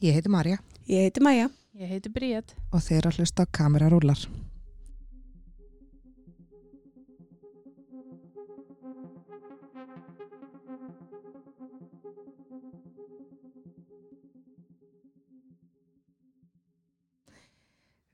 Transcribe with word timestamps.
Ég 0.00 0.12
heiti 0.16 0.28
Marja 0.34 0.58
Ég 0.86 1.00
heiti 1.06 1.20
Maja. 1.26 1.48
Ég 1.80 1.88
heiti 1.92 2.08
Bríett. 2.14 2.54
og 2.74 2.82
þeir 2.86 3.06
að 3.10 3.18
hlusta 3.20 3.44
á 3.46 3.52
kamerarúlar. 3.58 4.22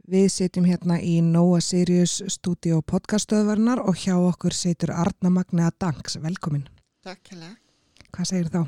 Við 0.07 0.27
sitjum 0.30 0.66
hérna 0.71 0.96
í 1.03 1.14
Nóa 1.29 1.59
Sirius 1.66 2.21
stúdíu 2.30 2.79
podcastöðvarnar 2.93 3.80
og 3.91 3.96
hjá 4.05 4.14
okkur 4.29 4.55
situr 4.55 4.93
Arna 4.95 5.32
Magnea 5.34 5.73
Danks. 5.82 6.18
Velkomin. 6.23 6.66
Takk 7.07 7.32
hella, 7.34 7.50
Hvað 8.14 8.29
segir 8.30 8.53
þá? 8.55 8.61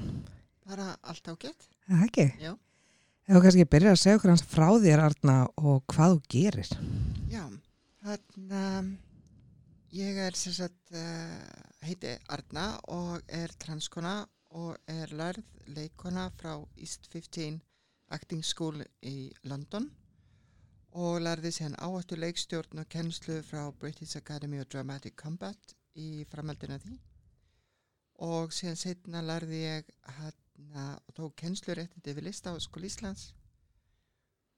bara 0.69 0.89
allt 1.09 1.29
ágætt. 1.33 1.69
Er 1.89 1.95
Það 1.95 2.03
ekki? 2.09 2.25
Já. 2.43 2.51
Eða 3.29 3.43
kannski 3.45 3.65
byrja 3.69 3.91
að 3.93 3.99
segja 4.01 4.17
okkur 4.17 4.31
hans 4.33 4.43
frá 4.49 4.67
þér 4.81 5.01
Arna 5.05 5.33
og 5.61 5.83
hvað 5.93 6.15
þú 6.15 6.21
gerir. 6.33 6.71
Já, 7.29 7.43
þannig 8.01 8.55
að 8.57 8.89
ég 9.99 10.21
er 10.25 10.39
sem 10.41 10.55
sagt, 10.57 10.95
uh, 10.97 11.67
heiti 11.85 12.15
Arna 12.33 12.65
og 12.89 13.21
er 13.29 13.53
transkona 13.61 14.15
og 14.57 14.81
er 14.89 15.13
lærð 15.13 15.45
leikona 15.77 16.31
frá 16.41 16.55
East 16.81 17.11
15 17.13 17.61
Acting 18.17 18.41
School 18.41 18.81
í 19.05 19.29
London 19.45 19.91
og 20.97 21.21
lærði 21.21 21.53
síðan 21.53 21.77
áhættu 21.85 22.17
leikstjórn 22.17 22.81
og 22.81 22.89
kennslu 22.89 23.43
frá 23.45 23.69
British 23.77 24.17
Academy 24.17 24.63
of 24.63 24.73
Dramatic 24.73 25.21
Combat 25.21 25.77
í 26.01 26.25
framhaldina 26.33 26.81
því 26.81 26.97
og 28.25 28.57
síðan 28.57 28.81
setna 28.81 29.21
lærði 29.21 29.67
ég 29.67 29.97
hérna 30.59 30.99
og 31.07 31.15
tók 31.15 31.37
kennsluréttindi 31.39 32.15
við 32.15 32.29
lista 32.29 32.51
á 32.51 32.57
skóli 32.59 32.89
Íslands 32.91 33.33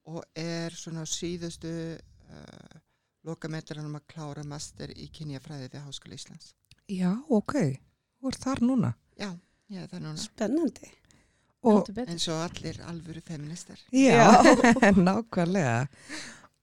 og 0.08 0.24
er 0.34 0.72
svona 0.72 1.04
síðustu 1.06 1.70
uh, 1.96 2.80
lokametranum 3.28 3.98
að 3.98 4.06
klára 4.08 4.44
master 4.44 4.90
í 4.96 5.10
kynjafræði 5.12 5.68
við 5.68 5.84
Háskóla 5.84 6.16
Íslands. 6.16 6.54
Já, 6.88 7.12
ok. 7.28 7.54
Þú 8.20 8.32
ert 8.32 8.46
þar 8.46 8.62
núna. 8.64 8.94
Já, 9.20 9.30
ég 9.70 9.84
er 9.84 9.92
það 9.92 10.04
núna. 10.06 10.24
Spennandi. 10.24 10.90
Eins 11.60 12.26
og 12.32 12.40
allir 12.40 12.80
alvöru 12.88 13.20
feministar. 13.20 13.78
já, 13.92 14.40
nákvæmlega. 14.96 15.86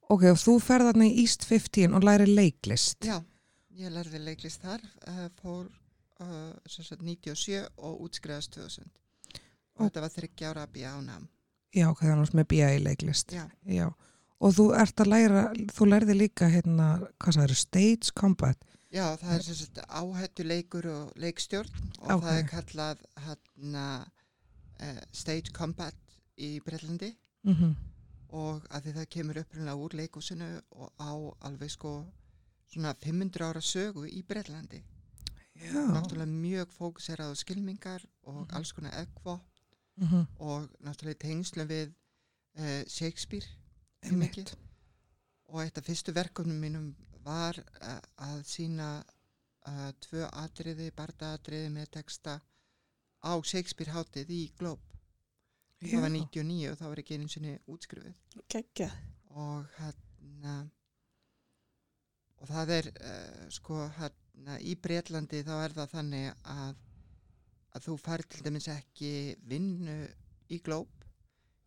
Ok, 0.09 0.23
og 0.31 0.39
þú 0.41 0.57
ferð 0.63 0.89
þarna 0.89 1.05
í 1.05 1.21
East 1.21 1.45
15 1.45 1.93
og 1.93 2.05
læri 2.07 2.25
leiklist. 2.31 3.05
Já, 3.05 3.19
ég 3.77 3.93
lærði 3.93 4.23
leiklist 4.23 4.65
þar, 4.65 4.81
uh, 5.05 5.27
fór 5.37 5.67
uh, 6.25 6.55
sem 6.65 6.87
sagt 6.87 7.05
97 7.05 7.67
og 7.77 8.01
útskriðast 8.07 8.57
2000. 8.57 8.89
Og 9.79 9.85
þetta 9.87 10.01
var 10.01 10.09
þryggja 10.15 10.49
ára 10.51 10.63
að 10.67 10.71
býja 10.73 10.91
ánam. 10.97 11.27
Já, 11.75 11.89
ok, 11.91 11.99
þannig 12.01 12.33
með 12.33 12.47
BA 12.53 12.69
í 12.77 12.83
leiklist. 12.83 13.31
Já, 13.31 13.45
Já. 13.65 13.87
Og 14.39 14.53
þú 14.53 14.65
ert 14.77 15.01
að 15.01 15.07
læra, 15.09 15.43
þú 15.73 15.85
lærði 15.89 16.13
líka 16.17 16.45
hérna, 16.49 16.87
hvað 17.17 17.33
það 17.39 17.43
eru, 17.47 17.55
stage 17.55 18.11
combat. 18.13 18.57
já 18.93 19.17
það 19.17 19.31
er 19.35 19.41
sem 19.43 19.55
sagt 19.55 19.77
áhættu 19.89 20.43
leikur 20.47 20.85
og 20.87 21.11
leikstjórn 21.19 21.71
og 21.99 22.11
Ok. 22.11 22.21
það 22.23 22.37
er 22.37 22.45
kallað 22.51 22.97
hérna 23.25 23.85
uh, 24.81 25.01
stage 25.11 25.51
combat 25.53 25.95
í 26.37 26.59
Breitlandi. 26.63 27.15
Mm 27.43 27.75
og 28.29 28.65
að 28.75 28.81
því 28.83 28.91
það 28.97 29.05
kemur 29.09 29.37
upprunlega 29.39 29.75
úr 29.79 29.93
leikúsinu 29.95 30.47
og 30.75 30.89
á 30.99 31.11
alveg 31.47 31.69
sko 31.71 31.91
svona 32.67 32.91
500 32.99 33.45
ára 33.47 33.61
sögu 33.63 34.03
í 34.05 34.19
Breitlandi. 34.27 34.81
Já. 35.55 35.71
Náttúrulega 35.71 36.27
mjög 36.27 36.67
fókuserað 36.75 37.31
á 37.31 37.35
skilmingar 37.39 38.03
og 38.23 38.35
Mhm. 38.47 38.55
alls 38.55 38.71
konar 38.73 38.91
ekvo 38.99 39.39
Mm 39.97 40.25
og 40.39 40.69
náttúrulega 40.85 41.17
í 41.17 41.21
tengslum 41.25 41.67
við 41.67 41.93
uh, 42.59 42.83
Shakespeare. 42.87 43.47
Og 45.47 45.63
eitt 45.63 45.77
af 45.77 45.85
fyrstu 45.87 46.13
verkunum 46.13 46.59
mínum 46.59 46.95
var 47.25 47.57
uh, 47.57 47.99
að 48.15 48.43
sína 48.45 49.03
uh, 49.67 49.91
tvö 49.99 50.27
atriði, 50.31 50.91
bardaatriði 50.95 51.69
með 51.73 51.89
texta 51.97 52.39
á 53.23 53.33
Shakespeare 53.43 53.91
hátið 53.91 54.29
í 54.29 54.41
Globe. 54.57 54.83
Það 55.81 56.01
var 56.01 56.09
99 56.09 56.71
og 56.71 56.77
það 56.77 56.89
var 56.89 56.99
ekki 57.03 57.17
einu 57.17 57.29
sinni 57.29 57.59
útskrifið. 57.67 58.15
Kekja. 58.49 58.89
og 59.37 59.65
hérna 59.77 60.55
og 62.37 62.49
það 62.49 62.73
er 62.77 62.89
uh, 62.95 63.45
sko 63.53 63.83
hérna 63.97 64.57
í 64.61 64.75
Breitlandi 64.81 65.43
þá 65.45 65.55
er 65.63 65.75
það 65.77 65.93
þannig 65.93 66.27
að 66.53 66.83
að 67.77 67.85
þú 67.87 67.97
fær 68.03 68.23
til 68.27 68.43
dæmis 68.45 68.67
ekki 68.73 69.11
vinnu 69.47 69.97
í 70.49 70.59
glóp 70.65 71.05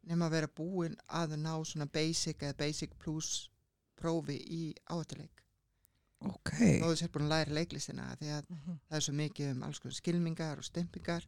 nema 0.08 0.26
að 0.28 0.34
vera 0.36 0.48
búinn 0.56 0.96
að 1.08 1.36
ná 1.40 1.52
svona 1.64 1.86
basic 1.92 2.42
eða 2.42 2.56
basic 2.62 2.94
plus 2.98 3.48
prófi 4.00 4.36
í 4.40 4.62
áhættuleik 4.90 5.36
Ok. 6.20 6.50
þó 6.80 6.84
þú 6.90 6.96
sér 7.00 7.08
búin 7.12 7.26
að 7.28 7.32
læra 7.34 7.54
leiklistina 7.56 8.08
því 8.20 8.30
að 8.38 8.44
Mhm. 8.50 8.78
það 8.88 8.96
er 8.96 9.00
svo 9.06 9.14
mikið 9.14 9.50
um 9.54 9.62
alls 9.62 9.78
konar 9.80 9.94
skilmingar 9.94 10.58
og 10.58 10.64
stempingar 10.64 11.24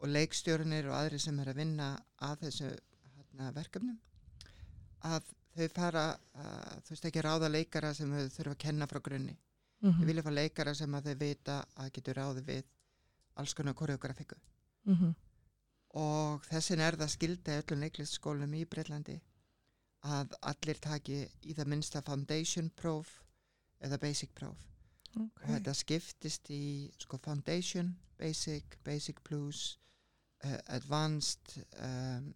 og 0.00 0.08
leikstjórnir 0.08 0.88
og 0.90 0.96
aðri 0.98 1.18
sem 1.20 1.38
er 1.40 1.46
að 1.52 1.56
vinna 1.56 1.88
að 2.20 2.36
þessu 2.44 2.68
hérna, 3.16 3.52
verkefnum 3.52 3.98
að 5.04 5.22
þau 5.56 5.68
fara 5.74 6.04
uh, 6.34 6.80
þú 6.84 6.90
veist 6.90 7.04
ekki 7.08 7.22
ráða 7.24 7.48
leikara 7.52 7.94
sem 7.94 8.10
þau 8.10 8.28
þurfa 8.36 8.50
að 8.56 8.58
kenna 8.58 8.86
frá 8.86 9.00
grunni 9.00 9.36
Mhm. 9.84 10.00
þau 10.00 10.06
vilja 10.06 10.22
fá 10.22 10.30
leikara 10.32 10.74
sem 10.74 10.92
að 10.94 11.04
þau 11.10 11.14
vita 11.20 11.66
að 11.76 11.90
getur 11.92 12.14
ráði 12.14 12.42
við 12.44 12.64
alls 13.36 13.54
konar 13.54 13.74
koreografiku 13.74 14.36
Mhm. 14.86 15.14
og 15.94 16.42
þessin 16.50 16.80
er 16.80 16.96
það 16.96 17.08
skilda 17.14 17.58
öllum 17.62 17.80
leiklistskólum 17.84 18.54
í 18.54 18.64
Breitlandi 18.66 19.20
að 20.04 20.34
allir 20.42 20.80
taki 20.80 21.20
í 21.42 21.54
það 21.54 21.66
minnsta 21.72 22.02
foundation 22.04 22.70
próf 22.70 23.22
eða 23.80 23.98
basic 24.00 24.34
próf 24.34 24.58
og 25.16 25.22
Ok. 25.22 25.42
þetta 25.46 25.74
skiptist 25.74 26.50
í 26.50 26.90
sko 26.98 27.18
foundation, 27.18 27.96
basic, 28.18 28.76
basic 28.84 29.20
plus 29.24 29.78
uh, 30.44 30.58
advanced 30.66 31.64
um, 31.78 32.34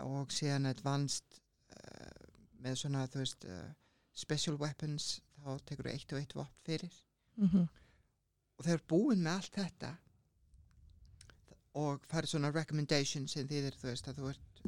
og 0.00 0.28
síðan 0.32 0.66
advanced 0.70 1.40
uh, 1.70 2.28
með 2.62 2.76
svona 2.76 3.06
þú 3.10 3.18
veist 3.24 3.44
uh, 3.44 3.72
special 4.14 4.56
weapons 4.56 5.20
þá 5.42 5.58
tekur 5.66 5.84
þú 5.90 5.92
eitt 5.92 6.12
og 6.12 6.18
eitt 6.22 6.34
vopn 6.34 6.54
fyrir 6.64 6.94
Mhm. 7.36 7.68
Og 8.58 8.64
þeir 8.66 8.74
eru 8.78 8.86
búin 8.90 9.22
með 9.24 9.36
allt 9.38 9.58
þetta 9.60 9.92
og 11.80 12.04
farið 12.10 12.30
svona 12.34 12.52
recommendation 12.54 13.26
sem 13.30 13.48
þýðir 13.50 13.76
þú 13.80 13.88
veist 13.90 14.08
að 14.10 14.20
þú 14.20 14.28
ert 14.30 14.60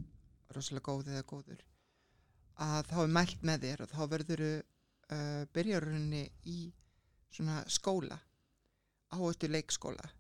rosalega 0.57 0.87
góð 0.89 1.11
eða 1.13 1.27
góður 1.31 1.63
að 2.67 2.89
þá 2.91 2.97
er 3.05 3.13
mælt 3.19 3.43
með 3.47 3.67
þér 3.67 3.85
og 3.85 3.93
þá 3.93 4.01
verður 4.15 4.43
uh, 4.47 5.43
byrjarunni 5.55 6.23
í 6.51 6.59
svona 7.37 7.61
skóla 7.71 8.19
áhættu 9.15 9.51
leikskóla 9.53 10.11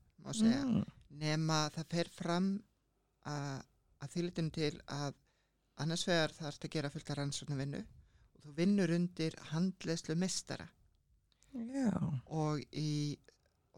Mm. 0.66 0.82
nema 1.22 1.56
það 1.74 1.86
fer 1.94 2.08
fram 2.10 2.46
að, 3.30 3.60
að 4.02 4.10
þýlitinu 4.16 4.50
til 4.56 4.72
að 4.90 5.14
annars 5.82 6.02
vegar 6.08 6.32
þarf 6.34 6.64
að 6.66 6.72
gera 6.74 6.90
fullt 6.90 7.10
að 7.12 7.18
rannsóknar 7.20 7.60
vinnu 7.60 7.82
og 7.82 8.40
þú 8.46 8.54
vinnur 8.56 8.92
undir 8.96 9.36
handleyslu 9.52 10.16
mestara 10.18 10.66
Já. 11.54 11.92
og, 12.26 12.60
í, 12.74 13.16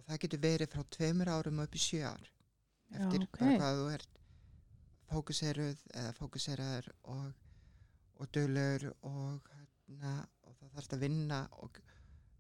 það 0.09 0.21
getur 0.25 0.41
verið 0.45 0.73
frá 0.75 0.85
tveimur 0.97 1.31
árum 1.33 1.61
upp 1.65 1.75
í 1.75 1.83
sjö 1.83 2.03
ár 2.09 2.25
Já, 2.29 3.03
eftir 3.05 3.25
ok. 3.27 3.39
bara 3.39 3.57
hvað 3.61 3.81
þú 3.83 3.89
ert 3.95 4.15
fókuseruð 5.09 5.83
eða 5.95 6.13
fókuseraður 6.19 6.89
og, 7.15 7.29
og 8.21 8.31
dölur 8.37 8.89
og, 9.09 9.49
hérna, 9.55 10.15
og 10.45 10.57
það 10.59 10.75
þarf 10.77 10.95
að 10.97 11.05
vinna 11.05 11.41
og 11.65 11.81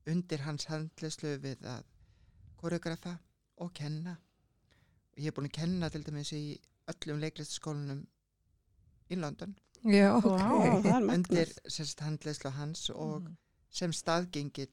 undir 0.08 0.44
hans 0.44 0.68
handleyslu 0.70 1.34
við 1.44 1.64
að 1.68 1.86
koreografa 2.60 3.16
og 3.64 3.72
kenna 3.76 4.16
og 5.12 5.20
ég 5.22 5.30
er 5.30 5.36
búin 5.36 5.48
að 5.50 5.56
kenna 5.60 5.90
til 5.92 6.04
dæmis 6.06 6.32
í 6.36 6.42
öllum 6.88 7.20
leiklistaskólanum 7.24 8.04
í 9.12 9.16
London 9.20 9.56
Já, 9.86 10.10
ok. 10.18 10.24
Vá, 10.26 10.80
það 10.82 10.96
er 10.96 11.10
undir 11.14 11.52
handleyslu 12.04 12.50
hans 12.56 12.88
og 12.90 13.22
Mhm. 13.22 13.36
sem 13.70 13.92
staðgengill 13.92 14.72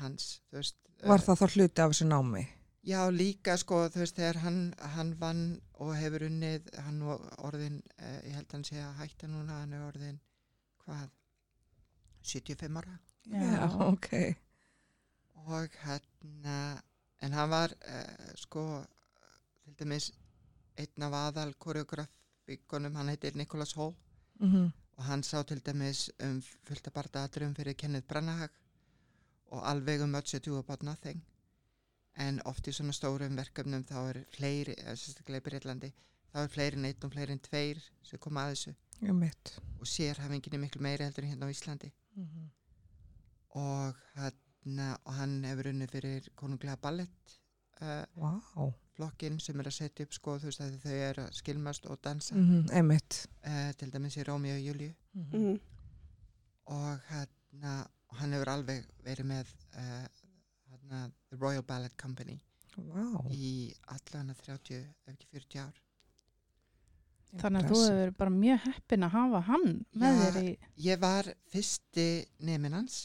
hans 0.00 0.40
veist, 0.54 0.76
Var 1.04 1.20
eh, 1.20 1.24
það 1.26 1.40
þá 1.40 1.46
hluti 1.56 1.82
af 1.82 1.92
þessu 1.92 2.06
námi? 2.08 2.44
Já, 2.84 3.00
líka 3.10 3.56
sko, 3.60 3.80
þú 3.92 4.02
veist, 4.02 4.16
þegar 4.18 4.40
hann, 4.42 4.58
hann 4.94 5.14
vann 5.20 5.44
og 5.80 5.94
hefur 5.96 6.26
unnið, 6.26 6.68
hann 6.84 7.00
orðin, 7.04 7.78
eh, 7.96 8.18
ég 8.28 8.36
held 8.36 8.48
að 8.48 8.56
hann 8.58 8.66
sé 8.68 8.80
að 8.82 8.98
hætta 9.00 9.30
núna, 9.30 9.60
hann 9.62 9.72
er 9.72 9.86
orðin, 9.86 10.18
hvað, 10.84 11.06
75 12.24 12.80
ára? 12.80 12.98
Já, 13.32 13.70
ok. 13.88 14.10
og 15.44 15.80
hérna, 15.84 16.58
en 17.24 17.38
hann 17.38 17.50
var, 17.50 17.72
eh, 17.88 18.30
sko, 18.40 18.84
til 19.64 19.76
dæmis, 19.80 20.12
einn 20.76 21.08
af 21.08 21.18
aðal 21.22 21.54
koreografikonum, 21.56 22.96
hann 23.00 23.12
heitir 23.12 23.36
Nicholas 23.36 23.72
Hall. 23.78 23.94
Mm 24.40 24.72
og 24.96 25.04
hann 25.04 25.22
sá 25.22 25.42
til 25.42 25.60
dæmis 25.66 26.10
um 26.22 26.40
fullt 26.66 26.88
að 26.88 26.94
barða 26.94 27.24
aðrum 27.26 27.54
fyrir 27.56 27.76
Kenneth 27.78 28.06
Branagh 28.06 28.52
og 29.54 29.62
alveg 29.70 30.02
um 30.02 30.10
Much 30.14 30.34
Ado 30.36 30.58
About 30.58 30.82
Nothing 30.86 31.22
en 32.18 32.40
oft 32.46 32.68
í 32.70 32.72
svona 32.74 32.92
stórum 32.94 33.36
verkefnum 33.38 33.84
þá 33.88 33.96
er 34.10 34.18
fleiri, 34.36 34.74
eða 34.78 34.94
sérstaklega 34.98 35.42
í 35.42 35.46
Breitlandi 35.48 35.92
það 36.34 36.40
var 36.44 36.52
fleiri 36.54 36.78
en 36.78 36.84
einn 36.90 37.04
og 37.06 37.12
fleiri 37.14 37.32
en 37.34 37.42
tveir 37.42 37.80
sem 38.06 38.18
kom 38.22 38.38
að 38.38 38.52
þessu 38.54 38.74
og 39.80 39.86
sérhafingin 39.90 40.54
er 40.54 40.62
miklu 40.62 40.80
meiri 40.82 41.04
heldur 41.08 41.24
en 41.26 41.30
hérna 41.34 41.46
á 41.50 41.54
Íslandi 41.54 41.90
Mhm. 42.16 42.50
og, 43.58 43.94
hérna, 44.16 44.96
og 45.04 45.14
hann 45.18 45.44
hefur 45.44 45.68
unnið 45.72 45.90
fyrir 45.90 46.28
konunglega 46.38 46.76
ballett 46.82 47.34
uh, 47.82 48.04
Vá. 48.16 48.70
flokkin 48.94 49.40
sem 49.42 49.58
er 49.60 49.66
að 49.66 49.74
setja 49.80 50.06
upp 50.06 50.12
sko 50.14 50.36
þú 50.38 50.44
veist 50.50 50.60
að 50.62 50.76
þau 50.84 50.94
eru 51.08 51.22
að 51.26 51.32
skilmast 51.40 51.86
og 51.90 51.98
dansa 52.02 52.34
Mhm, 52.38 52.68
Einmitt. 52.70 53.26
uh, 53.46 53.72
til 53.78 53.90
dæmis 53.90 54.16
í 54.16 54.22
Rómi 54.24 54.52
og 54.54 54.62
Júliu 54.62 54.94
Mhm. 55.14 55.36
Mm. 55.42 55.60
og 56.66 56.98
hérna, 57.10 57.86
og 58.14 58.20
hann 58.22 58.34
hefur 58.36 58.50
alveg 58.54 58.84
verið 59.02 59.26
með 59.26 59.48
uh, 59.74 60.04
hérna, 60.70 61.00
The 61.30 61.38
Royal 61.40 61.64
Ballet 61.66 61.94
Company 61.98 62.36
Vá. 62.74 63.02
í 63.34 63.72
allan 63.90 64.30
30 64.34 64.78
ef 64.78 65.10
ekki 65.10 65.28
40 65.34 65.64
ár 65.66 65.80
Þannig 67.34 67.64
að 67.64 67.72
þú 67.72 67.78
hefur 67.82 68.10
bara 68.20 68.30
mjög 68.34 68.60
heppin 68.68 69.04
að 69.08 69.14
hafa 69.16 69.40
hann 69.48 69.64
með 69.98 70.14
Já. 70.20 70.24
þér 70.24 70.36
í... 70.46 70.50
ég 70.86 71.00
var 71.02 71.28
fyrsti 71.50 72.06
nemin 72.46 72.76
hans 72.78 72.98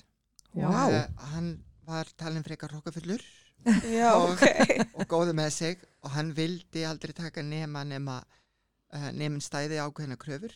Vá. 0.54 0.70
Eh, 0.90 1.08
hann 1.34 1.50
var 1.90 2.10
talin 2.18 2.46
frekar 2.46 2.74
hrókafullur 2.76 3.24
Já, 4.00 4.12
Og- 4.14 4.36
ok. 4.36 4.46
og 5.02 5.08
góðu 5.10 5.34
með 5.38 5.50
sig 5.58 5.82
og 6.06 6.14
hann 6.14 6.30
vildi 6.38 6.86
aldrei 6.88 7.14
taka 7.18 7.42
nema 7.46 7.82
nema 7.90 8.20
uh, 8.22 9.10
nemin 9.18 9.42
stæði 9.42 9.82
ákveðina 9.82 10.18
kröfur 10.22 10.54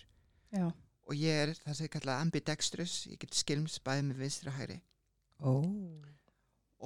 Já, 0.53 0.69
og 1.07 1.15
ég 1.19 1.33
er 1.43 1.53
það 1.59 1.75
sem 1.77 1.85
ég 1.87 1.93
kalla 1.97 2.19
ambidextrous 2.23 2.93
ég 3.11 3.19
get 3.19 3.35
skilms 3.35 3.79
bæði 3.83 4.05
með 4.09 4.21
vinstri 4.23 4.49
og 4.51 4.57
hægri 4.59 4.77
Ó. 5.43 5.53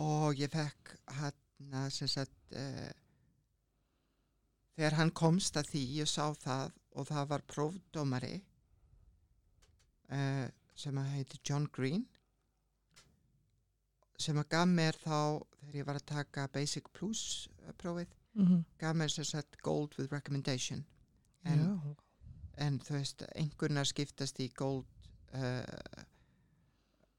og 0.03 0.39
ég 0.41 0.49
fekk 0.53 0.95
hann 1.19 1.91
sem 1.93 2.07
sagt 2.09 2.55
uh, 2.57 2.89
þegar 4.77 4.97
hann 4.99 5.11
komst 5.11 5.57
að 5.59 5.69
því 5.73 5.83
ég 6.01 6.09
sá 6.09 6.25
það 6.41 6.71
og 6.97 7.07
það 7.11 7.27
var 7.29 7.43
prófdómari 7.53 8.35
uh, 10.11 10.47
sem 10.77 10.97
að 11.01 11.11
heiti 11.15 11.39
John 11.45 11.67
Green 11.73 12.05
sem 14.17 14.37
að 14.41 14.47
gaf 14.49 14.69
mér 14.69 14.97
þá 14.97 15.17
þegar 15.59 15.75
ég 15.77 15.85
var 15.87 15.99
að 15.99 16.07
taka 16.09 16.47
Basic 16.53 16.89
Plus 16.93 17.25
uh, 17.67 17.73
prófið 17.81 18.13
Mhm. 18.37 18.59
gaf 18.77 18.93
mér 18.93 19.09
sem 19.09 19.25
sagt 19.25 19.55
Gold 19.65 19.95
with 19.97 20.11
Recommendation 20.13 20.83
en, 21.43 21.59
Já. 21.63 21.95
En 22.57 22.79
þú 22.79 22.93
veist 22.97 23.23
einhvernar 23.35 23.85
skiptast 23.85 24.39
í 24.39 24.49
Gold 24.57 24.85
uh, 25.33 26.03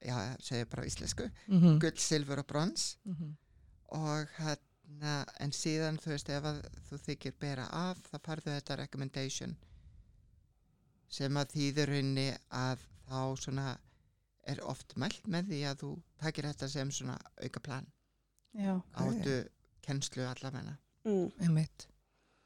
já, 0.05 0.17
segja 0.41 0.67
bara 0.71 0.87
íslensku 0.87 1.31
Mhm. 1.49 1.79
gull, 1.83 1.97
silfur 1.99 2.39
og 2.43 2.47
brons 2.47 2.97
Mhm. 3.05 3.37
og 3.89 4.29
hérna 4.39 5.25
en 5.41 5.51
síðan 5.53 5.99
þú 5.99 6.11
veist 6.15 6.29
ef 6.31 6.45
að 6.45 6.63
þú 6.91 6.99
þykir 7.07 7.33
bera 7.41 7.67
af 7.73 7.99
þá 8.11 8.19
farðu 8.25 8.51
þetta 8.57 8.77
recommendation 8.77 9.57
sem 11.09 11.37
að 11.41 11.53
þýður 11.57 11.93
henni 11.97 12.29
að 12.53 12.79
þá 13.09 13.21
svona 13.41 13.79
er 14.49 14.61
oft 14.65 14.95
mælt 14.97 15.27
með 15.29 15.49
því 15.53 15.61
að 15.71 15.77
þú 15.83 15.91
takir 16.21 16.45
þetta 16.45 16.69
sem 16.69 16.91
svona 16.91 17.19
auka 17.43 17.61
plan 17.61 17.87
já, 18.55 18.75
áttu 18.95 19.49
kennslu 19.83 20.25
allavegna 20.29 20.77
mm. 21.05 21.31
Einmitt. 21.41 21.87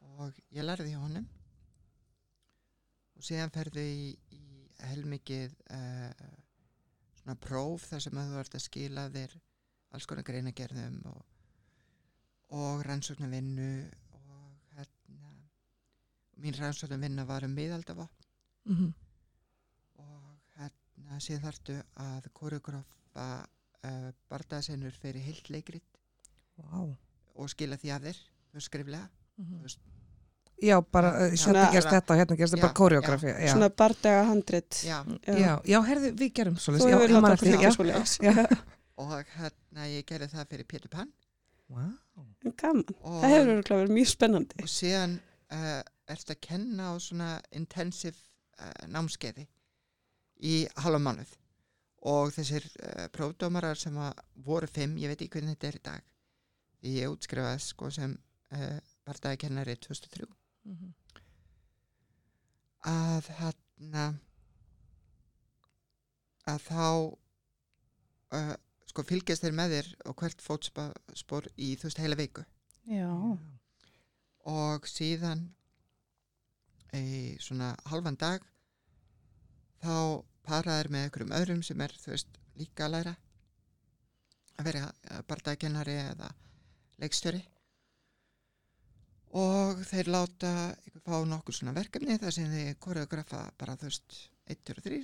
og 0.01 0.35
ég 0.53 0.63
lærði 0.67 0.93
hjá 0.95 1.01
honum 1.03 1.29
og 3.23 3.27
síðan 3.29 3.53
ferðu 3.55 3.83
í, 3.87 4.07
í 4.35 4.41
helmikið 4.83 5.53
uh, 5.71 6.23
svona 7.21 7.37
próf 7.39 7.85
þar 7.87 8.03
sem 8.03 8.19
að 8.19 8.33
þú 8.33 8.41
ert 8.41 8.57
að 8.59 8.65
skila 8.65 9.05
þér 9.15 9.37
alls 9.95 10.09
konar 10.11 10.27
greinagerðum 10.27 10.97
og, 11.07 11.21
og 12.59 12.83
rannsóknarvinnu 12.89 13.69
og 14.19 14.75
hérna 14.75 15.31
mín 16.43 16.59
rannsóknarvinna 16.59 17.27
var 17.31 17.47
um 17.47 17.55
miðaldavopn 17.55 18.29
Mhm. 18.63 18.91
og 20.03 20.27
hérna 20.57 21.17
síðan 21.23 21.43
þarftu 21.47 21.79
að 21.99 22.29
koreografa 22.35 23.25
uh, 23.87 24.11
bardaðsennur 24.31 24.95
fyrir 24.99 25.23
heilt 25.27 25.51
leikrit 25.51 25.97
Vá. 26.59 26.85
og 27.35 27.51
skila 27.51 27.79
því 27.79 27.91
að 27.97 28.07
þér 28.11 28.21
skriflega. 28.63 29.09
Þú 29.39 29.63
veist. 29.65 29.83
Já, 30.63 30.77
bara 30.95 31.15
hérna 31.31 31.65
gerst 31.73 31.91
þetta 31.91 32.13
og 32.15 32.21
hérna 32.21 32.37
gerst 32.39 32.55
þetta, 32.55 32.67
bara 32.67 32.77
koreografi 32.79 33.33
Svona 33.51 33.71
barndega 33.83 34.29
handrit. 34.29 34.83
Já, 34.87 35.79
herði, 35.89 36.13
við 36.21 36.37
gerum 36.39 36.61
svolítið 36.61 36.87
Þú 36.87 36.95
hefur 36.95 37.17
látað 37.17 37.43
fyrir 37.43 37.77
svolítið 37.79 38.55
Og 39.03 39.19
hérna 39.35 39.91
ég 39.91 40.07
gerði 40.07 40.31
það 40.37 40.49
fyrir 40.55 40.69
Pétur 40.71 40.93
Pann 40.93 41.11
Wow 41.73 41.99
Gaman, 42.59 42.85
það 43.01 43.33
hefur 43.33 43.63
verið 43.71 43.95
mjög 43.97 44.09
spennandi. 44.11 44.65
Og 44.65 44.71
síðan 44.71 45.15
eh, 45.55 45.63
uh, 45.63 45.79
ert 46.13 46.33
að 46.35 46.41
kenna 46.45 46.91
á 46.91 46.95
svona 47.01 47.29
intensiv 47.55 48.19
uh, 48.19 48.67
eh, 48.67 48.89
námskeiði 48.93 49.47
í 50.43 50.57
halva 50.83 51.01
mánuð. 51.07 51.37
Og 52.13 52.33
þessir 52.35 52.67
uh, 52.67 53.07
prófdómarar 53.15 53.79
sem 53.79 53.97
voru 54.45 54.69
fimm, 54.71 54.99
ég 55.01 55.13
veit 55.13 55.23
ekki 55.23 55.39
hvernig 55.39 55.57
þetta 55.57 55.71
er 55.71 55.79
í 55.79 55.85
dag. 55.89 56.09
Ég 56.93 57.15
útskrifaði 57.15 57.63
sko 57.63 57.93
sem 57.95 58.17
barndagakennari 59.07 59.79
2003 59.81 60.27
mm 60.65 60.77
-hmm. 60.77 60.93
að 62.93 63.31
hérna 63.39 64.05
að 66.47 66.61
þá 66.67 66.87
uh, 68.37 68.55
sko 68.91 69.05
fylgjast 69.07 69.45
þeir 69.45 69.57
með 69.57 69.75
þér 69.77 69.91
og 70.11 70.17
hvert 70.21 70.43
fótspor 70.43 71.49
í 71.57 71.75
þú 71.77 71.89
veist 71.89 72.03
heila 72.03 72.19
veiku 72.19 72.45
já. 72.91 73.11
Og 74.51 74.89
síðan 74.91 75.47
í 76.93 77.39
svona 77.41 77.77
halvan 77.89 78.19
dag 78.21 78.43
þá 79.83 80.23
paraður 80.47 80.91
með 80.91 81.05
einhverjum 81.07 81.37
öðrum 81.39 81.63
sem 81.63 81.81
er 81.81 81.95
þú 82.03 82.11
veist 82.13 82.39
líka 82.59 82.87
að 82.87 82.95
læra. 82.97 83.15
Að 84.59 84.67
vera 84.69 85.23
bardagennari 85.29 85.95
eða 86.03 86.29
leikstjöri 87.01 87.41
og 89.33 89.81
þeir 89.89 90.11
láta 90.13 90.53
fá 91.07 91.17
nokkur 91.25 91.55
svona 91.57 91.73
verkefni 91.77 92.19
þar 92.21 92.35
sem 92.37 92.51
þeir 92.53 92.75
koreografa 92.79 93.51
bara 93.59 93.77
þú 93.81 93.89
veist 93.89 94.19
1 94.53 94.71
og 94.77 94.83
3 94.85 94.99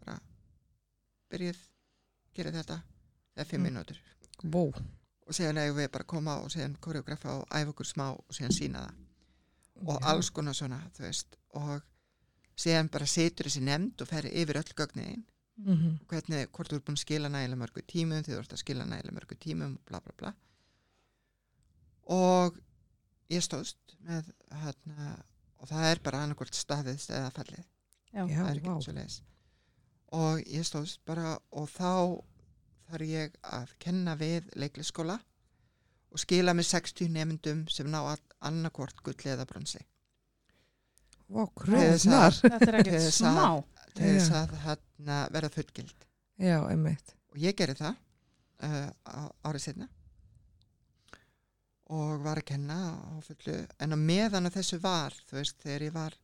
bara 0.00 0.16
byrjuð 1.30 1.60
gera 2.34 2.50
þetta 2.52 2.80
eða 3.36 3.46
5 3.46 3.58
Mm. 3.60 3.66
mínútur 3.68 3.98
Vó. 4.44 4.64
og 5.26 5.32
síðan 5.34 5.58
eigum 5.62 5.78
við 5.78 5.90
bara 5.92 6.04
að 6.04 6.12
koma 6.14 6.36
og 6.42 6.50
síðan 6.50 6.76
koreografa 6.80 7.36
og 7.40 7.46
æfa 7.50 7.70
okkur 7.72 7.86
smá 7.86 8.06
og 8.12 8.24
síðan 8.34 8.52
sína 8.58 8.82
það 8.86 9.84
og 9.88 10.00
Já. 10.00 10.06
alls 10.10 10.30
konar 10.30 10.54
svona 10.54 10.80
þú 10.96 11.02
veist 11.06 11.36
og 11.54 11.82
síðan 12.56 12.90
bara 12.90 13.06
situr 13.06 13.46
þessi 13.46 13.62
nefnd 13.62 14.00
og 14.02 14.08
fer 14.08 14.24
yfir 14.26 14.56
öll 14.62 14.74
gögnin 14.74 15.24
Mhm. 15.58 16.00
hvernig, 16.08 16.50
hvort 16.52 16.68
þú 16.68 16.76
ert 16.76 16.84
búin 16.84 16.96
að 16.98 17.04
skila 17.06 17.28
nægilega 17.28 17.56
mörgu 17.62 17.82
tímum 17.86 18.22
þegar 18.22 18.36
þú 18.36 18.44
ert 18.44 18.52
að 18.52 18.58
skila 18.64 18.84
nægilega 18.84 19.16
mörgu 19.16 19.36
tímum 19.40 19.78
bla 19.86 20.00
bla 20.00 20.12
bla 20.18 20.34
og 22.08 22.58
ég 23.32 23.42
stóðst 23.44 23.96
með 24.06 24.28
hérna 24.62 25.16
og 25.60 25.70
það 25.70 25.88
er 25.90 26.00
bara 26.04 26.22
annarkvort 26.24 26.54
staðist 26.56 27.10
eða 27.10 27.30
fallið. 27.34 27.64
Já, 28.12 28.22
Já, 28.30 28.42
er 28.48 28.60
og 30.16 30.42
ég 30.46 30.64
stóðst 30.64 31.00
bara 31.08 31.36
og 31.50 31.66
þá 31.72 32.22
þarf 32.86 33.08
ég 33.10 33.34
að 33.42 33.72
kenna 33.82 34.14
við 34.16 34.46
leiklisskóla 34.54 35.18
og 36.14 36.22
skila 36.22 36.54
með 36.54 36.68
60 36.70 37.10
nefndum 37.12 37.64
sem 37.72 37.88
ná 37.90 37.98
annarkvort 38.40 39.02
gulli 39.04 39.32
eða 39.32 39.46
bronsi. 39.48 39.82
Að- 41.26 41.50
kröðnar. 41.58 42.36
Þetta 42.38 42.68
er 42.70 42.78
ekkert 42.80 43.08
smá. 43.12 43.64
til 43.96 44.12
þess 44.14 44.30
að 44.38 44.52
hérna, 44.62 45.16
verða 45.34 45.50
fullgild. 45.50 46.06
Já, 46.38 46.58
einmitt. 46.70 47.14
og 47.32 47.38
ég 47.40 47.56
gerði 47.56 47.78
það 47.80 47.96
uh, 48.62 48.90
á- 49.08 49.32
árið 49.48 49.62
setna 49.64 49.88
og 51.94 52.22
var 52.24 52.40
að 52.40 52.48
kenna 52.50 52.78
á 52.98 53.14
fullu. 53.22 53.56
En 53.80 53.94
á 53.94 53.98
meðan 53.98 54.48
að 54.48 54.58
þessu 54.58 54.78
var 54.82 55.14
þú 55.28 55.38
veist 55.38 55.60
þegar 55.62 55.86
ég 55.86 55.94
var 55.94 56.16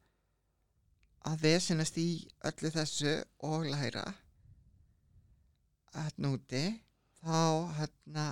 að 1.30 1.44
vesinast 1.44 1.98
í 2.02 2.08
öllu 2.50 2.72
þessu 2.74 3.12
og 3.46 3.68
læra 3.70 4.06
að 6.02 6.22
núti 6.24 6.64
þá 7.22 7.68
hérna 7.78 8.26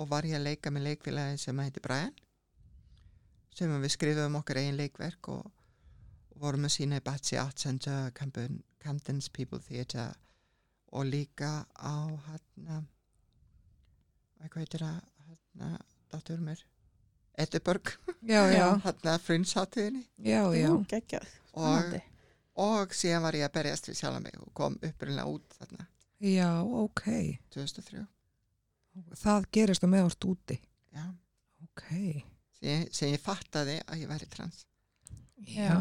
og 0.00 0.08
var 0.08 0.24
ég 0.24 0.38
að 0.38 0.46
leika 0.46 0.72
með 0.72 0.86
leikfélagi 0.88 1.40
sem 1.42 1.58
heiti 1.60 1.82
Brian 1.84 2.14
sem 3.52 3.72
við 3.82 3.92
skrifum 3.92 4.38
okkar 4.38 4.62
eigin 4.62 4.78
leikverk 4.80 5.28
og, 5.28 5.44
og 6.32 6.38
vorum 6.40 6.64
að 6.68 6.76
sína 6.78 7.02
í 7.02 7.04
Batsy 7.04 7.36
Art 7.36 7.60
Center 7.60 8.08
Camden, 8.16 8.62
Camden's 8.80 9.28
People 9.28 9.60
Theatre 9.60 10.08
og 10.92 11.04
líka 11.10 11.66
á 11.76 11.96
hérna 12.30 12.82
hvað 14.42 14.62
heitir 14.64 14.82
það 14.86 14.96
hérna, 15.26 15.68
dáttur 16.12 16.40
mér 16.44 16.62
já, 18.22 18.42
hérna 18.84 19.14
geggjað. 20.92 21.28
og, 21.56 21.94
og 22.66 22.92
síðan 22.96 23.24
var 23.26 23.38
ég 23.40 23.46
að 23.48 23.54
berjast 23.56 23.88
við 23.88 23.98
sjálf 24.02 24.20
mig 24.24 24.36
og 24.40 24.50
kom 24.54 24.76
upprunlega 24.82 25.28
út 25.32 25.56
þarna 25.60 25.88
Já, 26.22 26.50
ok. 26.62 27.02
2003 27.50 28.04
Það 29.18 29.46
gerist 29.56 29.82
á 29.82 29.88
meðvart 29.88 30.24
úti. 30.28 30.58
já, 30.94 31.06
Ok. 31.64 31.82
sem 32.58 32.68
ég, 32.68 32.88
sem 32.94 33.08
ég 33.14 33.22
fattaði 33.24 33.78
að 33.88 34.02
ég 34.04 34.10
væri 34.12 34.28
trans 34.30 34.66
Já. 35.48 35.72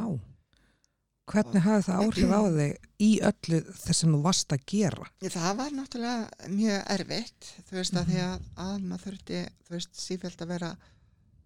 Hvernig 1.31 1.65
hafði 1.65 1.85
það 1.87 2.01
áhrif 2.05 2.33
á 2.33 2.41
þig 2.57 2.89
í 3.01 3.11
öllu 3.29 3.61
þess 3.69 4.01
sem 4.03 4.15
þú 4.15 4.21
varst 4.25 4.55
að 4.55 4.65
gera? 4.73 5.07
Það 5.25 5.53
var 5.61 5.77
náttúrulega 5.77 6.51
mjög 6.57 6.81
erfitt, 6.95 7.51
þú 7.69 7.79
veist, 7.79 7.95
að 8.01 8.11
því 8.11 8.19
að, 8.25 8.49
að 8.65 8.75
maður 8.89 9.05
þurfti, 9.07 9.41
þú 9.67 9.77
veist, 9.77 9.95
sífælt 10.01 10.43
að 10.43 10.53
vera 10.55 10.73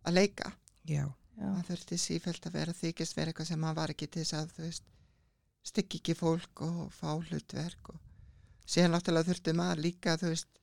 að 0.06 0.18
leika. 0.20 0.52
Já. 0.90 1.06
Maður 1.36 1.72
þurfti 1.72 2.00
sífælt 2.00 2.50
að 2.50 2.60
vera 2.60 2.76
þykist 2.76 3.18
vera 3.18 3.32
eitthvað 3.32 3.50
sem 3.52 3.60
maður 3.62 3.82
var 3.82 3.94
ekki 3.96 4.08
til 4.08 4.24
þess 4.24 4.38
að 4.40 4.52
þú 4.56 4.68
veist 4.68 4.86
stykki 5.66 6.02
ekki 6.02 6.16
fólk 6.18 6.62
og 6.66 6.94
fá 6.94 7.10
hlutverk 7.18 7.90
og 7.94 8.00
síðan 8.70 8.96
náttúrulega 8.96 9.32
þurfti 9.32 9.56
maður 9.58 9.84
líka 9.86 10.16
þú 10.22 10.32
veist 10.34 10.62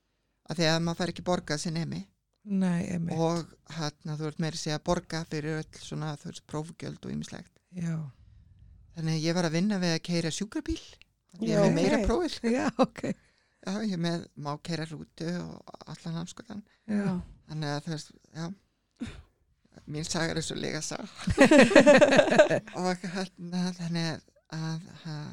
að 0.49 0.59
því 0.59 0.69
að 0.71 0.81
maður 0.85 0.99
fær 1.01 1.13
ekki 1.13 1.25
borgað 1.27 1.63
sér 1.63 1.75
nemi 1.77 2.01
og 3.15 3.53
hérna 3.77 4.17
þú 4.19 4.29
ert 4.29 4.41
meiri 4.43 4.59
segja 4.59 4.79
að 4.79 4.85
borga 4.89 5.23
fyrir 5.31 5.61
öll 5.61 5.79
svona 5.79 6.13
þú 6.19 6.31
veist 6.31 6.45
prófugjöld 6.51 7.05
og 7.05 7.13
ýmislegt 7.15 7.51
Já. 7.73 7.95
Þannig 8.95 9.17
að 9.17 9.25
ég 9.27 9.37
var 9.37 9.47
að 9.49 9.55
vinna 9.57 9.79
við 9.81 9.95
að 9.97 10.03
keira 10.07 10.31
sjúkrabíl. 10.33 10.79
Ég 11.41 11.57
hef 11.57 11.73
meira 11.73 11.99
prófil 12.05 12.51
Já, 12.57 12.67
ok. 12.77 13.01
já, 13.63 13.73
ég 13.87 13.93
er 13.95 14.01
með 14.05 14.25
má 14.45 14.51
keira 14.61 14.85
rútu 14.89 15.29
og 15.41 15.71
allan 15.89 16.19
hamskotan 16.19 16.59
Já. 16.85 17.15
þannig 17.49 17.71
að 17.73 17.87
veist, 17.93 18.11
já. 18.35 18.49
Mín 19.89 20.05
sagar 20.05 20.37
er 20.37 20.45
svo 20.45 20.55
lega 20.55 20.79
sá. 20.85 20.99
Og 22.79 23.01
hérna 23.15 23.63
þannig 23.79 24.05
að, 24.11 24.27
að, 24.53 24.83
að 25.09 25.31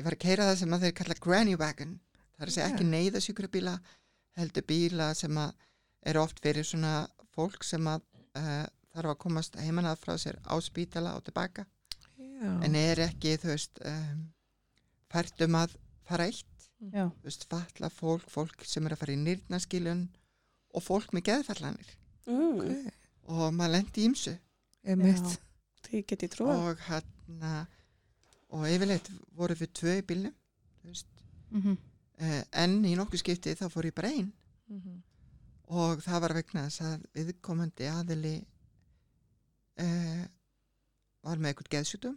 ég 0.00 0.06
var 0.06 0.16
að 0.16 0.22
keira 0.24 0.46
það 0.48 0.56
sem 0.62 0.72
að 0.74 0.86
þeir 0.86 0.94
kalla 1.02 1.16
granny 1.26 1.56
wagon. 1.60 1.92
Það 2.34 2.46
er 2.46 2.50
að 2.50 2.56
segja 2.56 2.68
ekki 2.72 2.86
neyða 2.88 3.22
sjúkrabíla 3.26 3.74
heldur 4.40 4.64
bíla 4.66 5.10
sem 5.18 5.36
að 5.42 5.52
eru 6.08 6.22
oft 6.24 6.40
fyrir 6.40 6.64
svona 6.64 6.94
fólk 7.36 7.66
sem 7.68 7.84
að 7.92 8.00
uh, 8.40 8.64
þarf 8.94 9.12
að 9.12 9.20
komast 9.26 9.58
heimanað 9.60 10.00
frá 10.00 10.14
sér 10.18 10.40
á 10.48 10.56
spítala 10.64 11.12
og 11.18 11.26
tilbaka 11.28 11.66
Já. 12.40 12.50
en 12.64 12.74
er 12.74 13.02
ekki 13.04 13.34
þú 13.42 13.50
veist 13.52 13.80
um, 13.84 14.20
fært 15.12 15.42
um 15.44 15.54
að 15.60 15.74
fara 16.08 16.26
eitt 16.30 16.46
Já. 16.80 17.04
þú 17.10 17.24
veist, 17.28 17.44
falla 17.50 17.90
fólk, 17.92 18.24
fólk 18.32 18.64
sem 18.64 18.86
er 18.86 18.94
að 18.94 19.02
fara 19.02 19.12
í 19.12 19.20
nýrnaskilun 19.20 20.06
og 20.74 20.82
fólk 20.86 21.12
með 21.12 21.26
geðfallanir 21.30 21.96
Mm, 22.30 22.90
og 23.32 23.52
maður 23.56 23.72
lendi 23.72 24.02
í 24.02 24.08
ymsu 24.10 24.32
Emitt. 24.84 25.38
því 25.82 26.02
get 26.06 26.22
ég 26.22 26.30
trúa. 26.30 26.52
og 26.70 26.78
hérna 26.86 27.66
og 28.50 28.66
yfirleitt 28.68 29.08
voru 29.34 29.54
við 29.54 29.72
tvö 29.74 29.94
í 29.98 30.02
bílnum 30.06 30.34
þú 30.82 30.88
veist, 30.92 31.06
Mhm. 31.50 31.76
eh, 32.18 32.44
en 32.52 32.84
í 32.84 32.94
nokkuð 32.96 33.18
skipti 33.24 33.54
þá 33.56 33.66
fór 33.68 33.84
ég 33.88 33.94
bara 33.94 34.08
einn 34.08 34.32
Mhm. 34.68 35.02
og 35.68 35.98
það 36.02 36.20
var 36.20 36.32
vegna 36.34 36.66
þess 36.68 36.80
að 36.80 37.04
viðkomandi 37.14 37.88
aðili 37.90 38.44
eh, 39.76 40.24
var 41.24 41.36
með 41.36 41.52
eitthvað 41.54 41.72
geðsjútum 41.74 42.16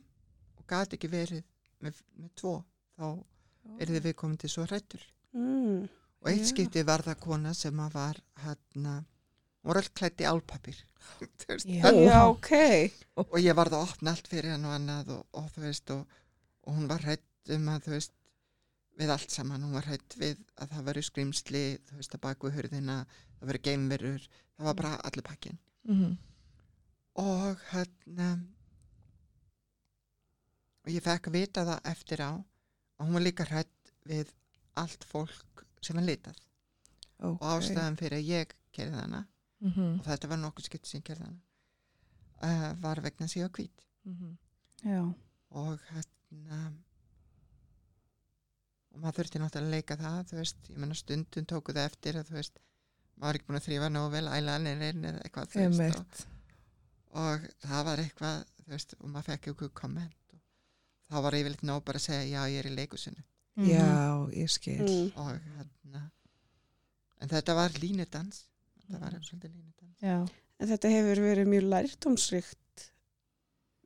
og 0.63 0.69
gati 0.71 0.95
ekki 0.97 1.09
verið 1.11 1.43
með, 1.83 1.99
með 2.15 2.31
tvo 2.39 2.53
þá 2.97 3.07
er 3.79 3.91
þið 3.91 4.05
viðkomandi 4.09 4.49
svo 4.55 4.65
hrættur 4.69 5.09
Mm, 5.33 5.87
og 6.21 6.27
eitt 6.29 6.43
Já. 6.43 6.49
skipti 6.51 6.83
var 6.85 7.01
það 7.01 7.15
kona 7.23 7.51
sem 7.57 7.79
að 7.81 7.93
var 7.97 8.17
hérna, 8.43 8.91
hún 9.63 9.71
var 9.71 9.79
allt 9.79 9.93
klætt 9.97 10.21
í 10.21 10.27
álpapir 10.29 10.77
Þú 11.41 11.47
veist, 11.49 11.65
Já. 11.65 11.81
öll- 11.89 12.03
já, 12.05 12.19
ok. 12.29 12.51
og 13.23 13.39
ég 13.41 13.55
varð 13.57 13.73
að 13.79 13.85
opna 13.87 14.13
allt 14.13 14.29
fyrir 14.29 14.53
hann 14.53 14.67
og 14.69 14.75
annað 14.75 15.09
og, 15.15 15.23
og 15.41 15.47
þú 15.55 15.63
veist 15.65 15.89
og, 15.95 16.03
og 16.67 16.77
hún 16.77 16.85
var 16.91 17.01
hrætt 17.07 17.25
um 17.57 17.65
að 17.73 17.87
þú 17.87 17.95
veist 17.95 18.13
við 19.01 19.09
allt 19.15 19.33
saman, 19.33 19.63
hún 19.65 19.73
var 19.73 19.87
hrætt 19.89 20.13
við 20.21 20.37
að 20.61 20.69
það 20.75 20.85
veru 20.91 21.01
skrimsli, 21.09 21.63
þú 21.89 21.97
veist 21.97 22.13
að 22.13 22.21
baku 22.27 22.51
hurðina 22.53 22.99
það 23.39 23.49
veru 23.49 23.63
geimverur, 23.65 24.27
það 24.53 24.69
var 24.69 24.77
bara 24.83 24.93
allir 25.09 25.25
pakkin 25.31 25.57
Mhm. 25.89 26.13
og 27.25 27.57
hérna 27.73 28.27
og 30.83 30.91
ég 30.91 31.03
fekk 31.05 31.27
að 31.29 31.37
vita 31.39 31.63
það 31.65 31.85
eftir 31.91 32.21
á 32.23 32.31
og 32.33 33.05
hún 33.07 33.13
var 33.17 33.23
líka 33.25 33.45
hrætt 33.49 33.93
við 34.07 34.31
allt 34.75 35.03
fólk 35.07 35.65
sem 35.81 35.97
er 35.99 36.07
litað 36.09 36.39
Ok. 37.23 37.39
og 37.41 37.47
ástæðan 37.57 37.95
fyrir 37.99 38.17
að 38.19 38.29
ég 38.33 38.55
gerði 38.73 38.99
hana 38.99 39.25
Mhm. 39.63 39.99
og 39.99 40.05
þetta 40.05 40.27
var 40.27 40.37
nokkuð 40.41 40.65
skipt 40.65 40.85
sem 40.87 40.99
ég 41.01 41.05
gerði 41.07 41.23
hana 41.29 41.39
uh, 42.43 42.73
var 42.81 42.99
vegna 43.01 43.27
síðan 43.27 43.51
hvít 43.55 43.85
Mhm. 44.05 44.37
Já. 44.83 45.13
og 45.51 45.79
hérna 45.93 46.73
og 48.93 48.99
maður 49.01 49.17
þurfti 49.21 49.39
náttúrulega 49.41 49.65
að 49.67 49.73
leika 49.73 49.95
það 49.97 50.17
þú 50.29 50.35
veist, 50.41 50.67
ég 50.69 50.77
menna 50.83 50.97
stundum 50.99 51.45
tóku 51.49 51.73
það 51.73 51.87
eftir 51.89 52.19
að 52.19 52.27
þú 52.29 52.35
veist, 52.37 52.59
maður 53.17 53.29
er 53.33 53.39
ekki 53.39 53.47
búin 53.49 53.59
að 53.59 53.67
þrýfa 53.67 53.89
nóg 53.95 54.11
vel 54.11 54.27
ælanirinn 54.37 55.05
eða 55.09 55.23
eitthvað 55.23 55.49
þú 55.53 55.63
veist, 55.79 56.25
og, 57.13 57.23
og 57.23 57.47
það 57.63 57.85
var 57.89 58.03
eitthvað 58.03 58.43
þú 58.59 58.67
veist, 58.75 58.93
og 58.99 59.09
maður 59.15 59.29
fekk 59.31 59.49
ykkur 59.53 59.71
komment 59.81 60.13
þá 61.13 61.19
var 61.27 61.37
yfirleitt 61.37 61.63
nóg 61.69 61.83
bara 61.85 61.99
að 62.01 62.07
segja 62.07 62.25
já, 62.33 62.41
ég 62.49 62.63
er 62.65 62.71
í 62.71 62.75
leikusinu 62.81 63.23
Mhm. 63.55 63.67
Já, 63.69 64.33
ég 64.33 64.49
skil. 64.49 64.79
Mm. 64.81 65.11
og 65.15 65.27
hérna 65.37 65.99
en 67.21 67.29
þetta 67.29 67.53
var 67.55 67.69
línudans 67.77 68.47
þetta 68.81 68.99
var 68.99 69.11
svolítið 69.21 69.51
línudans 69.53 70.01
Já. 70.01 70.15
En 70.59 70.67
þetta 70.69 70.89
hefur 70.89 71.19
verið 71.21 71.47
mjög 71.51 71.67
lærdomsrikt 71.69 72.87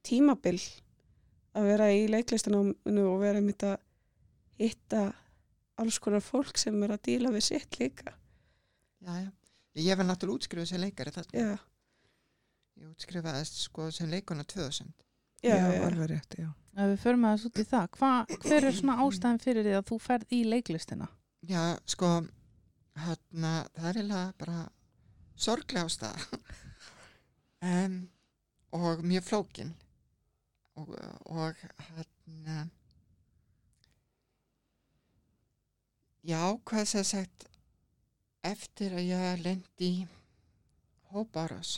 tímabil 0.08 0.60
að 1.58 1.68
vera 1.68 1.88
í 1.92 2.06
leiklistanáminu 2.12 3.04
og 3.12 3.20
vera 3.26 3.42
mitt 3.44 3.64
að 3.68 3.78
hitta 4.62 5.02
alls 5.78 6.00
konar 6.02 6.24
fólk 6.26 6.58
sem 6.58 6.78
er 6.84 6.96
að 6.96 7.04
díla 7.10 7.30
við 7.36 7.44
sitt 7.50 7.78
líka. 7.82 8.14
já, 9.04 9.14
já, 9.26 9.32
ég 9.76 9.98
var 10.00 10.06
náttúrulega 10.08 10.40
útskrifuð 10.40 10.68
sem 10.72 10.82
leikari 10.82 11.12
þarna, 11.12 11.34
Já, 11.44 11.58
ég 12.78 12.88
útskrifaðist 12.94 13.60
sko 13.68 13.92
sem 13.92 14.10
leikona 14.10 14.44
2000 14.48 14.94
já, 15.48 15.56
Já, 15.58 15.68
já. 15.74 15.84
alveg 15.88 16.10
rétt, 16.13 16.38
já. 16.42 16.48
Ef 16.77 16.92
við 16.92 17.00
förum 17.01 17.24
aðeins 17.25 17.46
út 17.50 17.60
í 17.62 17.66
það, 17.66 17.88
hva, 17.98 18.10
hver 18.44 18.68
er 18.70 18.75
svona 18.77 18.96
ástæðan 19.06 19.39
fyrir 19.42 19.66
því 19.66 19.72
að 19.80 19.88
þú 19.89 19.98
ferð 20.04 20.36
í 20.38 20.42
leiklistina? 20.46 21.08
Já, 21.50 21.62
sko, 21.89 22.12
hérna, 23.01 23.54
það 23.77 23.89
er 23.89 24.00
eiginlega 24.01 24.34
bara 24.44 24.60
sorglega 25.38 25.86
ástæða 25.88 26.39
um, 27.72 27.98
og 28.77 29.04
mjög 29.10 29.25
flókin 29.32 29.74
og, 30.77 30.94
og 31.34 31.62
hérna 31.88 32.60
já, 36.27 36.42
hvað 36.68 36.89
það 36.94 37.08
sagt 37.12 37.48
eftir 38.48 38.94
að 38.98 39.10
ég 39.10 39.44
lendi 39.46 39.89
í 39.89 40.08
hóparás 41.13 41.77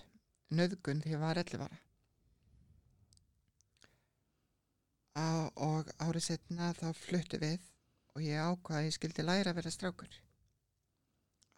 nöðgun 0.51 1.03
því 1.03 1.13
ég 1.15 1.21
var 1.21 1.39
11 1.39 1.63
ára 1.67 1.79
Á, 5.19 5.51
og 5.67 5.89
árið 5.99 6.23
setna 6.29 6.69
þá 6.77 6.87
fluttu 6.95 7.39
við 7.41 7.59
og 8.15 8.23
ég 8.23 8.39
ákvað 8.39 8.77
að 8.79 8.85
ég 8.87 8.95
skildi 8.95 9.25
læra 9.27 9.51
að 9.51 9.59
vera 9.59 9.71
strákur. 9.73 10.15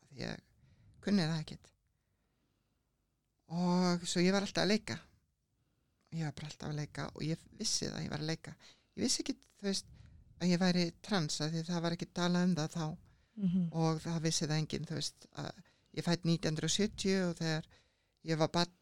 Því 0.10 0.24
ég 0.26 0.42
kunni 1.06 1.28
það 1.30 1.42
ekkert. 1.44 1.70
Og 3.52 4.04
svo 4.08 4.24
ég 4.24 4.34
var 4.36 4.46
alltaf 4.46 4.64
að 4.66 4.72
leika. 4.72 4.98
Ég 6.16 6.26
var 6.28 6.36
bara 6.38 6.50
alltaf 6.52 6.70
að 6.72 6.78
leika 6.80 7.08
og 7.16 7.24
ég 7.28 7.42
vissi 7.60 7.88
það 7.88 7.98
að 8.00 8.06
ég 8.06 8.12
var 8.14 8.24
að 8.24 8.30
leika. 8.32 8.54
Ég 8.98 9.06
vissi 9.06 9.24
ekki 9.24 9.36
þú 9.40 9.68
veist 9.70 9.92
að 10.42 10.52
ég 10.52 10.62
væri 10.62 10.86
trans 11.06 11.40
að 11.44 11.54
því 11.56 11.64
það 11.70 11.84
var 11.86 11.96
ekki 11.98 12.10
talað 12.18 12.48
um 12.50 12.56
það 12.60 12.76
þá. 12.78 12.86
Mhm. 13.42 13.62
og 13.72 14.00
það 14.04 14.18
vissi 14.26 14.46
það 14.46 14.58
enginn 14.60 14.86
þú 14.90 14.96
veist 14.98 15.26
að 15.40 15.52
ég 15.98 16.04
fætt 16.04 16.26
1970 16.28 17.14
og 17.30 17.38
þegar 17.40 17.68
ég 18.28 18.38
var 18.42 18.50
barn 18.52 18.74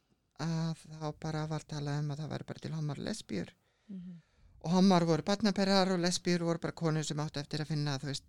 að 0.42 0.82
þá 0.90 1.04
bara 1.22 1.44
var 1.52 1.66
talað 1.70 2.00
um 2.02 2.10
að 2.12 2.18
það 2.24 2.32
væri 2.34 2.48
bara 2.50 2.60
til 2.64 2.72
homar 2.74 2.98
og 3.00 3.06
lesbjur 3.06 3.52
Mhm. 3.90 4.16
Og 4.60 4.72
homar 4.74 5.06
voru 5.08 5.24
barnaperrar 5.24 5.94
og 5.94 6.02
lesbjur 6.04 6.44
voru 6.44 6.60
bara 6.60 6.76
konur 6.76 7.04
sem 7.08 7.20
áttu 7.20 7.40
eftir 7.40 7.64
að 7.64 7.72
finna 7.74 7.98
þú 8.02 8.12
veist 8.12 8.26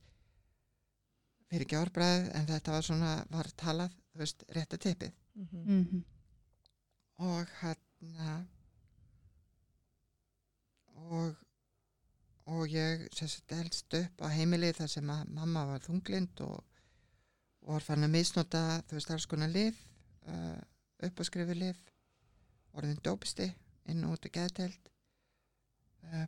fyrir 1.50 1.66
ekki 1.66 1.78
árbræð 1.80 2.30
en 2.38 2.46
þetta 2.46 2.76
var 2.76 2.86
svona, 2.86 3.12
var 3.30 3.50
talað 3.58 3.94
þú 4.12 4.24
veist, 4.24 4.44
rétta 4.54 4.78
tippið 4.78 5.12
Mhm. 5.34 5.66
Mm 5.66 6.04
og 7.20 7.46
hérna 7.60 8.46
og 10.94 11.36
og 12.46 12.66
ég 12.72 13.02
sérst 13.14 13.52
elst 13.52 13.94
upp 13.94 14.22
á 14.24 14.26
heimili 14.32 14.72
þar 14.72 14.88
sem 14.88 15.10
að 15.12 15.28
mamma 15.36 15.66
var 15.68 15.84
þunglind 15.84 16.40
og, 16.40 16.64
og 17.62 17.74
var 17.74 17.84
fann 17.84 18.06
að 18.06 18.14
misnota 18.16 18.62
þú 18.88 18.96
veist 18.96 19.10
alls 19.14 19.26
konar 19.30 19.52
lif 19.52 19.76
uh, 20.26 20.58
upp 21.06 21.20
á 21.20 21.22
skrifi 21.28 21.54
lif 21.54 21.78
orðin 22.72 23.02
dópisti 23.04 23.50
inn 23.92 24.04
og 24.04 24.16
út 24.16 24.26
og 24.26 24.34
geðtelt 24.38 24.90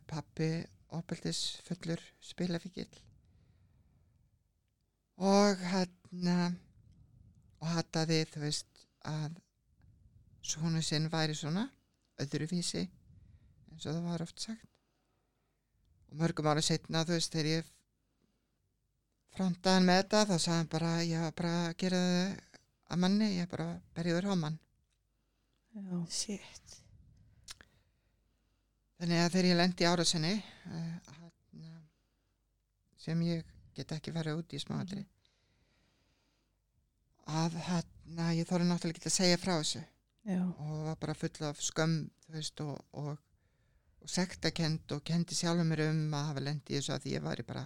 pappi 0.07 0.49
opeldis 0.93 1.39
fullur 1.67 2.01
spilafíkil 2.23 2.89
og 5.29 5.63
hérna 5.71 6.37
og 7.61 7.71
hattaði 7.77 8.23
þú 8.33 8.43
veist 8.43 8.85
að 9.07 9.39
svona 10.43 10.81
sinn 10.83 11.09
væri 11.11 11.35
svona 11.37 11.67
öðruvísi 12.23 12.83
eins 12.83 13.85
og 13.85 13.95
það 13.95 14.09
var 14.09 14.25
oft 14.25 14.43
sagt 14.43 14.69
og 16.09 16.19
mörgum 16.21 16.49
ára 16.51 16.63
setna 16.65 17.05
þú 17.07 17.17
veist 17.17 17.33
þegar 17.33 17.51
ég 17.53 17.71
frontaði 19.33 19.79
hann 19.79 19.87
með 19.89 20.01
þetta 20.01 20.25
þá 20.29 20.35
sagði 20.35 20.57
hann 20.57 20.73
bara 20.75 20.91
ég 21.07 21.25
var 21.25 21.37
bara 21.39 21.55
að 21.63 21.77
gera 21.83 22.03
það 22.03 22.37
að 22.93 23.03
manni 23.05 23.33
ég 23.37 23.49
bara 23.49 23.69
berjaður 23.97 24.29
á 24.29 24.35
mann 24.43 24.59
Já. 25.73 26.05
Shit. 26.09 26.82
Þannig 29.03 29.19
að 29.19 29.33
þegar 29.33 29.49
ég 29.49 29.57
lendi 29.59 29.83
í 29.83 29.87
árasinni 29.91 30.33
uh, 30.39 31.15
hérna, 31.19 31.73
sem 33.03 33.25
ég 33.27 33.49
get 33.75 33.91
ekki 33.91 34.13
farið 34.15 34.39
út 34.39 34.55
í 34.55 34.61
smáatri 34.63 35.03
að 37.27 37.57
hérna 37.67 38.29
ég 38.37 38.47
þóri 38.47 38.67
náttúrulega 38.67 38.99
ekki 38.99 39.11
að 39.11 39.15
segja 39.17 39.39
frá 39.39 39.53
þessu. 39.57 39.83
Já, 40.23 40.39
og 40.39 40.73
var 40.87 40.97
bara 41.01 41.15
full 41.19 41.47
af 41.49 41.59
skömm 41.63 41.95
þú 42.23 42.35
veist 42.37 42.63
og, 42.63 42.75
og, 42.95 43.13
og 43.99 44.11
sektakend 44.11 44.91
og 44.95 45.03
kendi 45.07 45.35
sjálfur 45.35 45.67
mér 45.67 45.85
um 45.89 46.03
að 46.15 46.27
hafa 46.29 46.43
lendi 46.47 46.77
þessu 46.77 46.95
að 46.95 47.07
ég 47.11 47.23
var 47.23 47.43
bara 47.47 47.63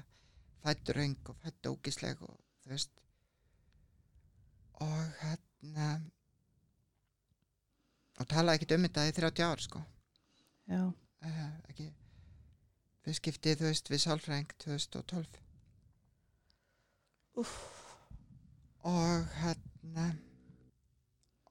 fættur 0.66 0.98
röng 0.98 1.18
og 1.30 1.38
fættur 1.44 1.78
ógisleg 1.78 2.22
og 2.26 2.38
þú 2.64 2.74
veist. 2.74 2.94
Og 4.82 5.22
hérna 5.22 5.90
og 8.18 8.30
talaði 8.30 8.58
ekkert 8.58 8.78
um 8.78 8.88
þetta 8.88 9.06
í 9.06 9.18
30 9.22 9.46
ár 9.46 9.62
sko. 9.62 9.84
Já, 10.68 10.82
ekki 11.72 11.90
fyrst 13.06 13.22
skiptið 13.22 13.60
þú 13.62 13.72
veist 13.72 13.92
við 13.92 14.04
sálfræng 14.04 14.56
2012 14.64 15.42
Úff. 17.38 17.58
og 18.88 19.28
hérna 19.42 20.08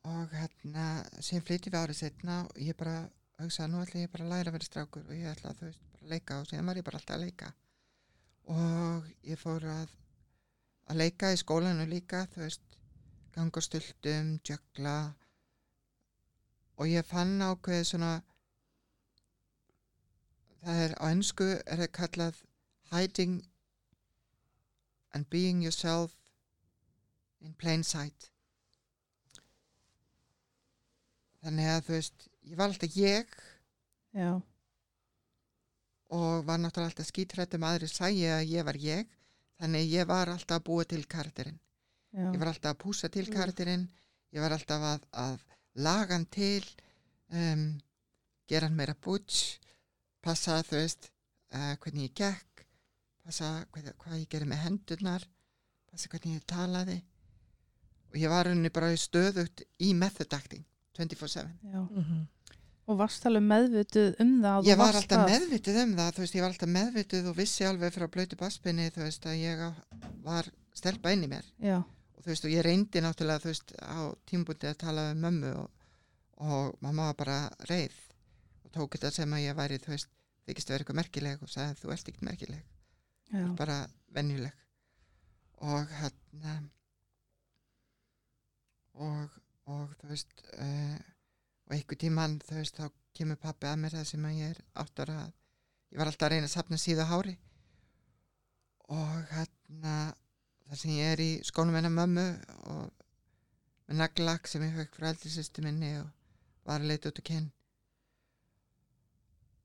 og 0.06 0.32
hérna 0.34 0.86
sem 1.20 1.42
flytti 1.42 1.70
við 1.70 1.82
árið 1.82 2.00
setna 2.00 2.40
og 2.46 2.58
ég 2.62 2.78
bara 2.78 2.96
hugsaði 3.40 3.72
nú 3.72 3.82
ætla 3.82 4.02
ég 4.04 4.12
bara 4.12 4.26
að 4.26 4.32
læra 4.32 4.50
að 4.50 4.56
vera 4.56 4.68
strákur 4.68 5.06
og 5.06 5.14
ég 5.16 5.30
ætla 5.30 5.52
að 5.52 5.60
þú 5.60 5.68
veist 5.68 5.86
bara 5.92 6.02
að 6.04 6.12
leika 6.14 6.40
og 6.40 6.48
síðan 6.50 6.70
var 6.70 6.80
ég 6.80 6.86
bara 6.86 7.00
alltaf 7.00 7.16
að 7.16 7.24
leika. 7.24 7.52
Og 8.56 9.08
ég 9.26 9.40
fór 9.40 9.66
að 9.72 9.94
að 10.86 11.00
leika 11.02 11.32
í 11.34 11.40
skólanu 11.40 11.86
líka 11.90 12.24
þú 12.32 12.44
veist 12.44 12.76
ganga 13.34 13.60
á 13.60 13.66
stultum, 13.66 14.28
jökla 14.46 14.96
og 16.76 16.88
ég 16.88 17.08
fann 17.08 17.42
ákveðið 17.42 17.88
svona 17.90 18.12
það 20.66 20.80
er 20.86 20.94
á 20.98 21.04
ennsku 21.14 21.46
er 21.62 21.82
það 21.84 21.92
kallað 22.00 22.40
hiding 22.92 23.36
and 25.14 25.28
being 25.30 25.62
yourself 25.62 26.12
in 27.40 27.54
plain 27.54 27.84
sight. 27.86 28.30
Þannig 31.44 31.68
að 31.70 31.82
þú 31.86 31.94
veist 31.96 32.26
ég 32.50 32.58
var 32.58 32.70
alltaf 32.72 32.96
ég 32.98 33.34
já, 34.16 34.30
og 36.16 36.46
var 36.48 36.58
náttúrulega 36.62 36.90
alltaf 36.92 37.08
skítrættum 37.10 37.66
aðri 37.66 37.88
sæi 37.90 38.24
að 38.30 38.50
ég 38.54 38.66
var 38.66 38.78
ég. 38.82 39.06
Þannig 39.60 39.88
ég 39.92 40.08
var 40.10 40.28
alltaf 40.32 40.58
að 40.60 40.66
búa 40.68 40.84
til 40.88 41.04
karakterinn. 41.08 41.58
Já, 42.12 42.26
ég 42.32 42.38
var 42.40 42.50
alltaf 42.52 42.74
að 42.74 42.80
púsa 42.82 43.08
til 43.12 43.26
Mm. 43.26 43.34
karakterinn. 43.36 43.86
Ég 44.32 44.40
var 44.42 44.52
alltaf 44.52 44.82
að, 44.82 45.06
að 45.12 45.38
laga 45.74 46.14
hann 46.14 46.26
til 46.26 46.64
um, 47.32 47.80
gera 48.48 48.66
hann 48.68 48.76
meira 48.76 48.94
búts 48.94 49.58
passa 50.26 50.60
þú 50.66 50.80
veist 50.80 51.10
uh, 51.54 51.74
hvernig 51.82 52.10
ég 52.10 52.16
gekk 52.22 52.64
passa 53.26 53.50
hvað, 53.74 53.92
hvað 54.02 54.20
ég 54.20 54.30
gerði 54.30 54.50
með 54.52 54.64
hendurnar 54.64 55.26
passa 55.90 56.10
hvernig 56.12 56.40
ég 56.40 56.48
talaði 56.50 57.00
og 58.12 58.18
ég 58.20 58.32
var 58.32 58.50
henni 58.50 58.72
bara 58.72 58.92
stöðugt 58.98 59.64
í 59.82 59.92
method 59.98 60.32
acting 60.36 60.64
24-7 60.96 61.44
já. 61.72 61.82
Mhm. 61.82 62.24
Og 62.86 62.94
varst 63.00 63.24
alveg 63.26 63.42
meðvituð 63.42 64.12
um 64.22 64.32
það? 64.44 64.68
ég 64.68 64.78
var 64.78 64.94
alltaf 64.94 65.24
meðvituð 65.26 65.78
um 65.82 65.94
það 65.98 66.18
veist, 66.22 66.36
ég 66.36 66.44
var 66.44 66.52
alltaf 66.52 66.70
meðvituð 66.70 67.30
og 67.32 67.36
vissi 67.36 67.66
alveg 67.66 67.94
frá 67.96 68.06
blötu 68.06 68.38
baspinni 68.38 68.86
þú 68.94 69.02
veist 69.02 69.26
að 69.26 69.40
ég 69.42 69.64
var 70.22 70.50
stelpa 70.76 71.12
inn 71.12 71.26
í 71.26 71.30
mér 71.32 71.48
Já, 71.58 71.80
og 71.82 72.20
þú 72.22 72.30
veist 72.30 72.46
og 72.46 72.54
ég 72.54 72.66
reyndi 72.66 73.02
náttúrulega 73.02 73.42
þú 73.42 73.50
veist 73.50 73.74
á 73.82 74.00
tímbúti 74.30 74.70
að 74.70 74.78
tala 74.84 75.08
um 75.16 75.24
mömmu 75.26 75.52
og, 75.64 75.70
og 76.46 76.78
mamma 76.80 77.10
var 77.10 77.18
bara 77.18 77.38
reið 77.72 77.98
og 78.64 78.70
tók 78.78 78.94
þetta 78.94 79.10
sem 79.18 79.34
að 79.34 79.48
ég 79.48 79.58
væri 79.58 79.82
þú 79.82 79.96
veist 79.96 80.12
þykist 80.46 80.70
að 80.70 80.74
vera 80.74 80.84
eitthvað 80.84 81.00
merkileg 81.00 81.42
og 81.42 81.50
sagði 81.52 81.80
þú 81.80 81.92
ert 81.94 82.10
ekkert 82.10 82.26
merkileg. 82.28 82.64
Já, 83.32 83.44
bara 83.58 83.76
venjuleg. 84.14 84.64
Og 85.66 85.94
hérna 85.98 86.54
og, 89.06 89.40
og 89.72 89.96
þú 90.00 90.10
veist 90.12 90.44
uh, 90.60 90.98
og 91.66 91.74
einhver 91.74 91.98
tíman 91.98 92.38
þú 92.46 92.60
veist 92.60 92.78
þá 92.78 92.86
kemur 93.16 93.40
pappi 93.40 93.68
að 93.70 93.80
mér 93.82 93.96
það 93.96 94.06
sem 94.10 94.28
að 94.28 94.38
ég 94.38 94.52
er 94.54 94.62
átt 94.82 95.02
ára 95.02 95.16
að 95.24 95.32
ég 95.90 95.98
var 95.98 96.10
alltaf 96.10 96.28
að 96.28 96.34
reyna 96.34 96.50
að 96.50 96.54
sapna 96.54 96.78
síða 96.80 97.08
hári. 97.10 97.34
Og 98.92 99.32
hérna 99.32 99.96
þar 100.66 100.80
sem 100.82 100.94
ég 100.94 101.12
er 101.14 101.22
í 101.24 101.30
skónum 101.46 101.74
hennar 101.78 101.94
mömmu 101.94 102.26
og 102.74 102.86
með 103.86 104.00
naglak 104.02 104.48
sem 104.50 104.62
ég 104.66 104.78
fekk 104.78 104.98
frá 104.98 105.10
eldri 105.10 105.32
sýstu 105.32 105.64
minni 105.64 105.92
og 106.00 106.08
var 106.66 106.82
að 106.82 106.90
leita 106.92 107.10
út 107.10 107.20
og 107.22 107.26
kynn 107.26 107.50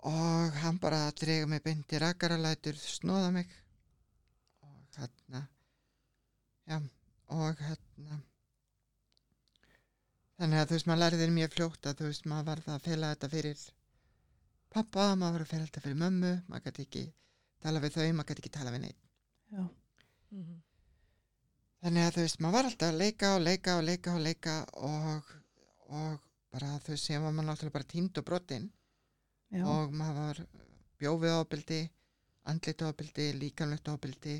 og 0.09 0.55
hann 0.63 0.79
bara 0.81 1.11
drega 1.19 1.47
mig 1.47 1.61
beint 1.63 1.93
í 1.93 1.99
rakaralætur 2.01 2.77
snóða 2.81 3.31
mig. 3.35 3.47
Og 4.65 4.97
hérna 4.97 5.43
já 6.67 6.79
og 7.31 7.61
hérna. 7.61 8.21
Þannig 10.41 10.59
að 10.61 10.67
þú 10.71 10.75
veist 10.77 10.87
maður 10.89 11.01
lærið 11.03 11.21
þér 11.21 11.33
mjög 11.35 11.53
fljótt 11.55 11.87
að 11.91 11.99
þú 11.99 12.07
veist 12.09 12.25
maður 12.31 12.47
var 12.49 12.61
það 12.65 12.75
að 12.75 12.85
fela 12.87 13.11
þetta 13.13 13.29
fyrir 13.35 13.61
pappa, 14.73 15.05
maður 15.15 15.35
var 15.37 15.45
að 15.45 15.51
fela 15.51 15.67
þetta 15.67 15.83
fyrir 15.85 15.99
mömmu 16.01 16.31
maður 16.49 16.65
gæti 16.67 16.85
ekki 16.87 17.03
tala 17.61 17.81
við 17.83 17.95
þau 17.97 18.05
maður 18.17 18.29
gæti 18.31 18.41
ekki 18.43 18.53
tala 18.57 18.73
við 18.73 18.83
neitt 18.87 19.01
já, 19.51 19.63
Mhm. 20.31 20.61
þannig 21.83 22.05
að 22.07 22.13
þú 22.15 22.21
veist 22.25 22.39
maður 22.39 22.53
var 22.57 22.69
alltaf 22.69 22.89
að 22.93 22.99
leika 23.03 23.35
og 23.35 23.41
leika 23.41 23.77
og 23.77 23.83
leika 23.83 24.13
og 24.15 24.21
leika 24.25 24.55
og, 24.89 25.31
og 26.01 26.29
bara 26.51 26.69
þú 26.79 26.93
veist 26.95 27.05
sem 27.05 27.21
var 27.23 27.31
maður 27.35 27.49
náttúrulega 27.51 27.77
bara 27.77 27.91
tínd 27.93 28.17
og 28.17 28.25
brotinn 28.25 28.69
já, 29.51 29.63
og 29.67 29.93
maður 29.95 30.21
var 30.21 30.41
bjófið 31.01 31.35
ábyldi 31.39 31.81
andlit 32.51 32.83
ábyldi, 32.87 33.27
líkamlegt 33.37 33.91
ábyldi 33.91 34.35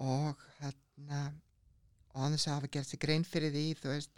og 0.00 0.40
hérna 0.58 1.22
og 2.10 2.24
annars 2.26 2.46
að 2.48 2.56
hafa 2.56 2.72
gert 2.76 2.88
sér 2.90 3.02
grein 3.04 3.26
fyrir 3.26 3.52
því 3.54 3.64
þú 3.80 3.92
veist, 3.92 4.14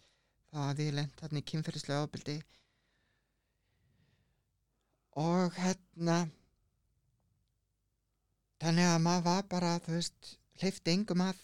þá 0.52 0.58
hafði 0.68 0.88
ég 0.88 0.96
lent 0.98 1.24
hérna 1.24 1.42
í 1.42 1.48
kynferðislega 1.50 2.06
ábyldi 2.06 2.36
og 5.22 5.58
hérna 5.58 6.18
þannig 8.62 8.92
að 8.92 9.02
maður 9.06 9.26
var 9.26 9.48
bara 9.50 9.72
þú 9.84 9.96
veist, 9.98 10.36
hleyfti 10.62 10.94
engum 10.94 11.24
að 11.26 11.42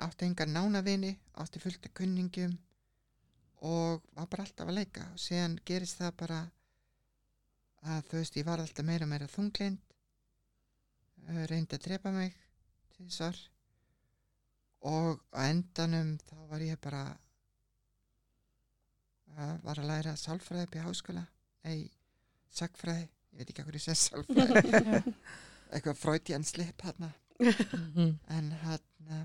átti 0.00 0.26
engar 0.26 0.48
nánavini 0.48 1.12
átti 1.40 1.60
fullt 1.62 1.86
af 1.86 1.94
kunningum 1.96 2.56
og 3.60 4.02
var 4.16 4.28
bara 4.32 4.46
alltaf 4.46 4.68
að 4.68 4.78
leika. 4.78 5.04
Og 5.12 5.20
síðan 5.20 5.58
gerist 5.68 6.00
það 6.00 6.16
bara 6.22 6.40
að 7.86 8.02
þú 8.10 8.20
veist, 8.20 8.36
ég 8.36 8.46
var 8.48 8.60
alltaf 8.62 8.86
meira 8.86 9.06
og 9.06 9.12
meira 9.12 9.28
þunglind 9.30 9.94
uh, 11.28 11.44
reyndi 11.50 11.76
að 11.78 11.84
drepa 11.86 12.12
mig 12.14 12.36
þessar 12.96 13.38
og 14.90 15.20
á 15.36 15.40
endanum 15.46 16.14
þá 16.24 16.36
var 16.50 16.64
ég 16.64 16.80
bara 16.82 17.04
uh, 19.36 19.56
var 19.64 19.80
að 19.80 19.90
læra 19.92 20.16
sálfræði 20.16 20.66
upp 20.68 20.76
í 20.76 20.84
háskóla. 20.84 21.24
Nei, 21.64 21.80
sagfræði 22.52 23.04
ég 23.06 23.40
veit 23.40 23.50
ekki 23.52 23.64
hvað 23.64 23.80
ég 23.80 23.86
segi 23.86 24.02
sálfræði. 24.04 25.16
Eitthvað 25.72 26.00
fröytjan 26.00 26.44
slip 26.48 26.82
hérna 26.82 27.12
en 27.40 28.50
hérna 28.62 29.20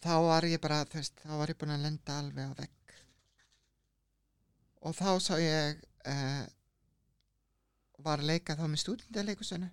þá 0.00 0.12
var 0.24 0.46
ég 0.48 0.60
bara 0.62 0.84
þú 0.88 1.00
veist, 1.00 1.16
þá 1.24 1.32
var 1.40 1.52
ég 1.52 1.58
búin 1.60 1.74
að 1.74 1.86
lenda 1.86 2.18
alveg 2.20 2.52
á 2.52 2.58
vegg 2.60 2.76
og 4.80 4.96
þá 4.96 5.10
sá 5.20 5.34
ég 5.40 5.80
uh, 6.08 6.44
var 8.00 8.22
að 8.22 8.30
leika 8.32 8.56
þá 8.56 8.64
með 8.68 8.82
stúdendaleikusunni 8.84 9.68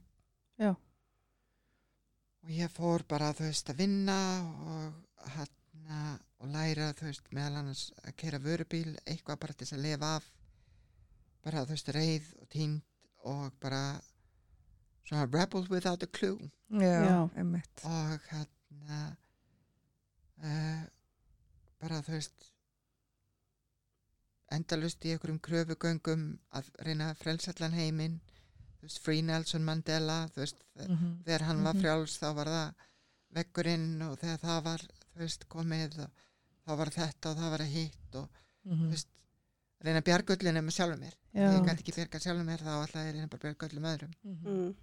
Já. 0.60 0.72
og 2.44 2.50
ég 2.52 2.72
fór 2.74 3.06
bara 3.08 3.32
þú 3.38 3.48
veist 3.48 3.70
að 3.72 3.80
vinna 3.84 4.18
og 4.68 5.30
hérna 5.36 6.02
og 6.38 6.52
læra 6.54 6.92
þú 6.98 7.08
veist 7.10 7.32
meðal 7.34 7.62
annars 7.62 7.86
að 8.04 8.18
kera 8.20 8.42
vörubíl 8.44 8.98
eitthvað 9.06 9.40
bara 9.46 9.56
til 9.56 9.66
þess 9.66 9.78
að 9.78 9.86
lifa 9.88 10.12
af 10.18 10.28
bara 11.46 11.64
þú 11.64 11.76
veist 11.78 11.94
reið 11.96 12.28
og 12.42 12.50
tínd 12.52 12.84
og 13.28 13.56
bara 13.64 13.82
svona 15.08 15.26
rebel 15.32 15.64
without 15.72 16.04
a 16.04 16.08
clue 16.12 16.52
Já, 16.68 17.00
Já. 17.08 17.30
einmitt. 17.40 17.84
og 17.88 18.28
hérna 18.28 19.00
uh, 20.44 20.84
bara 21.80 22.02
þú 22.04 22.18
veist 22.18 22.52
endalust 24.52 25.04
í 25.06 25.12
einhverjum 25.14 25.40
kröfugöngum 25.44 26.22
að 26.56 26.70
reyna 26.88 27.12
að 27.12 27.18
frelsa 27.24 27.52
allan 27.54 27.74
heiminn 27.74 28.20
þú 28.78 28.82
veist, 28.88 29.00
Free 29.04 29.22
Nelson 29.22 29.64
Mandela 29.66 30.28
þú 30.34 30.44
veist, 30.44 30.64
Mhm. 30.78 31.24
þegar 31.26 31.42
hann 31.50 31.64
var 31.64 31.74
Mhm. 31.74 31.82
frjáls 31.82 32.18
þá 32.22 32.34
var 32.36 32.46
það 32.48 32.74
veggurinn 33.36 34.02
og 34.10 34.20
þegar 34.20 34.40
það 34.40 34.64
var 34.64 34.80
þú 34.80 35.20
veist, 35.20 35.48
komið 35.50 35.98
þá 36.68 36.78
var 36.78 36.90
þetta 36.90 37.30
og 37.32 37.38
það 37.38 37.50
var 37.52 37.60
að 37.60 37.74
hitt 37.74 38.16
og 38.16 38.30
Mhm. 38.66 38.80
þú 38.86 38.90
veist, 38.90 39.08
reyna 39.84 40.00
að 40.02 40.06
bjarga 40.06 40.36
öllinu 40.38 40.62
með 40.64 40.76
sjálfum 40.78 41.00
mér 41.00 41.14
já, 41.34 41.52
ég 41.54 41.66
gæti 41.66 41.82
ekki 41.84 41.96
bjarga 41.96 42.20
sjálfum 42.20 42.46
mér 42.46 42.60
þá 42.60 42.72
alltaf 42.82 43.06
ég 43.06 43.14
reyna 43.14 43.28
bara 43.28 43.40
að 43.40 43.46
bjarga 43.46 43.68
öllum 43.68 43.86
öðrum 43.92 44.14
Mhm. 44.24 44.48
Mm. 44.48 44.76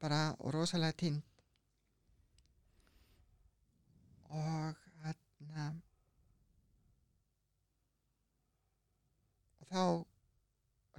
bara 0.00 0.36
og 0.40 0.52
rosalega 0.54 0.92
tínd 0.96 1.22
og 4.30 4.74
hérna 5.04 5.74
þá 9.70 10.04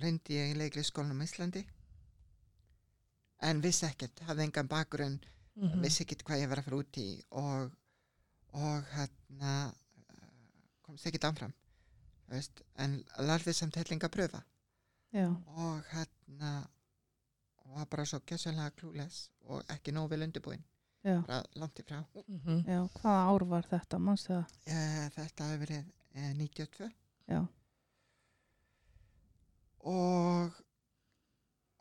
reyndi 0.01 0.37
ég 0.37 0.53
í 0.53 0.57
leiklisskólanum 0.59 1.21
í 1.21 1.27
Íslandi 1.27 1.63
en 3.47 3.61
vissi 3.63 3.85
ekkert, 3.89 4.21
hafði 4.27 4.47
engan 4.49 4.69
bakgrunn 4.71 5.19
Mhm. 5.55 5.81
vissi 5.83 6.03
ekkert 6.05 6.23
hvað 6.23 6.41
ég 6.41 6.49
var 6.49 6.61
að 6.61 6.63
fara 6.69 6.77
út 6.79 6.97
í 6.97 7.07
og, 7.31 7.71
og 8.53 8.85
hérna 8.93 9.51
eh, 9.67 10.29
komst 10.81 11.05
ekkert 11.09 11.25
áfram 11.27 11.51
veist, 12.31 12.61
en 12.79 13.03
lærði 13.19 13.53
samt 13.53 13.75
helling 13.75 14.01
að 14.07 14.13
pröfa 14.15 14.41
já, 15.13 15.25
og 15.57 15.83
hérna 15.91 16.53
var 17.75 17.85
bara 17.91 18.05
svo 18.05 18.19
gjössalega 18.27 18.71
klúles 18.79 19.29
og 19.47 19.63
ekki 19.69 19.91
nóg 19.95 20.09
vel 20.11 20.23
undirbúin. 20.23 20.63
Já, 21.03 21.21
bara 21.27 21.43
langt 21.55 21.79
í 21.79 21.83
frá. 21.83 22.01
Mhm. 22.27 22.63
já, 22.67 22.79
hvaða 22.99 23.21
ár 23.27 23.45
var 23.47 23.63
þetta, 23.63 23.99
e, 24.65 25.09
þetta 25.15 25.43
hefur 25.51 25.65
verið 25.65 25.85
e, 26.15 26.33
92 26.33 26.91
Já, 27.27 27.47
og 29.83 30.51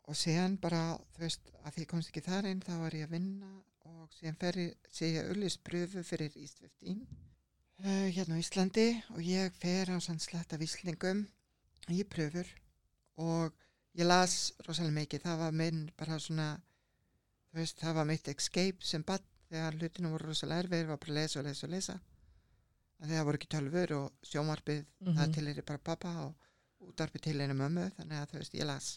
og 0.09 0.15
síðan 0.17 0.57
bara 0.61 0.97
þú 1.15 1.19
veist 1.23 1.51
að 1.63 1.73
því 1.75 1.83
ég 1.85 1.89
komst 1.91 2.09
ekki 2.11 2.23
þar 2.25 2.47
inn 2.49 2.61
þá 2.65 2.71
var 2.81 2.95
ég 2.97 3.05
að 3.07 3.13
vinna 3.15 3.51
og 3.87 4.15
ég 4.21 4.73
sé 4.91 5.11
ég 5.13 5.29
ullispröfu 5.31 6.03
fyrir 6.03 6.31
15 6.33 7.05
uh, 7.85 8.07
hérna 8.11 8.35
á 8.37 8.41
Íslandi 8.41 8.87
og 9.13 9.21
ég 9.23 9.53
fer 9.61 9.91
á 9.93 9.97
sann 10.01 10.19
sletta 10.19 10.57
víslingum 10.57 11.25
í 11.89 12.03
pröfur 12.03 12.47
og 13.21 13.53
ég 13.97 14.05
las 14.07 14.53
rosalega 14.67 14.97
mikið 14.99 15.23
það 15.25 15.37
var 15.45 15.51
minn 15.61 15.81
bara 15.97 16.19
svona 16.19 16.49
þú 17.51 17.59
veist 17.61 17.79
það 17.81 17.95
var 17.99 18.05
mitt 18.09 18.27
escape 18.27 18.81
sem 18.85 19.03
bann 19.03 19.23
þegar 19.51 19.75
hlutinu 19.79 20.11
voru 20.13 20.29
rosalega 20.31 20.63
erfið 20.65 20.87
var 20.87 20.97
bara 20.97 21.11
að 21.11 21.19
lesa 21.21 21.39
og 21.41 21.45
lesa 21.45 21.67
og 21.67 21.73
lesa 21.75 21.97
að 23.01 23.09
það 23.15 23.25
voru 23.27 23.39
ekki 23.41 23.51
tölfur 23.55 23.91
og 23.97 24.11
sjómarpið 24.23 24.83
það 25.01 25.25
Mhm. 25.27 25.33
til 25.33 25.47
er 25.47 25.61
bara 25.61 25.77
pappa 25.77 26.11
og 26.25 26.35
útarpið 26.87 27.25
til 27.27 27.37
einu 27.41 27.57
mömmu 27.57 27.87
þannig 27.97 28.21
að 28.21 28.31
þú 28.31 28.39
veist 28.41 28.57
ég 28.57 28.69
las. 28.69 28.89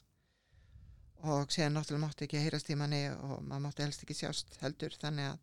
Og 1.24 1.52
síðan 1.52 1.76
náttúrulega 1.78 2.04
mátti 2.04 2.26
ekki 2.26 2.42
heyrast 2.44 2.70
í 2.70 2.78
manni 2.78 3.02
og 3.12 3.36
maður 3.42 3.66
mátti 3.66 3.84
helst 3.86 4.04
ekki 4.04 4.16
sjást 4.18 4.56
heldur 4.60 4.96
þannig 5.00 5.30
að, 5.30 5.38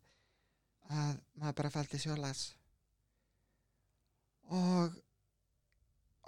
að 1.02 1.14
maður 1.40 1.56
bara 1.60 1.72
faldi 1.76 2.02
og 2.12 2.20
las. 2.22 2.44
Og 4.52 5.00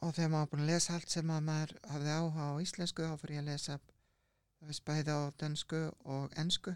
og 0.05 0.13
þegar 0.13 0.33
maður 0.33 0.49
búin 0.53 0.65
að 0.65 0.71
lesa 0.73 0.95
allt 0.99 1.13
sem 1.13 1.31
að 1.33 1.45
maður 1.47 1.71
hafði 1.89 2.15
áhuga 2.15 2.49
á 2.51 2.53
íslensku 2.61 3.07
þá 3.09 3.15
fór 3.21 3.33
ég 3.33 3.41
að 3.41 3.51
lesa 3.51 3.77
þú 3.85 4.69
veist 4.69 4.85
bæði 4.89 5.15
á 5.17 5.21
dönsku 5.41 5.83
og 6.17 6.35
ensku. 6.41 6.75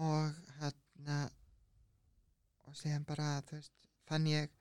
Og 0.00 0.42
hérna 0.60 1.20
og 2.66 2.76
síðan 2.78 3.06
bara 3.08 3.30
þú 3.48 3.60
veist 3.60 3.88
fann 4.08 4.28
ég 4.28 4.52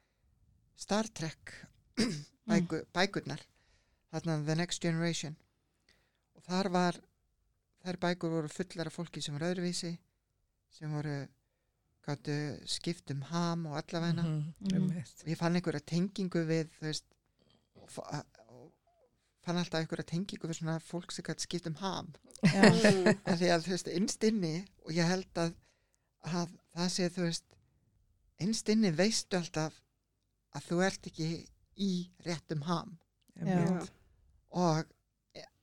Star 0.80 1.10
Trek 1.12 1.56
bæku, 2.50 2.82
bækurnar 2.94 3.42
þarna 4.12 4.38
The 4.46 4.56
Next 4.56 4.82
Generation 4.82 5.36
og 6.36 6.44
þar 6.48 6.70
var 6.74 7.00
þær 7.86 8.00
bækur 8.06 8.30
voru 8.38 8.48
fullar 8.52 8.90
af 8.90 8.96
fólki 8.98 9.22
sem 9.22 9.36
var 9.38 9.48
öðruvísi 9.52 9.94
sem 10.72 10.92
voru 10.94 11.20
gáttu 12.08 12.36
skipt 12.66 13.12
um 13.12 13.22
ham 13.30 13.66
og 13.70 13.78
allavegna. 13.78 14.24
Mhm. 14.24 14.74
Einmitt. 14.74 15.14
og 15.24 15.30
ég 15.30 15.38
fann 15.38 15.56
einhverja 15.56 15.80
tengingu 15.86 16.42
við 16.48 16.70
þú 16.80 16.88
veist 16.88 17.06
fann 19.46 19.58
alltaf 19.60 19.80
einhverja 19.82 20.06
tengingu 20.12 20.48
við 20.50 20.60
svona 20.60 20.80
fólk 20.84 21.12
sem 21.14 21.26
gætt 21.28 21.46
skipt 21.46 21.68
um 21.70 21.76
ham 21.84 22.14
Mm. 22.40 23.08
af 23.28 23.36
því 23.36 23.48
að 23.52 23.64
þú 23.66 23.72
veist 23.74 23.88
innst 23.92 24.24
inni 24.24 24.52
og 24.86 24.94
ég 24.96 25.04
held 25.10 25.40
að, 25.42 25.50
að 26.24 26.54
það 26.72 26.92
sé 26.94 27.08
þú 27.12 27.26
veist 27.26 27.58
innst 28.46 28.70
inni 28.72 28.92
veistu 28.96 29.36
alltaf 29.36 29.82
að 30.56 30.70
þú 30.70 30.78
ert 30.86 31.10
ekki 31.12 31.28
í 31.80 31.94
réttum 32.26 32.64
ham. 32.68 32.98
Einmitt. 33.40 33.92
og, 34.52 34.90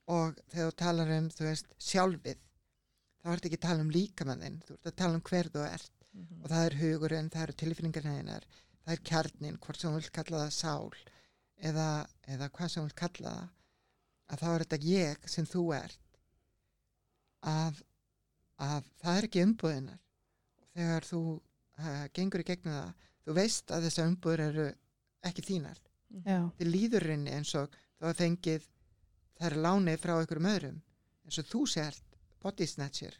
og 0.08 0.38
þegar 0.48 0.70
þú 0.70 0.76
talar 0.80 1.10
um 1.18 1.26
þú 1.34 1.44
veist 1.44 1.74
sjálfið 1.82 2.38
þá 3.20 3.32
ert 3.34 3.48
ekki 3.48 3.58
að 3.58 3.66
tala 3.66 3.84
um 3.84 3.90
líkamann 3.92 4.44
þinn 4.46 4.62
þú 4.64 4.76
ert 4.78 4.88
að 4.92 4.96
tala 5.02 5.18
um 5.18 5.26
hver 5.26 5.50
þú 5.52 5.66
ert. 5.66 5.92
Mhm. 6.16 6.38
og 6.42 6.48
það 6.48 6.66
er 6.66 6.78
hugurinn, 6.80 7.28
það 7.28 7.42
eru 7.42 7.54
tilfinningarna 7.60 8.14
þeinar 8.16 8.44
það 8.86 8.92
er 8.94 9.02
kjarnin, 9.10 9.58
hvort 9.60 9.80
sem 9.80 9.90
þú 9.90 9.98
vilt 10.00 10.14
kalla 10.16 10.38
það 10.44 10.52
sál 10.56 10.94
eða, 11.68 11.88
eða 12.32 12.48
hvað 12.54 12.70
sem 12.70 12.80
þú 12.80 12.86
vilt 12.86 13.00
kalla 13.02 13.34
það 13.34 13.52
að 14.26 14.42
þá 14.42 14.46
er 14.52 14.64
þetta 14.64 14.78
ég 14.86 15.28
sem 15.30 15.46
þú 15.46 15.64
ert. 15.76 16.20
Að, 17.46 17.82
að 18.58 18.88
það 19.02 19.18
er 19.18 19.28
ekki 19.28 19.44
umbúðinar 19.44 20.00
og 20.62 20.70
þegar 20.78 21.06
þú 21.10 21.20
uh, 21.36 22.06
gengur 22.16 22.42
í 22.42 22.48
gegnum 22.48 22.78
það 22.78 23.10
þú 23.26 23.36
veist 23.36 23.74
að 23.74 23.86
þessar 23.86 24.10
umbúður 24.10 24.44
eru 24.46 24.66
ekki 25.26 25.44
þínar 25.46 25.82
þið 26.58 26.70
líður 26.72 27.06
inni 27.14 27.30
eins 27.36 27.54
og 27.54 27.70
þú 27.98 28.06
hafa 28.06 28.18
fengið 28.24 28.68
er 29.40 29.56
lánið 29.56 29.98
frá 30.00 30.14
einhverjum 30.20 30.50
öðrum 30.52 30.80
eins 31.26 31.38
og 31.38 31.44
þú 31.50 31.66
sért 31.68 32.02
body 32.42 32.66
snatcher 32.66 33.16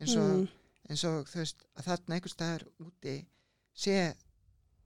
eins 0.00 0.16
og 0.16 0.30
Mm. 0.38 0.48
eins 0.90 1.04
og 1.04 1.26
þú 1.28 1.36
veist 1.42 1.62
að 1.76 1.84
þarna 1.84 2.14
einhver 2.14 2.30
staðar 2.32 2.64
úti 2.80 3.26
sé 3.74 4.14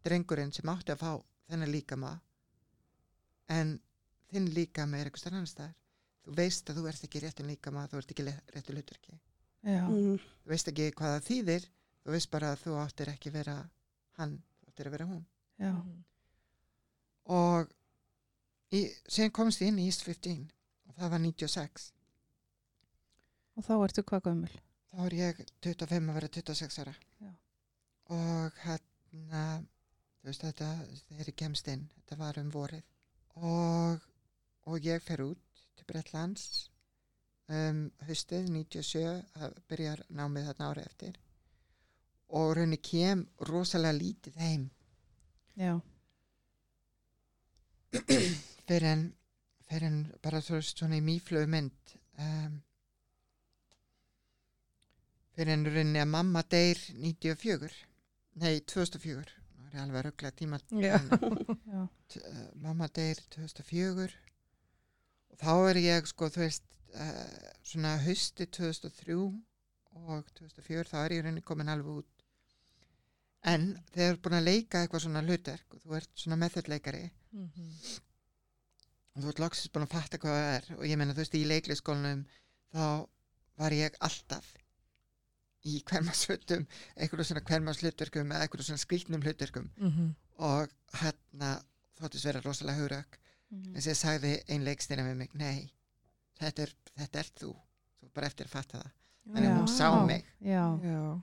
drengurinn 0.04 0.52
sem 0.52 0.68
átti 0.68 0.92
að 0.92 0.98
fá 1.04 1.22
þennan 1.48 1.70
líkama 1.72 2.20
en 3.48 3.80
þinn 4.32 4.48
líkama 4.54 4.98
er 4.98 5.06
einhver 5.10 5.18
staðar 5.20 5.36
annar 5.38 5.50
staðar. 5.52 5.74
Þú 6.24 6.34
veist 6.38 6.70
að 6.70 6.76
þú 6.78 6.88
ert 6.88 7.04
ekki 7.04 7.20
réttin 7.20 7.46
líkama 7.50 7.88
þú 7.90 7.98
ert 7.98 8.10
ekki 8.14 8.24
hlutverki. 8.72 9.18
Já, 9.64 9.86
Mm. 9.88 10.18
þú 10.18 10.46
veist 10.48 10.68
ekki 10.68 10.90
hvað 10.92 11.12
það 11.20 11.26
þýðir 11.28 11.66
þú 12.04 12.10
veist 12.16 12.30
bara 12.30 12.52
að 12.54 12.62
þú 12.64 12.76
áttir 12.86 13.08
ekki 13.12 13.30
vera 13.32 13.70
hann, 14.18 14.42
þú 14.62 14.68
áttir 14.72 14.86
að 14.86 14.90
vera 14.90 15.06
hún. 15.06 15.24
Já, 15.60 15.72
Mhm. 15.72 16.01
Í, 18.72 18.82
síðan 19.08 19.34
komst 19.36 19.62
ég 19.62 19.72
inn 19.72 19.80
í 19.82 19.88
East 19.90 20.04
15 20.06 20.46
og 20.88 20.98
það 20.98 21.14
var 21.14 21.24
96 21.24 21.88
og 23.56 23.66
þá 23.66 23.74
ertu 23.78 24.04
hvað 24.08 24.24
gömul? 24.28 24.52
þá 24.92 24.98
er 25.06 25.16
ég 25.16 25.44
25 25.64 26.10
að 26.10 26.16
vera 26.18 26.32
26 26.36 26.80
ára. 26.82 26.94
Já. 27.22 27.30
og 28.12 28.58
hérna 28.64 29.44
þú 30.20 30.28
veist 30.28 30.44
þetta, 30.44 30.68
þegar 31.08 31.30
ég 31.30 31.38
kemst 31.42 31.70
inn 31.72 31.86
þetta 31.94 32.18
var 32.20 32.40
um 32.42 32.50
vorið. 32.52 32.82
Og, 33.40 34.04
og 34.68 34.84
ég 34.84 35.02
fer 35.02 35.24
út 35.24 35.62
til 35.78 35.88
Bretlands 35.88 36.68
um 37.52 37.86
haustið 38.06 38.50
97 38.52 39.00
það 39.32 39.56
byrjar 39.72 40.04
námið 40.12 40.50
þarna 40.50 40.68
ári 40.72 40.84
eftir. 40.84 41.18
Og 42.32 42.54
raunni 42.56 42.78
kem 42.80 43.26
rosalega 43.48 43.98
lítið 43.98 44.38
heim. 44.40 44.68
Já, 45.56 45.74
fyrir 48.68 48.88
en, 48.92 49.02
fyrir 49.68 49.88
en 49.88 49.98
bara 50.22 50.40
svona 50.44 50.96
í 50.98 51.02
mýflögu 51.04 51.48
mynd 51.50 51.94
um, 52.18 52.58
fyrir 55.36 55.54
en 55.56 55.64
rauninni 55.66 56.02
að 56.02 56.10
mamma 56.12 56.42
deyr 56.52 56.80
94 57.02 57.70
nei 58.42 58.60
2004 58.68 59.38
það 59.72 59.78
er 59.78 59.82
alveg 59.86 60.04
rögglega 60.06 60.36
tíma 60.38 60.58
T- 62.12 62.20
uh, 62.20 62.42
mamma 62.60 62.88
deyr 62.92 63.20
2004 63.32 64.08
og 65.32 65.40
þá 65.40 65.52
er 65.72 65.80
ég 65.80 66.10
sko 66.10 66.28
þú 66.34 66.42
veist 66.44 66.66
uh, 66.92 67.52
svona 67.64 67.94
hausti 68.04 68.46
2003 68.52 69.16
og 69.22 70.28
2004 70.36 70.90
þá 70.92 70.98
er 71.06 71.14
ég 71.16 71.24
rauninni 71.24 71.42
komin 71.44 71.68
alveg 71.72 72.02
út. 72.02 72.08
En 73.48 73.64
þegar 73.92 74.14
þú 74.14 74.16
er 74.16 74.20
búin 74.24 74.36
að 74.38 74.46
leika 74.46 74.80
eitthvað 74.84 75.02
svona 75.06 75.22
hlutverk 75.26 75.74
og 75.76 75.80
þú 75.82 75.96
ert 75.98 76.12
svona 76.24 76.38
meðhjöldleikari 76.44 77.04
Mhm. 77.32 77.68
Og 79.14 79.22
þú 79.22 79.28
ert 79.32 79.42
loksins 79.42 79.70
búin 79.72 79.86
að 79.86 79.94
fatta 79.94 80.18
hvað 80.22 80.38
það 80.38 80.54
er 80.56 80.68
og 80.78 80.84
ég 80.88 80.98
meina 81.00 81.12
þú 81.16 81.22
veist 81.24 81.34
í 81.38 81.44
leiklisskólanum 81.48 82.24
þá 82.72 82.84
var 83.62 83.74
ég 83.76 83.96
alltaf 84.00 84.46
í 85.68 85.76
hvermasvöldum 85.86 86.64
einhverju 86.96 87.24
svona 87.28 87.44
hvermaslutverkum 87.46 88.32
eða 88.32 88.46
einhverju 88.46 88.66
svona 88.70 88.82
skrýtnum 88.82 89.22
hlutverkum 89.22 89.68
Mhm. 89.78 90.14
og 90.38 90.72
hérna 90.98 91.50
þóttist 92.00 92.24
vera 92.26 92.40
rosalega 92.40 92.80
hugrök 92.80 93.18
Mhm. 93.52 93.76
en 93.76 93.82
sér 93.82 93.94
sagði 93.94 94.42
ein 94.48 94.64
leikstýra 94.64 95.04
með 95.04 95.16
mig 95.16 95.34
nei, 95.34 95.70
þetta 96.40 96.62
er, 96.62 96.72
þetta 96.98 97.18
er 97.18 97.28
þú 97.40 97.52
þú 98.00 98.04
er 98.06 98.10
bara 98.14 98.26
eftir 98.26 98.46
að 98.46 98.50
fatta 98.56 98.78
það 98.78 98.90
Þannig 99.22 99.50
að 99.52 99.58
hún 99.60 99.68
sá 99.68 100.06
mig. 100.06 100.24
Já, 100.40 100.64
Já. 100.82 101.22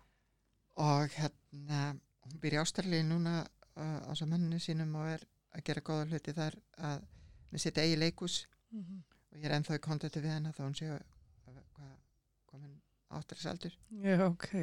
og 0.78 1.10
hérna 1.10 2.00
hún 2.24 2.40
í 2.42 2.60
Ástralíu 2.62 3.04
núna 3.04 3.46
uh, 3.76 4.00
á 4.08 4.12
svo 4.16 4.26
manninu 4.26 4.56
sínum 4.60 4.96
og 4.96 5.06
er 5.08 5.26
að 5.54 5.64
gera 5.66 5.82
góða 5.82 6.06
hluti 6.08 6.32
þar 6.34 6.56
að 6.78 7.02
með 7.54 7.60
sitt 7.66 7.78
eigi 7.78 7.98
leikus 7.98 8.46
Mhm. 8.72 9.04
og 9.32 9.38
ég 9.40 9.46
er 9.46 9.56
ennþá 9.60 9.76
í 9.80 9.80
kontakti 9.82 10.22
við 10.22 10.34
hennar 10.36 10.54
þá 10.54 10.62
hún 10.68 10.76
sé 10.78 10.86
að 10.90 11.02
hvað 11.74 11.96
komin 12.48 12.76
áttræðsaldur 13.12 13.74
Já, 14.04 14.26
ok. 14.28 14.54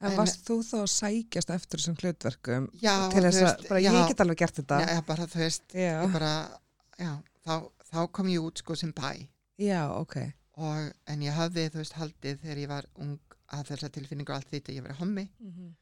En, 0.00 0.12
En- 0.12 0.16
varst 0.16 0.44
þú 0.46 0.60
þá 0.62 0.76
að 0.84 0.90
sækjast 0.94 1.50
eftir 1.50 1.78
þessum 1.80 1.96
hlutverkum 1.98 2.68
já, 2.80 2.94
til 3.10 3.22
þess 3.22 3.42
að, 3.42 3.68
bara 3.68 3.80
já, 3.82 3.90
ég 3.92 4.08
get 4.08 4.20
alveg 4.20 4.36
gert 4.38 4.54
þetta? 4.60 4.78
já, 4.86 5.00
bara 5.06 5.26
þú 5.26 5.38
veist 5.42 5.74
Já, 5.74 6.02
ég 6.04 6.12
bara, 6.12 6.60
já, 6.98 7.22
þá, 7.44 7.70
þá 7.90 7.98
kom 8.12 8.26
ég 8.28 8.40
út 8.46 8.58
sko 8.62 8.74
sem 8.76 8.92
bæ 8.92 9.28
já, 9.58 9.88
ok. 9.90 10.16
og, 10.56 10.92
en 11.06 11.20
ég 11.20 11.32
hafði 11.34 11.68
þú 11.70 11.82
veist 11.82 11.92
haldið 11.98 12.38
þegar 12.44 12.56
ég 12.62 12.68
var 12.68 12.86
ung 12.96 13.18
að 13.50 13.66
þessa 13.72 13.90
tilfinningu 13.90 14.32
allt 14.32 14.48
því 14.50 14.60
að 14.62 14.74
ég 14.76 14.82
var 14.86 14.96
hommi 15.02 15.28
Mhm. 15.40 15.74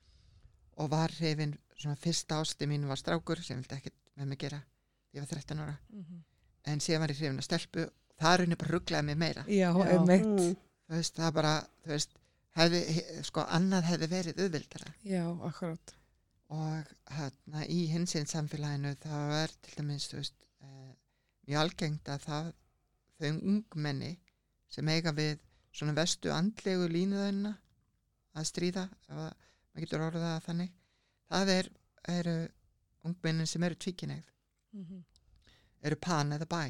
og 0.78 0.90
var 0.90 1.08
hrifin 1.08 1.58
svona 1.76 1.96
fyrsta 1.96 2.40
ásti 2.40 2.66
mín 2.66 2.86
var 2.88 2.96
strákur 2.96 3.42
sem 3.44 3.56
vildi 3.60 3.76
ekkert 3.76 3.94
með 4.16 4.26
mig 4.28 4.38
gera 4.38 4.62
ég 5.16 5.24
var 5.24 5.30
13 5.32 5.60
ára 5.64 5.76
Mhm. 5.90 6.22
en 6.66 6.80
síðan 6.80 7.00
var 7.04 7.12
ég 7.14 7.18
hrifin 7.20 7.38
að 7.40 7.46
stelpu 7.48 7.86
það 8.20 8.32
er 8.34 8.44
henni 8.44 8.56
bara 8.60 8.72
rugglaði 8.76 9.04
mig 9.10 9.16
meira 9.24 9.44
Já, 9.48 9.70
Já. 9.72 9.98
Mm. 9.98 10.56
þú 10.88 10.94
veist, 10.96 11.14
það 11.18 11.32
bara, 11.34 11.54
þú 11.84 11.88
veist 11.94 12.14
hefði, 12.56 12.80
he- 12.96 13.22
sko, 13.22 13.40
annað 13.58 13.82
hefði 13.90 14.08
verið 14.12 14.40
auðvildara 14.44 14.92
Já, 15.04 15.22
akkurat. 15.48 15.94
og 16.48 16.84
hérna 17.10 17.64
í 17.68 17.86
hinsinn 17.90 18.26
samfélaginu 18.30 18.94
það 19.02 19.32
er 19.42 19.50
til 19.62 19.74
dæmis 19.82 20.08
þú 20.10 20.16
veist, 20.20 20.34
eh, 20.62 20.92
mjög 21.48 21.60
algengt 21.64 22.04
að 22.08 22.20
það 22.28 22.52
þau 23.20 23.32
ungmenni 23.42 24.16
sem 24.68 24.88
eiga 24.88 25.12
við 25.12 25.38
svona 25.72 25.94
vestu 25.94 26.30
andlegu 26.32 26.88
línuðina 26.88 27.56
að 28.36 28.44
stríða 28.50 28.88
ef 29.08 29.16
að 29.16 29.32
maður 29.74 29.80
getur 29.84 30.00
orðað 30.06 30.26
það 30.26 30.44
þannig 30.46 30.70
það 31.30 31.48
er, 31.58 31.68
eru 32.08 32.48
ungmennin 33.04 33.46
sem 33.46 33.62
eru 33.64 33.74
tvíkinegð 33.74 34.24
Mhm. 34.76 35.04
eru 35.86 35.96
pan 35.96 36.32
eða 36.36 36.46
bæ? 36.50 36.62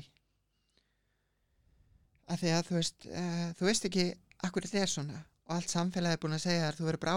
Af 2.27 2.41
því 2.43 2.51
að 2.57 2.65
þú 2.69 2.75
veist 2.81 3.07
uh, 3.07 3.49
þú 3.59 3.67
veist 3.69 3.85
ekki 3.89 4.05
akkur 4.47 4.67
þetta 4.67 4.83
er 4.83 4.91
svona 4.91 5.19
og 5.47 5.53
allt 5.57 5.71
samfélagi 5.71 6.17
er 6.17 6.23
búin 6.25 6.35
að 6.35 6.43
segja 6.43 6.69
að 6.71 6.79
þú 6.81 6.87
verður 6.89 7.03
bara 7.05 7.17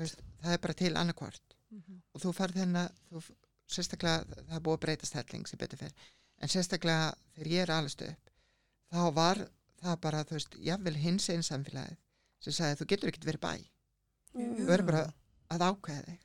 veist, 0.00 0.22
það 0.42 0.52
er 0.56 0.62
bara 0.66 0.78
til 0.82 0.94
annarkvort 0.96 1.50
Mhm. 1.74 1.96
og 2.14 2.20
þú 2.22 2.30
farð 2.36 2.54
hérna 2.60 2.82
þú, 3.10 3.20
sérstaklega, 3.74 4.24
það 4.46 4.54
er 4.56 4.60
búið 4.62 4.76
að 4.76 4.82
breytast 4.84 5.14
helling 5.18 5.46
sem 5.48 5.58
betur 5.58 5.78
fyrir, 5.80 5.92
en 6.38 6.48
sérstaklega 6.52 7.14
þegar 7.34 7.48
ég 7.50 7.62
er 7.64 7.72
alveg 7.74 8.04
upp, 8.12 8.30
þá 8.92 9.14
var 9.16 9.40
það 9.82 9.96
bara, 10.00 10.20
þú 10.24 10.36
veist, 10.36 10.54
jáfnvel 10.68 10.94
hins 11.02 11.26
einn 11.34 11.42
samfélagið 11.42 11.96
sem 12.40 12.52
sagði 12.52 12.78
þú 12.78 12.86
getur 12.92 13.08
ekkert 13.10 13.26
verið 13.26 13.40
bæ, 13.40 13.54
þú 14.34 14.66
verður 14.68 14.86
bara 14.86 15.02
að 15.50 15.64
ákveða 15.66 16.04
þig. 16.06 16.20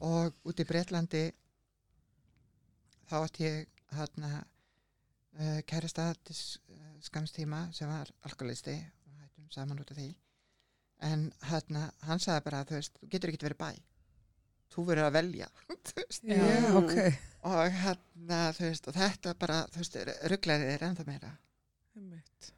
Og 0.00 0.32
út 0.44 0.60
í 0.60 0.64
Breitlandi 0.64 1.22
þá 3.08 3.16
átt 3.22 3.40
ég 3.42 3.68
hérna 3.96 4.30
uh, 4.38 5.60
kærasta 5.68 6.10
til 6.28 6.36
uh, 6.36 6.94
skamstíma 7.04 7.66
sem 7.76 7.90
var 7.90 8.10
alkoholisti 8.28 8.76
og 8.78 9.20
hættum 9.22 9.50
saman 9.54 9.80
út 9.82 9.92
af 9.94 10.00
því 10.00 10.08
en 11.08 11.28
hérna, 11.46 11.84
hann 12.08 12.18
sagði 12.22 12.44
bara 12.48 12.64
þú 12.66 12.78
veist, 12.78 12.96
þú 12.98 13.08
getur 13.12 13.30
ekkert 13.32 13.46
verið 13.48 13.60
bæ 13.62 13.70
þú 14.74 14.84
verður 14.88 15.08
að 15.08 15.16
velja 15.18 15.46
þú 15.88 15.98
veist. 16.00 16.24
Já, 16.26 16.40
Já. 16.42 16.70
ok. 16.80 16.94
og 17.48 17.76
hérna, 17.82 18.40
þú 18.56 18.64
veist, 18.66 18.88
og 18.90 18.96
þetta 18.98 19.34
bara 19.40 19.60
þú 19.72 19.82
veist, 19.84 19.98
rugglaði 20.32 20.72
er 20.74 20.86
ennþá 20.88 21.06
meira 21.08 21.30
Einmitt. 21.98 22.50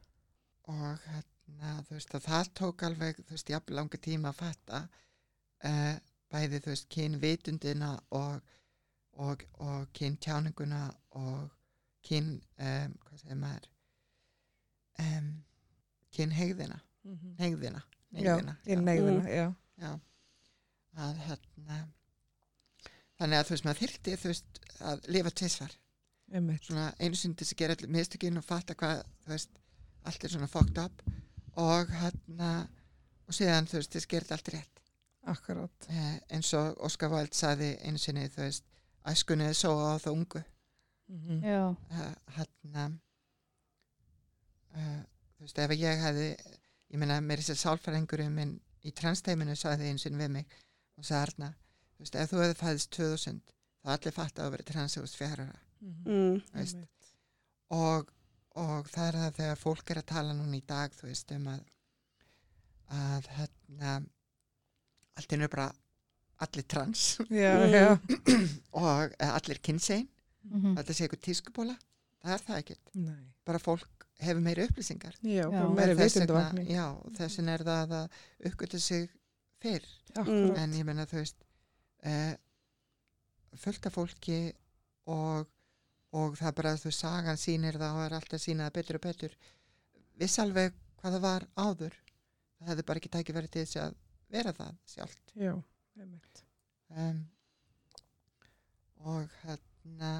og 0.73 1.05
hérna, 1.07 1.75
þú 1.89 1.97
veist, 1.99 2.15
og 2.17 2.25
það 2.25 2.51
tók 2.63 2.87
alveg, 2.89 3.21
þú 3.27 3.37
veist, 3.37 3.53
jafn 3.55 3.77
langa 3.77 4.01
tíma 4.09 4.33
að 4.33 4.41
fatta 4.41 4.81
uh, 5.69 5.95
bæði, 6.33 6.63
þú 6.65 6.73
veist, 6.73 6.89
kynvitundina 6.97 7.93
og, 8.17 8.57
og, 9.21 9.43
og 9.61 9.89
kyntjáninguna 9.99 10.83
og 11.21 11.51
kyn, 12.07 12.31
um, 12.59 12.95
hvað 13.05 13.21
segir 13.23 13.39
maður 13.41 13.67
um, 15.05 15.31
kynhegðina 16.17 16.81
Mhm. 17.05 17.31
hegðina, 17.41 17.81
Já, 18.13 18.35
hegðina 18.37 18.55
í 18.69 18.75
neyðina, 18.77 19.29
já. 19.33 19.45
já, 19.81 19.93
að 21.01 21.21
hérna 21.25 21.79
þannig 23.21 23.39
að 23.39 23.47
þú 23.49 23.55
veist, 23.55 23.65
maður 23.65 23.81
þyrfti, 23.81 24.17
þú 24.21 24.29
veist, 24.31 24.59
að 24.91 25.07
lifa 25.15 25.31
tvisvar 25.41 25.77
Einmitt. 26.35 26.65
svona 26.69 26.91
einu 27.01 27.17
þess 27.41 27.55
að 27.55 27.61
gera 27.63 27.77
allir 27.79 27.93
mistökin 27.97 28.37
og 28.41 28.45
fatta 28.45 28.75
hvað, 28.75 29.01
þú 29.25 29.33
veist, 29.33 29.57
allt 30.05 30.25
er 30.29 30.35
svona 30.35 30.51
fucked 30.53 30.79
up 30.85 31.03
og 31.61 31.89
hérna 32.03 32.51
og 33.29 33.35
síðan, 33.37 33.69
þú 33.71 33.81
veist, 33.81 33.93
þess 33.97 34.07
þetta 34.27 34.37
allt 34.39 34.53
rétt 34.55 34.85
Akkurat. 35.33 35.89
eh, 35.89 36.21
eins 36.37 36.53
og 36.55 36.77
Óskar 36.85 37.11
Væld 37.13 37.33
saði 37.37 37.79
einu 37.85 37.99
sinni, 37.99 38.29
þú 38.29 38.45
veist, 38.45 38.65
æskunni 39.07 39.45
er 39.49 39.55
svo 39.57 39.73
á 39.81 39.97
það 39.99 40.13
ungu 40.17 40.43
Mhm. 41.11 41.41
Já, 41.43 41.77
eh, 41.91 42.15
hérna 42.37 42.83
eh, 44.77 45.01
þú 45.39 45.47
veist, 45.47 45.59
ef 45.59 45.71
ég 45.75 46.03
hefði 46.05 46.27
ég 46.91 46.99
meina, 47.03 47.17
mér 47.21 47.41
er 47.43 47.47
sér 47.49 47.59
sálfæringurinn 47.59 48.35
minn 48.35 48.53
í 48.87 48.93
transteiminu 48.95 49.57
saði 49.59 49.89
einu 49.91 49.99
sinni 49.99 50.21
við 50.23 50.31
mig 50.37 50.47
og 50.99 51.05
sagði 51.05 51.21
Arna, 51.27 51.49
þú 51.97 52.05
veist, 52.05 52.15
ef 52.23 52.31
þú 52.31 52.41
hefði 52.45 52.59
fæðist 52.61 52.91
2000, 52.97 53.41
þá 53.83 53.91
allir 53.97 54.13
fatt 54.21 54.39
að 54.39 54.47
þú 54.47 54.55
verið 54.57 54.71
transegust 54.71 55.17
fjárara 55.19 55.59
Mhm. 55.81 56.05
Mm. 56.07 56.43
Einmitt. 56.55 56.89
og, 57.71 58.11
og 58.55 58.87
það 58.93 59.09
er 59.09 59.19
það 59.19 59.37
þegar 59.41 59.57
fólk 59.65 59.91
er 59.91 59.97
að 60.03 60.07
tala 60.07 60.33
núna 60.35 60.57
í 60.59 60.67
dag 60.67 60.93
þú 60.93 61.07
veist 61.09 61.33
um 61.33 61.47
að 61.49 61.61
að 62.91 63.27
hérna 63.37 64.07
allt 65.17 65.33
er 65.33 65.49
bara 65.49 65.73
allir 66.47 66.65
trans 66.69 67.05
Já, 67.31 67.53
Mm. 67.61 67.73
já. 67.75 67.99
og 68.73 69.13
eða 69.19 69.33
allir 69.39 69.59
kynsegin, 69.63 70.09
mhm. 70.45 70.75
þetta 70.79 70.95
sé 70.97 71.05
eitthvað 71.07 71.25
tískubóla 71.29 71.77
það 72.23 72.35
er 72.37 72.45
það 72.49 72.59
ekkert, 72.63 72.93
Nei. 72.95 73.23
bara 73.47 73.59
fólk 73.63 74.07
hefur 74.21 74.41
meiri 74.45 74.67
upplýsingar 74.69 75.15
Já, 75.25 75.47
meiri 75.73 75.95
og 75.97 77.13
þessin 77.17 77.49
er 77.49 77.65
það 77.65 77.95
að 78.01 78.19
uppgötu 78.51 78.81
sig 78.81 79.09
fyrr, 79.61 79.87
Akkurat. 80.17 80.59
en 80.59 80.73
ég 80.77 80.85
menna 80.89 81.07
þú 81.07 81.21
veist 81.23 81.45
eh, 82.03 82.35
fullt 83.57 83.87
af 83.87 83.97
fólki 83.97 84.53
og 85.07 85.47
og 86.13 86.35
það 86.41 86.55
bara 86.59 86.73
þú 86.75 86.91
sagan 86.91 87.37
sýnir 87.39 87.77
það 87.79 87.97
og 87.97 88.05
er 88.09 88.15
alltaf 88.19 88.41
sýnað 88.43 88.67
það 88.67 88.77
betur 88.81 88.97
og 88.99 89.03
betur 89.05 89.35
viss 90.19 90.39
alveg 90.43 90.73
hvað 91.01 91.13
það 91.17 91.21
var 91.23 91.45
áður 91.57 91.95
það 92.59 92.71
hefði 92.73 92.85
bara 92.89 92.99
ekki 93.01 93.13
tæki 93.15 93.33
verið 93.37 93.51
til 93.55 93.63
þess 93.65 93.77
að 93.85 93.95
vera 94.35 94.53
það 94.57 94.73
sjálft 94.91 95.33
Já. 95.39 95.53
Um, 96.91 97.21
og 99.11 99.29
hérna 99.43 100.13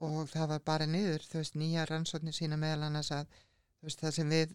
og 0.00 0.28
það 0.32 0.48
var 0.54 0.62
bara 0.64 0.86
niður 0.88 1.24
þú 1.28 1.40
veist, 1.42 1.56
nýja 1.60 1.84
rannsóknir 1.90 2.36
sína 2.36 2.56
meðal 2.60 2.86
annars 2.88 3.10
að 3.12 3.26
veist, 3.84 4.00
það 4.00 4.14
sem 4.16 4.30
við 4.32 4.54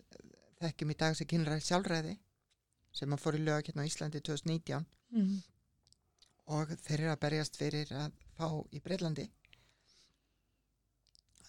þekkjum 0.62 0.94
í 0.94 0.98
dag 1.04 1.18
sem 1.20 1.28
kynræð 1.30 1.62
sjálfræði 1.68 2.16
sem 2.96 3.12
að 3.14 3.22
fór 3.26 3.38
í 3.38 3.44
lög 3.44 3.68
hérna 3.70 3.86
á 3.86 3.90
Íslandi 3.90 4.22
2019 4.24 4.86
Mhm. 5.16 5.36
og 6.52 6.68
þeir 6.82 7.00
eru 7.00 7.12
að 7.14 7.20
berjast 7.22 7.56
fyrir 7.58 7.92
að 7.94 8.12
fá 8.36 8.48
í 8.74 8.80
Breitlandi 8.84 9.28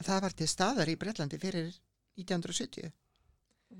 það 0.04 0.20
var 0.22 0.34
til 0.36 0.46
staðar 0.48 0.88
í 0.92 0.96
Breitlandi 1.00 1.38
fyrir 1.40 1.72
1970 2.20 2.92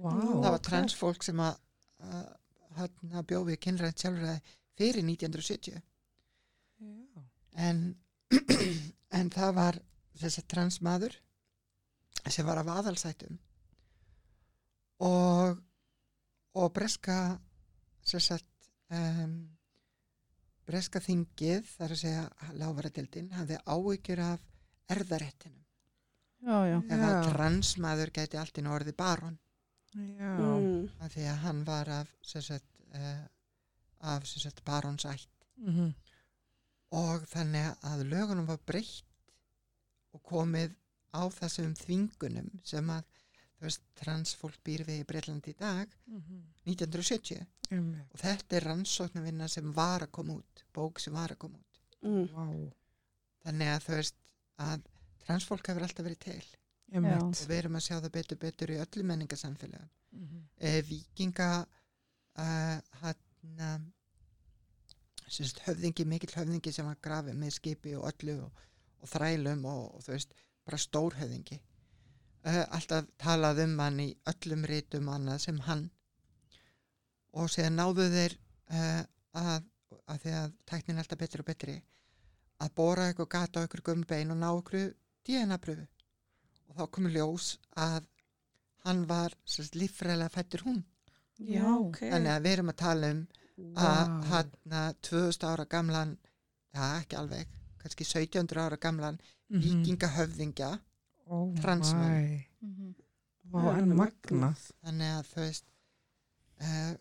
Vá. 0.01 0.11
það 0.17 0.51
var 0.51 0.59
transfólk 0.65 1.23
sem 1.23 1.39
að, 1.45 1.59
að, 2.05 2.91
að 3.13 3.27
bjóði 3.31 3.59
kynrænt 3.61 4.03
sjálfræði 4.03 4.41
fyrir 4.77 5.05
1970 5.05 5.77
Já. 5.77 7.23
en, 7.69 7.83
en 9.19 9.31
það 9.33 9.55
var 9.57 9.81
þess 10.21 10.43
að 10.43 10.49
transmaður 10.53 11.19
sem 12.27 12.47
var 12.49 12.61
af 12.61 12.73
aðalsætum 12.79 13.39
og 15.07 15.63
og 16.57 16.73
breska 16.73 17.37
sem 18.07 18.23
sagt 18.23 18.71
um, 18.97 19.35
breska 20.67 21.03
þingið 21.05 21.67
þar 21.77 21.95
að 21.95 22.01
segja 22.01 22.53
lávaradildin 22.57 23.33
hafði 23.37 23.59
áhyggjur 23.65 24.23
af 24.25 24.47
erðarettinum 24.93 25.65
já, 26.47 26.59
já. 26.71 26.79
ef 26.81 27.05
að 27.11 27.19
transmaður 27.31 28.15
gæti 28.19 28.41
allt 28.41 28.61
í 28.61 28.65
orði 28.67 28.97
baron 28.97 29.37
Já. 29.37 29.46
Mm. 29.95 30.89
af 31.01 31.13
því 31.15 31.23
að 31.31 31.37
hann 31.45 31.65
var 31.65 31.89
af 31.89 32.09
sagt, 32.23 32.65
uh, 32.95 33.27
af 34.01 34.27
sagt 34.27 34.65
baronsætt 34.65 35.29
Mhm. 35.57 35.95
og 36.93 37.23
þannig 37.27 37.77
að 37.83 38.05
lögunum 38.11 38.47
var 38.47 38.59
breytt 38.67 39.05
og 40.13 40.23
komið 40.23 40.75
á 41.15 41.23
þessum 41.33 41.75
þvingunum 41.75 42.51
sem 42.65 42.91
að 42.91 43.05
veist, 43.61 43.81
transfólk 43.97 44.59
býr 44.65 44.85
við 44.85 45.01
í 45.01 45.05
Breitlandi 45.09 45.51
í 45.55 45.57
dag 45.59 45.89
Mhm. 46.07 46.43
1970 46.67 47.47
Einmitt. 47.71 48.13
og 48.13 48.21
þetta 48.21 48.57
er 48.57 48.61
rannsóknarvinna 48.69 49.49
sem 49.49 49.73
var 49.73 50.01
að 50.01 50.11
koma 50.13 50.35
út 50.35 50.63
bók 50.75 51.01
sem 51.01 51.13
var 51.15 51.29
að 51.31 51.39
koma 51.39 51.59
út 51.59 51.63
Mm. 52.03 52.29
Vá. 52.35 52.73
þannig 53.47 53.67
að 53.77 53.85
þú 53.87 53.95
veist 53.97 54.15
að 54.59 54.83
transfólk 55.27 55.67
hefur 55.67 55.83
alltaf 55.83 56.05
verið 56.07 56.19
til. 56.19 56.45
Og 57.23 57.35
við 57.49 57.59
erum 57.59 57.77
að 57.77 57.85
sjá 57.89 57.97
það 58.01 58.13
betur 58.13 58.39
betur 58.39 58.71
í 58.71 58.81
öllu 58.85 59.03
menningarsamfélagum 59.05 59.89
Mhm. 60.17 60.43
eh, 60.61 60.83
vikinga 60.89 61.67
uh, 62.39 62.79
hann 63.03 63.93
sérst, 65.29 65.59
höfðingi, 65.67 66.05
mikill 66.09 66.33
höfðingi 66.37 66.73
sem 66.73 66.87
var 66.87 66.97
grafið 67.03 67.37
með 67.37 67.51
skipi 67.57 67.95
og 67.99 68.07
öllu 68.13 68.37
og, 68.47 68.61
og 69.03 69.09
þrælum 69.11 69.65
og, 69.69 69.83
og 69.97 70.05
þú 70.07 70.13
veist, 70.15 70.35
bara 70.65 70.79
stór 70.81 71.17
höfðingi. 71.19 71.59
Uh, 72.47 72.63
alltaf 72.77 73.09
talað 73.19 73.65
um 73.65 73.79
hann 73.83 74.01
í 74.01 74.09
öllum 74.31 74.65
rítum 74.71 75.09
annað 75.11 75.41
sem 75.49 75.59
hann. 75.67 75.91
Og 77.37 77.51
séðan 77.53 77.77
náðu 77.81 78.07
þeir 78.15 78.37
uh, 78.71 79.03
að, 79.37 79.67
að 80.07 80.21
því 80.23 80.35
að 80.41 80.55
tæknin 80.71 80.97
er 80.97 81.03
alltaf 81.05 81.19
betri 81.19 81.43
og 81.43 81.51
betri 81.51 81.77
að 82.65 82.73
bóra 82.79 83.09
eitthvað 83.11 83.29
gata 83.35 83.61
á 83.61 83.67
ykkur 83.67 83.83
gumbein 83.91 84.31
og 84.33 84.39
ná 84.41 84.49
ykkur 84.55 84.95
DNA-pröfu 85.27 85.85
og 86.77 86.83
þá 86.83 86.91
komur 86.97 87.11
ljós 87.17 87.47
að 87.81 88.05
hann 88.85 89.07
var 89.09 89.33
sérst, 89.49 89.75
líffræðilega 89.81 90.31
fættur 90.37 90.63
hún 90.67 90.83
Já, 91.41 91.65
ok. 91.65 91.99
þannig 92.13 92.33
að 92.37 92.43
við 92.47 92.53
erum 92.57 92.71
að 92.73 92.77
tala 92.83 93.11
um 93.15 93.23
að 93.77 94.11
Vá. 94.13 94.25
hann 94.31 94.53
2000 95.03 95.49
ára 95.49 95.65
gamlan 95.73 96.13
já 96.77 96.85
ekki 97.01 97.17
alveg, 97.17 97.49
kannski 97.81 98.05
1700 98.05 98.61
ára 98.67 98.77
gamlan 98.77 99.19
vikingahöfðingja. 99.49 100.71
Mhm. 101.27 102.95
Vá, 103.51 103.61
Það 103.63 103.67
er 103.73 103.83
en 103.83 103.93
alveg 103.93 103.99
magnað. 104.01 104.63
þannig 104.85 105.13
að 105.17 105.27
þú 105.33 105.41
veist 105.41 105.65
uh, 106.61 106.95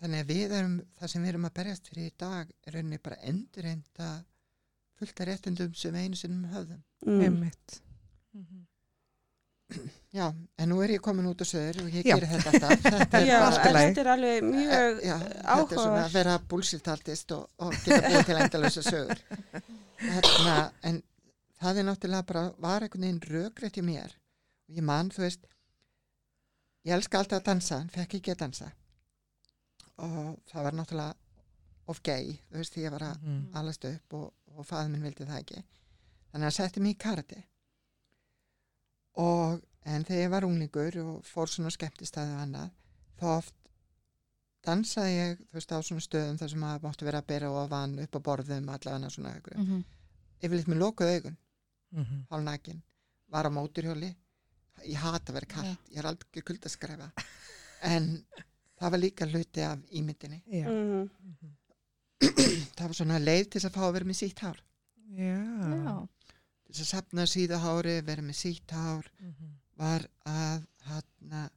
þannig 0.00 0.20
að 0.24 0.30
við 0.30 0.52
erum 0.58 0.76
það 0.98 1.10
sem 1.12 1.22
við 1.24 1.28
erum 1.32 1.48
að 1.48 1.54
berjast 1.58 1.88
fyrir 1.90 2.06
í 2.10 2.14
dag 2.18 2.52
er 2.66 2.72
rauninni 2.78 2.98
bara 3.02 3.16
endur 3.30 3.64
enda 3.70 4.08
fullta 4.98 5.26
réttundum 5.28 5.74
sem 5.74 5.94
einu 5.94 6.16
sinnum 6.16 6.48
höfðum 6.54 6.82
Mm. 7.04 7.20
Einmitt. 8.34 8.68
Mhm. 9.74 9.90
já, 10.12 10.26
en 10.58 10.68
nú 10.68 10.76
er 10.84 10.90
ég 10.92 11.00
komin 11.02 11.26
út 11.26 11.40
á 11.40 11.46
söður 11.48 11.78
og 11.84 11.94
ég 11.94 12.04
Já. 12.04 12.14
geri 12.18 12.26
þetta 12.26 12.50
alltaf 12.50 12.82
þetta 13.00 13.20
er 13.20 13.26
Já, 13.26 13.38
þetta 13.64 14.00
er 14.02 14.10
alveg 14.12 14.44
mjög 14.44 15.00
já, 15.06 15.14
þetta 15.18 15.74
er 15.74 15.80
svona 15.80 16.02
að 16.04 16.12
vera 16.18 16.34
búlsirtaltist 16.52 17.32
og, 17.32 17.46
og 17.58 17.72
geta 17.84 18.10
búið 18.10 18.26
til 18.28 18.36
endalösa 18.44 18.82
sögur 18.84 19.22
Þarna, 20.04 20.56
en 20.84 21.00
það 21.62 21.78
er 21.80 21.86
náttúrulega 21.88 22.26
bara 22.28 22.42
var 22.60 22.84
einhvern 22.84 23.06
veginn 23.06 23.22
rökrétt 23.32 23.78
í 23.80 23.84
mér 23.86 24.12
og 24.68 24.76
ég 24.78 24.84
man, 24.84 25.10
þú 25.10 25.24
veist 25.24 25.46
ég 26.84 26.92
elska 26.98 27.18
alltaf 27.22 27.40
að 27.40 27.48
dansa 27.48 27.80
en 27.80 27.88
fekk 27.96 28.18
ekki 28.20 28.34
að 28.34 28.42
dansa 28.44 28.68
og 30.04 30.36
það 30.52 30.68
var 30.68 30.76
náttúrulega 30.82 31.14
of 31.88 32.02
gay, 32.04 32.36
þú 32.52 32.60
veist, 32.60 32.74
því 32.76 32.84
ég 32.86 32.92
var 32.98 33.08
að 33.08 33.16
Mhm. 33.24 33.42
alast 33.56 33.84
upp 33.88 34.14
og, 34.20 34.32
og 34.56 34.66
fæður 34.68 34.92
minn 34.92 35.02
vildi 35.08 35.24
það 35.24 35.40
ekki 35.40 35.64
þannig 36.32 36.46
að 36.52 36.56
setti 36.60 36.80
mig 36.84 36.94
í 36.94 36.98
karate 37.08 37.42
og 39.20 39.60
en 39.84 40.04
þegar 40.04 40.22
ég 40.24 40.30
var 40.32 40.46
unglingur 40.48 40.96
og 41.04 41.24
fór 41.28 41.46
svona 41.52 41.70
skemmtistæði 41.70 42.32
og 42.34 42.40
annað 42.46 42.70
þá 43.20 43.26
oft 43.38 43.54
dansaði 44.64 45.12
ég 45.18 45.38
þú 45.44 45.58
veist 45.58 45.72
á 45.76 45.78
svona 45.84 46.00
stöðum 46.04 46.38
þar 46.40 46.50
sem 46.54 46.62
maður 46.64 46.84
máttu 46.86 47.04
vera 47.08 47.20
að 47.20 47.26
bera 47.28 47.50
ofan 47.52 47.98
upp 48.00 48.16
á 48.16 48.20
borðum 48.28 48.70
allavega 48.72 49.10
svona 49.12 49.34
ykkur 49.38 49.58
Mhm. 49.60 49.84
yfirleitt 50.42 50.68
með 50.72 50.78
lokuð 50.82 51.12
augun, 51.14 51.36
Mhm. 51.92 52.26
hálfnakin 52.30 52.82
var 53.28 53.44
á 53.46 53.50
móturhjóli 53.50 54.14
ég 54.86 54.96
hata 54.96 55.30
að 55.32 55.34
vera 55.34 55.46
kallt, 55.46 55.78
ég 55.92 55.98
er 55.98 56.06
aldrei 56.06 56.42
kuldaskræfa 56.42 57.12
en 57.82 58.24
það 58.80 58.90
var 58.90 58.98
líka 58.98 59.26
hluti 59.26 59.60
af 59.62 59.78
ímyndinni 59.92 60.42
Já. 60.48 60.66
Mm. 60.68 61.10
það 62.76 62.86
var 62.88 62.94
svona 62.98 63.18
leið 63.20 63.50
til 63.50 63.60
þess 63.60 63.68
að 63.70 63.76
fá 63.76 63.82
að 63.88 63.92
vera 63.92 64.04
með 64.10 64.18
sítt 64.22 64.38
hár 64.38 64.58
Já. 65.14 65.36
Já. 65.84 66.08
Að 66.82 66.88
sapna 66.90 67.22
síða 67.28 67.58
hári, 67.62 68.00
vera 68.06 68.22
með 68.22 68.34
sítt 68.40 68.70
hár 68.70 69.10
Mhm. 69.20 69.52
var 69.76 70.08
að 70.26 70.66
hann 70.86 71.50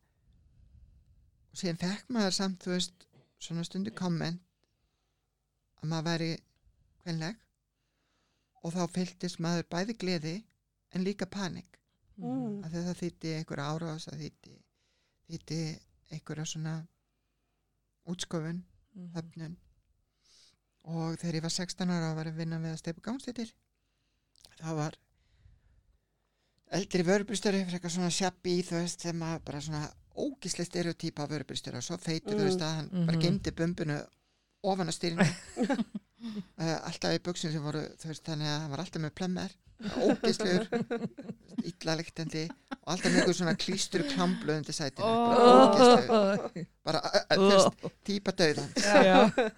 og 1.52 1.58
síðan 1.58 1.80
fekk 1.82 2.10
maður 2.10 2.34
samt 2.34 2.60
þú 2.66 2.74
veist 2.76 3.06
svona 3.40 3.64
stundu 3.66 3.92
komment 3.92 4.42
að 5.82 5.90
maður 5.92 6.08
væri 6.10 6.30
kvenleg 7.04 7.36
og 8.64 8.74
þá 8.74 8.88
fylgdist 8.96 9.40
maður 9.40 9.68
bæði 9.72 9.98
gleði 9.98 10.36
en 10.94 11.04
líka 11.04 11.26
panik 11.30 11.74
Mm. 12.18 12.64
að 12.66 12.72
það 12.74 12.96
þýtti 13.02 13.32
einhverja 13.38 13.66
árás 13.78 14.08
að 14.10 14.22
þýtti 14.24 14.54
þýtti 15.30 15.80
einhverja 16.12 16.46
svona 16.46 16.88
útskofun, 18.08 18.64
Mhm. 18.96 19.12
höfnun 19.14 19.58
og 20.86 21.18
þegar 21.20 21.36
ég 21.36 21.42
var 21.42 21.50
16 21.52 21.90
ára 21.90 22.10
og 22.12 22.16
var 22.18 22.26
að 22.26 22.36
vinna 22.38 22.58
við 22.58 22.74
að 22.74 22.78
steipa 22.82 23.02
gangstættir 23.02 23.52
þá 24.58 24.74
var 24.76 24.98
eldri 26.72 27.04
vörubristöri 27.08 27.64
fyrir 27.66 27.78
eitthvað 27.80 27.94
svona 27.96 28.10
shabby 28.12 28.58
þú 28.68 28.82
veist 28.82 29.02
sem 29.08 29.22
að 29.24 29.40
bara 29.48 29.62
svona 29.62 29.88
ógislega 30.18 30.66
stereotýpa 30.72 31.24
af 31.24 31.30
vörubristöri 31.32 31.78
og 31.80 31.84
svo 31.86 31.98
feitur 32.02 32.34
þú 32.34 32.40
Mm. 32.42 32.48
veist 32.50 32.62
að 32.66 32.76
hann 32.76 32.90
bara 33.06 33.18
Mhm. 33.18 33.22
gemdi 33.22 33.52
bumbunu 33.52 33.98
ofan 34.64 34.88
að 34.90 34.98
styrinu 34.98 35.28
uh, 36.58 36.78
alltaf 36.90 37.14
í 37.14 37.20
buksum 37.24 37.52
sem 37.54 37.64
voru 37.64 37.84
þú 38.02 38.08
veist 38.12 38.24
þannig 38.26 38.48
að 38.50 38.60
hann 38.62 38.72
var 38.72 38.80
alltaf 38.84 39.02
með 39.02 39.14
plemmer 39.16 39.52
ógislegur 40.02 40.68
illalektandi 41.70 42.48
og 42.50 42.92
alltaf 42.96 43.12
með 43.14 43.34
svona 43.38 43.54
klístur 43.56 44.04
klamblöð 44.10 44.58
undir 44.64 44.74
sætinu 44.74 45.06
bara 45.06 45.38
Ó. 45.38 45.54
ógislegur 45.68 46.66
bara 46.84 47.02
þú 47.30 47.50
veist 47.54 47.92
típa 48.10 48.32
döðan 48.34 48.70
Já. 49.06 49.52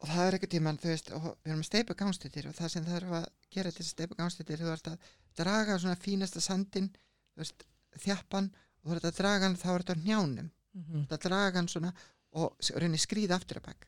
Og 0.00 0.08
það 0.08 0.26
er 0.26 0.36
eitthvað 0.36 0.52
tíman, 0.54 0.78
þú 0.80 0.88
veist, 0.92 1.10
við 1.12 1.50
erum 1.50 1.60
að 1.64 1.68
steipa 1.68 1.94
gangstættir 2.00 2.46
og 2.48 2.54
það 2.56 2.70
sem 2.72 2.84
það 2.86 2.96
eru 3.00 3.10
að 3.18 3.26
gera 3.52 3.70
til 3.76 3.84
að 3.84 3.88
steipa 3.90 4.16
gangstættir, 4.20 4.62
þú 4.64 4.70
ert 4.72 4.88
að 4.88 5.10
draga 5.40 5.76
svona 5.82 5.98
fínasta 6.00 6.40
sandin, 6.40 6.88
þú 7.34 7.42
veist, 7.42 7.66
þjappan 8.00 8.48
og 8.80 8.88
þú 8.90 8.96
ert 8.96 9.08
að 9.10 9.18
draga 9.20 9.44
hann, 9.48 9.56
þá 9.60 9.68
er 9.74 9.82
þetta 9.84 9.96
á 10.00 10.04
njánum, 10.06 10.50
Mhm. 10.74 10.94
þú 10.94 11.02
ert 11.04 11.12
að 11.18 11.24
draga 11.28 11.58
hann 11.58 11.68
svona 11.68 11.92
og 12.32 12.56
s- 12.62 12.70
rauninni 12.72 12.98
skrýða 13.02 13.34
aftur 13.36 13.58
að 13.60 13.66
bak. 13.66 13.86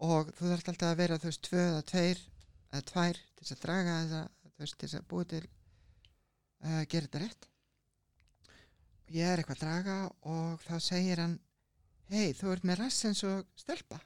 Og 0.00 0.30
þú 0.32 0.48
þarf 0.48 0.68
alltaf 0.72 0.88
að 0.90 0.96
vera, 0.96 1.18
þú 1.18 1.28
veist, 1.28 1.42
tvö 1.44 1.60
eða 1.68 1.82
tveir 1.84 2.18
eða 2.72 2.82
tvær 2.90 3.14
til 3.36 3.44
þess 3.44 3.52
að 3.52 3.60
draga 3.66 3.96
þessa, 4.00 4.22
þú 4.50 4.58
veist, 4.64 4.78
til 4.78 4.88
þess 4.88 4.98
að 5.00 5.08
búið 5.10 5.28
til 5.28 5.42
að 6.64 6.80
uh, 6.80 6.84
gera 6.84 7.06
þetta 7.06 7.20
rétt. 7.24 7.46
Og 9.06 9.14
ég 9.14 9.26
er 9.32 9.38
eitthvað 9.42 9.56
að 9.56 9.64
draga 9.66 9.96
og 10.22 10.60
þá 10.66 10.74
segir 10.80 11.18
hann 11.22 11.38
hei, 12.10 12.32
þú 12.32 12.52
ert 12.54 12.64
með 12.64 12.78
rass 12.82 13.04
eins 13.04 13.22
og 13.28 13.46
stelpa 13.56 14.00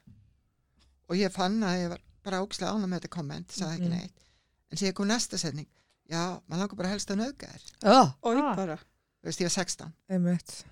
og 1.09 1.15
ég 1.19 1.31
fann 1.31 1.59
að 1.63 1.79
ég 1.83 1.89
var 1.89 2.01
bara 2.25 2.41
ógislega 2.41 2.71
ánað 2.73 2.89
með 2.89 2.99
þetta 2.99 3.09
komment, 3.15 3.49
sagði 3.53 3.75
ekki 3.79 3.89
Mhm. 3.89 3.97
neitt. 3.99 4.21
En 4.71 4.77
síðan 4.77 4.93
kom 4.97 5.07
næsta 5.07 5.37
setning. 5.37 5.67
Já, 6.09 6.41
maður 6.49 6.59
langar 6.63 6.75
bara 6.77 6.89
helst 6.89 7.09
að 7.09 7.19
nöðga 7.21 7.49
þér. 7.51 7.63
Ó, 7.83 8.13
Ói 8.23 8.37
Ah. 8.41 8.55
bara, 8.55 8.75
þú 8.77 9.23
veist, 9.29 9.39
ég 9.39 9.45
var 9.45 9.49
16 9.65 9.93
einmitt. 10.09 10.63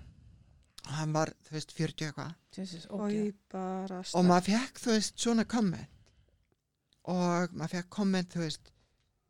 og 0.86 0.92
hann 0.94 1.14
var, 1.14 1.28
þú 1.46 1.52
veist, 1.52 1.72
40 1.72 2.06
eitthvað. 2.12 2.36
Jesus, 2.58 2.86
ói 2.88 3.30
ok. 3.30 3.36
bara 3.52 4.00
og 4.14 4.26
maður 4.26 4.46
fekk, 4.50 4.74
þú 4.80 4.92
veist, 4.92 5.18
svona 5.18 5.44
komment. 5.46 5.88
Og 7.06 7.50
maður 7.54 7.70
fekk 7.70 7.90
komment, 7.90 8.30
þú 8.34 8.40
veist 8.40 8.72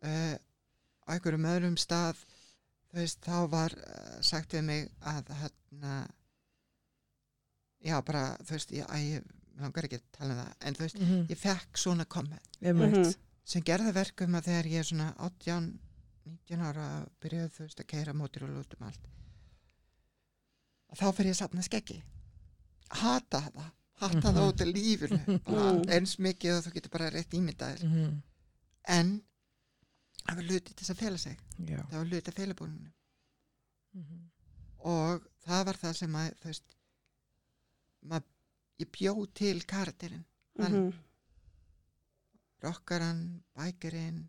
uh, 0.04 0.36
á 1.08 1.10
einhverjum 1.14 1.46
öðrum 1.46 1.78
stað. 1.78 2.16
Þú 2.92 3.00
veist, 3.00 3.22
þá 3.22 3.48
var 3.50 3.72
uh, 3.78 4.22
sagt 4.22 4.50
við 4.54 4.64
mig 4.64 4.92
að 5.02 5.24
hérna 5.28 6.08
já, 7.84 8.02
bara, 8.06 8.38
þú 8.44 8.52
veist, 8.56 8.72
ég, 8.72 8.86
að 8.88 9.08
ég 9.08 9.24
langar 9.60 9.84
ekki 9.88 9.96
að 10.00 10.04
tala 10.12 10.34
um 10.34 10.40
það, 10.40 10.54
en 10.62 10.74
þú 10.74 10.80
veist, 10.80 11.00
Mhm. 11.00 11.28
ég 11.30 11.38
fekk 11.38 11.78
svona 11.78 12.06
komment 12.06 12.42
Einmitt. 12.62 13.18
sem 13.46 13.62
gerði 13.62 13.94
verkum 13.94 14.36
að 14.36 14.44
þegar 14.48 14.66
ég 14.72 14.80
er 14.80 14.84
svona 14.84 15.14
18, 15.18 15.80
19 16.26 16.62
ára 16.62 17.08
byrjuð 17.22 17.52
þú 17.52 17.60
veist 17.60 17.80
að 17.80 17.88
keira 17.88 18.14
mótur 18.14 18.44
og 18.44 18.50
lútum 18.50 18.88
allt 18.88 19.08
að 20.94 20.98
þá 21.02 21.14
fyrir 21.18 21.30
ég 21.32 21.36
að 21.36 21.42
sapna 21.44 21.62
skeggi 21.66 22.02
hata 22.92 23.42
það 23.42 23.72
hata 24.04 24.22
það 24.22 24.34
Mhm. 24.34 24.48
út 24.50 24.62
af 24.62 24.68
lífinu 24.68 25.20
bara 25.46 25.72
Mm. 25.74 25.90
eins 25.90 26.18
mikið 26.20 26.58
og 26.58 26.64
þú 26.66 26.74
getur 26.74 26.90
bara 26.92 27.10
rétt 27.12 27.34
ímyndaðir 27.38 27.84
Mhm. 27.84 28.22
en 28.88 29.24
það 30.28 30.36
var 30.36 30.44
hluti 30.44 30.74
til 30.74 30.76
þess 30.76 30.90
að 30.94 30.98
fela 31.04 31.18
sig 31.18 31.38
Já. 31.60 31.78
það 31.90 31.98
var 31.98 32.06
hluti 32.06 32.28
af 32.28 32.36
felabúninu 32.36 32.92
Mhm. 33.94 34.30
og 34.80 35.28
það 35.46 35.66
var 35.66 35.74
það 35.78 35.96
sem 35.96 36.12
að 36.14 36.34
þú 36.40 36.46
veist 36.46 36.64
mað, 38.06 38.24
ég 38.80 38.90
bjó 38.92 39.26
til 39.34 39.62
karakterinn 39.66 40.26
Mhm. 40.60 40.94
rockaran, 42.64 43.44
bækarinn 43.58 44.22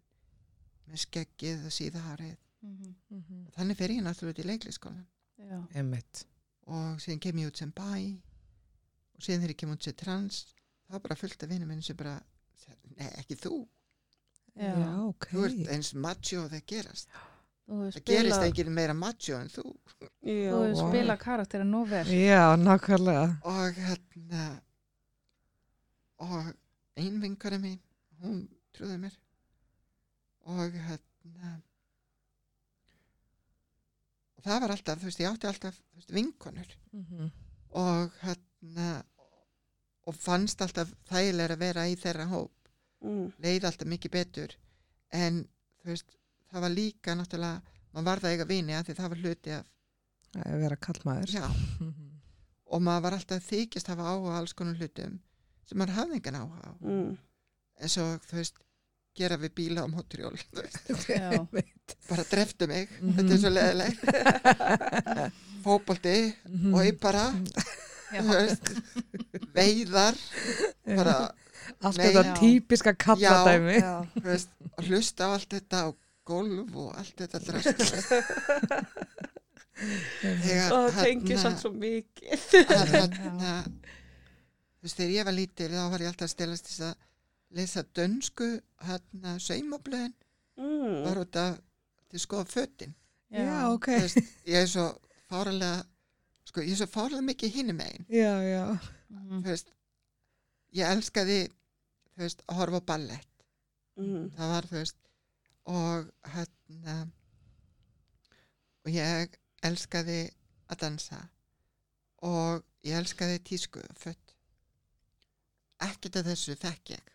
með 0.88 1.02
skeggið 1.06 1.66
og 1.68 1.72
síðahárið 1.74 2.36
Mhm. 2.64 2.94
Mhm. 3.10 3.46
þannig 3.56 3.76
fer 3.76 3.88
ég 3.90 4.02
náttúrulega 4.02 4.34
Já. 5.38 5.66
Einmitt. 5.74 6.24
og 6.66 6.96
síðan 6.98 7.20
kem 7.20 7.36
ég 7.36 7.46
út 7.50 7.56
sem 7.56 7.72
bæ 7.72 8.20
og 9.14 9.20
síðan 9.20 9.40
þegar 9.42 9.50
ég 9.50 9.56
kem 9.58 9.70
út 9.70 9.82
sem 9.82 9.94
trans 9.94 10.44
það 10.88 10.92
var 10.92 11.00
bara 11.00 11.14
fullt 11.14 11.42
af 11.42 11.48
vinnum 11.48 11.82
sem 11.82 11.96
bara 11.96 12.22
nei, 12.96 13.10
ekki 13.18 13.36
þú, 13.36 13.68
Já. 14.56 14.74
Já, 14.78 14.98
ok. 15.08 15.26
þú 15.30 15.44
ert 15.44 15.68
eins 15.68 15.94
macho 15.94 16.44
og 16.44 16.50
það 16.50 16.64
gerast 16.66 17.08
Þú 17.08 17.33
það 17.68 17.84
gerist 18.04 18.04
spilað, 18.04 18.46
enginn 18.48 18.74
meira 18.74 18.94
macho 18.94 19.38
en 19.40 19.48
þú 19.48 19.64
Já, 20.24 20.50
þú 20.52 20.60
hefur 20.64 20.74
Vá. 20.74 20.88
spilað 20.90 21.18
karakterinn 21.22 21.70
nú 21.72 21.84
vel. 21.88 22.04
Já, 22.06 22.56
nákvæmlega. 22.56 23.38
og 23.44 23.74
hérna 23.74 24.60
og 26.18 26.54
ein 26.96 27.20
vinkari 27.20 27.58
mín 27.58 27.78
hún 28.22 28.48
trúði 28.74 28.98
mér 29.00 29.16
og 30.46 30.72
hérna 30.72 31.62
og 34.36 34.44
það 34.44 34.60
var 34.64 34.74
alltaf, 34.74 34.98
þú 35.00 35.08
veist, 35.08 35.20
ég 35.22 35.30
átti 35.32 35.48
alltaf 35.48 35.78
þú 35.78 35.98
veist, 36.00 36.12
vinkonur 36.14 36.70
Mhm. 36.92 37.30
og 37.72 38.10
hérna 38.22 39.04
og 40.06 40.14
fannst 40.14 40.60
alltaf 40.60 40.92
þægilega 41.08 41.54
að 41.56 41.58
vera 41.58 41.86
í 41.88 41.96
þeirra 41.96 42.26
hóp 42.28 42.50
Mm. 43.02 43.32
leið 43.42 43.64
alltaf 43.64 43.88
mikið 43.88 44.10
betur 44.10 44.54
en 45.12 45.48
þú 45.82 45.86
veist, 45.90 46.16
það 46.54 46.64
var 46.64 46.72
líka 46.74 47.14
náttúrulega, 47.18 47.62
maður 47.94 48.08
varð 48.10 48.24
að 48.28 48.34
eiga 48.34 48.46
vini 48.50 48.74
að 48.78 48.88
því 48.88 48.96
það 49.00 49.08
var 49.14 49.22
hluti 49.24 49.54
af, 49.58 49.70
Að 50.34 50.58
vera 50.64 50.76
kallmaður. 50.82 51.30
Mhm. 51.80 52.10
og 52.74 52.82
maður 52.82 53.02
var 53.06 53.14
alltaf 53.18 53.38
að 53.38 53.48
þykjast 53.52 53.90
hafa 53.92 54.08
áhuga 54.10 54.32
á 54.34 54.38
alls 54.40 54.54
konar 54.58 54.78
hlutum 54.80 55.18
sem 55.68 55.78
maður 55.78 55.94
hafði 56.00 56.16
engan 56.18 56.38
áhuga 56.40 56.70
á 56.70 56.72
Mm. 56.82 57.12
eins 57.80 57.96
og 58.02 58.24
þú 58.28 58.38
veist, 58.40 58.56
gera 59.14 59.36
við 59.38 59.52
bíla 59.54 59.84
á 59.84 59.86
móturjól, 59.86 60.34
bara 62.10 62.24
dreftu 62.30 62.66
mig 62.66 62.88
Mhm. 63.00 63.14
þetta 63.16 63.32
er 63.34 63.38
svo 63.38 63.52
leðilegt 63.54 64.00
fótbolti 65.64 66.16
og 66.72 66.80
ég 66.84 66.98
bara 67.00 67.24
Já. 68.12 68.20
þú 68.20 68.34
veist, 68.34 68.74
veiðar 69.54 70.18
bara 70.84 71.16
Allt 71.80 71.96
Nei. 71.96 72.04
þetta 72.12 72.22
Já. 72.26 72.34
típiska 72.36 72.92
kalladæmi. 72.92 73.78
Að 73.80 74.84
hlusta 74.84 75.24
á 75.24 75.32
allt 75.32 75.48
þetta 75.48 75.78
á 75.80 75.88
gólf 76.28 76.76
og 76.80 76.88
allt 76.98 77.16
þetta 77.20 77.38
drast 77.44 77.74
og 80.74 80.86
hérna- 80.94 81.40
samt 81.42 81.58
svo 81.60 81.70
mikið 81.74 82.38
að 82.64 83.14
þú 83.24 84.84
veist, 84.84 84.98
þegar 84.98 85.14
ég 85.16 85.26
var 85.28 85.36
lítil 85.36 85.70
þá 85.72 85.82
var 85.94 86.04
ég 86.04 86.10
alltaf 86.12 86.28
að 86.28 86.34
stelast 86.34 86.68
þess 86.70 86.82
að 86.90 86.94
lesa 87.58 87.82
dönsku 87.96 88.48
hérna 88.88 89.30
saumablöðin 89.42 90.14
mm. 90.58 90.96
var 91.06 91.16
út 91.24 91.34
að 91.40 91.52
til 92.12 92.20
skoða 92.22 92.46
fötin 92.50 92.92
Já, 93.34 93.66
ok. 93.72 93.86
Þú 93.90 93.94
veist, 94.04 94.18
ég 94.46 94.56
er 94.62 94.68
svo 94.70 94.84
fáralega 95.26 95.80
sko, 96.46 96.62
ég 96.62 96.76
er 96.76 96.78
svo 96.78 96.86
fáralega 96.92 97.26
mikið 97.32 97.56
hinum 97.58 97.78
megin 97.80 98.04
Já, 98.12 98.32
já. 98.46 98.64
Mhm. 99.10 99.40
þú 99.42 99.48
veist, 99.50 99.68
ég 100.78 100.84
elskaði 100.94 101.40
þú 102.14 102.18
veist, 102.22 102.40
að 102.46 102.58
horfa 102.62 102.78
á 102.82 102.88
ballett 102.94 103.30
Mm. 103.94 104.24
það 104.34 104.48
var 104.50 104.64
þú 104.66 104.74
veist 104.80 104.96
og 105.66 106.10
hérna 106.34 106.96
og 108.84 108.90
ég 108.92 109.36
elskaði 109.64 110.18
að 110.68 110.80
dansa 110.84 111.20
og 112.24 112.62
ég 112.84 112.98
elskaði 113.00 113.38
tísku 113.48 113.80
fött 114.00 114.34
ekkert 115.84 116.16
af 116.20 116.26
þessu 116.30 116.56
þekk 116.60 116.94
ég 116.94 117.10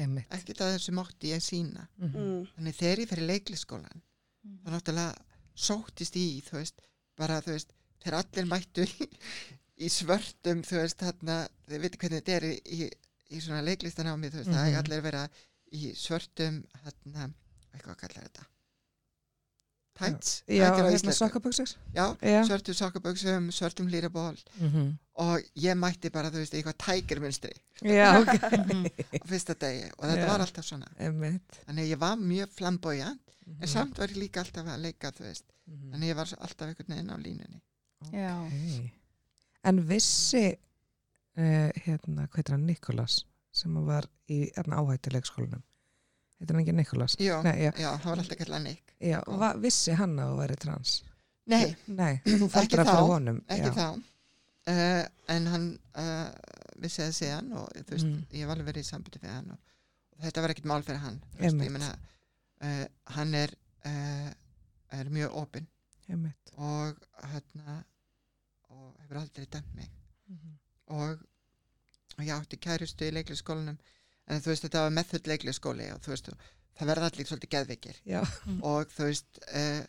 Einmitt. 0.00 0.26
ekkert 0.34 0.60
af 0.64 0.74
þessu 0.74 0.94
mátti 0.96 1.30
ég 1.32 1.42
sína 1.44 1.86
Mhm. 1.98 2.16
Mm. 2.16 2.46
þannig 2.56 2.76
þegar 2.80 2.98
ég 3.04 3.08
fyrir 3.08 3.26
leikliskólan 3.30 4.02
þá 4.64 4.68
náttúrulega 4.74 5.14
sóttist 5.54 6.16
í 6.16 6.42
þú 6.44 6.58
veist, 6.58 6.80
bara 7.16 7.40
þú 7.40 7.52
veist 7.54 7.72
þegar 8.02 8.18
allir 8.20 8.46
mættu 8.50 8.84
í, 8.84 9.08
í 9.86 9.88
svörtum 9.88 10.62
þú 10.66 10.76
veist, 10.82 10.98
þarna, 10.98 11.48
þið 11.68 11.80
veitir 11.80 11.98
hvernig 12.02 12.20
þetta 12.24 12.36
er 12.36 12.44
í, 12.50 12.54
í, 12.64 12.90
í 13.36 13.40
svona 13.40 13.62
leiklistanámi 13.64 14.28
þú 14.30 14.36
veist, 14.42 14.50
það 14.50 14.64
Mhm. 14.66 14.74
er 14.74 14.82
allir 14.82 15.02
vera 15.02 15.28
í 15.72 15.92
svörtum 15.96 16.58
þarna, 16.84 17.30
eitthvað 17.74 17.96
kallar 18.02 18.26
þetta 18.28 18.46
tights 19.94 20.30
Já, 20.50 20.64
það 20.64 20.64
er 20.64 20.74
ekki 20.74 20.82
á 20.82 20.90
hérna 20.94 21.12
sokkaböksur. 21.14 21.72
já, 21.94 22.06
Já. 22.26 22.40
svörtum 22.48 22.74
sokkaböksum, 22.74 23.50
svörtum 23.54 23.88
lýraból 23.92 24.36
Mm 24.60 24.98
og 25.16 25.44
ég 25.54 25.76
mætti 25.78 26.10
bara, 26.10 26.26
þú 26.34 26.40
veist, 26.42 26.54
eitthvað 26.58 26.74
tækirmunstri 26.82 27.52
Já, 27.86 28.16
ok. 28.20 28.32
Mhm. 28.34 28.86
á 29.14 29.26
fyrsta 29.30 29.54
degi 29.54 29.84
og 29.98 30.08
þetta 30.08 30.24
Já. 30.24 30.30
var 30.32 30.40
alltaf 30.42 30.64
svona 30.66 30.88
Einmitt. 30.98 31.60
þannig 31.68 31.84
að 31.84 31.92
ég 31.92 31.98
var 32.02 32.16
mjög 32.16 32.48
flamboyant 32.56 33.20
Mhm. 33.46 33.62
en 33.62 33.68
samt 33.68 33.98
var 33.98 34.08
ég 34.08 34.16
líka 34.18 34.40
alltaf 34.42 34.66
að 34.66 34.80
leika, 34.82 35.12
þú 35.12 35.22
veist 35.28 35.44
Mhm. 35.68 35.92
þannig 35.92 36.10
ég 36.10 36.16
var 36.16 36.26
alltaf 36.40 36.66
einhvern 36.68 36.88
veginn 36.88 37.10
á 37.14 37.16
línunni 37.16 37.60
Já. 38.10 38.46
Ok. 38.46 38.90
En 39.64 39.80
vissi 39.88 40.56
uh, 41.38 41.70
hérna, 41.86 42.26
hvað 42.26 42.36
heitir 42.36 42.50
hann, 42.56 42.66
Nikolas 42.66 43.24
sem 43.52 43.74
var 43.86 44.06
í 44.28 44.50
hérna, 44.56 44.82
áhættu 44.82 45.10
leikskólanum 45.14 45.62
heitir 46.40 46.54
hann 46.56 46.62
ekki 46.64 46.74
Nikolas? 46.78 47.16
já, 47.20 47.36
Nei, 47.44 47.56
já, 47.64 47.70
já, 47.78 47.90
það 48.02 48.08
var 48.10 48.22
alltaf 48.24 48.38
kallað 48.42 48.62
Nick 48.68 48.94
já 49.00 49.20
va, 49.42 49.52
vissi 49.66 49.92
hann 50.00 50.16
að 50.18 50.32
þú 50.32 50.38
væri 50.42 50.56
trans? 50.64 50.94
nei, 51.46 51.76
Nei, 51.86 52.12
Ekki 52.24 52.48
þá, 52.48 52.66
fyrir 52.80 53.08
honum 53.12 53.40
ekki 53.48 53.70
já. 53.70 53.74
þá 53.78 53.86
uh, 54.72 55.04
en 55.34 55.46
hann 55.52 55.66
uh, 56.00 56.30
vissi 56.80 57.02
það 57.04 57.14
síðan 57.20 57.52
og 57.60 57.68
þú 57.82 57.90
veist, 57.96 58.08
Mm. 58.10 58.24
ég 58.40 58.46
var 58.48 58.56
alveg 58.58 58.66
verið 58.72 58.84
í 58.86 58.88
sambandi 58.88 59.20
við 59.22 59.30
hann 59.34 59.50
og, 59.54 59.58
og 60.16 60.24
þetta 60.24 60.42
var 60.44 60.52
ekkert 60.54 60.66
mál 60.70 60.82
fyrir 60.86 61.02
hann 61.04 61.20
veist, 61.38 61.60
ég 61.64 61.72
meina 61.74 61.90
uh, 62.64 62.86
hann 63.16 63.34
er 63.34 63.54
er 64.94 65.08
mjög 65.12 65.34
opinn 65.36 65.66
og 66.56 66.96
hérna 67.32 67.74
og 68.70 68.94
hefur 69.02 69.18
aldrei 69.20 69.46
dæmt 69.46 69.74
mig 69.76 69.90
Mhm. 70.28 70.52
og, 70.86 71.18
og 72.16 72.22
ég 72.24 72.30
átti 72.32 72.56
kærustu 72.56 73.04
í 73.04 73.12
leiklisskólanum 73.12 73.76
en 74.28 74.40
þú 74.44 74.52
veist 74.52 74.66
þetta 74.66 74.84
var 74.86 74.94
method 74.98 75.28
leiklisskóli 75.30 75.90
og 75.94 76.00
þú 76.04 76.14
veist 76.14 76.30
það 76.74 76.90
verða 76.90 77.10
allir 77.10 77.28
svolítið 77.28 77.52
geðvikir 77.54 78.00
Já, 78.08 78.20
og 78.70 78.92
þú 78.94 79.10
veist 79.10 79.42
uh, 79.50 79.82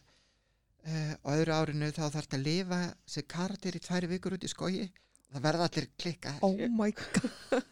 uh, 0.85 1.13
á 1.25 1.27
öðru 1.35 1.55
árinu 1.55 1.89
þá 1.91 2.03
þarf 2.03 2.25
þetta 2.25 2.39
að 2.39 2.45
lifa 2.47 2.79
sem 3.09 3.27
karakter 3.35 3.77
í 3.77 3.81
tværi 3.83 4.11
vikur 4.11 4.37
út 4.37 4.45
í 4.45 4.51
skógi. 4.51 4.85
Og 5.25 5.37
það 5.37 5.45
verða 5.47 5.67
allir 5.69 5.87
klikka 5.99 6.33
oh 6.45 6.59
my 6.71 6.91
god. 6.95 7.71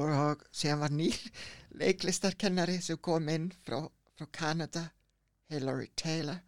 Og 0.00 0.44
síðan 0.56 0.80
var 0.80 0.94
nýr 0.96 1.18
leiklistarkennari 1.82 2.78
sem 2.80 3.00
kom 3.04 3.28
inn 3.28 3.50
frá, 3.66 3.82
frá 4.16 4.28
Canada 4.32 4.86
Hilary 5.52 5.90
Taylor. 5.96 6.40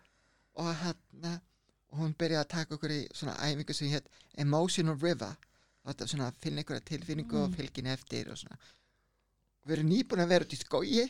Og 0.56 0.70
hann 0.80 1.26
og 1.28 2.00
hún 2.00 2.14
byrjaði 2.18 2.40
að 2.40 2.52
taka 2.54 2.74
okkur 2.78 2.94
í 2.94 3.02
svona 3.14 3.34
æfingu 3.44 3.76
sem 3.76 3.92
hétt 3.92 4.08
Emotional 4.40 4.96
River. 5.02 5.36
Þetta 5.84 6.08
svona 6.08 6.30
að 6.30 6.40
finna 6.40 6.62
einhverja 6.62 6.88
tilfinningu 6.88 7.42
og 7.42 7.52
fylgin 7.58 7.90
eftir 7.92 8.30
og 8.32 8.40
svona. 8.40 8.56
og 8.56 8.83
við 9.64 9.76
erum 9.78 9.90
nýbúin 9.90 10.22
að 10.24 10.32
vera 10.32 10.46
út 10.46 10.54
í 10.54 10.60
skógi. 10.60 11.04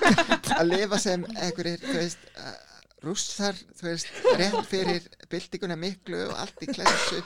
Að 0.58 0.66
lifa 0.68 0.98
sem 1.00 1.24
einhverjir 1.34 1.80
þú 1.82 1.94
veist 1.96 2.26
uh, 2.36 2.56
rússar 3.04 3.60
þú 3.78 3.86
veist 3.88 4.10
rétt 4.40 4.68
fyrir 4.68 5.06
byltinguna 5.32 5.78
miklu 5.80 6.20
og 6.28 6.34
allt 6.42 6.64
í 6.64 6.70
klessu. 6.72 7.22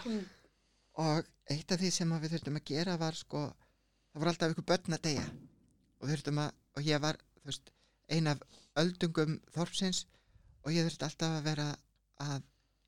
Og 0.98 1.26
eitt 1.50 1.74
af 1.74 1.80
því 1.80 1.90
sem 1.94 2.14
við 2.18 2.36
þurftum 2.36 2.60
að 2.60 2.68
gera 2.70 2.98
var 3.00 3.18
sko 3.18 3.46
það 3.48 4.20
voru 4.20 4.32
alltaf 4.32 4.54
ykkur 4.54 4.68
börn 4.70 4.98
að 4.98 5.04
deyja. 5.08 5.26
Og 5.98 6.06
við 6.06 6.14
þurftum 6.16 6.42
að, 6.44 6.54
og 6.78 6.86
ég 6.86 7.02
var 7.02 7.18
þú 7.40 7.50
veist, 7.50 7.74
ein 8.14 8.30
af 8.30 8.46
öldungum 8.78 9.40
þorpsins 9.54 10.04
og 10.64 10.74
ég 10.74 10.86
þurfti 10.86 11.08
alltaf 11.08 11.40
að 11.40 11.50
vera 11.50 11.68
að 12.22 12.46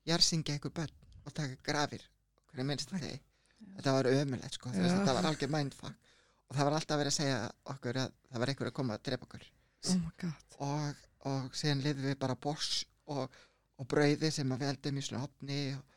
jarðsingja 0.09 0.57
ykkur 0.59 0.73
börn 0.79 0.95
og 1.25 1.35
taka 1.35 1.59
grafir 1.65 2.07
hverju 2.51 2.67
minnst 2.67 2.91
þegar 2.91 3.19
þetta 3.77 3.93
var 3.95 4.09
ömulegt 4.09 4.57
sko, 4.57 4.71
þú 4.71 4.81
veist, 4.81 4.93
Já. 4.93 4.97
þetta 4.99 5.15
var 5.17 5.27
algjör 5.29 5.51
mindfuck 5.53 6.00
og 6.51 6.57
það 6.57 6.67
var 6.67 6.75
alltaf 6.77 6.99
verið 6.99 7.13
að 7.13 7.17
segja 7.17 7.37
okkur 7.73 7.99
að 8.03 8.11
það 8.31 8.43
var 8.43 8.51
einhver 8.53 8.69
að 8.71 8.75
koma 8.81 8.97
að 8.97 9.05
drepa 9.07 9.27
okkur 9.29 9.45
oh 9.47 10.67
og, 10.67 11.05
og 11.31 11.55
síðan 11.57 11.83
liðum 11.85 12.09
við 12.11 12.17
bara 12.21 12.35
bors 12.43 12.71
og, 13.09 13.37
og 13.79 13.87
brauði 13.89 14.29
sem 14.35 14.51
að 14.53 14.59
við 14.65 14.73
eldum 14.75 14.99
í 14.99 15.05
svona 15.07 15.23
opni 15.25 15.61
og, 15.73 15.95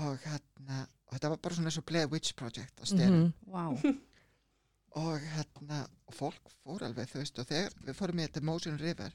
og 0.00 0.22
hérna 0.24 0.78
og 1.08 1.14
þetta 1.16 1.30
var 1.34 1.40
bara 1.44 1.58
svona 1.58 1.72
svo 1.74 1.82
Blair 1.88 2.08
Witch 2.12 2.34
Project 2.38 2.80
á 2.80 2.84
styrum 2.88 3.18
Mhm. 3.18 3.32
Vá. 3.52 3.64
og 5.02 5.20
hérna 5.34 5.82
og 6.08 6.14
fólk 6.16 6.48
fór 6.62 6.82
alveg 6.86 7.10
þú 7.10 7.20
veist 7.20 7.38
og 7.42 7.46
þegar 7.50 7.74
við 7.86 7.98
fórum 7.98 8.18
í 8.22 8.24
þetta 8.28 8.44
Motion 8.48 8.78
River 8.80 9.12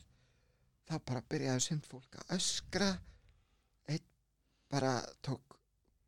þá 0.89 0.93
bara 1.07 1.23
byrjaði 1.33 1.63
sumt 1.65 1.87
fólk 1.89 2.19
að 2.21 2.35
öskra 2.37 2.89
einn 3.89 4.05
bara 4.71 4.93
tók 5.25 5.52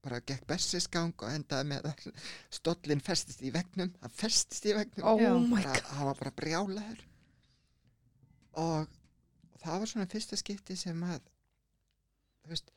bara 0.06 0.22
gekk 0.22 0.46
bessinsgang 0.50 1.12
og 1.18 1.32
endaði 1.34 1.68
með 1.74 1.90
að 1.92 2.06
stóllin 2.60 3.02
festist 3.04 3.42
í 3.46 3.52
vegnum 3.56 3.92
hann 4.02 4.14
festist 4.16 4.66
í 4.70 4.76
vegnum 4.78 5.08
oh 5.10 5.20
hann 5.92 6.08
var 6.12 6.20
bara 6.22 6.32
brjálaður. 6.40 7.04
Og, 8.56 8.88
og 9.52 9.60
það 9.66 9.80
var 9.84 9.92
svona 9.92 10.08
fyrsta 10.12 10.38
skipti 10.40 10.78
sem 10.80 11.02
að 11.04 11.20
þú 12.46 12.54
veist 12.54 12.70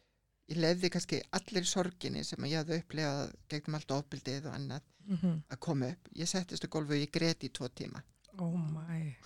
ég 0.48 0.58
lefði 0.62 0.88
kannski 0.94 1.18
allir 1.36 1.66
sorginni 1.68 2.22
sem 2.24 2.40
að 2.42 2.50
ég 2.54 2.62
hafði 2.64 2.78
upplegað 2.82 3.34
gegnum 3.52 3.76
allt 3.78 3.96
ofbildið 4.00 4.48
og 4.50 4.54
annað 4.60 4.94
Mhm. 5.08 5.38
að 5.48 5.58
koma 5.64 5.86
upp. 5.88 6.08
Ég 6.20 6.28
settist 6.28 6.64
á 6.64 6.68
gólfu 6.68 6.92
og 6.92 6.98
ég 7.00 7.08
greti 7.10 7.48
í 7.48 7.52
tvo 7.56 7.64
tíma. 7.72 8.02
Oh 8.44 8.52
my. 8.58 9.16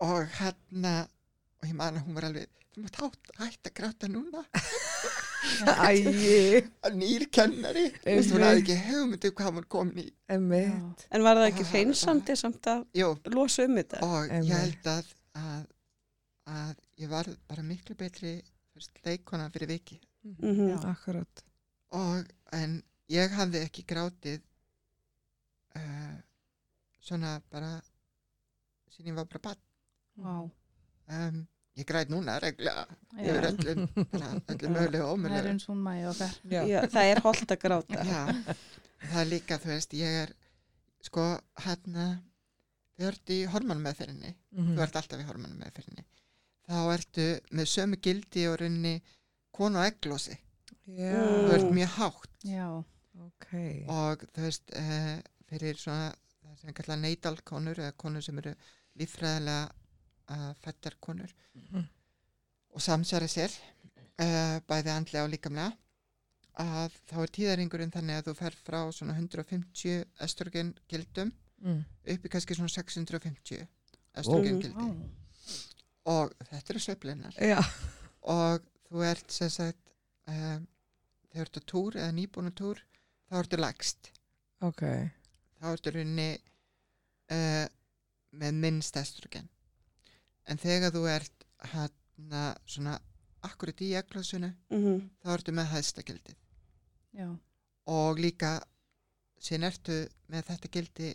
Og 0.00 0.22
hérna 0.38 0.92
og 1.60 1.66
ég 1.68 1.74
man 1.76 1.98
að 1.98 2.06
hún 2.06 2.16
var 2.16 2.24
alveg 2.30 2.48
þú 2.72 2.84
mátt 2.86 2.96
hátt, 3.02 3.28
hætt 3.36 3.68
að 3.68 3.74
gráta 3.76 4.08
núna 4.08 4.46
nýr 6.96 7.26
kennari 7.32 7.86
þú 8.02 8.14
veist, 8.16 8.32
hún 8.34 8.44
hafði 8.46 8.62
ekki 8.62 8.76
hugmyndu 8.88 9.30
hvað 9.36 9.48
hún 9.50 9.58
var 9.60 9.68
komin 9.76 10.00
í. 10.02 10.08
En 10.32 11.22
var 11.26 11.38
það 11.40 11.48
ekki 11.50 11.66
hreinsandi 11.70 12.36
samt 12.38 12.68
að 12.72 12.84
Jú, 12.96 13.10
losa 13.34 13.64
um 13.66 13.76
þetta? 13.78 14.00
og 14.06 14.30
Einmitt. 14.30 14.50
ég 14.50 14.60
held 14.64 14.90
að, 14.92 15.14
að 15.36 15.64
að 16.46 16.74
ég 17.02 17.10
var 17.10 17.30
bara 17.48 17.62
miklu 17.66 17.96
betri 17.98 18.36
leikona 19.06 19.50
fyrir 19.54 19.68
viki 19.76 20.00
Mhm. 20.26 20.68
Já. 20.72 20.78
akkurat 20.90 21.42
og 21.94 22.24
en 22.52 22.82
ég 23.08 23.30
hafði 23.30 23.60
ekki 23.62 23.84
grátið 23.86 24.40
uh, 25.76 26.16
svona 27.00 27.36
bara 27.50 27.80
sín 28.90 29.06
ég 29.06 29.14
var 29.14 29.24
bara 29.30 29.38
bann 29.44 29.60
Vá. 30.18 30.50
um, 31.14 31.46
ég 31.76 31.86
græt 31.88 32.08
núna 32.12 32.38
regla 32.40 32.86
yfir 33.20 33.46
öllum, 33.50 33.82
öllum 34.48 34.72
mögulegu 34.76 35.04
og 35.04 35.18
er 36.00 36.08
okkar. 36.10 36.32
já, 36.50 36.62
Já, 36.72 36.80
það 36.94 37.10
er 37.12 37.20
holdt 37.26 37.52
að 37.54 37.60
gráta. 37.64 38.04
Já, 38.04 38.22
það 39.10 39.20
er 39.22 39.30
líka, 39.30 39.58
þú 39.62 39.72
veist, 39.74 39.92
ég 39.92 40.20
er 40.24 40.32
sko, 41.04 41.26
hérna 41.66 42.06
þau 42.96 43.06
ert 43.10 43.30
í 43.30 43.38
hormonmeðferðinni 43.52 44.34
Mhm. 44.56 44.74
þú 44.76 44.82
ert 44.86 44.96
alltaf 44.96 45.20
í 45.20 45.26
hormonmeðferðinni 45.28 46.04
þá 46.66 46.78
ertu 46.96 47.26
með 47.52 47.66
sömu 47.74 47.96
gildi 48.02 48.46
og 48.50 48.58
runni 48.60 48.94
konu 49.52 49.78
og 49.78 49.84
eglósi 49.92 50.36
þú 50.86 51.52
ert 51.52 51.66
Mm. 51.68 51.74
mjög 51.76 51.92
hátt 51.98 52.44
Já. 52.44 52.84
ok 53.20 53.52
og 53.88 54.24
þú 54.32 54.40
veist, 54.46 54.70
uh, 54.76 55.20
fyrir 55.50 55.76
svona 55.76 56.14
það 56.42 56.56
sem 56.60 56.72
kalla 56.72 56.96
neydalkonur 56.96 57.76
eða 57.84 57.92
konur 57.96 58.22
sem 58.22 58.38
eru 58.38 58.54
líffræðilega 58.98 59.70
uh, 60.30 60.52
fættar 60.62 60.96
konur 61.00 61.32
Mhm. 61.54 61.84
og 62.74 62.80
samsæri 62.82 63.28
sér 63.28 63.50
uh, 64.20 64.60
bæði 64.68 64.90
andlega 64.92 65.24
og 65.24 65.30
líkamlega 65.30 65.72
að 66.58 66.92
þá 67.08 67.16
er 67.22 67.32
tíðaringurinn 67.36 67.92
þannig 67.92 68.16
að 68.20 68.28
þú 68.30 68.34
fer 68.38 68.54
frá 68.64 68.78
svona 68.92 69.14
150 69.16 70.04
estrogen 70.20 70.74
gildum 70.88 71.32
Mm. 71.58 71.84
upp 72.12 72.24
í 72.26 72.28
kannski 72.28 72.54
svona 72.54 72.68
650 72.68 73.62
Ó. 73.64 74.20
östrogengildi 74.20 74.74
Vá. 74.76 75.08
og 76.04 76.34
þetta 76.50 76.70
eru 76.74 76.78
sveiflinnar 76.84 77.32
Já. 77.40 77.60
og 78.22 78.60
þú 78.90 79.02
ert 79.10 79.30
sem 79.32 79.48
sagt 79.48 79.88
um, 80.28 80.66
þegar 81.32 81.48
þú 81.48 81.56
ert 81.56 81.56
á 81.56 81.62
túr 81.72 81.96
eða 81.96 82.12
nýbúna 82.12 82.52
túr 82.52 82.76
þá 83.30 83.38
ertu 83.40 83.56
lagst 83.56 84.10
Ok. 84.60 84.82
þá 85.60 85.64
ertu 85.72 85.90
rauninni 85.96 86.38
uh, 87.32 87.66
með 88.36 88.52
minnst 88.60 88.96
estrogen 89.00 89.48
en 90.46 90.56
þegar 90.62 90.92
þú 90.94 91.02
ert 91.10 91.44
hérna 91.72 92.42
svona 92.66 92.98
akkurat 93.46 93.80
í 93.82 93.92
eglásinu 93.98 94.52
Mhm. 94.70 95.10
þá 95.24 95.28
ertu 95.36 95.52
með 95.52 95.70
hæðsta 95.72 96.02
gildið 96.06 96.36
Já. 97.16 97.28
og 97.86 98.18
líka 98.18 98.60
síðan 99.40 99.68
ertu 99.70 99.96
með 100.32 100.42
þetta 100.50 100.70
gildi 100.72 101.10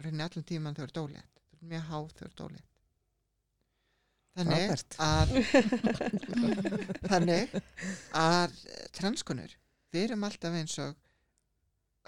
rauninni 0.00 0.24
allan 0.26 0.44
tíman 0.44 0.74
þegar 0.74 0.88
þú 0.88 0.90
ert 0.90 1.02
ólétt 1.04 1.32
þú 1.36 1.54
ert 1.56 1.68
mjög 1.72 1.84
háð 1.90 2.08
þegar 2.16 2.30
þú 2.30 2.32
ert 2.32 2.44
ólétt 2.46 2.66
þannig 4.36 4.70
að 5.00 5.28
þannig 7.10 7.54
að 8.16 8.58
transkonur 8.96 9.54
við 9.92 10.04
erum 10.06 10.24
alltaf 10.28 10.54
eins 10.60 10.76
og 10.84 10.94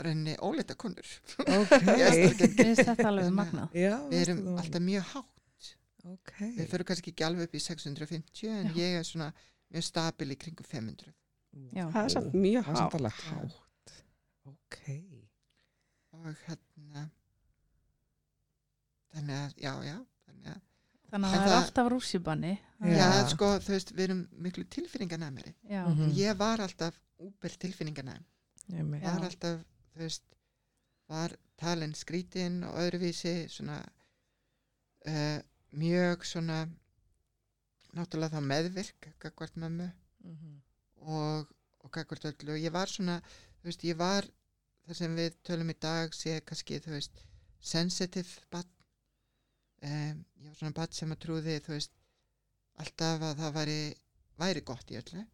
rauninni 0.02 0.36
ólétta 0.40 0.74
konur 0.78 1.08
Ok. 1.42 1.72
Í 1.98 2.04
östrogen. 2.06 2.54
Mér 2.54 2.54
finnst 2.56 2.86
þetta 2.88 3.08
alveg 3.10 3.32
magnað. 3.36 3.74
Já, 3.76 3.96
við 4.08 4.20
erum 4.22 4.40
alltaf 4.58 4.82
mjög 4.86 5.04
hátt 5.12 5.31
Ok. 6.04 6.32
við 6.58 6.66
fyrir 6.70 6.84
kannski 6.88 7.12
ekki 7.12 7.24
alveg 7.24 7.46
upp 7.48 7.54
í 7.54 7.60
650 7.62 8.48
en 8.50 8.66
Já. 8.72 8.74
ég 8.76 8.96
er 8.98 9.04
svona 9.06 9.28
mjög 9.70 9.84
stabil 9.86 10.32
í 10.34 10.36
kringum 10.36 10.66
500 10.66 11.12
Já. 11.76 11.84
Það 11.92 12.04
er 12.04 12.08
samt 12.16 12.32
mjög 12.34 12.64
Það 12.64 12.72
er 12.72 12.76
samt 12.76 12.92
hátt. 12.92 12.94
alveg 13.00 13.12
hátt. 13.12 13.94
Ok. 14.46 14.78
og 16.12 16.26
hérna 16.46 17.04
þannig 19.12 19.38
að, 19.38 19.54
já, 19.60 19.72
já 19.86 19.96
þannig 20.26 20.52
að, 20.54 20.60
Þannig 21.12 21.28
að 21.28 21.34
það 21.36 21.50
er 21.52 21.56
alltaf 21.58 21.88
rússibanni. 21.92 22.52
já, 22.80 22.96
Já. 22.96 23.26
sko, 23.28 23.48
þú 23.60 23.72
veist, 23.74 23.90
við 23.92 24.04
erum 24.06 24.20
miklu 24.46 24.64
tilfinninganæmari 24.64 25.54
Já. 25.68 25.82
Mhm. 25.88 26.12
ég 26.16 26.36
var 26.40 26.58
alltaf 26.64 26.98
úber 27.20 27.56
tilfinninganæm 27.60 28.24
Ég 28.72 29.02
var 29.02 29.24
alltaf, 29.28 29.60
þú 29.92 29.98
veist 30.06 30.22
var 31.08 31.34
talin 31.60 31.92
skrítin 31.94 32.62
og 32.64 32.78
öðruvísi 32.80 33.48
svona 33.52 33.82
uh, 35.06 35.40
mjög 35.72 36.24
svona 36.28 36.58
náttúrulega 37.96 38.38
þá 38.38 38.46
meðvirk 38.52 39.10
gagvart 39.20 39.56
mömmu 39.56 39.90
Mhm. 40.22 40.60
og, 41.02 41.48
og 41.82 41.90
gagvart 41.90 42.24
öllu 42.30 42.52
og 42.54 42.60
ég 42.62 42.70
var 42.72 42.86
svona, 42.86 43.16
þú 43.60 43.64
veist, 43.70 43.82
ég 43.84 43.96
var 43.98 44.26
það 44.86 44.94
sem 45.00 45.16
við 45.16 45.34
tölum 45.44 45.70
í 45.70 45.74
dag 45.80 46.12
sé 46.14 46.40
kannski, 46.46 46.78
þú 46.80 46.90
veist, 46.94 47.24
sensitive 47.60 48.40
barn 48.50 48.68
um, 49.82 50.24
ég 50.42 50.48
var 50.48 50.54
svona 50.60 50.74
barn 50.76 50.92
sem 50.94 51.10
að 51.14 51.20
trúði, 51.24 51.56
þú 51.64 51.74
veist 51.74 51.92
alltaf 52.82 53.22
að 53.28 53.40
það 53.42 53.56
væri 53.58 53.78
væri 54.38 54.60
gott 54.64 54.90
í 54.90 54.98
öllu 55.00 55.24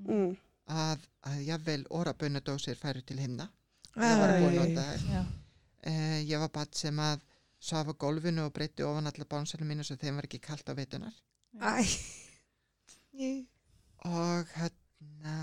Mm. 0.00 0.36
að, 0.72 1.02
að 1.28 1.40
jafnvel 1.44 1.82
orabunadósir 1.90 2.78
færu 2.80 3.02
til 3.04 3.18
himna 3.20 3.50
það 3.92 4.20
var 4.22 4.30
búin 4.40 4.58
að 4.62 4.70
þær 4.78 5.02
Já. 5.12 5.20
uh, 5.20 6.20
ég 6.24 6.38
var 6.40 6.48
barn 6.54 6.72
sem 6.72 6.96
að 7.04 7.20
svafa 7.60 7.92
gólfinu 8.00 8.46
og 8.48 8.52
breytti 8.56 8.82
ofan 8.86 9.06
alla 9.10 9.26
bánsalum 9.28 9.68
mínu 9.68 9.84
svo 9.84 9.96
þeim 10.00 10.16
var 10.20 10.28
ekki 10.28 10.40
kalt 10.40 10.68
á 10.68 10.74
veitunar 10.78 11.14
Æ. 11.60 11.84
Og 14.08 14.46
hérna 14.56 15.34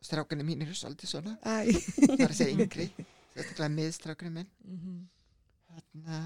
strákunni 0.00 0.44
mín 0.46 0.62
eru 0.64 0.74
svolítið 0.74 1.10
svona 1.12 1.34
Æ. 1.44 1.68
það 1.74 2.20
er 2.24 2.30
að 2.32 2.36
segja 2.38 2.54
yngri 2.56 2.86
sérstaklega 3.34 3.74
miðstrákunni 3.76 4.32
minn 4.38 4.50
Mhm. 4.64 5.08
hérna 5.74 6.20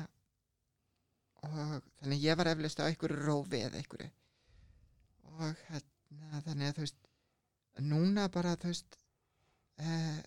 og 1.45 1.83
þannig 2.01 2.23
ég 2.25 2.37
var 2.39 2.47
eflust 2.53 2.79
á 2.81 2.87
einhverju 2.89 3.19
rófi 3.27 3.59
eða 3.67 3.81
einhverju 3.83 4.11
og 5.35 5.57
hérna 5.69 6.41
þannig 6.47 6.69
að 6.71 6.77
þú 6.79 6.85
veist 6.87 7.11
núna 7.91 8.29
bara 8.33 8.55
þú 8.57 8.71
veist 8.71 8.97
uh, 9.83 10.23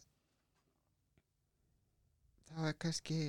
þá 2.52 2.68
er 2.70 2.76
kannski 2.84 3.20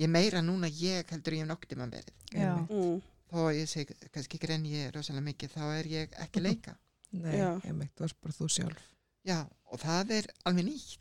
ég 0.00 0.08
meira 0.10 0.40
núna 0.44 0.68
ég 0.72 1.08
heldur 1.12 1.36
ég 1.36 1.46
noktið 1.48 1.80
maður 1.80 2.00
verið. 2.00 2.14
Mm. 2.70 3.00
þó 3.30 3.40
ég 3.54 3.68
seg 3.70 3.90
kannski 4.14 4.38
ekki 4.40 4.48
renn 4.50 4.64
ég 4.66 4.90
rosalega 4.94 5.26
mikið 5.28 5.52
þá 5.54 5.62
er 5.78 5.88
ég 5.92 6.16
ekki 6.24 6.42
leika 6.42 6.76
Nei, 7.24 7.36
Já. 7.40 7.48
ég 7.66 7.74
meitt, 7.74 7.92
þú 7.98 8.04
varst 8.06 8.18
bara 8.22 8.34
þú 8.36 8.46
sjálf. 8.54 8.82
já 9.26 9.38
og 9.70 9.80
það 9.82 10.12
er 10.16 10.26
alveg 10.46 10.64
nýtt 10.68 10.98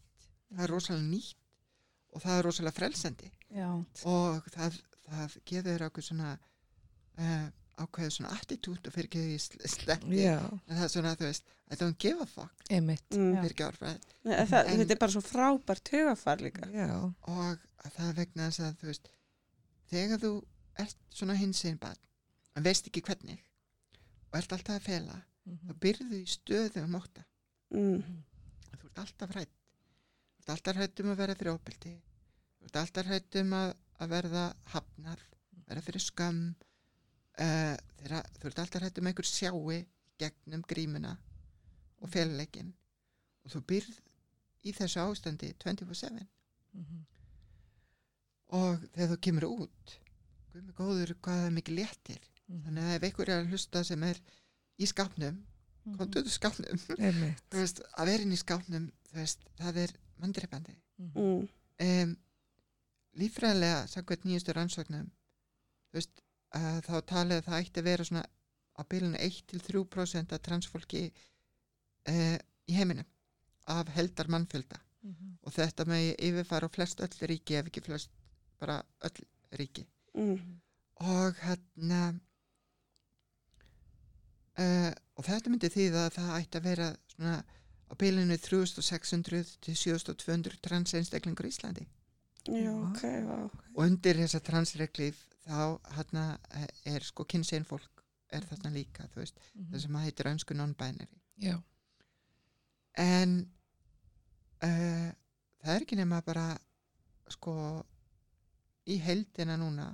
það 0.50 0.64
er 0.66 0.72
rosalega 0.74 1.06
nýtt 1.06 1.36
og 2.14 2.22
það 2.24 2.38
er 2.40 2.46
rosalega 2.50 2.78
frelsandi 2.80 3.30
Já. 3.56 3.70
og 4.10 4.50
það, 4.54 4.80
það 5.10 5.36
gefur 5.52 5.86
okkur 5.90 6.06
svona 6.10 6.32
uh, 7.20 7.48
ákveðu 7.80 8.12
svona 8.16 8.34
attitút 8.36 8.88
og 8.90 8.94
fyrir 8.96 9.08
ekki 9.10 9.22
því 9.24 9.70
sleppi 9.74 10.20
það 10.68 10.84
er 10.86 10.92
svona 10.94 11.14
þú 11.20 11.28
veist 11.30 11.56
I 11.70 11.76
don't 11.78 11.98
give 12.02 12.18
a 12.22 12.26
fuck. 12.26 12.54
Mm. 13.14 13.36
Nei, 14.26 14.36
það, 14.50 14.66
En- 14.72 14.80
þetta 14.82 14.96
er 14.96 15.02
bara 15.04 15.12
svo 15.14 15.22
frábært 15.22 15.92
hugafar 15.94 16.42
líka. 16.42 16.66
Já, 16.74 16.88
og 17.06 17.60
að 17.86 17.92
það 17.96 18.08
er 18.10 18.16
vegna 18.18 18.48
þess 18.50 18.60
að 18.66 18.80
þú 18.82 18.88
veist 18.90 19.10
þegar 19.92 20.20
þú 20.24 20.32
ert 20.84 20.98
svona 21.14 21.36
hinsinn 21.38 21.78
barn 21.80 21.98
en 22.56 22.64
veist 22.66 22.88
ekki 22.90 23.02
hvernig 23.06 23.40
og 24.32 24.40
ert 24.42 24.52
alltaf 24.58 24.76
að 24.80 24.88
fela 24.90 25.20
þá 25.46 25.50
Mhm. 25.50 25.80
byrðu 25.80 26.18
í 26.22 26.26
stöðu 26.30 26.84
um 26.84 26.96
óta 27.00 27.24
Mm. 27.72 28.04
þú 28.80 28.86
ert 28.90 29.00
alltaf 29.06 29.30
hrætt 29.36 29.54
þú 29.54 30.42
ert 30.42 30.50
alltaf 30.56 30.76
hrætt 30.76 31.00
um 31.04 31.12
að 31.14 31.18
vera 31.22 31.36
fyrir 31.36 31.54
ópildi 31.58 31.94
þú 32.60 32.66
ert 32.66 32.76
alltaf 32.82 33.06
hrætt 33.06 33.36
um 33.42 33.54
að, 33.54 33.74
að 34.00 34.10
verða 34.10 34.44
hafnar, 34.74 35.20
verða 35.70 35.82
fyrir 35.86 36.02
skömm 36.02 36.56
uh, 37.40 37.76
þeirra, 38.00 38.22
þú 38.40 38.48
ert 38.50 38.60
alltaf 38.64 38.82
hrætt 38.82 38.98
um 39.00 39.06
að 39.08 39.12
einhver 39.14 39.30
sjái 39.30 39.80
gegnum 40.20 40.64
grímuna 40.68 41.18
og 42.02 42.10
féluleikin 42.14 42.74
og 43.46 43.52
þú 43.54 43.62
byrð 43.72 44.00
í 44.68 44.74
þessu 44.76 45.00
ástandi 45.06 45.54
24-7 45.64 46.28
Mhm. 46.74 47.06
og 48.60 48.84
þegar 48.94 49.10
þú 49.14 49.18
kemur 49.26 49.46
út 49.50 49.96
mig 50.66 50.76
góður 50.78 51.14
hvað 51.22 51.40
það 51.40 51.48
er 51.48 51.56
mikið 51.58 51.78
léttir 51.80 52.20
Mhm. 52.50 52.62
þannig 52.66 52.84
að 52.84 52.96
ef 52.96 53.04
einhver 53.04 53.30
er 53.30 53.42
að 53.44 53.50
hlusta 53.52 53.84
sem 53.86 54.04
er 54.04 54.18
í 54.80 54.86
Mhm. 55.86 55.98
skápnum 56.38 56.80
einmitt. 57.06 57.42
þú 57.50 57.58
veist, 57.62 57.82
að 57.98 58.06
vera 58.06 58.24
inn 58.24 58.32
í 58.34 58.38
skápnum 58.44 58.92
þú 59.10 59.14
veist, 59.14 59.40
það 59.58 59.78
er 59.78 59.92
mandreipandi 60.20 60.76
Mhm. 60.98 61.12
Mm. 61.16 61.48
um, 61.80 62.18
lífræðilega 63.18 63.88
samkvæmt 63.88 64.26
veist, 65.94 66.12
að 66.22 66.29
þá 66.54 66.96
talið 67.06 67.38
að 67.42 67.46
það 67.50 67.60
ætti 67.64 67.80
að 67.84 67.88
vera 67.90 68.04
svona 68.08 68.24
á 68.80 68.82
bylunu 68.90 69.18
1-3% 69.18 70.34
af 70.34 70.42
transfólki 70.42 71.04
uh, 72.10 72.38
í 72.70 72.74
heiminum 72.78 73.06
af 73.68 73.88
heldar 73.96 74.28
mannfjölda 74.28 74.80
Mhm. 75.00 75.38
og 75.48 75.54
þetta 75.56 75.86
með 75.88 76.10
yfirfara 76.20 76.68
á 76.68 76.76
flest 76.76 77.00
öll 77.00 77.28
ríki 77.30 77.56
ef 77.56 77.68
ekki 77.70 77.82
flest 77.86 78.10
bara 78.60 78.84
öll 79.02 79.22
ríki 79.56 79.86
Mm. 80.16 80.60
og 81.00 81.36
hérna 81.40 82.20
uh, 84.60 84.92
og 85.16 85.24
þetta 85.28 85.52
myndi 85.54 85.70
því 85.72 85.86
að 85.94 86.10
það 86.18 86.34
ætti 86.42 86.60
að 86.60 86.68
vera 86.68 86.90
svona 87.14 87.38
á 87.90 87.94
bylunu 88.00 88.38
3600 88.38 89.56
til 89.64 89.76
7200 89.76 90.60
transeinstaklingur 90.66 91.48
í 91.48 91.54
Íslandi 91.54 91.86
Já, 92.50 92.72
Vá. 92.74 92.92
ok, 92.92 93.04
vá. 93.28 93.40
og 93.76 93.82
undir 93.86 94.16
þessa 94.20 94.40
transreglif 94.44 95.24
þá 95.50 95.80
hérna 95.98 96.24
er 96.86 97.02
sko 97.08 97.26
kynsegin 97.26 97.66
fólk 97.66 98.04
er 98.32 98.46
þarna 98.46 98.70
líka 98.76 99.08
þú 99.10 99.24
veist, 99.24 99.40
Mhm. 99.56 99.72
það 99.74 99.82
sem 99.82 99.96
að 99.98 100.04
heitir 100.08 100.30
önsku 100.34 100.54
non-binary 100.56 101.20
Já, 101.42 101.56
en 102.98 103.34
uh, 104.64 105.10
það 105.64 105.76
er 105.76 105.82
ekki 105.86 105.96
nema 106.00 106.22
bara 106.26 106.48
sko 107.30 107.54
í 108.90 108.98
heldina 109.02 109.56
núna 109.58 109.88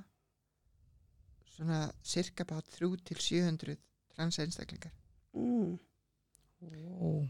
svona 1.55 1.91
cirka 2.03 2.43
bát 2.45 2.67
3 2.77 2.97
til 3.05 3.17
700 3.17 3.77
transeinstaklingar 4.15 4.91
Mm. 5.35 5.77
Ó. 7.01 7.27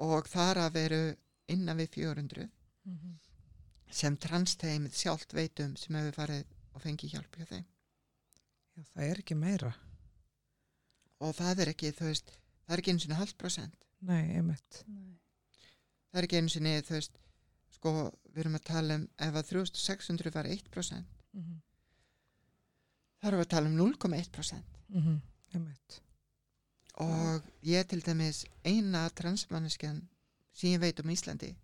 og 0.00 0.26
þar 0.28 0.56
að 0.66 0.72
veru 0.72 1.16
innan 1.48 1.76
við 1.78 1.88
400 1.90 2.48
Mhm. 2.84 3.18
sem 3.90 4.16
transteimið 4.16 4.92
sjálft 4.94 5.32
veitum 5.34 5.76
sem 5.76 5.94
hefur 5.96 6.12
farið 6.24 6.44
og 6.76 6.82
fengið 6.84 7.14
hjálp 7.16 7.36
hjá 7.40 7.46
þeim 7.50 7.64
Já, 8.76 8.82
það 8.92 9.04
er 9.10 9.20
ekki 9.22 9.34
meira. 9.40 9.70
og 11.24 11.32
það 11.38 11.62
er 11.64 11.70
ekki, 11.72 11.92
þú 11.96 12.08
veist, 12.10 12.32
það 12.66 12.74
er 12.76 12.82
ekki 12.82 12.92
einu 12.92 13.00
sinni 13.04 13.16
halvt 13.20 13.38
prosent 13.40 13.76
Nei, 14.04 14.22
einmitt. 14.36 14.82
Nei. 14.86 15.14
það 16.12 16.20
er 16.20 16.26
ekki 16.28 16.40
einu 16.42 16.52
sinni, 16.52 16.74
þú 16.84 16.98
veist 16.98 17.16
sko, 17.76 17.92
við 18.32 18.42
erum 18.44 18.58
að 18.58 18.66
tala 18.68 18.98
um 19.00 19.06
ef 19.18 19.38
að 19.40 19.48
3600 19.54 20.34
var 20.34 20.44
1% 20.52 21.14
Mhm. 21.36 21.56
þá 23.20 23.26
erum 23.30 23.40
við 23.40 23.46
að 23.46 23.54
tala 23.54 23.68
um 23.72 23.76
0,1% 23.76 24.76
Mhm. 24.88 25.16
Einmitt. 25.54 26.00
og 26.98 27.42
ég 27.62 27.80
er 27.80 27.84
til 27.84 28.00
dæmis 28.02 28.44
eina 28.64 29.08
transmanneskjan 29.10 30.08
sem 30.52 30.70
ég 30.70 30.80
veit 30.80 31.00
um 31.00 31.10
Íslandi 31.10 31.54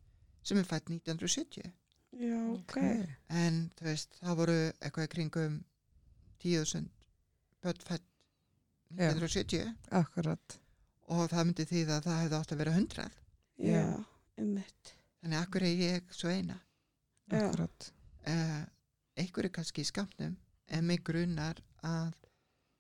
sem 0.43 0.59
er 0.59 0.65
fætt 0.65 0.89
1970 0.91 1.73
Já, 2.13 2.39
ok. 2.53 2.77
en 3.33 3.71
þú 3.79 3.85
veist, 3.89 4.17
það 4.21 4.37
voru 4.43 4.57
eitthvað 4.81 5.07
í 5.07 5.13
kringum 5.15 5.55
10.000 6.45 6.89
börn 7.63 7.85
fætt 7.87 8.05
1970 8.93 9.71
akkurat 10.01 10.59
og 11.13 11.29
það 11.33 11.47
myndi 11.49 11.67
því 11.71 11.83
að 11.89 12.05
það 12.07 12.19
hefði 12.23 12.39
átt 12.41 12.53
að 12.53 12.61
vera 12.63 12.75
100 12.77 13.07
Já, 13.63 13.79
Já. 13.79 14.05
ummitt. 14.43 14.93
þannig 15.23 15.39
akkur 15.41 15.63
er 15.69 15.81
ég 15.87 16.13
svo 16.17 16.29
eina 16.33 16.59
akkurat 17.33 17.89
uh, 18.27 18.63
einhver 19.17 19.49
er 19.49 19.55
kannski 19.57 19.85
í 19.85 19.89
skamnum 19.89 20.37
en 20.69 20.87
mig 20.89 21.03
grunar 21.05 21.61
að 21.83 22.13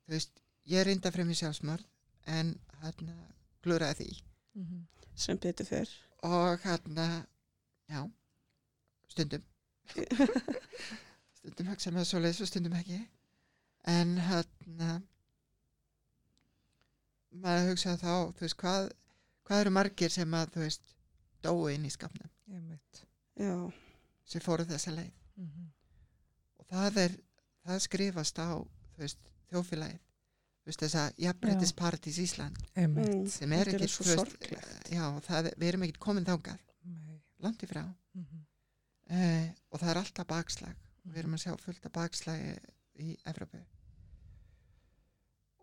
þú 0.05 0.15
veist, 0.17 0.43
ég 0.69 0.85
reynda 0.87 1.13
frem 1.15 1.31
í 1.33 1.37
sjálfsmörð 1.39 1.87
en 2.27 2.55
hann 2.83 3.15
glúraði 3.65 4.05
því 4.05 4.21
Mhm. 4.53 4.83
Sem 5.17 5.39
betur 5.41 5.65
fyrr. 5.65 5.89
og 6.29 6.61
hann 6.67 6.99
já, 7.89 8.03
stundum. 9.13 9.45
Stundum 11.43 11.73
hugsa 11.73 11.91
með 11.91 12.07
svo 12.07 12.21
leys 12.23 12.41
og 12.45 12.49
stundum 12.51 12.77
ekki. 12.79 13.01
En 13.91 14.15
hann 14.29 15.07
maður 17.43 17.73
hugsa 17.73 17.97
þá 17.99 18.13
þú 18.37 18.45
veist, 18.45 18.59
hvað, 18.61 18.91
hvað 19.49 19.65
eru 19.65 19.73
margir 19.75 20.13
sem 20.13 20.37
að 20.39 20.53
þú 20.57 20.65
veist, 20.67 20.95
dói 21.43 21.75
inn 21.75 21.89
í 21.89 21.93
skapnum 21.93 22.31
sem 24.29 24.45
fóru 24.45 24.67
þessa 24.69 24.95
leið. 24.95 25.13
Mhm. 25.41 25.69
og 26.61 26.67
það 26.69 26.99
er, 27.07 27.15
það 27.67 27.79
skrifast 27.87 28.39
á 28.39 28.49
þú 28.61 29.01
veist, 29.01 29.31
þjófélagið 29.51 30.01
þú 30.03 30.71
veist, 30.71 30.83
þessa 30.85 31.05
jafnbrettispartís 31.25 32.19
Ísland. 32.23 32.59
Einmitt. 32.77 33.09
mm, 33.09 33.27
sem 33.33 33.53
er 33.53 33.73
svo 33.89 34.05
þú 34.05 34.13
veist, 34.13 34.21
sorglegt. 34.21 34.93
já, 34.93 35.05
það, 35.27 35.51
við 35.57 35.69
erum 35.69 35.87
ekki 35.89 35.99
komin 35.99 36.29
þangað. 36.29 36.61
Nei. 36.85 37.19
langt 37.43 37.65
í 37.65 37.67
frá. 37.67 37.83
Uh, 39.13 39.47
og 39.71 39.81
það 39.83 39.91
er 39.93 40.01
alltaf 40.03 40.27
bakslag 40.31 40.77
og 41.05 41.11
við 41.13 41.19
erum 41.23 41.35
að 41.37 41.43
sjá 41.45 41.57
fullt 41.61 41.87
af 41.89 41.93
bakslagi 41.93 42.53
í 43.03 43.17
Evrópu 43.27 43.61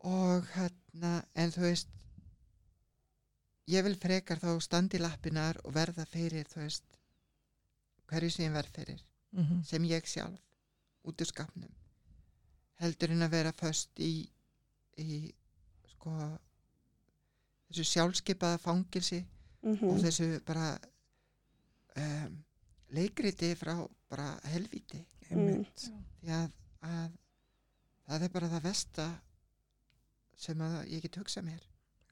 og 0.09 0.45
hérna 0.55 1.13
en 1.35 1.51
þú 1.53 1.65
veist 1.67 1.89
ég 3.69 3.83
vil 3.85 3.97
frekar 3.99 4.39
þá 4.41 4.53
standi 4.63 4.99
lappinar 5.01 5.59
og 5.65 5.73
verða 5.75 6.05
fyrir 6.09 6.47
þú 6.49 6.63
veist 6.63 6.97
hverju 8.09 8.31
sem 8.33 8.47
ég 8.49 8.55
verð 8.57 8.75
fyrir 8.79 9.05
Mhm. 9.31 9.63
sem 9.63 9.83
ég 9.85 10.07
sjálf 10.09 10.39
út 11.05 11.21
úr 11.21 11.27
skapnum 11.29 11.69
heldur 12.81 13.11
en 13.11 13.21
að 13.21 13.29
vera 13.35 13.51
föst 13.53 13.99
í, 13.99 14.25
í 14.97 15.33
sko 15.91 16.09
þessu 17.69 17.83
sjálfskeipaða 17.85 18.57
fangilsi 18.63 19.25
Mhm. 19.61 19.83
og 19.89 19.99
þessu 20.01 20.39
bara 20.45 20.79
um, 21.95 22.43
leikriti 22.95 23.53
frá 23.55 23.75
bara 24.09 24.39
helvíti 24.49 25.03
Einmitt. 25.29 25.89
því 26.23 26.29
að, 26.33 26.51
að 26.81 27.11
það 28.09 28.23
er 28.23 28.29
bara 28.33 28.49
það 28.49 28.63
versta 28.63 29.07
sem 30.39 30.61
að 30.63 30.77
ég 30.93 31.01
get 31.05 31.17
hugsað 31.19 31.45
mér 31.49 31.65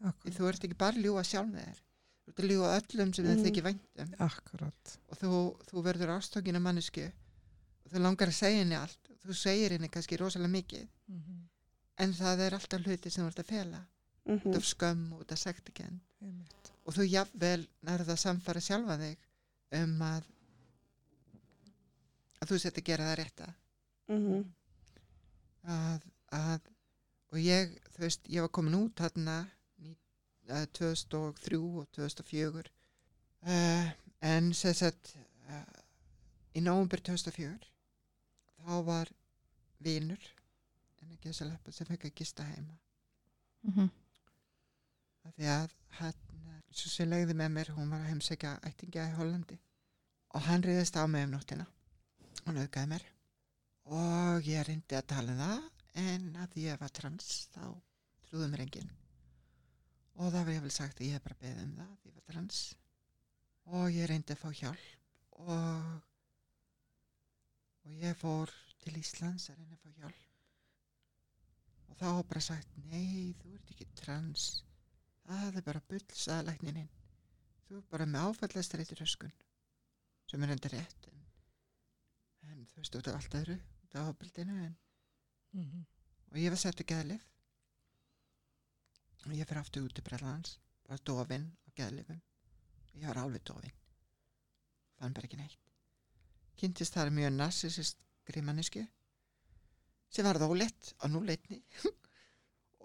Akkurat. 0.05 0.35
þú 0.37 0.47
ert 0.51 0.63
ekki 0.67 0.77
bara 0.77 0.95
að 0.97 1.05
ljúa 1.07 1.23
sjálf 1.25 1.49
með 1.53 1.65
þér 1.69 1.79
þú 2.27 2.31
ert 2.33 2.41
að 2.43 2.49
ljúa 2.51 2.71
öllum 2.81 3.13
sem 3.15 3.25
Mhm. 3.25 3.33
þið 3.37 3.45
þykir 3.47 3.63
væntum 3.67 4.13
Akkurat. 4.19 4.97
og 5.09 5.17
þú, 5.17 5.31
þú 5.71 5.83
verður 5.83 6.13
ástókin 6.17 6.55
af 6.55 6.61
mannesku 6.61 7.05
og 7.07 7.91
þú 7.91 7.99
langar 8.03 8.27
að 8.27 8.33
segja 8.41 8.59
henni 8.63 8.75
allt 8.75 9.09
þú 9.25 9.33
segir 9.35 9.71
henni 9.71 9.89
kannski 9.89 10.17
rosalega 10.17 10.51
mikið 10.51 10.87
Mhm. 11.07 11.47
en 11.97 12.13
það 12.13 12.39
er 12.39 12.51
alltaf 12.53 12.81
hluti 12.85 13.09
sem 13.09 13.23
þú 13.23 13.27
ert 13.27 13.39
að 13.39 13.45
fela 13.45 13.85
Mhm. 14.27 14.41
út 14.51 14.55
af 14.57 14.63
skömm 14.63 15.13
og 15.13 15.19
út 15.21 15.31
af 15.31 15.37
sektikend 15.39 15.99
Einmitt. 16.21 16.71
og 16.85 16.93
þú 16.93 17.09
jafnvel 17.09 17.67
nærða 17.83 18.13
að 18.13 18.19
samfara 18.19 18.59
sjálfa 18.59 18.97
þig 18.99 19.17
um 19.71 19.99
að 20.01 20.23
að 22.47 22.55
þú 22.55 22.59
sett 22.63 22.79
að 22.81 22.87
gera 22.89 23.07
það 23.11 23.17
rétta. 23.21 23.47
Mhm. 24.07 24.43
að, 25.67 26.03
að 26.31 26.67
og 27.33 27.39
ég, 27.43 27.73
þú 27.95 28.03
veist, 28.05 28.27
ég 28.31 28.41
var 28.45 28.51
komin 28.55 28.75
út 28.77 28.95
þarna 29.01 29.33
ní- 29.83 29.97
eh, 30.47 30.65
2003 30.79 31.57
og 31.59 31.89
2004 31.91 32.63
uh, 33.43 33.89
en 34.21 34.53
sem 34.55 34.73
sagt 34.73 35.11
uh, 35.51 35.65
í 36.55 36.63
nóvumber 36.63 37.03
2004 37.03 37.67
þá 38.63 38.79
var 38.87 39.11
vinur 39.83 40.23
en 41.01 41.11
ekki 41.11 41.29
þess 41.29 41.43
að 41.43 41.51
leppa 41.51 41.71
sem 41.75 41.87
fekk 41.91 42.07
að 42.09 42.15
gista 42.21 42.43
heima. 42.47 42.77
Mhm. 43.67 43.89
af 45.27 45.33
því 45.35 45.45
að 45.51 45.75
hann 45.99 46.13
svo 46.71 46.89
sem 46.89 47.09
legði 47.09 47.33
með 47.35 47.51
mér, 47.51 47.69
hún 47.75 47.89
var 47.91 47.99
að 47.99 48.09
heimsækja 48.13 48.59
ættingja 48.63 49.09
í 49.09 49.15
Hollandi. 49.17 49.57
Og 50.35 50.41
hann 50.47 50.63
reyðist 50.63 50.95
á 50.95 51.03
mig 51.07 51.23
um 51.25 51.31
nóttina 51.35 51.65
og 52.47 52.55
nauðgæði 52.55 52.89
mér. 52.91 53.05
Og 53.97 54.47
ég 54.49 54.65
reyndi 54.67 54.97
að 54.97 55.07
tala 55.11 55.33
um 55.35 55.41
það 55.41 56.01
en 56.03 56.25
að 56.41 56.49
því 56.53 56.65
ég 56.65 56.81
var 56.81 56.93
trans 56.99 57.29
þá 57.53 57.63
trúði 58.27 58.49
mér 58.51 58.63
enginn. 58.65 58.91
Og 60.17 60.33
það 60.33 60.43
var 60.43 60.53
ég 60.55 60.65
vel 60.65 60.73
sagt 60.73 61.01
að 61.01 61.07
ég 61.07 61.17
hef 61.17 61.25
bara 61.27 61.39
beðið 61.43 61.63
um 61.63 61.73
það 61.77 61.95
því 62.01 62.11
ég 62.11 62.17
var 62.19 62.27
trans. 62.31 62.61
Og 63.77 63.87
ég 63.95 64.11
reyndi 64.11 64.35
að 64.35 64.43
fá 64.43 64.49
hjálp 64.61 65.41
og 65.47 65.89
og 67.87 67.97
ég 68.03 68.19
fór 68.19 68.51
til 68.83 68.97
Íslands 68.99 69.47
að 69.51 69.61
reyna 69.61 69.77
að 69.77 69.83
fá 69.85 70.01
hjálp. 70.01 70.23
Og 71.87 71.99
þá 72.01 72.07
var 72.09 72.29
bara 72.33 72.45
sagt 72.51 72.79
nei, 72.91 73.33
þú 73.41 73.55
ert 73.55 73.73
ekki 73.73 73.89
trans. 74.01 74.51
Það 75.27 75.59
er 75.59 75.67
bara 75.71 75.87
bull, 75.87 76.05
sagði 76.11 76.51
læknininn 76.51 76.93
þú 77.67 77.81
er 77.81 77.87
bara 77.91 78.07
með 78.07 78.29
áfallastreitur 78.31 79.03
öskun 79.03 79.33
sem 80.31 80.43
er 80.43 80.53
enda 80.55 80.71
rétt 80.71 81.07
þú 82.73 82.81
veist, 82.81 82.95
út 82.99 83.07
af 83.07 83.15
allt 83.19 83.37
öðru 83.41 83.57
út 83.83 83.95
af 83.95 84.09
ábildinu 84.13 84.57
en, 84.65 84.77
Mhm. 85.53 85.85
og 86.31 86.37
ég 86.37 86.49
var 86.49 86.57
sett 86.57 86.79
að 86.81 86.85
geðlif 86.91 87.23
og 89.25 89.33
ég 89.35 89.47
fyrir 89.47 89.61
aftur 89.61 89.85
út 89.87 89.93
til 89.95 90.03
Brellans 90.05 90.57
bara 90.87 90.97
dofinn 91.05 91.47
og 91.67 91.73
geðlifum 91.75 92.21
ég 92.95 93.07
var 93.07 93.19
alveg 93.23 93.43
dofinn 93.47 93.73
fann 94.97 95.13
bara 95.13 95.27
ekki 95.27 95.37
neitt. 95.37 95.57
Kynntist 96.57 96.93
þar 96.95 97.11
mjög 97.13 97.33
narsisist 97.37 97.97
greimannisku 98.25 98.81
sem 100.09 100.25
var 100.25 100.39
það 100.39 100.49
óleitt 100.55 100.93
á 101.03 101.05
núleitni. 101.11 101.61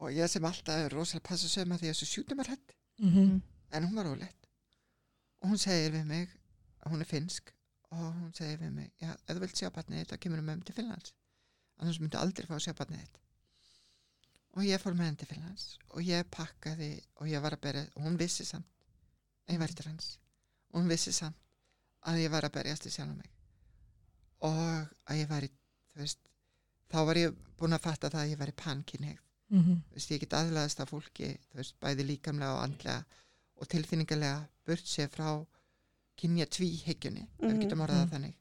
Og 0.02 0.10
ég 0.10 0.26
sem 0.28 0.42
alltaf 0.44 0.74
er 0.82 0.90
rosalega 0.90 1.28
passa 1.28 1.46
sögma 1.48 1.76
því 1.78 1.86
að 1.88 1.92
þessu 1.94 2.08
sjútum 2.10 2.40
er 2.42 2.48
hætt 2.50 2.72
Mhm. 2.98 3.40
en 3.72 3.84
hún 3.86 3.94
var 3.96 4.04
óleitt 4.10 4.48
og 5.40 5.48
hún 5.50 5.58
segir 5.58 5.92
við 5.92 6.04
mig 6.06 6.28
að 6.84 6.92
hún 6.92 7.00
er 7.00 7.04
finsk 7.08 7.52
og 7.92 8.04
hún 8.16 8.30
segir 8.36 8.58
við 8.62 8.72
mig 8.76 8.90
já, 9.02 9.10
ef 9.12 9.36
þú 9.36 9.40
vilt 9.44 9.58
sjá 9.60 9.68
barnið 9.74 9.98
þitt 10.02 10.12
þá 10.14 10.20
kemur 10.24 10.40
með 10.42 10.56
mig 10.58 10.64
til 10.68 10.74
Finnlands. 10.78 11.12
Annars 11.82 11.98
myndi 12.00 12.16
aldrei 12.20 12.46
fá 12.48 12.54
að 12.56 12.64
sjá 12.66 12.74
barnið 12.78 13.02
þitt. 13.04 13.18
Og 14.56 14.66
ég 14.68 14.80
fór 14.82 14.94
með 14.96 15.06
henni 15.08 15.20
til 15.22 15.28
Finnlands 15.30 15.66
og 15.90 16.02
ég 16.04 16.28
pakkaði 16.32 16.90
og 17.20 17.28
ég 17.30 17.40
var 17.44 17.56
að 17.56 17.62
berja 17.66 17.84
og 17.96 18.02
hún 18.06 18.18
vissi 18.20 18.44
samt 18.48 18.68
að 19.48 19.54
ég 19.56 19.62
væri 19.64 19.76
trans 19.78 20.10
og 20.72 20.80
hún 20.80 20.90
vissi 20.92 21.12
samt 21.16 21.38
að 22.08 22.20
ég 22.24 22.32
var 22.32 22.44
að 22.48 22.54
berjast 22.58 22.86
í 22.88 22.92
sjálf 22.92 23.14
mig. 23.16 23.30
Og 24.42 24.58
að 24.58 25.18
ég 25.20 25.28
væri 25.30 25.48
þú 25.92 26.00
veist, 26.02 26.18
þá 26.92 26.98
var 27.08 27.20
ég 27.20 27.36
búin 27.60 27.76
að 27.76 27.84
fatta 27.86 28.10
það 28.10 28.24
að 28.24 28.32
ég 28.34 28.40
væri 28.44 28.56
pankinheg 28.64 29.18
Mhm. 29.52 29.82
þú 29.90 29.94
veist, 29.98 30.10
ég 30.10 30.20
get 30.20 30.32
aðlaðast 30.32 30.80
af 30.80 30.88
fólki 30.88 31.26
veist, 31.52 31.74
bæði 31.80 32.06
líkamlega 32.08 32.54
og 32.56 32.62
andlega 32.64 33.04
og 33.60 33.68
tilfinningarlega 33.68 34.46
burt 34.64 34.86
sér 34.88 35.10
frá 35.12 35.26
kynja 36.22 36.46
tvíhyggjunni 36.46 37.22
ef 37.26 37.44
við 37.44 37.52
Mhm. 37.52 37.60
getum 37.64 37.82
orðað 37.84 38.00
Mhm. 38.02 38.08
það 38.08 38.14
þannig 38.16 38.34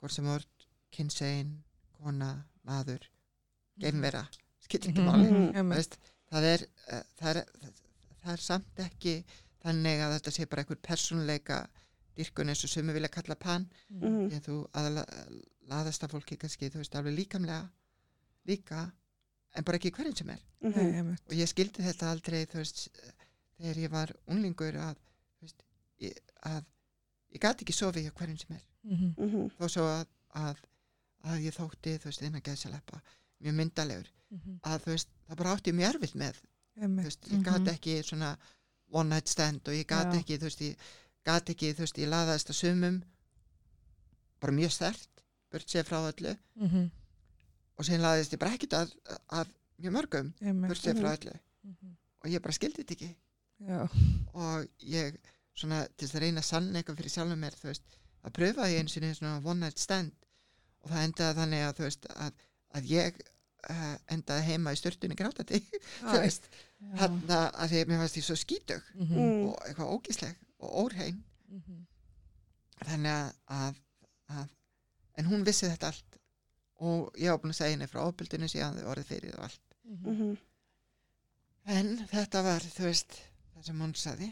hvort 0.00 0.12
sem 0.16 0.24
vort 0.24 0.66
kynsegin 0.90 1.50
kona, 1.98 2.30
maður 2.66 3.02
geimvera, 3.78 4.22
skilur 4.64 4.88
ekki 4.88 5.00
Mhm. 5.02 5.08
máli 5.08 5.30
Mhm. 5.30 5.98
Það 6.30 6.44
er 6.44 6.60
uh, 6.92 7.02
það 7.18 7.36
er, 7.36 7.44
það, 7.60 7.72
það 8.22 8.32
er 8.32 8.36
samt 8.44 8.76
ekki 8.84 9.24
þannig 9.64 10.00
að 10.04 10.14
þetta 10.18 10.30
sé 10.32 10.46
bara 10.48 10.62
einhver 10.62 10.76
persónuleika 10.82 11.66
dyrkun 12.16 12.48
eins 12.50 12.64
og 12.64 12.70
sumi 12.70 12.92
vilja 12.92 13.08
kalla 13.08 13.34
pan 13.34 13.68
Mhm. 13.90 14.28
því 14.28 14.36
að 14.36 14.46
þú 14.48 14.56
aðlaðast 14.74 16.02
af 16.04 16.10
fólki 16.10 16.36
kannski, 16.36 16.68
þú 16.70 16.76
veist, 16.82 16.94
alveg 16.94 17.16
líkamlega 17.16 17.70
líka, 18.46 18.92
en 19.54 19.64
bara 19.64 19.78
ekki 19.78 19.90
hverjum 19.90 20.16
sem 20.16 20.30
er 20.30 20.40
Mhm. 20.62 21.16
og 21.26 21.32
ég 21.32 21.48
skildi 21.48 21.82
þetta 21.82 22.10
aldrei 22.12 22.44
þú 22.46 22.54
veist, 22.60 22.88
þegar 23.58 23.76
ég 23.76 23.90
var 23.90 24.12
unglingur 24.28 24.74
að, 24.76 24.96
veist, 25.40 25.62
að 26.44 26.64
ég 27.34 27.40
gati 27.40 27.64
ekki 27.64 27.72
sofið 27.76 28.04
hjá 28.08 28.12
hverjum 28.12 28.38
sem 28.38 28.56
er 28.56 28.62
Mhm. 28.84 29.14
Mhm. 29.18 29.50
þó 29.58 29.68
svo 29.68 29.82
að, 29.84 30.06
að, 30.34 30.56
að 31.24 31.40
ég 31.44 31.54
þótti 31.56 31.98
þú 31.98 32.04
veist, 32.04 32.22
innan 32.22 32.40
geðsaleppa 32.42 33.00
mjög 33.42 33.54
myndalegur, 33.54 34.06
Mhm. 34.30 34.60
að 34.62 34.78
þú 34.84 34.86
veist 34.94 35.08
það 35.28 35.36
bara 35.36 35.52
átti 35.56 35.72
mjög 35.72 35.94
erfitt 35.94 36.14
með, 36.14 36.34
þú 36.78 37.02
veist, 37.02 37.24
ég 37.28 37.32
Mhm. 37.38 37.42
gati 37.42 37.70
ekki 37.70 38.02
svona 38.04 38.38
one 38.90 39.08
night 39.10 39.28
stand 39.28 39.60
og 39.68 39.74
ég 39.74 39.86
gati 39.86 40.16
Já. 40.16 40.20
ekki 40.22 40.38
þú 40.38 40.42
veist, 40.48 40.60
ég 40.60 40.76
gati 41.24 41.52
ekki, 41.54 41.74
þú 41.74 41.78
veist, 41.84 41.98
ég 41.98 42.08
laðaðist 42.08 42.48
að 42.50 42.54
sumum 42.54 43.02
bara 44.40 44.52
mjög 44.52 44.70
stert 44.72 45.08
burt 45.50 45.66
sér 45.68 45.84
frá 45.84 45.98
öllu 46.12 46.36
Mhm. 46.56 46.90
og 47.78 47.84
síðan 47.84 48.00
laðist 48.06 48.32
ég 48.32 48.38
bara 48.38 48.54
ekkit 48.54 48.72
að, 48.72 48.94
að 49.30 49.48
mjög 49.80 49.92
mörgum 49.92 50.32
burt 50.68 50.78
sér 50.80 50.94
frá 50.96 51.16
öllu 51.16 51.38
Mhm. 51.64 51.96
og 52.24 52.30
ég 52.30 52.40
bara 52.42 52.52
skildi 52.52 52.84
þetta 52.84 52.94
ekki 52.94 53.16
Já. 53.60 53.88
og 54.34 54.68
ég 54.80 55.16
svona 55.58 55.80
til 55.96 56.06
þess 56.06 56.16
að 56.18 56.22
reyna 56.24 56.42
að 56.44 56.48
sanna 56.48 56.78
eitthvað 56.80 57.00
fyrir 57.00 57.14
sjálfum 57.14 57.42
mér 57.44 57.56
þú 57.58 57.68
veist, 57.70 57.96
það 58.22 58.34
pröfaði 58.38 58.74
ég 58.76 58.80
eins 58.84 58.96
og 58.98 59.16
svona 59.18 59.42
one 59.52 59.60
night 59.66 59.78
stand 59.82 60.12
og 60.84 60.90
það 60.92 61.04
endaði 61.08 61.38
þannig 61.40 61.64
að 61.68 61.76
þú 61.78 61.86
veist 61.88 62.08
að, 62.14 62.32
að 62.78 62.90
ég 62.92 63.20
uh, 63.70 63.94
endaði 64.14 64.46
heima 64.48 64.72
í 64.74 64.78
störtunni 64.80 65.16
grátandi 65.18 65.60
þú 66.10 66.16
veist, 66.22 66.48
hann 67.00 67.18
að 67.34 67.72
því 67.72 67.80
að 67.82 67.88
mér 67.92 68.02
fannst 68.04 68.20
ég 68.20 68.26
svo 68.28 68.36
skítug 68.38 68.82
Mhm. 68.94 69.14
Mm. 69.18 69.46
og 69.48 69.66
eitthvað 69.68 69.92
ógísleg 69.96 70.36
og 70.58 70.76
órein 70.84 71.22
Mhm. 71.48 71.86
þannig 72.84 73.10
að, 73.10 73.30
að, 73.58 73.78
að 74.28 74.48
en 75.18 75.26
hún 75.32 75.44
vissi 75.46 75.66
þetta 75.66 75.88
allt 75.92 76.18
og 76.78 77.16
ég 77.18 77.30
var 77.32 77.40
búin 77.42 77.50
að 77.54 77.58
segja 77.58 77.74
henni 77.74 77.88
frá 77.90 78.02
ofbildinu 78.06 78.46
síðan 78.52 78.76
þau 78.78 78.90
orðið 78.92 79.08
fyrir 79.14 79.38
og 79.38 79.46
allt 79.48 79.64
Mhm. 79.88 80.12
Mhm. 80.12 80.36
en 81.78 81.88
þetta 82.10 82.42
var 82.44 82.60
þú 82.60 82.84
veist 82.86 83.16
það 83.56 83.64
sem 83.66 83.80
hún 83.82 83.94
saði 83.98 84.28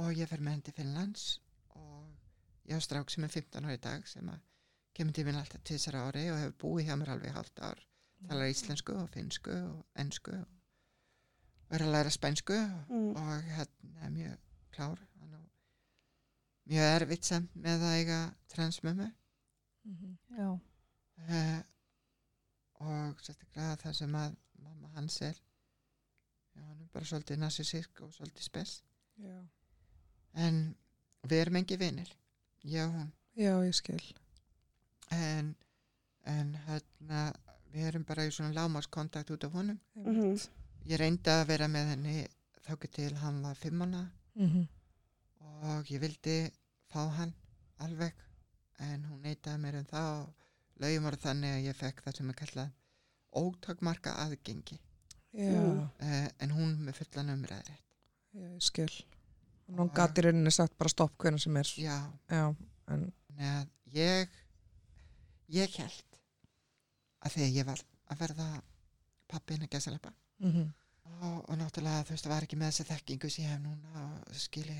og 0.00 0.12
ég 0.16 0.28
fer 0.30 0.40
með 0.42 0.54
henni 0.56 0.66
til 0.68 0.76
Finnlands 0.76 1.24
og 1.78 2.06
ég 2.68 2.76
har 2.76 2.84
strák 2.84 3.10
sem 3.12 3.24
er 3.26 3.32
15 3.34 3.64
ára 3.66 3.76
í 3.76 3.82
dag 3.82 4.06
sem 4.08 4.28
að 4.32 4.40
kemur 4.96 5.14
til 5.16 5.24
minn 5.28 5.38
alltaf 5.40 5.62
til 5.64 5.76
þessara 5.78 6.04
ári 6.08 6.26
og 6.32 6.38
hefur 6.40 6.56
búið 6.64 6.88
hjá 6.88 6.96
mér 7.00 7.12
alveg 7.14 7.34
halvt 7.36 7.60
ár 7.68 7.82
talar 8.28 8.50
íslensku 8.52 8.96
og 9.00 9.08
finnsku 9.14 9.52
og 9.54 9.84
ennsku 10.02 10.34
og 10.40 11.76
er 11.76 11.84
að 11.86 11.92
læra 11.94 12.10
spænsku 12.12 12.56
Mm. 12.90 13.14
og 13.16 13.42
hérna 13.56 14.04
er 14.06 14.10
mjög 14.10 14.36
klár 14.74 14.98
á 14.98 15.24
mjög 16.70 16.88
erfitt 17.00 17.24
samt 17.24 17.54
með 17.56 17.82
að 17.86 17.96
eiga 18.00 18.20
transmömmu 18.54 19.10
Mhm. 19.84 20.18
Já. 20.38 20.50
uh, 21.18 21.62
og 22.80 23.20
sérstaklega 23.24 23.76
það 23.80 23.94
sem 23.96 24.14
að 24.14 24.36
mamma 24.62 24.88
hans 24.94 25.20
er 25.22 25.32
já, 26.54 26.60
hann 26.62 26.80
er 26.82 26.88
bara 26.92 27.04
svolítið 27.04 27.38
narsisísk 27.40 28.00
og 28.02 28.12
svolítið 28.12 28.42
spes 28.42 28.82
Já. 29.18 29.40
En 30.34 30.74
við 31.26 31.40
erum 31.42 31.56
engi 31.60 31.76
og 32.86 32.94
hún 32.94 33.12
Já, 33.36 33.54
ég 33.64 33.74
skil. 33.74 34.02
en, 35.10 35.54
en 36.24 36.54
hérna 36.66 37.32
við 37.72 37.86
erum 37.88 38.04
bara 38.04 38.24
í 38.26 38.30
svona 38.34 38.52
lámaskontakt 38.54 39.30
út 39.30 39.44
af 39.44 39.52
honum 39.52 39.78
Mhm. 39.94 40.36
ég 40.86 40.98
reyndi 40.98 41.30
að 41.30 41.46
vera 41.46 41.66
með 41.68 41.88
henni 41.90 42.26
þáku 42.66 42.90
til 42.90 43.14
hann 43.16 43.42
var 43.42 43.54
fimmana 43.54 44.10
Mhm. 44.34 44.66
og 45.40 45.84
ég 45.90 46.00
vildi 46.00 46.50
fá 46.92 47.08
hann 47.16 47.34
alveg 47.78 48.12
en 48.78 49.04
hún 49.04 49.20
neitaði 49.22 49.58
mér 49.60 49.78
um 49.78 49.84
það 49.84 50.20
og 50.22 50.34
lögjum 50.80 51.02
var 51.04 51.16
þannig 51.16 51.50
að 51.56 51.64
ég 51.68 51.76
fekk 51.76 52.02
það 52.02 52.16
sem 52.16 52.28
er 52.30 52.34
kallað 52.34 52.70
ótakmarka 53.32 54.14
aðgengi 54.16 54.78
Já, 55.32 55.46
Mm. 55.62 55.80
uh, 56.00 56.28
en 56.40 56.50
hún 56.50 56.78
með 56.84 56.94
fullan 56.94 57.28
umræðri 57.30 57.76
já, 58.34 58.48
ég 58.50 58.62
skil. 58.62 58.90
Og 59.70 59.76
nú 59.78 59.84
Og- 59.86 59.94
gæti 59.94 60.22
rauninni 60.26 60.50
sagt 60.50 60.74
bara 60.78 60.90
stopp 60.90 61.14
hvernig 61.22 61.40
sem 61.42 61.56
er. 61.56 61.68
já, 61.78 61.96
Já, 62.30 62.54
en 62.90 63.12
að 63.38 63.68
ég 63.94 64.28
ég 65.50 65.76
held 65.78 66.18
að 67.22 67.32
þegar 67.36 67.54
ég 67.54 67.66
var 67.66 67.80
að 68.10 68.18
verða 68.20 68.48
pappin 69.30 69.62
að 69.62 69.70
gæsaleppa 69.70 70.10
mhm. 70.42 70.72
og, 71.22 71.36
og 71.50 71.56
náttúrulega 71.58 72.04
þú 72.06 72.10
veist 72.16 72.24
það 72.26 72.32
var 72.34 72.42
ekki 72.46 72.56
með 72.58 72.70
þessa 72.72 72.88
þekkingu 72.94 73.30
sem 73.30 73.44
ég 73.44 73.50
hef 73.54 73.60
núna 73.62 74.04
og 74.26 74.34
skilji 74.34 74.76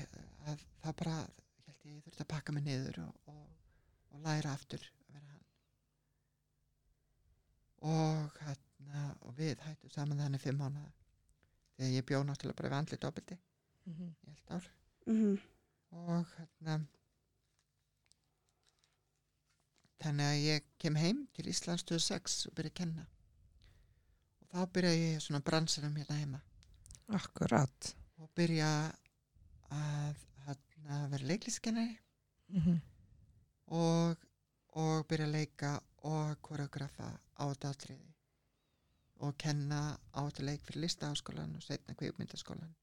að 0.47 0.65
það 0.83 0.95
bara 1.01 1.15
ég 1.21 1.67
held 1.67 1.85
ég 1.85 2.03
þurfti 2.05 2.21
að 2.25 2.31
pakka 2.33 2.51
mig 2.55 2.63
niður 2.67 2.99
og, 3.07 3.13
og, 3.31 3.45
og 4.11 4.21
læra 4.25 4.53
aftur 4.57 4.83
að 4.83 5.13
vera 5.15 5.27
hann 5.31 5.45
og 7.91 8.41
hérna 8.45 9.05
og 9.25 9.33
við 9.37 9.63
hættum 9.65 9.89
saman 9.93 10.19
þannig 10.21 10.41
fimm 10.43 10.59
mánuða 10.61 10.91
þegar 11.77 11.95
ég 11.95 12.05
bjó 12.11 12.21
náttúrulega 12.27 12.59
bara 12.61 12.69
við 12.75 12.79
andlit 12.81 13.07
ofbeldi 13.09 13.37
Mhm. 13.85 14.11
í 14.27 14.29
allt 14.29 14.51
ár 14.53 14.65
Mhm. 15.07 15.37
og 15.91 16.25
hérna 16.37 16.75
þannig 20.01 20.27
að 20.27 20.43
ég 20.45 20.67
kem 20.81 20.95
heim 20.97 21.19
til 21.35 21.49
Íslands 21.51 21.83
2006 21.85 22.47
og 22.49 22.55
byrja 22.57 22.71
að 22.71 22.77
kenna 22.81 23.05
og 24.41 24.47
þá 24.53 24.71
byrja 24.75 24.93
ég 24.97 25.21
svona 25.23 25.41
bransarum 25.45 25.95
hérna 25.99 26.17
heima 26.19 26.39
Akkurat. 27.17 27.93
og 28.17 28.29
byrja 28.35 28.69
að 29.71 30.15
hérna, 30.45 31.07
vera 31.11 31.25
leikliskennari 31.33 31.97
Mhm. 32.51 32.79
og, 33.67 34.17
og 34.73 35.07
byrja 35.07 35.25
að 35.27 35.31
leika 35.31 35.79
og 36.03 36.41
koreografa 36.41 37.11
á 37.39 37.43
þetta 37.53 37.69
atriði 37.69 38.09
og 39.21 39.37
kenna 39.37 39.97
á 40.15 40.19
þetta 40.25 40.43
leik 40.45 40.61
fyrir 40.65 40.81
listaháskólan 40.87 41.55
og 41.55 41.61
setna 41.63 41.93
kvikmyndaskólan 41.95 42.73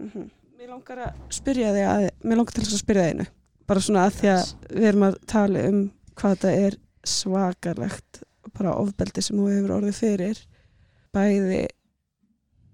Mhm. 0.00 0.30
Mér 0.58 0.72
langar 0.72 0.98
að 0.98 1.18
spyrja 1.30 1.68
þig 1.70 1.84
að, 1.86 2.04
mér 2.26 2.38
langar 2.40 2.54
til 2.56 2.62
þess 2.64 2.74
að 2.74 2.80
spyrja 2.80 3.02
þig 3.04 3.12
einu. 3.12 3.24
Bara 3.70 3.82
svona 3.84 4.06
að 4.08 4.16
því 4.16 4.30
að 4.32 4.48
við 4.72 4.86
erum 4.88 5.04
að 5.06 5.18
tala 5.30 5.60
um 5.68 5.76
hvað 6.18 6.32
þetta 6.32 6.50
er 6.64 6.76
svakarlegt, 7.12 8.20
bara 8.56 8.72
ofbeldi 8.80 9.22
sem 9.22 9.38
þú 9.38 9.46
hefur 9.52 9.74
orðið 9.76 10.00
fyrir, 10.00 10.40
bæði 11.14 11.60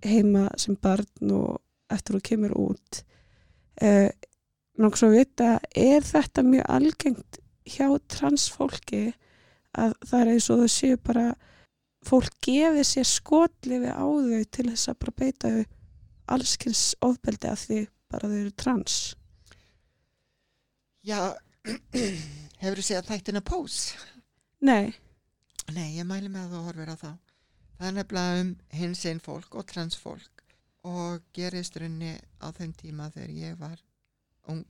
heima 0.08 0.46
sem 0.64 0.80
barn 0.80 1.34
og 1.36 1.60
eftir 1.92 2.16
þú 2.16 2.22
kemur 2.30 2.56
út. 2.62 3.02
Eh, 3.76 4.08
mér 4.08 4.86
langar 4.86 5.02
svo 5.02 5.12
að 5.12 5.18
vita, 5.18 5.52
er 5.84 6.08
þetta 6.08 6.48
mjög 6.48 6.72
algengt 6.78 7.40
hjá 7.68 7.86
transfólki 8.16 9.04
að 9.76 9.92
það 10.00 10.18
er 10.22 10.34
eins 10.38 10.50
og 10.56 10.64
þau 10.64 10.74
séu 10.78 11.04
bara, 11.04 11.28
fólk 12.00 12.32
gefið 12.48 12.92
sér 12.96 13.12
skotlifi 13.12 13.92
á 13.92 14.08
þau 14.08 14.44
til 14.48 14.70
þess 14.72 14.88
að 14.88 15.02
bara 15.04 15.18
beita 15.20 15.56
þau 15.58 15.64
allskins 16.32 16.94
ofbeldi 17.04 17.48
af 17.50 17.66
því 17.68 17.80
bara 18.12 18.28
þau 18.30 18.38
eru 18.40 18.52
trans 18.56 18.98
Já, 21.04 21.18
hefur 22.62 22.78
þú 22.80 22.84
séð 22.86 23.08
þættina 23.10 23.42
Pose? 23.44 23.96
Nei, 24.64 24.94
Nei, 25.74 25.94
ég 25.98 26.04
mæli 26.08 26.28
með 26.32 26.46
að 26.46 26.54
þú 26.54 26.60
horfir 26.66 26.90
á 26.92 26.96
þá. 27.00 27.10
Það 27.78 27.86
er 27.88 27.94
nefnilega 27.96 28.40
um 28.42 28.48
hins 28.76 29.02
einn 29.08 29.20
fólk 29.24 29.54
og 29.56 29.64
transfólk 29.68 30.42
og 30.84 31.22
gerist 31.36 31.76
runni 31.80 32.10
á 32.44 32.48
þeim 32.52 32.72
tíma 32.76 33.06
þegar 33.14 33.32
ég 33.32 33.54
var 33.60 33.78
ung. 34.52 34.60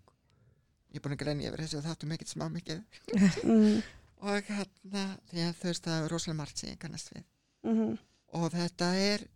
Ég 0.95 1.01
er 1.01 1.03
búin 1.03 1.17
að 1.17 1.23
grenja 1.25 1.51
yfir 1.51 1.65
þessu 1.65 1.81
og 1.81 1.87
þáttum 1.89 2.15
ekkert 2.15 2.31
smá 2.31 2.47
mikið. 2.55 2.83
mm, 3.47 3.81
Og 4.25 4.47
hérna, 4.49 5.03
því 5.33 5.43
að 5.49 5.57
þú 5.61 5.69
veist 5.73 5.89
er 5.91 6.07
rosalega 6.15 6.39
margt 6.39 6.63
sem 6.63 6.71
ég 6.71 6.79
kannast 6.83 7.11
við. 7.15 7.25
mm, 7.67 7.97
Og 8.39 8.47
þetta 8.55 8.91
er 9.11 9.27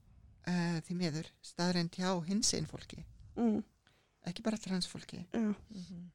uh, 0.49 0.78
því 0.86 0.96
miður 1.03 1.28
staðrænt 1.44 1.99
hjá 2.01 2.12
hins 2.28 2.53
einn 2.57 2.66
fólki, 2.70 3.03
mm, 3.36 3.61
ekki 4.30 4.42
bara 4.46 4.59
transfólki, 4.61 5.22
já, 5.32 5.55
Mhm. 5.74 6.07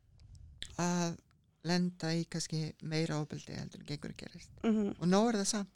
að 0.82 1.18
lenda 1.64 2.10
í 2.18 2.26
kannski 2.28 2.74
meira 2.84 3.20
ofbeldi 3.22 3.54
heldur 3.56 3.80
en 3.80 3.86
gengur 3.88 4.12
að 4.12 4.18
gerist. 4.26 4.50
mm, 4.64 4.96
og 5.00 5.08
nóg 5.08 5.30
er 5.30 5.38
það 5.42 5.48
samt. 5.54 5.70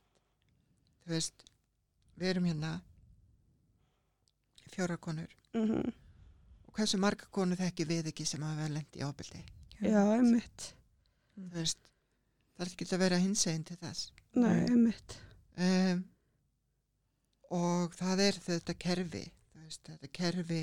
Þú 1.06 1.14
veist, 1.14 1.44
við 2.20 2.28
erum 2.34 2.44
hérna 2.50 2.72
fjóra 4.74 4.98
konur. 5.00 5.30
Mm, 5.56 5.92
og 6.68 6.74
hversu 6.78 7.00
marga 7.00 7.26
konur 7.34 7.58
þekki 7.60 7.86
við 7.90 8.10
ekki 8.12 8.26
sem 8.28 8.42
hafa 8.44 8.68
lendi 8.70 9.00
í 9.00 9.06
ábyldi 9.08 9.40
já, 9.82 10.02
einmitt. 10.18 10.74
þú 11.38 11.54
veist, 11.56 11.80
það 12.58 12.66
er 12.66 12.72
ekki 12.74 12.86
að 12.92 13.00
vera 13.06 13.18
hinsegin 13.24 13.64
til 13.66 13.78
þess. 13.82 14.12
Nei, 14.36 14.66
einmitt. 14.68 15.16
Um, 15.58 16.04
og 17.54 17.94
það 17.96 18.22
er 18.28 18.40
þetta 18.44 18.74
kerfi 18.80 19.24
veist, 19.56 19.84
þetta 19.88 20.10
kerfi 20.14 20.62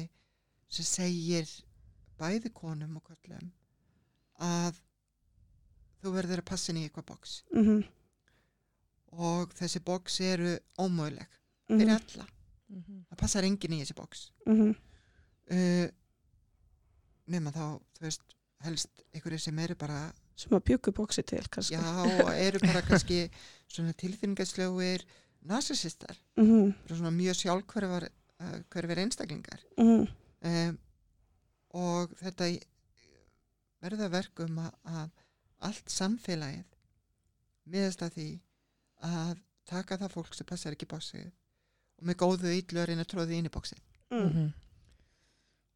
sem 0.68 0.84
segir 0.88 1.50
bæði 2.20 2.50
konum 2.54 2.96
og 3.00 3.04
kollum 3.10 3.50
að 4.44 4.80
þú 6.04 6.12
verður 6.18 6.42
að 6.42 6.48
passa 6.50 6.72
inn 6.72 6.80
í 6.82 6.86
eitthvað 6.88 7.06
boks 7.12 7.34
mm, 7.54 7.82
og 9.24 9.54
þessi 9.58 9.80
boks 9.86 10.20
eru 10.26 10.56
ómöguleg 10.80 11.28
mm, 11.70 11.78
fyrir 11.78 11.94
alla, 11.98 12.26
Mhm. 12.74 13.04
það 13.10 13.18
passar 13.20 13.44
enginn 13.46 13.74
í 13.76 13.80
þessi 13.82 13.94
boks 13.94 14.20
mm, 14.48 14.70
uh, 15.54 15.88
nema 17.30 17.52
þá 17.54 17.64
þú 17.94 18.02
veist, 18.06 18.22
helst 18.64 19.02
einhverju 19.14 19.38
sem 19.44 19.58
eru 19.62 19.76
bara 19.78 19.98
sem 20.36 20.50
að 20.56 20.64
bjöggu 20.66 20.92
bóksi 20.96 21.22
til 21.22 21.44
kannski. 21.52 21.76
Já, 21.76 22.32
eru 22.34 22.58
bara 22.64 22.80
kannski 22.82 23.18
svona 23.70 23.92
tilfinningaslögir 24.00 25.04
narsisistar, 25.44 26.16
mm, 26.40 26.70
bara 26.86 26.96
svona 26.98 27.10
mjög 27.14 27.36
sjálfhverfar 27.40 28.06
uh, 28.08 28.58
hverfir 28.72 29.00
einstaklingar. 29.04 29.60
Mm, 29.80 30.06
um, 30.50 30.78
og 31.74 32.14
þetta 32.20 32.48
það 33.84 34.10
verkum 34.14 34.58
að, 34.62 34.72
að 34.84 35.10
allt 35.68 35.90
samfélagið 35.92 36.64
miðast 37.74 38.02
að 38.04 38.14
því 38.18 38.28
að 39.04 39.38
taka 39.68 39.98
það 40.00 40.12
fólk 40.14 40.34
sem 40.36 40.46
passar 40.48 40.72
ekki 40.76 40.88
bóksið 40.88 41.26
og 41.28 42.06
með 42.08 42.18
góðu 42.20 42.52
yllu 42.52 42.80
að 42.80 42.88
reyna 42.90 43.04
að 43.04 43.10
tróði 43.12 43.38
inn 43.38 43.48
í 43.48 43.52
bóksið 43.52 43.80
mm, 44.12 44.24
Mhm. 44.24 44.46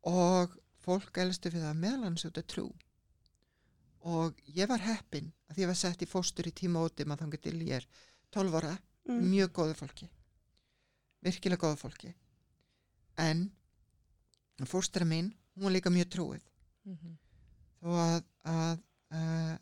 og 0.08 0.56
fólk 0.84 1.18
elstu 1.20 1.50
við 1.52 1.64
það 1.66 1.80
meðlans 1.82 2.24
út 2.28 2.38
af 2.40 2.46
trú. 2.48 2.66
Og 4.08 4.38
ég 4.56 4.68
var 4.70 4.80
heppin 4.80 5.32
að 5.50 5.58
ég 5.64 5.66
var 5.68 5.76
sett 5.76 6.02
í 6.04 6.08
fóstur 6.08 6.46
í 6.48 6.52
tíma 6.54 6.80
ótum 6.86 7.12
að 7.12 7.24
þangar 7.24 7.42
til 7.44 7.56
ég 7.66 7.80
er 7.80 7.86
12 8.32 8.54
ára, 8.60 8.76
mm, 9.08 9.22
mjög 9.32 9.52
góðu 9.58 9.74
fólki. 9.78 10.08
Virkilega 11.24 11.62
góðu 11.66 11.78
fólki. 11.80 12.14
En 13.18 13.48
fóstra 14.66 15.04
mín, 15.06 15.32
hún 15.56 15.64
var 15.68 15.72
líka 15.74 15.90
mjög 15.90 16.08
trúið 16.14 16.44
Mhm. 16.88 17.16
þó 17.82 17.88
að, 17.94 18.22
að 18.44 18.78
uh, 19.12 19.56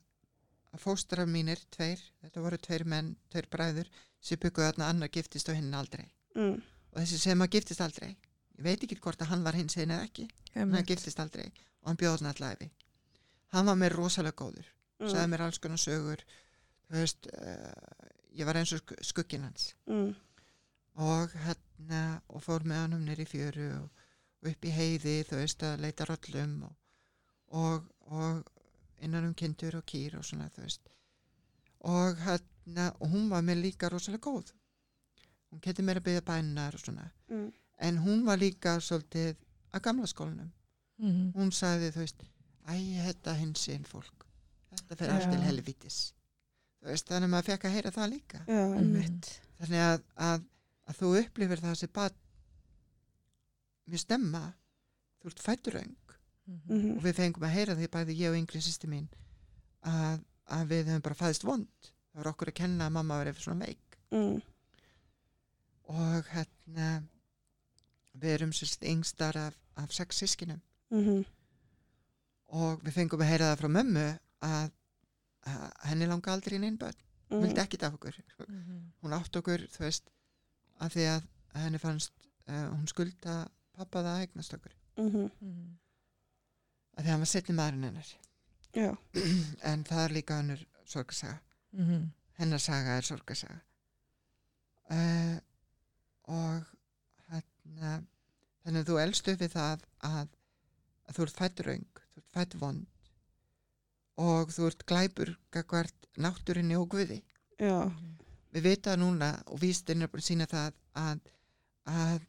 að 0.77 0.81
fóstrar 0.83 1.27
mínir, 1.27 1.59
tveir, 1.71 2.01
þetta 2.23 2.41
voru 2.45 2.59
tveir 2.59 2.85
menn, 2.85 3.17
tveir 3.31 3.47
bræður, 3.51 3.89
sem 4.21 4.39
bygguðu 4.39 4.67
þarna 4.73 4.89
annar 4.91 5.09
giftist 5.09 5.49
og 5.49 5.57
hinn 5.57 5.75
aldrei. 5.75 6.11
mm, 6.35 6.63
Og 6.93 7.01
þessi 7.03 7.19
sem 7.19 7.39
að 7.45 7.51
giftist 7.51 7.81
aldrei, 7.81 8.17
ég 8.57 8.63
veit 8.65 8.83
ekki 8.85 8.97
hvort 9.01 9.21
að 9.21 9.27
hann 9.29 9.43
var 9.45 9.53
hins 9.55 9.77
einn 9.77 9.91
eða 9.91 10.05
ekki, 10.09 10.29
en 10.55 10.73
hann 10.73 10.85
giftist 10.85 11.19
aldrei 11.21 11.47
og 11.83 11.89
hann 11.89 11.97
bjóði 11.97 12.21
hann 12.23 12.33
allæfi. 12.35 12.71
Hann 13.53 13.67
var 13.67 13.77
mér 13.77 13.93
rosalega 13.97 14.37
góður, 14.37 14.67
mm, 15.01 15.09
sagði 15.09 15.29
mér 15.33 15.41
alls 15.47 15.59
konar 15.59 15.79
sögur, 15.79 16.23
þú 16.89 16.93
veist, 17.01 17.27
uh, 17.27 17.73
ég 18.37 18.47
var 18.49 18.59
eins 18.61 18.73
og 18.77 18.81
sk- 18.83 19.03
skugginn 19.11 19.45
hans 19.47 19.71
mm, 19.87 20.11
og 21.07 21.33
hérna, 21.45 22.03
og 22.29 22.43
fór 22.45 22.65
með 22.65 22.83
hann 22.83 22.97
um 22.97 23.05
nýri 23.07 23.27
fjöru 23.29 23.67
og, 23.83 24.05
og 24.43 24.51
upp 24.53 24.65
í 24.65 24.73
heiði, 24.73 25.17
þú 25.29 25.41
veist, 25.43 25.63
að 25.69 25.81
leita 25.85 26.07
rollum 26.09 26.55
og, 26.69 26.77
og, 27.61 27.89
og 28.11 28.45
innan 29.05 29.27
um 29.29 29.35
kindur 29.37 29.77
og 29.81 29.85
kýr 29.89 30.17
og 30.19 30.25
svona, 30.25 30.49
þú 30.55 30.63
veist. 30.65 30.89
Og 31.87 32.17
hérna, 32.25 32.87
og 33.01 33.11
hún 33.13 33.29
var 33.31 33.43
mér 33.45 33.61
líka 33.61 33.91
rosalega 33.93 34.25
góð. 34.25 34.53
Hún 35.53 35.61
geti 35.63 35.85
mér 35.85 36.01
að 36.01 36.07
byggja 36.09 36.25
bænar 36.27 36.75
og 36.75 36.81
svona. 36.81 37.11
mm, 37.29 37.53
En 37.79 37.99
hún 38.01 38.25
var 38.25 38.39
líka 38.41 38.79
svolítið 38.81 39.37
að 39.77 39.83
gamla 39.85 40.07
skólanum. 40.09 40.49
Mhm. 40.99 41.33
Hún 41.37 41.51
sagði, 41.53 41.91
þú 41.93 42.01
veist, 42.07 42.23
æ, 42.65 42.73
þetta 43.05 43.35
hins 43.37 43.69
einn 43.69 43.85
fólk. 43.85 44.25
Þetta 44.73 44.97
fer 44.97 45.11
allt 45.13 45.27
Já. 45.27 45.31
til 45.35 45.43
helvitis. 45.45 45.99
Veist, 46.87 47.09
þannig 47.11 47.27
að 47.29 47.33
maður 47.35 47.49
fekk 47.51 47.65
að 47.69 47.75
heyra 47.77 47.91
það 47.97 48.11
líka. 48.13 48.39
já, 48.47 48.61
Mhm. 48.77 49.21
Þannig 49.57 49.83
að, 49.87 50.03
að, 50.29 50.43
að 50.87 50.99
þú 51.01 51.11
upplifir 51.21 51.61
það 51.65 51.75
sem 51.81 51.91
bara 51.97 52.15
mjög 53.91 54.03
stemma, 54.03 54.43
þú 55.23 55.31
ert 55.33 55.43
fætturöng 55.47 55.95
Mhm. 56.47 56.61
mhm, 56.71 56.91
og 56.99 57.03
við 57.03 57.15
fengum 57.19 57.43
að 57.49 57.55
heyra 57.57 57.75
því 57.75 57.89
bæði 57.91 58.17
ég 58.21 58.31
og 58.31 58.37
yngri 58.39 58.61
sýsti 58.63 58.87
mín 58.91 59.09
að, 59.83 60.21
að 60.47 60.67
við 60.71 60.85
höfum 60.93 61.03
bara 61.03 61.15
fæðist 61.19 61.43
vond. 61.45 61.67
Það 62.15 62.23
var 62.23 62.33
okkur 62.33 62.49
að 62.53 62.55
kenna 62.61 62.87
að 62.87 62.93
mamma 62.93 63.17
var 63.19 63.27
eitthvað 63.27 63.47
svona 63.49 63.67
veik 63.67 63.99
mm, 64.13 64.43
og 65.89 66.31
hérna 66.33 66.91
við 68.17 68.31
erum 68.37 68.53
sérst 68.57 68.83
yngstar 68.87 69.37
af, 69.37 69.57
af 69.77 69.93
sex 69.93 70.17
sískinum 70.23 70.61
mhm, 70.91 71.25
og 72.49 72.81
við 72.87 72.95
fengum 72.97 73.21
að 73.21 73.31
heyra 73.33 73.51
það 73.53 73.61
frá 73.65 73.69
mömmu 73.77 74.07
að 74.47 74.71
henni 75.87 76.07
langa 76.11 76.33
aldrei 76.33 76.57
inn 76.59 76.65
einn 76.69 76.79
börn, 76.81 76.97
hún 77.31 77.43
vildi 77.45 77.55
mm, 77.61 77.65
ekkit 77.65 77.83
af 77.87 77.95
okkur 77.99 78.17
Mhm. 78.49 78.93
hún 79.03 79.13
átt 79.17 79.37
okkur, 79.41 79.67
þú 79.73 79.79
veist 79.85 80.11
að 80.81 80.91
því 80.97 81.05
að 81.15 81.27
henni 81.63 81.79
fannst 81.79 82.13
uh, 82.49 82.69
hún 82.75 82.87
skulda 82.91 83.49
pappa 83.77 84.03
það 84.03 84.13
að 84.17 84.21
eignast 84.27 84.55
okkur. 84.55 84.73
Mhm, 84.97 85.31
Mhm. 85.41 85.79
að 86.97 87.03
því 87.03 87.07
að 87.09 87.11
hann 87.13 87.21
var 87.25 87.27
setni 87.33 87.55
maðurinn 87.55 87.85
hennar. 87.85 88.11
Já, 88.75 88.97
en 89.71 89.85
það 89.85 90.05
er 90.05 90.15
líka 90.15 90.37
hannur 90.41 90.67
sorgarsaga. 90.85 91.41
Mhm. 91.73 92.11
hennar 92.39 92.59
saga 92.61 92.97
er 92.99 93.03
sorgarsaga. 93.03 93.61
Uh, 94.91 95.39
og 96.31 96.67
hérna 97.31 97.93
þannig 98.63 98.83
að 98.85 98.91
þú 98.91 98.99
elst 99.03 99.29
upp 99.33 99.41
við 99.41 99.51
það 99.57 99.81
að, 100.07 100.29
að 101.09 101.17
þú 101.17 101.23
ert 101.27 101.39
fættur 101.41 101.71
öng 101.73 101.87
þú 101.97 102.21
ert 102.21 102.31
fættur 102.37 102.61
vond 102.63 102.87
og 104.17 104.53
þú 104.55 104.71
ert 104.71 104.87
glæpur 104.89 105.33
gagvart 105.53 106.11
náttúrinni 106.17 106.77
og 106.79 106.89
guði. 106.95 107.21
Já, 107.61 107.91
við 108.57 108.69
vita 108.71 108.97
núna 108.97 109.35
og 109.53 109.61
vístin 109.61 110.05
er 110.05 110.11
búin 110.13 110.25
að 110.25 110.29
sína 110.31 110.49
það 110.49 110.77
að, 110.97 111.21
að, 111.93 112.27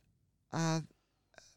að 0.52 0.88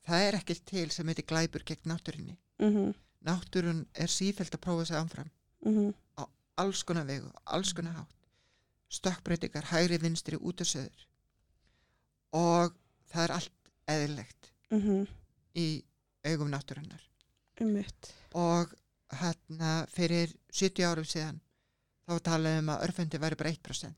það 0.06 0.26
er 0.26 0.38
ekkert 0.40 0.64
til 0.70 0.86
sem 0.94 1.10
heitir 1.10 1.26
glæpur 1.30 1.64
gegn 1.66 1.90
náttúrinni 1.90 2.36
mhm, 2.62 2.94
náttúrun 3.26 3.84
er 3.94 4.10
sífælt 4.10 4.54
að 4.54 4.64
prófa 4.66 4.86
sig 4.88 4.98
ámfram 4.98 5.30
mhm, 5.66 5.90
alls 6.60 6.82
konar 6.84 7.06
vegu, 7.08 7.30
alls 7.44 7.72
konar 7.72 7.96
hátt. 7.96 8.16
Stökkbreytingar, 8.90 9.68
hægri 9.70 10.00
vinstri 10.02 10.36
út 10.36 10.60
og 10.60 10.66
söður 10.66 11.06
og 12.36 12.74
það 13.10 13.22
er 13.24 13.32
allt 13.36 13.70
eðilegt 13.90 14.50
mhm, 14.70 15.06
í 15.58 15.66
augum 16.30 16.50
náttúrunnar. 16.52 17.02
Einmitt. 17.60 18.12
Og 18.38 18.70
hérna 19.12 19.86
fyrir 19.90 20.32
70 20.52 20.84
árum 20.86 21.04
síðan 21.08 21.40
þá 22.06 22.18
talaðum 22.26 22.58
um 22.68 22.72
að 22.74 22.84
örfendir 22.88 23.20
væri 23.22 23.36
bara 23.36 23.50
1% 23.50 23.94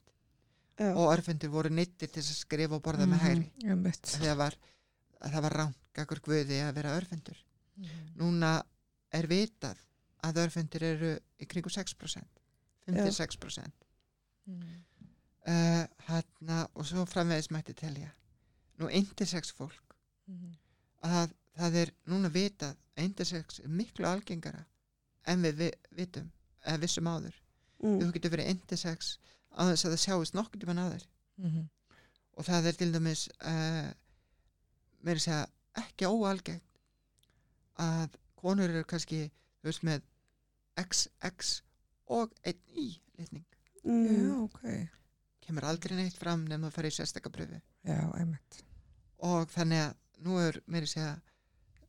já, 0.78 0.90
og 0.96 1.12
örfendir 1.12 1.50
voru 1.52 1.70
neyttir 1.70 2.08
til 2.12 2.22
að 2.22 2.34
skrifa 2.38 2.74
og 2.78 2.82
borða 2.82 3.06
með 3.06 3.18
hægri 3.26 3.50
Mhm. 3.62 3.70
Einmitt. 3.70 4.02
það 4.02 4.36
var, 4.36 4.56
var 5.42 5.52
rámt 5.52 5.76
gaggur 5.94 6.20
guði 6.20 6.60
að 6.64 6.74
vera 6.74 6.96
örfendur 6.98 7.36
Mhm. 7.76 8.14
núna 8.16 8.62
er 9.12 9.26
vitað 9.26 9.76
að 10.22 10.38
örfendir 10.46 10.82
eru 10.82 11.18
í 11.40 11.46
kringum 11.46 11.70
6% 11.70 12.24
5-6% 12.86 13.72
Mhm. 14.46 14.84
uh, 15.46 15.86
hérna, 16.08 16.66
og 16.74 16.84
svo 16.86 17.04
framvegis 17.06 17.50
mætti 17.50 17.74
telja 17.74 18.10
nú 18.78 18.88
intersex 18.90 19.52
fólk 19.52 19.96
Mhm. 20.26 20.56
að 21.04 21.32
það 21.58 21.74
er 21.74 21.90
núna 22.06 22.30
vitað 22.30 22.76
að 22.96 23.04
intersex 23.04 23.60
er 23.60 23.68
miklu 23.68 24.06
algengara 24.06 24.64
en 25.26 25.42
við, 25.44 25.70
vitum 25.96 26.30
eða 26.64 26.80
vissum 26.82 27.08
áður 27.10 27.36
mm, 27.82 27.98
þú 28.00 28.12
getur 28.16 28.32
verið 28.36 28.50
intersex 28.54 29.16
á 29.52 29.60
þess 29.68 29.84
að 29.86 29.94
það 29.94 30.02
sjáist 30.06 30.34
nokkur 30.38 30.60
tíman 30.62 30.82
áður 30.86 31.08
Mhm. 31.42 31.62
og 32.36 32.44
það 32.46 32.66
er 32.68 32.76
til 32.78 32.90
dæmis 32.92 33.22
uh, 33.40 33.88
meira 35.02 35.18
að 35.18 35.24
segja 35.24 35.46
ekki 35.82 36.06
óalgengt 36.06 36.80
að 37.82 38.18
konur 38.38 38.68
eru 38.70 38.84
kannski 38.84 39.22
þú 39.62 39.70
veist 39.70 39.82
með 39.88 40.02
XX 40.78 41.52
og 42.12 42.32
einn 42.44 42.60
í 42.76 42.86
litning 43.18 43.44
mm, 43.84 44.06
Já, 44.12 44.36
ok. 44.44 44.62
kemur 45.46 45.66
aldrei 45.68 45.96
neitt 45.98 46.18
fram 46.20 46.44
nefnum 46.46 46.68
að 46.70 46.76
fara 46.76 46.90
í 46.92 46.94
einmitt. 48.20 48.62
og 49.18 49.48
þannig 49.50 49.82
að 49.88 50.22
nú 50.26 50.36
er 50.38 50.60
meira 50.66 50.86
að 50.86 50.92
segja 50.94 51.12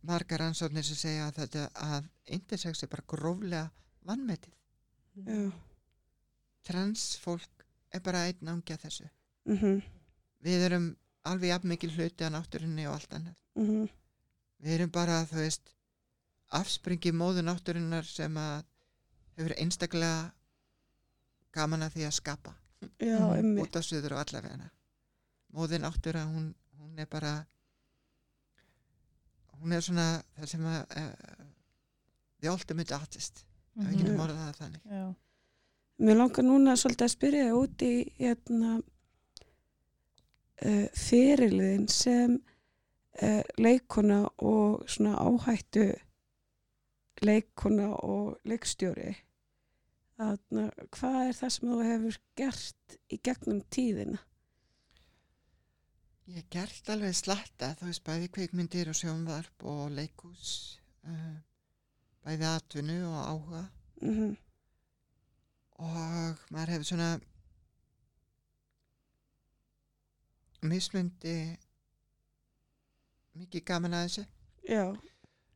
margar 0.04 0.42
ansóknir 0.42 0.84
sem 0.84 0.96
segja 1.00 1.28
að 1.30 1.38
þetta 1.42 1.64
að 1.88 2.08
intersex 2.38 2.84
er 2.84 2.92
bara 2.92 3.06
gróflega 3.08 3.72
vannmetið. 4.06 4.54
já, 5.26 5.52
Trans 6.64 7.18
fólk 7.24 7.66
er 7.94 8.02
bara 8.02 8.26
einn 8.28 8.48
ángja 8.56 8.78
þessu. 8.80 9.10
mhm, 9.46 9.82
Við 10.44 10.66
erum 10.68 10.96
alveg 11.24 11.50
jafn 11.54 11.68
mikil 11.72 11.90
hluti 11.96 12.24
á 12.28 12.30
náttúrunni 12.32 12.88
og 12.88 12.94
allt 12.98 13.14
annað. 13.14 13.36
mhm, 13.56 13.90
Við 14.64 14.74
erum 14.78 14.90
bara, 14.92 15.26
þú 15.26 15.36
veist, 15.44 15.74
afspringi 16.52 17.12
móðu 17.12 17.44
náttúrunnar 17.44 18.06
sem 18.06 18.34
að 18.38 18.64
hefur 19.38 19.56
einstaklega 19.58 20.32
gaman 21.54 21.82
að 21.84 21.94
því 21.98 22.06
að 22.08 22.14
skapa 22.14 22.54
já, 23.00 23.20
Mhm. 23.20 23.60
út 23.60 23.76
á 23.76 23.82
suður 23.82 24.12
og 24.14 24.20
allavegna. 24.28 24.70
Móði 25.54 25.80
náttúra, 25.80 26.26
hún, 26.26 26.54
hún 26.80 27.00
er 27.00 27.06
bara 27.06 27.46
hún 29.60 29.76
er 29.76 29.84
svona 29.86 30.08
það 30.38 30.50
sem 30.54 30.70
að 30.70 30.80
uh, 31.02 31.44
the 32.44 32.52
ultimate 32.52 32.96
artist 32.96 33.44
við 33.76 34.16
það 34.18 34.56
þannig. 34.60 34.82
Já. 34.90 35.06
Mér 36.04 36.18
langar 36.20 36.46
núna 36.46 36.76
svolítið 36.78 37.06
að 37.06 37.14
spyrja 37.14 37.44
þig 37.48 37.60
út 37.60 37.86
í 37.86 37.94
hérna, 38.18 38.72
uh, 40.66 40.88
fyrirliðin 40.98 41.86
sem 41.92 42.36
uh, 42.38 43.44
leikona 43.62 44.24
og 44.42 44.84
svona 44.90 45.16
áhættu 45.22 45.92
leikona 47.24 47.94
og 48.04 48.40
leikstjóri. 48.50 49.14
Þarna, 50.20 50.68
hvað 50.94 51.20
er 51.24 51.38
það 51.38 51.54
sem 51.56 51.70
þú 51.70 51.80
hefur 51.88 52.20
gert 52.38 52.98
í 53.10 53.20
gegnum 53.26 53.64
tíðina? 53.74 54.20
Ég 56.28 56.40
hef 56.40 56.50
gert 56.56 56.90
alveg 56.94 57.18
slatta, 57.18 57.74
þú 57.80 57.90
veist, 57.90 58.04
bæði 58.08 58.30
kveikmyndir 58.32 58.92
og 58.92 58.96
sjónvarp 58.96 59.66
og 59.68 59.92
leikús, 59.92 60.54
uh, 61.04 61.36
bæði 62.24 62.48
atvinnu 62.54 63.02
og 63.10 63.20
áhuga. 63.28 63.66
Mm 64.04 64.34
og 65.84 66.44
maður 66.54 66.74
hefur 66.74 66.88
svona 66.88 67.10
mismundi 70.64 71.38
mikið 73.34 73.66
gaman 73.68 73.98
að 73.98 74.06
þessu. 74.08 74.26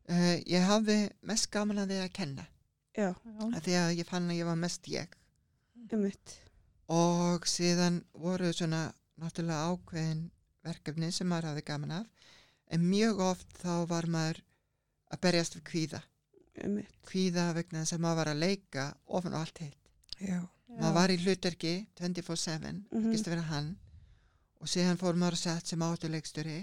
Uh, 0.08 0.36
ég 0.48 0.66
hafði 0.68 0.98
mest 1.28 1.50
gaman 1.52 1.84
að 1.84 1.94
því 1.94 2.00
að 2.02 2.14
kenna, 2.16 2.48
já, 2.96 3.10
að 3.52 3.62
því 3.66 3.78
að 3.82 3.94
ég 4.00 4.10
fann 4.10 4.30
að 4.32 4.40
ég 4.40 4.50
var 4.50 4.60
mest 4.60 4.88
ég. 4.92 5.16
Einmitt. 5.88 6.40
og 6.92 7.46
síðan 7.48 8.02
voru 8.16 8.50
svona 8.56 8.88
náttúrulega 9.20 9.72
ákveðin 9.72 10.22
verkefni 10.68 11.10
sem 11.16 11.28
maður 11.32 11.50
hafði 11.52 11.64
gaman 11.72 11.92
af 12.02 12.08
en 12.76 12.86
mjög 12.92 13.20
oft 13.32 13.58
þá 13.64 13.74
var 13.90 14.08
maður 14.12 14.42
að 15.16 15.22
berjast 15.24 15.56
við 15.58 15.64
kvíða. 15.72 16.02
Einmitt. 16.58 16.90
kvíða 17.06 17.44
vegna 17.54 17.84
þess 17.84 17.94
að 17.94 18.02
maður 18.02 18.18
var 18.18 18.30
að 18.32 18.40
leika 18.42 18.84
ofan 19.20 19.36
á 19.38 19.40
allt 19.44 19.60
heitt 19.62 19.92
Já. 20.20 20.40
maður 20.80 20.96
var 20.98 21.12
í 21.14 21.18
hlutverki 21.22 21.74
24-7 22.00 22.82
Mhm. 22.92 23.12
ekki 23.14 23.22
að 23.22 23.30
vera 23.36 23.42
hann 23.52 23.68
og 24.60 24.68
síðan 24.68 24.98
fór 24.98 25.14
maður 25.14 25.38
að 25.38 25.44
sett 25.44 25.68
sem 25.68 25.80
áttuleikstjóri 25.86 26.58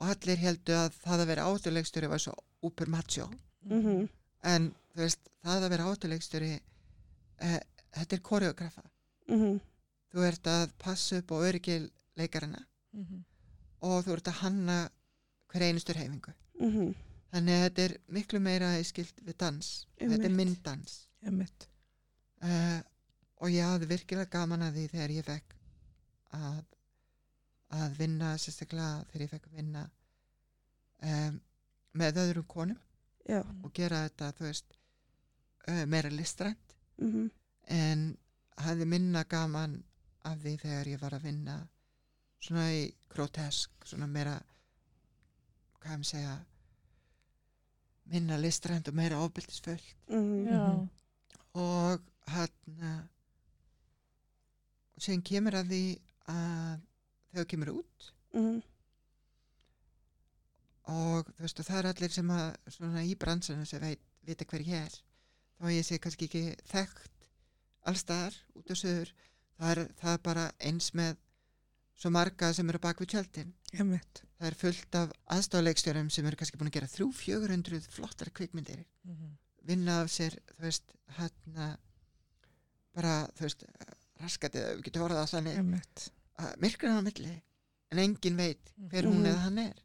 og 0.00 0.08
allir 0.08 0.36
heldu 0.40 0.72
að 0.72 0.96
það 1.04 1.20
að 1.20 1.26
vera 1.26 1.44
áttuleikstjóri 1.52 2.08
var 2.08 2.18
svo 2.24 2.34
úper 2.64 2.86
macho. 2.88 3.28
Mm 3.68 4.08
en 4.44 4.70
þú 4.94 4.98
veist, 5.04 5.20
það 5.44 5.62
að 5.62 5.70
vera 5.70 5.84
áttuleikstjóri 5.92 6.52
eh, 7.38 7.60
þetta 7.92 8.16
er 8.16 8.20
koreografa 8.26 8.82
mhm, 9.28 9.60
þú 10.12 10.24
ert 10.26 10.48
að 10.50 10.72
passa 10.78 11.18
upp 11.20 11.30
á 11.30 11.36
öryggi 11.46 11.76
leikarana 12.92 13.02
Mhm. 13.08 13.24
og 13.82 14.04
þú 14.04 14.12
ert 14.12 14.28
að 14.28 14.40
hanna 14.42 14.90
hver 15.48 15.62
einustur 15.62 15.96
heifingu 15.96 16.32
mhm, 16.60 16.94
þannig 17.32 17.54
að 17.54 17.62
þetta 17.64 17.82
er 17.84 17.94
miklu 18.08 18.40
meira 18.40 18.82
skilt 18.84 19.20
við 19.24 19.36
dans. 19.38 19.86
Þetta 19.98 20.14
er 20.14 20.24
Einmitt. 20.28 20.36
mynddans. 20.36 21.06
Einmitt. 21.24 21.68
uh, 22.42 22.80
og 23.40 23.48
ég 23.50 23.62
hafði 23.64 23.86
virkilega 23.88 24.30
gaman 24.30 24.62
að 24.62 24.74
því 24.76 24.88
þegar 24.90 25.10
ég 25.10 25.24
fekk 25.24 25.54
að, 26.32 26.64
að 27.70 27.96
vinna 27.98 28.36
sérstaklega 28.38 29.04
þegar 29.10 29.22
ég 29.22 29.30
fekk 29.30 29.46
að 29.46 29.56
vinna 29.56 29.90
um, 31.02 31.40
með 31.94 32.16
öðrum 32.22 32.46
konum 32.46 32.78
já, 33.28 33.40
og 33.64 33.72
gera 33.74 34.04
þetta 34.08 34.32
þú 34.38 34.44
veist 34.48 34.76
uh, 35.68 35.84
meira 35.86 36.10
listrænt. 36.10 36.76
Mhm, 36.98 37.30
en 37.68 38.16
hafði 38.58 38.84
minna 38.86 39.24
gaman 39.24 39.82
af 40.24 40.38
því 40.38 40.56
þegar 40.60 40.86
ég 40.86 41.00
var 41.00 41.12
að 41.16 41.22
vinna 41.22 41.68
svona 42.42 42.66
í 42.74 42.82
grotesk 43.12 43.86
svona 43.86 44.08
meira 44.10 44.38
hvað 45.82 45.98
ég 45.98 46.08
segja 46.10 46.34
minna 48.12 48.38
listrænt 48.38 48.88
og 48.90 48.98
meira 48.98 49.20
ofbildisföld 49.22 49.94
mhm, 50.10 50.48
Já. 50.48 50.62
og 51.54 52.02
hann 52.32 52.82
og 54.92 55.04
síðan 55.04 55.24
kemur 55.26 55.56
að 55.58 55.72
því 55.72 55.84
að 56.30 56.82
þegar 57.32 57.44
þú 57.44 57.48
kemur 57.52 57.72
út. 57.72 58.12
Mhm, 58.36 58.60
og 60.92 61.30
þú 61.30 61.46
veist 61.46 61.62
og 61.62 61.68
það 61.68 61.78
er 61.80 61.88
allir 61.92 62.12
sem 62.12 62.30
að 62.34 62.46
svona 62.76 63.02
í 63.06 63.16
bransunum 63.18 63.66
sem 63.66 63.82
veit, 63.82 64.02
vita 64.26 64.46
hver 64.46 64.64
ég 64.66 64.86
er. 64.86 64.94
Þá 65.58 65.66
ég 65.72 65.86
sé 65.86 65.98
kannski 66.02 66.28
ekki 66.28 66.44
þekkt 66.70 67.28
allstaðar 67.86 68.38
út 68.58 68.70
á 68.70 68.74
söður 68.78 69.12
það 69.58 69.70
er, 69.72 69.82
það 70.00 70.12
er 70.12 70.22
bara 70.26 70.46
eins 70.58 70.90
með 70.98 71.21
svo 72.02 72.10
marga 72.10 72.48
sem 72.56 72.68
eru 72.72 72.80
bak 72.82 72.98
við 73.02 73.12
tjöldin. 73.14 73.52
Það 74.38 74.48
er 74.48 74.56
fullt 74.58 74.96
af 74.98 75.12
aðstofleikstjórum 75.36 76.08
sem 76.10 76.26
eru 76.26 76.36
kannski 76.40 76.58
búin 76.58 76.70
að 76.72 76.76
gera 76.80 76.88
300-400 76.90 77.86
flottar 77.94 78.30
kvikmyndir. 78.34 78.84
Mhm. 79.06 79.38
vinna 79.62 80.00
af 80.02 80.08
sér 80.10 80.34
þú 80.56 80.62
veist 80.64 80.88
hann 81.14 81.76
bara 82.96 83.28
þú 83.38 83.44
veist 83.46 83.62
raskatið, 84.18 84.64
ef 84.72 84.76
við 84.80 84.82
getum 84.88 85.04
orðað 85.06 85.20
það 85.22 85.34
þannig 85.36 85.60
að 86.42 86.56
myrkrið 86.64 86.98
á 86.98 87.02
milli 87.06 87.34
en 87.92 87.98
engin 88.02 88.36
veit 88.40 88.72
hver 88.90 89.06
hún 89.06 89.20
Mhm. 89.22 89.28
eða 89.30 89.42
hann 89.44 89.58
er. 89.58 89.76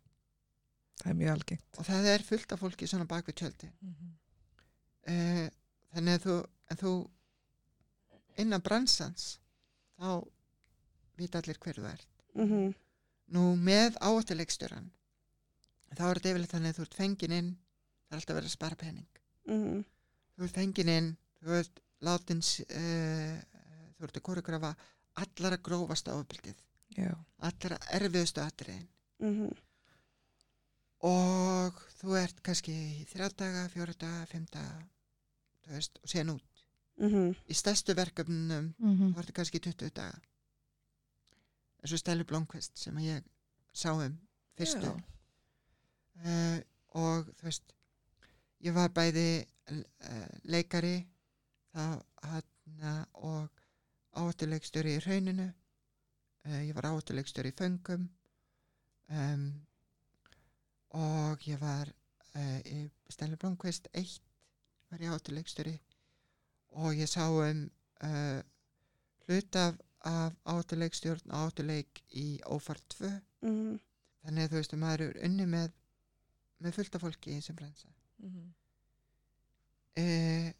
Það 0.97 1.09
er 1.11 1.13
mjög 1.19 1.31
algengt. 1.35 1.77
og 1.77 1.85
það 1.85 2.05
er 2.15 2.23
fullt 2.23 2.51
af 2.51 2.59
fólki 2.59 2.87
svona 2.89 3.05
bak 3.07 3.25
við 3.27 3.35
tjöldi 3.43 3.69
uh, 5.07 5.49
þannig 5.93 6.13
að 6.17 6.23
þú, 6.25 6.35
en 6.71 6.77
þú 6.81 6.91
innan 8.41 8.61
bransans 8.65 9.37
þá 9.99 10.09
vita 11.17 11.39
allir 11.41 11.57
hver 11.59 11.75
þú 11.79 11.85
ert. 11.91 12.07
Mhm, 12.35 12.73
nú 13.35 13.43
með 13.57 13.97
áhættuleikstjóran 13.99 14.91
þá 15.97 16.03
er 16.09 16.19
þetta 16.19 16.29
yfirleitt 16.31 16.51
þannig 16.53 16.69
að 16.73 16.77
þú 16.77 16.85
ert 16.87 16.97
fengin 17.01 17.31
inn 17.37 17.49
það 18.07 18.11
er 18.11 18.19
alltaf 18.21 18.35
verið 18.37 18.49
að 18.51 18.55
spara 18.57 18.75
pening. 18.75 19.07
Mhm, 19.47 19.83
þú 20.37 20.43
ert 20.47 20.55
fengin 20.59 20.89
inn 20.93 21.09
þú 21.41 21.57
ert 21.61 21.79
látin 22.01 22.41
uh, 22.41 23.37
þú 23.97 24.03
ert 24.07 24.17
að 24.19 24.25
koreografa 24.29 24.75
allara 25.17 25.57
grófasta 25.57 26.13
ofbildið 26.19 26.55
Já. 26.97 27.11
allara 27.39 27.77
erfiðustu 27.97 28.41
atriðin. 28.43 28.87
Mhm, 29.19 29.49
og 31.07 31.81
þú 31.99 32.15
ert 32.21 32.39
kannski 32.45 32.73
í 32.73 33.05
þrjá 33.11 33.27
daga, 33.37 33.65
fjóra 33.73 33.93
daga, 33.97 34.25
fimm 34.29 34.45
daga 34.51 34.79
þú 35.67 35.73
veist, 35.75 35.99
og 36.03 36.09
síðan 36.09 36.31
út. 36.37 36.63
Mhm, 36.97 37.35
í 37.49 37.53
stærstu 37.53 37.93
verkefnum 37.93 38.73
Mhm. 38.79 39.13
þá 39.13 39.19
ertu 39.21 39.33
kannski 39.33 39.59
í 39.59 39.65
20 39.67 39.91
daga 39.93 40.19
eins 41.81 41.93
og 41.93 41.99
Stælu 41.99 42.23
Blomqvist 42.23 42.79
sem 42.79 42.97
ég 42.97 43.23
sá 43.73 43.91
um 43.93 44.17
fyrstu. 44.57 44.89
Uh, 46.25 46.57
og 46.97 47.29
þú 47.37 47.45
veist 47.45 47.73
ég 48.65 48.73
var 48.73 48.89
bæði 48.89 49.45
uh, 49.69 50.27
leikari 50.49 50.97
þá 51.75 52.01
hann 52.25 52.45
og 53.13 53.61
áhættuleikstjóri 54.17 54.95
í 54.97 55.03
hrauninu. 55.05 55.47
Uh, 56.47 56.61
ég 56.65 56.73
var 56.75 56.89
áhættuleikstjóri 56.89 57.53
í 57.53 57.57
föngum. 57.57 58.07
Um, 59.07 59.47
og 60.97 61.45
ég 61.47 61.61
var 61.61 61.93
í 62.37 62.83
Stælu 63.09 63.37
Blomqvist 63.37 63.87
1 63.93 64.17
var 64.89 65.01
ég 65.01 65.13
áhættuleikstjóri. 65.13 65.77
Og 66.81 66.97
ég 66.97 67.09
sá 67.09 67.29
um 67.29 67.69
hlut 69.27 69.55
af, 69.55 69.77
af 70.07 70.35
áhættuleikstjórn 70.53 71.31
og 71.31 71.37
áhættuleik 71.47 72.01
í 72.15 72.27
ófart 72.47 72.83
2 72.95 73.09
mhm, 73.41 73.79
þannig 74.23 74.43
að 74.47 74.51
þú 74.53 74.59
veist 74.61 74.73
að 74.75 74.81
maður 74.83 75.03
er 75.07 75.19
unni 75.27 75.45
með 75.51 75.71
með 76.63 76.73
fullt 76.79 76.95
af 76.97 77.03
fólki 77.05 77.31
í 77.33 77.39
þessum 77.39 77.55
bransa 77.59 77.89
Mhm. 78.17 78.45
uh, 79.97 80.51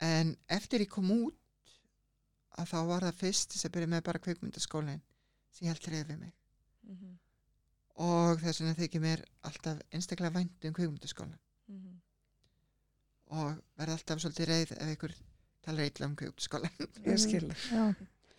en 0.00 0.36
eftir 0.48 0.84
ég 0.84 0.90
kom 0.92 1.10
út 1.10 1.34
að 2.58 2.70
þá 2.72 2.78
var 2.90 3.06
það 3.08 3.18
fyrst 3.22 3.52
þess 3.54 3.66
að 3.68 3.72
byrja 3.76 3.90
með 3.94 4.04
bara 4.08 4.22
kveikmyndaskólin 4.22 5.00
sem 5.54 5.66
ég 5.66 5.72
held 5.72 5.82
trefið 5.86 6.18
mig 6.20 6.32
Mhm. 6.88 7.18
og 7.98 8.38
þess 8.40 8.60
vegna 8.62 8.74
þykir 8.78 9.00
mér 9.02 9.24
alltaf 9.42 9.80
einstaklega 9.92 10.34
vænt 10.38 10.64
um 10.64 10.72
kveikmyndaskólan 10.74 11.38
Mhm. 11.68 12.00
og 13.26 13.62
verð 13.76 13.92
alltaf 13.96 14.18
svolítið 14.22 14.46
reið 14.52 14.72
ef 14.78 14.94
ykkur 14.96 15.14
um 15.68 16.16
kveikmyndaskólan 16.16 16.88
Ég 17.12 17.18
skil. 17.20 17.48
Já. 17.72 17.94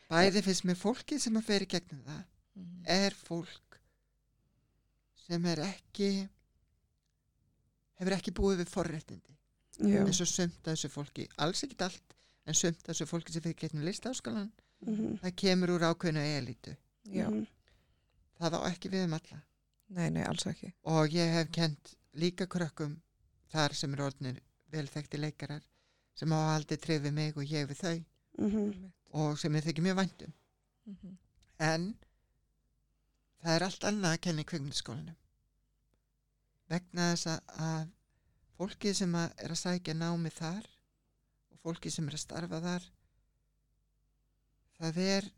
bæði 0.10 0.42
fyrst 0.42 0.66
með 0.66 0.80
fólki 0.82 1.20
sem 1.22 1.38
að 1.38 1.44
fer 1.52 1.62
í 1.62 1.70
gegnum 1.76 2.04
það 2.08 2.24
Mhm. 2.60 2.84
er 2.92 3.14
fólk 3.14 3.78
sem 5.28 5.46
er 5.46 5.60
ekki 5.64 6.28
hefur 8.00 8.16
ekki 8.18 8.34
búið 8.36 8.64
við 8.64 8.72
forréttindi 8.74 9.36
Já. 9.80 10.02
eins 10.04 10.20
og 10.20 10.28
sumt 10.28 10.68
af 10.68 10.74
þessu 10.76 10.90
fólki, 10.92 11.28
alls 11.38 11.64
ekkit 11.64 11.82
allt 11.86 12.16
en 12.50 12.54
sumt 12.58 12.82
af 12.84 12.90
þessu 12.96 13.08
fólki 13.08 13.32
sem 13.32 13.42
fyrir 13.46 13.56
getnum 13.62 13.86
listaháskalan 13.88 14.50
mhm, 14.86 15.20
það 15.22 15.36
kemur 15.44 15.76
úr 15.78 15.86
ákveðinu 15.92 16.76
Já. 17.10 17.30
mhm, 17.30 17.46
það 18.40 18.58
á 18.58 18.60
ekki 18.74 18.90
við 18.92 19.06
um 19.08 19.14
alla 19.14 19.42
Nei, 19.90 20.10
nei, 20.10 20.24
alls 20.24 20.46
ekki. 20.46 20.74
og 20.84 21.10
ég 21.16 21.32
hef 21.34 21.52
kent 21.52 21.96
líka 22.14 22.46
krökkum 22.48 23.00
þar 23.54 23.74
sem 23.74 23.94
er 23.94 24.04
orðnir 24.10 24.42
velþekti 24.72 25.18
leikarar 25.18 25.64
sem 26.20 26.34
hafa 26.36 26.56
aldrei 26.58 26.78
trefið 26.84 27.14
mig 27.16 27.38
og 27.40 27.48
ég 27.48 27.70
við 27.70 27.80
þau. 27.80 27.96
Mhm, 28.40 28.92
og 29.20 29.40
sem 29.40 29.56
ég 29.56 29.64
þykir 29.66 29.86
mjög 29.88 29.98
væntum 30.02 30.34
Mhm. 30.90 31.18
en 31.60 31.88
það 33.44 33.56
er 33.56 33.64
allt 33.64 33.84
annað 33.88 34.14
að 34.18 34.22
kenna 34.26 34.42
í 34.44 34.48
kvikmyndaskólanum. 34.52 35.16
Vegna 36.70 37.06
þess 37.14 37.28
að- 37.28 37.56
að 37.60 37.90
fólki 38.60 38.94
sem 38.96 39.14
að 39.16 39.32
er 39.44 39.50
að 39.56 39.62
sækja 39.64 39.94
námi 39.96 40.30
þar 40.32 40.66
og 41.52 41.60
fólki 41.64 41.92
sem 41.92 42.08
er 42.08 42.14
að 42.18 42.20
starfa 42.26 42.60
þar 42.62 42.90
það 44.80 44.98
er 44.98 45.30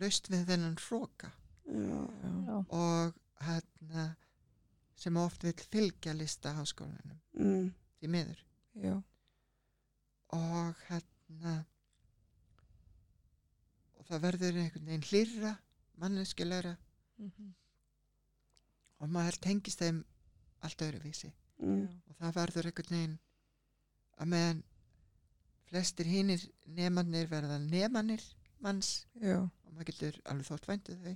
laust 0.00 0.28
við 0.32 0.46
þennan 0.48 0.76
hróka 0.80 1.30
já, 1.66 1.74
Já. 1.74 2.32
Já. 2.46 2.56
og 2.70 3.14
hérna 3.46 4.04
sem 4.96 5.16
oft 5.16 5.42
vil 5.44 5.52
fylgja 5.72 6.14
lista 6.16 6.52
háskólanum 6.56 7.18
mhm, 7.34 7.72
því 8.02 8.10
miður 8.10 8.40
Já. 8.82 8.94
og 10.34 10.80
hérna 10.88 11.54
og 13.98 14.06
það 14.08 14.22
verður 14.26 14.58
einhvern 14.62 14.88
veginn 14.90 15.06
hlýrra 15.10 15.52
manneskilegra 16.02 16.76
Mhm. 17.22 17.52
og 19.02 19.08
maður 19.12 19.36
tengist 19.44 19.78
þeim 19.82 20.00
allt 20.66 20.82
öðruvísi 20.82 21.30
mhm, 21.58 21.84
og 22.08 22.16
það 22.18 22.32
verður 22.40 22.66
einhvern 22.70 22.94
veginn 22.96 23.18
að 24.18 24.30
meðan 24.32 24.62
flestir 25.70 26.06
hinnir 26.10 26.42
nefnannir 26.66 27.28
verða 27.30 27.58
nefnannir 27.62 28.24
manns 28.60 29.06
Já. 29.20 29.36
og 29.42 29.72
maður 29.72 29.90
getur 29.92 30.18
alveg 30.24 30.46
þótt 30.50 30.66
væntu 30.72 30.96
þau 31.04 31.14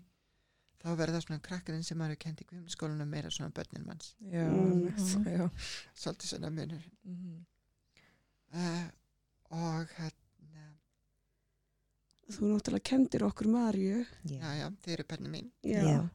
þá 0.82 0.88
verða 0.98 1.20
svona 1.24 1.40
krakkarinn 1.42 1.82
sem 1.86 1.98
maður 1.98 2.16
er 2.16 2.22
kent 2.26 2.40
í 2.42 2.46
kvimskólanum 2.50 3.08
meira 3.10 3.30
svona 3.30 3.50
börnin 3.56 3.86
manns 3.86 4.14
Já. 4.20 4.44
Mm. 4.46 4.86
einmitt. 4.86 5.26
Já. 5.26 5.48
svolítið 5.94 6.32
svona 6.32 6.50
munur 6.50 6.84
Mhm. 7.04 7.46
uh, 8.54 8.86
og 9.50 9.88
hérna 9.96 10.68
þú 12.34 12.48
náttúrulega 12.50 12.82
kendir 12.90 13.22
okkur 13.26 13.46
Marju 13.48 14.04
já 14.26 14.48
já, 14.60 14.68
þið 14.82 14.92
eru 14.96 15.04
börnin 15.12 15.30
mín 15.32 15.50
já, 15.62 15.82
Já. 15.86 16.08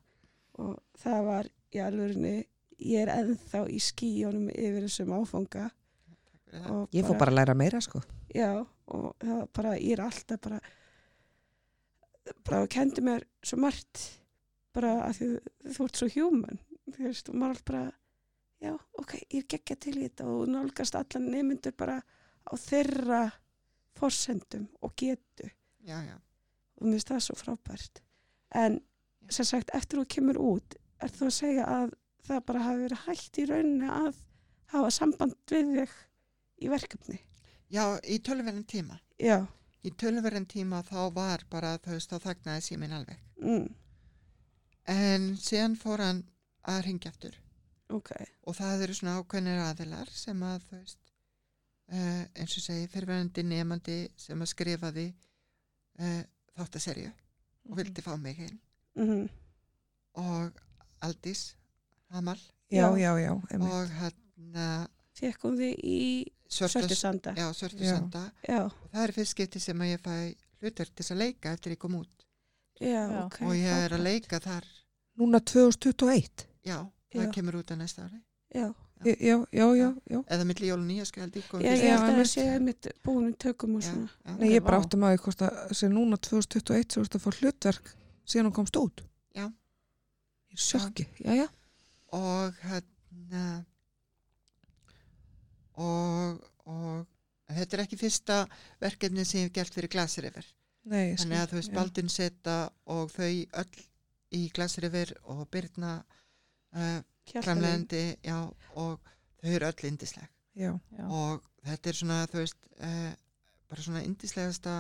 og 0.59 0.79
það 0.99 1.25
var 1.25 1.45
í 1.71 1.79
alvörinni 1.79 2.33
ég 2.81 3.01
er 3.05 3.11
ennþá 3.15 3.61
í 3.71 3.79
skíjónum 3.79 4.49
yfir 4.51 4.83
þessum 4.87 5.13
áfanga 5.15 5.69
og 6.67 6.89
Ég 6.91 7.05
fór 7.07 7.15
bara 7.17 7.31
að 7.31 7.37
læra 7.37 7.53
meira, 7.55 7.79
sko. 7.79 8.01
já, 8.35 8.65
og 8.87 9.15
það 9.19 9.37
var 9.37 9.47
bara, 9.55 9.75
ég 9.79 9.93
er 9.95 10.01
alltaf 10.03 10.41
bara 10.41 10.59
bara 12.45 12.67
kendi 12.67 13.01
mér 13.01 13.23
svo 13.43 13.57
margt 13.57 14.01
bara 14.75 14.93
að 15.07 15.17
því 15.19 15.29
þú 15.75 15.87
ert 15.87 15.99
svo 15.99 16.09
human. 16.15 16.61
Þú 16.91 17.05
veist, 17.05 17.29
og 17.31 17.37
maður 17.39 17.59
er 17.59 17.65
bara 17.69 17.83
já, 18.61 18.73
ok, 19.01 19.15
ég 19.21 19.39
er 19.41 19.47
geggja 19.55 19.77
til 19.85 19.95
í 19.97 20.05
þetta. 20.05 20.27
Og 20.31 20.51
nálgast 20.51 20.97
allan 20.99 21.29
nemyndur 21.33 21.75
bara 21.77 21.99
á 22.01 22.53
þeirra 22.59 23.23
forsendum 23.99 24.67
og 24.81 24.95
getu. 24.97 25.49
Já, 25.81 25.97
já, 26.05 26.17
og 26.77 26.85
mér 26.85 26.97
finnst 26.97 27.11
það 27.13 27.25
svo 27.25 27.37
frábært. 27.39 28.03
En 28.57 28.79
sem 29.31 29.47
sagt 29.47 29.71
eftir 29.77 30.01
þú 30.01 30.07
kemur 30.15 30.39
út 30.41 30.77
er 31.01 31.13
þú 31.13 31.29
að 31.29 31.35
segja 31.37 31.65
að 31.69 31.95
það 32.27 32.45
bara 32.49 32.65
hafi 32.67 32.85
verið 32.85 33.03
hægt 33.07 33.39
í 33.41 33.47
rauninni 33.49 33.89
að 33.89 34.21
hafa 34.73 34.91
samband 34.93 35.35
við 35.51 35.73
þig 35.77 35.95
í 36.61 36.69
verkefni? 36.71 37.17
Já, 37.71 37.83
í 38.03 38.19
tölverðin 38.23 38.67
tíma. 38.67 38.99
Já, 39.21 39.39
í 39.81 39.91
tölverðin 39.97 40.47
tíma 40.49 40.81
þá 40.85 40.99
var 41.15 41.45
bara 41.49 41.77
veist, 41.85 42.11
þá 42.11 42.27
þagnaði 42.27 42.65
síminn 42.65 42.95
alveg. 42.95 43.21
Mm, 43.41 43.69
en 44.89 45.31
síðan 45.37 45.77
fór 45.79 46.03
hann 46.03 46.23
að 46.69 46.81
ringja 46.87 47.11
aftur. 47.11 47.37
Ok. 47.91 48.11
Og 48.47 48.55
það 48.55 48.85
eru 48.87 48.97
svona 48.97 49.17
ákveðnir 49.19 49.61
aðilar 49.65 50.11
sem 50.15 50.43
að 50.47 50.63
þú 50.69 50.79
veist 50.79 51.13
uh, 51.91 52.23
eins 52.39 52.55
og 52.57 52.65
segi, 52.65 52.87
fyrirverandi 52.93 53.43
nefandi 53.43 53.99
sem 54.19 54.41
að 54.41 54.51
skrifaði 54.53 55.07
uh, 55.99 56.23
þáttaserju 56.55 57.11
og 57.69 57.77
vildi 57.77 58.03
fá 58.05 58.15
mig 58.17 58.41
inn. 58.47 58.57
Mm 58.99 59.29
og 60.13 60.51
Aldís 61.01 61.55
Hamal. 62.09 62.39
Já, 62.71 62.97
Já. 62.97 63.17
já, 63.19 63.31
og 63.59 63.87
hérna 63.99 64.87
fekkum 65.15 65.57
þið 65.59 65.79
í 65.83 65.99
Svörtu 66.51 66.79
Svörtu 66.79 66.95
sanda? 66.95 67.33
Já, 67.35 67.51
Svörtu 67.53 67.83
Já. 67.83 67.95
Sanda. 67.95 68.31
Já, 68.47 68.65
og 68.65 68.89
það 68.91 69.03
er 69.03 69.13
fyrst 69.15 69.31
skipti 69.35 69.59
sem 69.59 69.81
að 69.81 69.91
ég 69.91 70.01
fæ 70.03 70.15
hlutur 70.61 70.85
til 70.85 70.95
þess 70.95 71.11
að 71.11 71.21
leika 71.23 71.53
eftir 71.55 71.75
ég 71.75 71.79
kom 71.79 71.95
út 71.99 72.20
já, 72.81 73.01
Já. 73.07 73.25
ok 73.25 73.41
og 73.47 73.55
ég 73.55 73.83
er 73.85 73.95
að 73.97 74.05
leika 74.09 74.39
þar 74.43 74.65
Núna 75.21 75.39
2021 75.43 76.47
já, 76.65 76.77
það 77.11 77.25
Já. 77.27 77.31
kemur 77.35 77.59
út 77.61 77.71
á 77.71 77.75
næsta 77.77 78.07
ári 78.07 78.21
já, 78.55 78.69
Já, 79.01 79.15
já, 79.49 79.65
já, 79.81 80.19
eða 80.29 80.45
milli 80.45 80.67
jól 80.69 80.77
og 80.77 80.85
nýja 80.85 81.05
skal 81.09 81.23
held 81.23 81.37
ég 81.39 81.45
fyrst. 81.47 81.63
ég 81.65 81.79
Já, 81.81 81.95
held 81.95 82.01
að 82.01 82.03
það 82.05 82.11
einmitt. 82.11 82.33
sé 82.35 82.59
mitt 82.61 82.89
búin 83.03 83.31
tökum 83.33 83.75
og 83.79 83.81
svona 83.85 84.09
já. 84.25 84.35
Nei, 84.37 84.51
ég 84.53 84.61
bara 84.67 84.77
áttum 84.83 85.01
að 85.07 85.15
því 85.15 85.21
hvort 85.23 85.41
að 85.47 85.71
sé 85.79 85.89
núna 85.89 86.19
2021 86.21 86.93
sem 86.93 87.01
þú 87.01 87.05
ert 87.07 87.17
að 87.17 87.23
fá 87.23 87.31
hlutverk 87.39 87.89
síðan 88.29 88.45
hún 88.51 88.53
komst 88.59 88.77
út. 88.77 89.01
Já. 89.33 89.47
Ég 90.53 90.59
er 90.59 90.65
sjokki, 90.67 91.07
já, 91.25 91.33
já. 91.41 91.47
og 92.13 92.61
hérna 92.61 93.45
og, 95.81 96.41
og 96.69 97.55
þetta 97.57 97.77
er 97.77 97.83
ekki 97.85 97.99
fyrsta 97.99 98.41
verkefni 98.81 99.25
sem 99.25 99.41
ég 99.41 99.49
hef 99.49 99.55
gert 99.57 99.73
fyrir 99.75 99.91
Glasriver 99.97 100.45
Nei, 100.83 101.15
þannig 101.15 101.37
að 101.43 101.49
þú 101.51 101.59
veist. 101.59 101.73
Baldin 101.75 102.09
Seta 102.09 102.57
og 102.89 103.11
þau 103.13 103.29
öll 103.61 103.83
í 104.33 104.49
Glasriver 104.55 105.11
og 105.29 105.43
Birna 105.51 106.03
uh, 106.73 107.01
já, 108.25 108.37
og 108.75 108.99
þau 109.41 109.51
eru 109.55 109.65
öll 109.69 109.87
indisleg 109.91 110.27
Já, 110.57 110.71
Já. 110.97 111.05
og 111.07 111.43
þetta 111.63 111.89
er 111.89 111.95
svona 111.95 112.25
þú 112.27 112.41
veist 112.41 112.57
uh, 112.81 113.11
bara 113.69 113.81
svona 113.85 114.01
indislegasta 114.03 114.73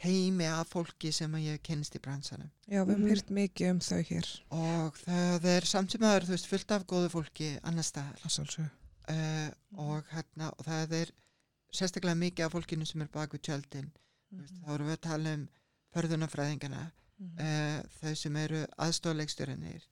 teimi 0.00 0.46
af 0.48 0.70
fólki 0.72 1.10
sem 1.12 1.34
að 1.36 1.44
ég 1.50 1.62
kynst 1.66 1.96
í 1.98 2.00
bransanum 2.00 2.48
já, 2.70 2.80
við 2.84 2.94
hefum 2.94 3.02
Mhm. 3.04 3.10
hýrt 3.10 3.30
mikið 3.36 3.70
um 3.74 3.80
þau 3.80 4.02
hér. 4.08 4.28
og 4.50 4.96
það 5.04 5.44
er 5.56 5.64
samt 5.68 5.90
sem 5.92 6.00
aður 6.08 6.24
þú 6.28 6.36
veist 6.36 6.46
fullt 6.48 6.70
af 6.70 6.86
góðu 6.86 7.10
fólki 7.12 7.50
annar 7.62 7.84
staðar 7.84 8.20
Það 8.24 8.70
uh, 9.10 9.50
og 9.76 10.04
hérna 10.14 10.52
og 10.56 10.64
það 10.64 10.92
er 11.02 11.10
sérstaklega 11.74 12.16
mikið 12.16 12.44
af 12.46 12.52
fólkinu 12.52 12.86
sem 12.86 13.02
er 13.02 13.08
bak 13.12 13.32
við 13.34 13.42
tjöldin 13.48 13.90
Mm. 14.30 14.44
þá 14.64 14.68
erum 14.74 14.86
við 14.86 14.96
að 14.96 15.00
tala 15.08 15.32
um 15.34 15.48
förðunafræðingana 15.94 16.82
uh, 17.20 17.80
þau 18.00 18.14
sem 18.16 18.36
eru 18.36 18.60
aðstofleikstjórinir 18.78 19.82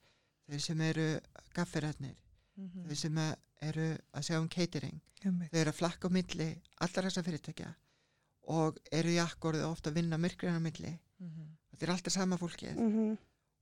þau 0.49 0.59
sem 0.63 0.81
eru 0.81 1.07
gaffiratnir 1.53 2.15
þau 2.87 2.95
sem 2.95 3.17
að 3.17 3.35
eru 3.61 3.97
að 4.15 4.23
sjá 4.23 4.37
um 4.39 4.47
catering. 4.47 5.01
Þau 5.51 5.59
eru 5.59 5.69
að 5.73 5.75
flakka 5.81 6.07
á 6.07 6.15
milli 6.15 6.47
allar 6.79 7.05
þessa 7.09 7.23
fyrirtækja 7.27 7.73
og 8.55 8.77
eru 8.91 9.11
í 9.11 9.19
akkorðu 9.19 9.65
ofta 9.67 9.89
að 9.91 9.95
vinna 9.99 10.17
myrkrina 10.17 10.55
á 10.57 10.63
milli. 10.63 10.93
Mhm. 11.19 11.57
þetta 11.73 11.83
er 11.85 11.91
alltaf 11.93 12.13
sama 12.13 12.37
fólkið 12.37 12.75
Mhm. 12.79 13.17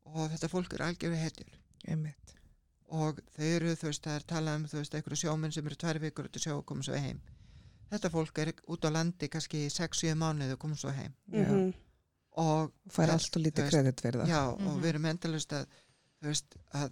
og 0.06 0.30
þetta 0.32 0.48
fólk 0.50 0.74
er 0.74 0.86
algjörðu 0.86 1.18
hetjur. 1.18 1.50
Og 2.90 3.20
þau 3.36 3.44
eru, 3.44 3.74
þú 3.76 3.84
veist, 3.90 4.04
það 4.04 4.16
er 4.16 4.24
talað 4.30 4.56
um 4.56 4.66
þú 4.66 4.78
veist, 4.78 4.94
einhverju 4.96 5.18
sjómenn 5.24 5.52
sem 5.54 5.66
eru 5.68 5.76
tvær 5.76 6.00
vikur 6.00 6.26
út 6.30 6.38
að 6.38 6.46
sjá 6.46 6.54
og 6.56 6.66
koma 6.66 6.84
svo 6.84 6.94
heim 6.96 7.20
þetta 7.92 8.10
fólk 8.14 8.38
er 8.44 8.54
út 8.68 8.86
á 8.86 8.90
landi 8.92 9.30
kannski 9.32 9.66
í 9.68 9.72
6-7 9.74 10.16
mánuði 10.20 10.54
og 10.58 10.60
koma 10.60 10.76
svo 10.76 10.92
heim 10.96 11.14
Já. 11.32 11.46
Mhm. 11.48 11.74
og 12.38 12.72
Fær 12.94 13.10
allt 13.16 13.36
og 13.38 13.42
lítið 13.44 13.64
veist, 13.68 13.74
kredit 13.76 14.02
fyrir 14.06 14.22
það. 14.22 14.28
já, 14.30 14.42
og 14.54 14.80
við 14.84 14.90
erum 14.94 15.06
endalust 15.06 15.54
að 15.58 15.66
þú 16.22 16.28
veist, 16.32 16.58
að 16.74 16.92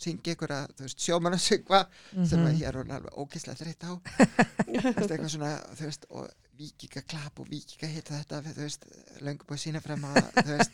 syngja 0.00 0.32
ykkur 0.34 0.52
að, 0.56 0.70
þú 0.78 0.86
veist, 0.86 0.98
sjómann 1.04 1.34
að 1.36 1.42
syngva 1.44 1.80
sem 2.24 2.40
að 2.40 2.52
Mhm. 2.52 2.60
ég 2.60 2.68
er 2.68 2.76
alveg 2.80 3.18
ókislega 3.20 3.58
þreytt 3.60 3.84
á 3.84 3.92
veist, 4.96 5.10
eitthvað 5.10 5.30
svona, 5.34 5.50
þú 5.76 5.84
veist, 5.90 6.06
og 6.10 6.30
víkika 6.60 7.02
klapp 7.08 7.40
og 7.40 7.46
víkika 7.48 7.86
hitta 7.88 8.16
þetta, 8.20 8.42
þú 8.52 8.64
veist, 8.64 8.86
löngu 9.20 9.44
búið 9.44 9.58
að 9.58 9.64
sína 9.66 9.80
frem 9.84 10.02
að, 10.04 10.20
þú 10.40 10.56
veist, 10.56 10.72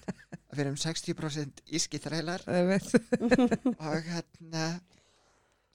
að 0.50 0.56
við 0.56 0.64
erum 0.64 0.76
60% 0.76 1.62
íski 1.78 1.98
þrælar 2.02 2.42
Einmitt. 2.46 2.94
og 3.78 4.02
hérna 4.06 4.80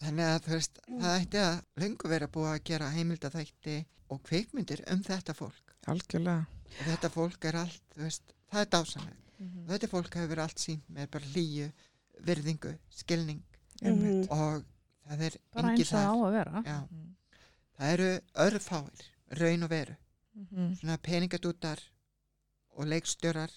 þannig 0.01 0.25
að 0.31 0.39
þú 0.45 0.53
veist, 0.55 0.79
það 0.87 1.15
ætti 1.21 1.41
að 1.45 1.61
löngu 1.83 2.09
vera 2.11 2.27
búið 2.27 2.51
að 2.55 2.63
gera 2.71 2.89
heimildaþætti 2.95 3.75
og 4.11 4.21
kveikmyndir 4.27 4.83
um 4.91 5.03
þetta 5.05 5.33
fólk. 5.37 5.75
Algjörlega. 5.87 6.45
og 6.71 6.85
þetta 6.87 7.09
fólk 7.11 7.45
er 7.49 7.55
allt, 7.61 7.81
þú 7.95 8.01
veist, 8.05 8.33
það 8.51 8.61
er 8.61 8.69
dásanlega 8.75 9.17
og 9.41 9.71
þetta 9.73 9.87
fólk 9.91 10.13
hefur 10.15 10.39
allt 10.43 10.59
sínt 10.61 10.83
með 10.93 11.07
bara 11.11 11.25
hlýju, 11.33 11.71
virðingu, 12.21 12.75
skilning. 12.93 13.41
Einmitt. 13.81 14.27
og 14.29 14.63
það 15.09 15.21
er 15.25 15.35
bara 15.53 15.71
engin 15.71 15.81
eins 15.81 15.93
og 15.93 15.97
það 15.97 16.05
á 16.05 16.15
að 16.21 16.31
vera. 16.35 16.61
Já, 16.65 16.79
Mhm. 16.81 17.15
það 17.79 17.93
eru 17.93 18.09
örfáir, 18.45 19.01
raun 19.39 19.63
og 19.63 19.69
veru. 19.69 19.95
Mhm. 20.35 20.75
svona 20.79 20.97
peningadútar 20.97 21.79
og 22.77 22.85
leikstjórar 22.87 23.51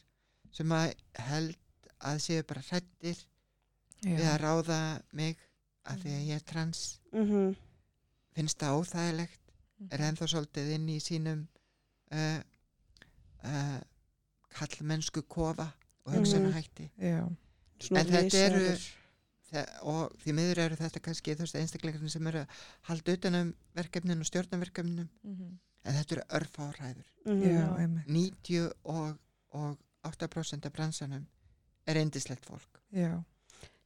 sem 0.53 0.69
að 0.69 0.95
held 1.15 1.57
að 2.01 2.17
séu 2.19 2.43
bara 2.47 2.61
hrættir 2.63 3.17
við 4.03 4.25
að 4.27 4.41
ráða 4.41 5.03
mig 5.13 5.37
að 5.87 6.03
því 6.05 6.11
að 6.17 6.27
ég 6.29 6.35
er 6.35 6.45
trans. 6.53 7.01
Mhm. 7.13 7.55
finnst 8.35 8.59
það 8.59 8.79
óþægilegt. 8.81 9.41
Er 9.91 9.99
ennþá 9.99 10.27
svolítið 10.31 10.71
inn 10.75 10.89
í 10.89 10.97
sínum 11.03 11.47
uh, 12.13 12.41
uh, 13.45 13.81
kallmennsku 14.55 15.23
kofa 15.29 15.69
og 16.07 16.15
hugsaðna 16.15 16.53
hætti 16.55 16.91
Já. 16.99 17.25
Svona 17.81 18.01
En 18.01 18.07
þetta 18.07 18.39
eru- 18.49 18.79
og 19.83 20.15
því 20.23 20.33
miður 20.35 20.59
eru 20.65 20.77
þetta 20.77 21.01
kannski 21.03 21.35
þú 21.37 21.45
veist 21.45 21.55
einstakleikarnir 21.61 22.11
sem 22.11 22.27
eru 22.27 22.39
að 22.43 22.49
halda 22.89 23.13
utan 23.13 23.35
um 23.35 23.55
verkefnin 23.77 24.19
og 24.21 24.27
stjórnarverkefnum 24.27 25.09
Mhm. 25.25 25.59
en 25.85 25.95
þetta 25.95 26.13
eru 26.17 26.25
örfáræður 26.41 27.05
Mhm. 27.27 27.43
Já, 27.43 27.77
einmitt. 27.79 28.07
90 28.09 28.73
og, 28.85 29.19
og 29.51 29.79
8% 30.05 30.65
af 30.67 30.73
bransanum 30.73 31.27
er 31.87 31.95
eindislegt 31.97 32.47
fólk 32.47 32.81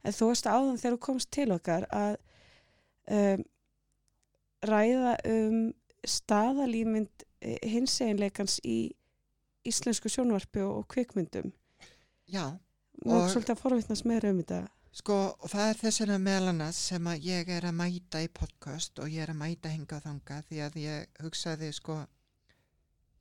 En 0.03 0.13
þú 0.15 0.27
veist 0.31 0.45
áðan 0.47 0.77
þegar 0.79 0.95
þú 0.97 0.99
komst 1.05 1.31
til 1.31 1.51
okkar 1.51 1.85
að 1.91 2.15
um, 3.11 3.43
ræða 4.69 5.15
um 5.27 5.59
staðalýmynd 6.07 7.25
hins 7.67 7.97
einleikans 8.03 8.59
í 8.63 8.77
íslensku 9.67 10.09
sjónvarpi 10.11 10.61
og, 10.63 10.85
kvikmyndum. 10.91 11.51
já, 12.31 12.45
Og- 13.05 13.29
svolítið 13.31 13.55
að 13.55 13.61
forvittnast 13.63 14.05
meira 14.05 14.29
um 14.31 14.39
þetta. 14.43 14.67
sko 14.91 15.13
og 15.39 15.49
það 15.49 15.69
er 15.69 15.77
þess 15.83 15.99
vegna 16.01 16.17
meðal 16.19 16.47
annars 16.49 16.75
sem 16.89 17.03
að 17.07 17.19
ég 17.23 17.49
er 17.49 17.61
að 17.69 17.75
mæta 17.77 18.23
í 18.23 18.27
podcast 18.27 18.99
og 18.99 19.07
ég 19.09 19.21
er 19.23 19.29
að 19.33 19.37
mæta 19.37 19.69
hinga 19.69 19.95
og 19.97 20.03
þanga 20.03 20.39
því 20.49 20.57
að 20.65 20.73
ég 20.81 21.05
hugsaði 21.21 21.69
sko 21.73 21.99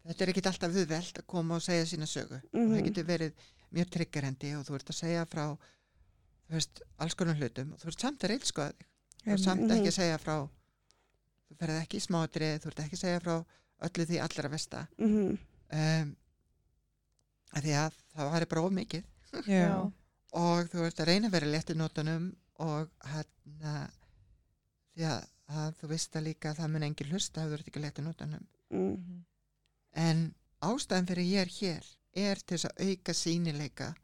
þetta 0.09 0.23
er 0.25 0.29
ekkit 0.33 0.47
alltaf 0.47 0.73
viðvelt 0.73 1.19
að 1.21 1.27
koma 1.27 1.55
og 1.57 1.63
segja 1.63 1.85
sína 1.85 2.07
sögu 2.07 2.39
og 2.41 2.51
það 2.53 2.79
Mhm. 2.79 2.85
getur 2.87 3.05
verið 3.05 3.33
mjög 3.73 3.91
triggerendi 3.91 4.55
og 4.57 4.65
þú 4.65 4.75
ert 4.75 4.89
að 4.91 4.95
segja 5.03 5.27
frá 5.27 5.59
þú 6.49 6.57
veist, 6.57 6.81
alls 6.99 7.15
konar 7.15 7.37
hlutum 7.37 7.73
og 7.75 7.79
þú 7.83 7.91
ert 7.93 8.01
samt 8.05 8.25
að 8.25 8.31
reylskoða 8.33 8.73
þig 8.73 8.87
þú 9.25 9.33
ert 9.35 9.45
samt 9.45 9.61
Mhm. 9.63 9.71
ekki 9.77 9.89
að 9.93 9.99
segja 9.99 10.19
frá 10.23 10.37
þú 11.49 11.57
ferð 11.59 11.81
ekki 11.83 11.97
í 11.99 12.05
smádrið, 12.07 12.59
þú 12.63 12.67
ert 12.73 12.81
ekki 12.85 12.97
að 12.97 13.05
segja 13.05 13.21
frá 13.21 13.35
öllu 13.89 14.07
því 14.09 14.21
allra 14.25 14.49
versta 14.49 14.87
Mm 14.99 15.39
um, 15.69 16.17
að 17.53 17.63
því 17.65 17.73
að 17.77 17.93
það 18.17 18.31
væri 18.33 18.47
bara 18.49 18.63
of 18.65 18.73
mikið 18.73 19.05
Já. 19.47 19.93
og 20.33 20.69
þú 20.73 20.85
ert 20.87 21.01
að 21.01 21.07
reyna 21.11 21.29
að 21.29 21.33
vera 21.37 21.47
létt 21.53 21.71
í 21.71 21.77
nótunum 21.77 22.37
og 22.59 22.89
hérna 23.05 23.91
því 24.97 25.05
að, 25.13 25.27
að 25.49 25.75
þú 25.81 25.89
veist 25.93 26.17
að 26.17 26.27
líka 26.29 26.51
að 26.51 26.59
það 26.63 26.71
mun 26.73 26.83
engin 26.89 27.11
hlusta 27.13 27.43
ef 27.45 27.49
þú 27.51 27.59
ert 27.59 27.69
ekki 27.69 27.81
létt 27.85 27.99
í 27.99 28.05
nótunum 28.07 28.47
-hmm. 28.71 28.97
Mhm. 28.97 29.25
en 29.95 30.35
ástæðan 30.63 31.07
fyrir 31.07 31.25
ég 31.25 31.41
er 31.41 31.53
hér 31.61 31.85
er 32.15 32.37
til 32.37 32.57
þess 32.59 32.65
að 32.73 32.89
auka 32.89 33.13
sínileika 33.15 33.95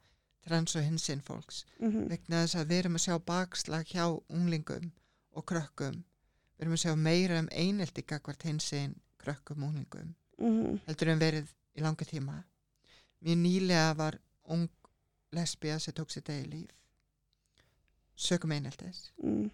trans 0.47 0.77
og 0.77 0.83
hinsinn 0.85 1.21
fólks 1.23 1.65
Mhm. 1.81 2.09
vegna 2.11 2.43
þess 2.45 2.55
að 2.61 2.67
við 2.69 2.79
erum 2.85 2.97
að 2.97 3.05
sjá 3.07 3.19
bakslag 3.25 3.85
hjá 3.87 4.05
unglingum 4.31 4.91
og 5.33 5.47
krökkum 5.47 6.03
við 6.59 6.61
erum 6.61 6.75
að 6.75 6.83
sjá 6.85 6.95
meira 6.97 7.39
um 7.39 7.49
einelti 7.53 8.03
gagvart 8.07 8.43
hinsinn 8.43 8.95
krökkum 9.19 9.63
og 9.65 9.69
unglingum 9.75 10.15
Mhm. 10.39 10.81
heldur 10.87 11.09
en 11.09 11.19
verið 11.19 11.47
í 11.77 11.81
langa 11.81 12.05
tíma 12.05 12.45
mér 13.23 13.37
nýlega 13.37 13.97
var 13.97 14.19
ung 14.45 14.69
lesbía 15.33 15.79
sem 15.81 15.95
tók 15.95 16.11
sér 16.11 16.23
degi 16.25 16.47
líf 16.51 16.71
sökum 18.17 18.53
eineltis 18.53 19.11
Mm. 19.23 19.51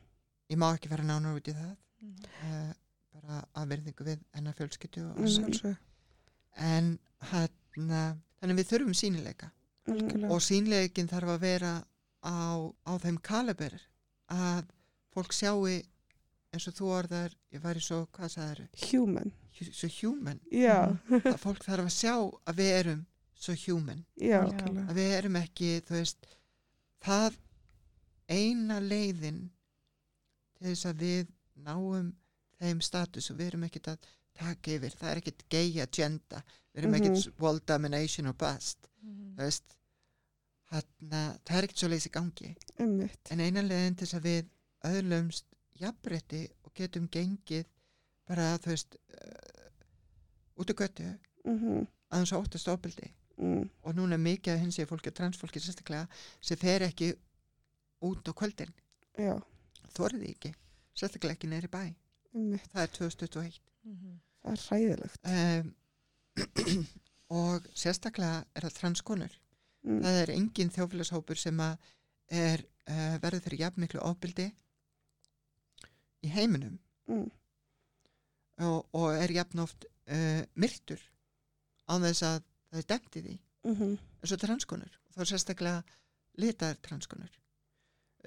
ég 0.50 0.56
má 0.58 0.74
ekki 0.76 0.88
fara 0.88 1.02
nánar 1.04 1.36
út 1.36 1.48
í 1.48 1.54
það 1.54 1.76
Mhm. 2.02 2.24
uh, 2.42 2.72
bara 3.12 3.44
að 3.54 3.68
verðingu 3.68 4.04
við 4.04 4.18
hennar 4.34 4.54
fjölskyttu 4.54 5.10
og 5.10 5.16
annað. 5.16 5.38
Sjálfsög. 5.38 5.76
en 6.56 6.98
hérna 7.20 8.18
þannig 8.42 8.56
við 8.58 8.68
þurfum 8.70 8.94
sínileika 8.94 9.50
Algjörlega. 9.90 10.30
og 10.34 10.40
sínleikin 10.40 11.08
þarf 11.10 11.28
að 11.36 11.40
vera 11.40 11.72
á, 12.22 12.36
á 12.86 12.92
þeim 13.02 13.18
kaliber 13.22 13.80
að 14.30 14.64
fólk 15.14 15.32
sjáu 15.32 15.66
eins 16.52 16.66
og 16.66 16.74
þú 16.74 16.86
orðar, 16.98 17.34
ég 17.52 17.60
væri 17.62 17.80
svo, 17.80 18.06
hvað 18.12 18.28
sagður 18.34 18.68
Human. 18.90 19.32
svo 19.72 19.88
human, 20.00 20.40
Já, 20.50 20.96
að 21.10 21.38
fólk 21.38 21.64
þarf 21.64 21.84
að 21.86 21.94
sjá 21.94 22.14
að 22.46 22.54
við 22.56 22.72
erum 22.80 23.06
svo 23.34 23.54
human 23.66 24.04
já, 24.20 24.40
Algjörlega. 24.42 24.86
að 24.90 24.94
við 25.00 25.12
erum 25.18 25.36
ekki, 25.36 25.70
þú 25.86 25.94
veist 25.98 26.26
það 27.04 27.36
eina 28.30 28.78
leiðin 28.80 29.50
til 30.58 30.66
þess 30.70 30.86
að 30.90 31.04
við 31.04 31.28
náum 31.64 32.10
þeim 32.60 32.80
status 32.84 33.30
og 33.32 33.38
við 33.40 33.46
erum 33.52 33.64
ekkert 33.68 33.88
að 33.94 34.08
taka 34.40 34.70
yfir, 34.76 34.94
það 34.96 35.10
er 35.14 35.20
ekkert 35.22 35.42
gay 35.52 35.80
agenda, 35.82 36.42
við 36.74 36.82
erum 36.82 36.92
Mhm. 36.94 37.00
ekkert 37.00 37.40
world 37.40 37.66
domination 37.66 38.26
og 38.26 38.36
bust, 38.38 38.88
Mhm. 39.02 39.34
þú 39.36 39.42
veist 39.44 39.76
þarna, 40.70 41.20
það 41.46 41.56
er 41.58 41.66
ekkert 41.66 41.82
svo 41.82 41.88
leiðis 41.90 42.06
í 42.10 42.12
gangi 42.14 42.50
ummitt. 42.84 43.30
en 43.34 43.40
eina 43.44 43.62
leiðin 43.66 43.96
til 43.98 44.06
þess 44.06 44.18
að 44.20 44.26
við 44.28 44.50
öðlumst 44.90 45.46
jafnrétti 45.80 46.42
og 46.66 46.74
getum 46.76 47.08
gengið 47.12 47.64
bara, 48.30 48.52
þú 48.62 48.70
veist 48.74 48.96
uh, 48.96 50.60
út 50.60 50.70
af 50.74 50.80
götu 50.84 51.08
Mm 51.44 51.86
að 52.10 52.24
þess 52.24 52.32
að 52.34 52.40
óttast 52.42 52.68
ofbeldi 52.72 53.08
mm. 53.38 53.66
og 53.86 53.94
núna 53.94 54.16
er 54.16 54.22
mikið 54.24 54.52
af 54.56 54.60
hins 54.64 54.78
ég 54.80 54.88
fólki 54.90 55.12
og 55.12 55.14
transfólki 55.14 55.60
sérstaklega 55.62 56.08
sem 56.42 56.58
fer 56.58 56.82
ekki 56.82 57.12
út 58.02 58.26
á 58.26 58.32
kvöldin 58.34 58.72
Já, 59.14 59.36
þorði 59.94 60.32
ekki, 60.34 60.50
sérstaklega 60.98 61.36
ekki 61.38 61.50
neyri 61.52 61.70
bæ 61.70 61.84
ummitt. 62.34 62.66
það 62.74 62.82
er 62.82 62.94
2021 62.98 63.60
Mhm. 63.86 64.18
Það 64.42 64.52
er 64.52 64.64
hræðilegt. 64.66 65.30
um, 65.30 65.70
og 67.40 67.68
sérstaklega 67.78 68.42
er 68.56 68.66
það 68.66 68.74
transkonur 68.80 69.38
Mm. 69.86 70.00
það 70.04 70.18
er 70.22 70.32
engin 70.34 70.72
þjófélagshópur 70.74 71.38
sem 71.40 71.60
að 71.64 71.90
er 72.30 72.64
uh, 72.90 73.16
verður 73.22 73.44
fyrir 73.46 73.62
jafnmiklu 73.64 74.02
ofbeldi 74.04 74.50
í 76.20 76.32
heiminum. 76.34 76.78
Mm. 77.10 77.30
og, 78.62 78.84
og 78.94 79.16
er 79.16 79.32
jafn 79.34 79.64
oft 79.64 79.86
uh, 79.88 80.42
myrtur 80.54 81.00
á 81.90 81.96
þess 81.98 82.22
að 82.28 82.36
það 82.70 82.82
er 82.82 82.88
dæmt 82.92 83.16
í 83.16 83.24
því. 83.24 83.36
Mm 83.66 83.96
eins 84.20 84.34
og 84.34 84.40
transkonur 84.40 84.96
og 85.08 85.14
þá 85.14 85.20
er 85.22 85.30
sérstaklega 85.30 85.82
litaðar 86.40 86.80
transkonur 86.84 87.30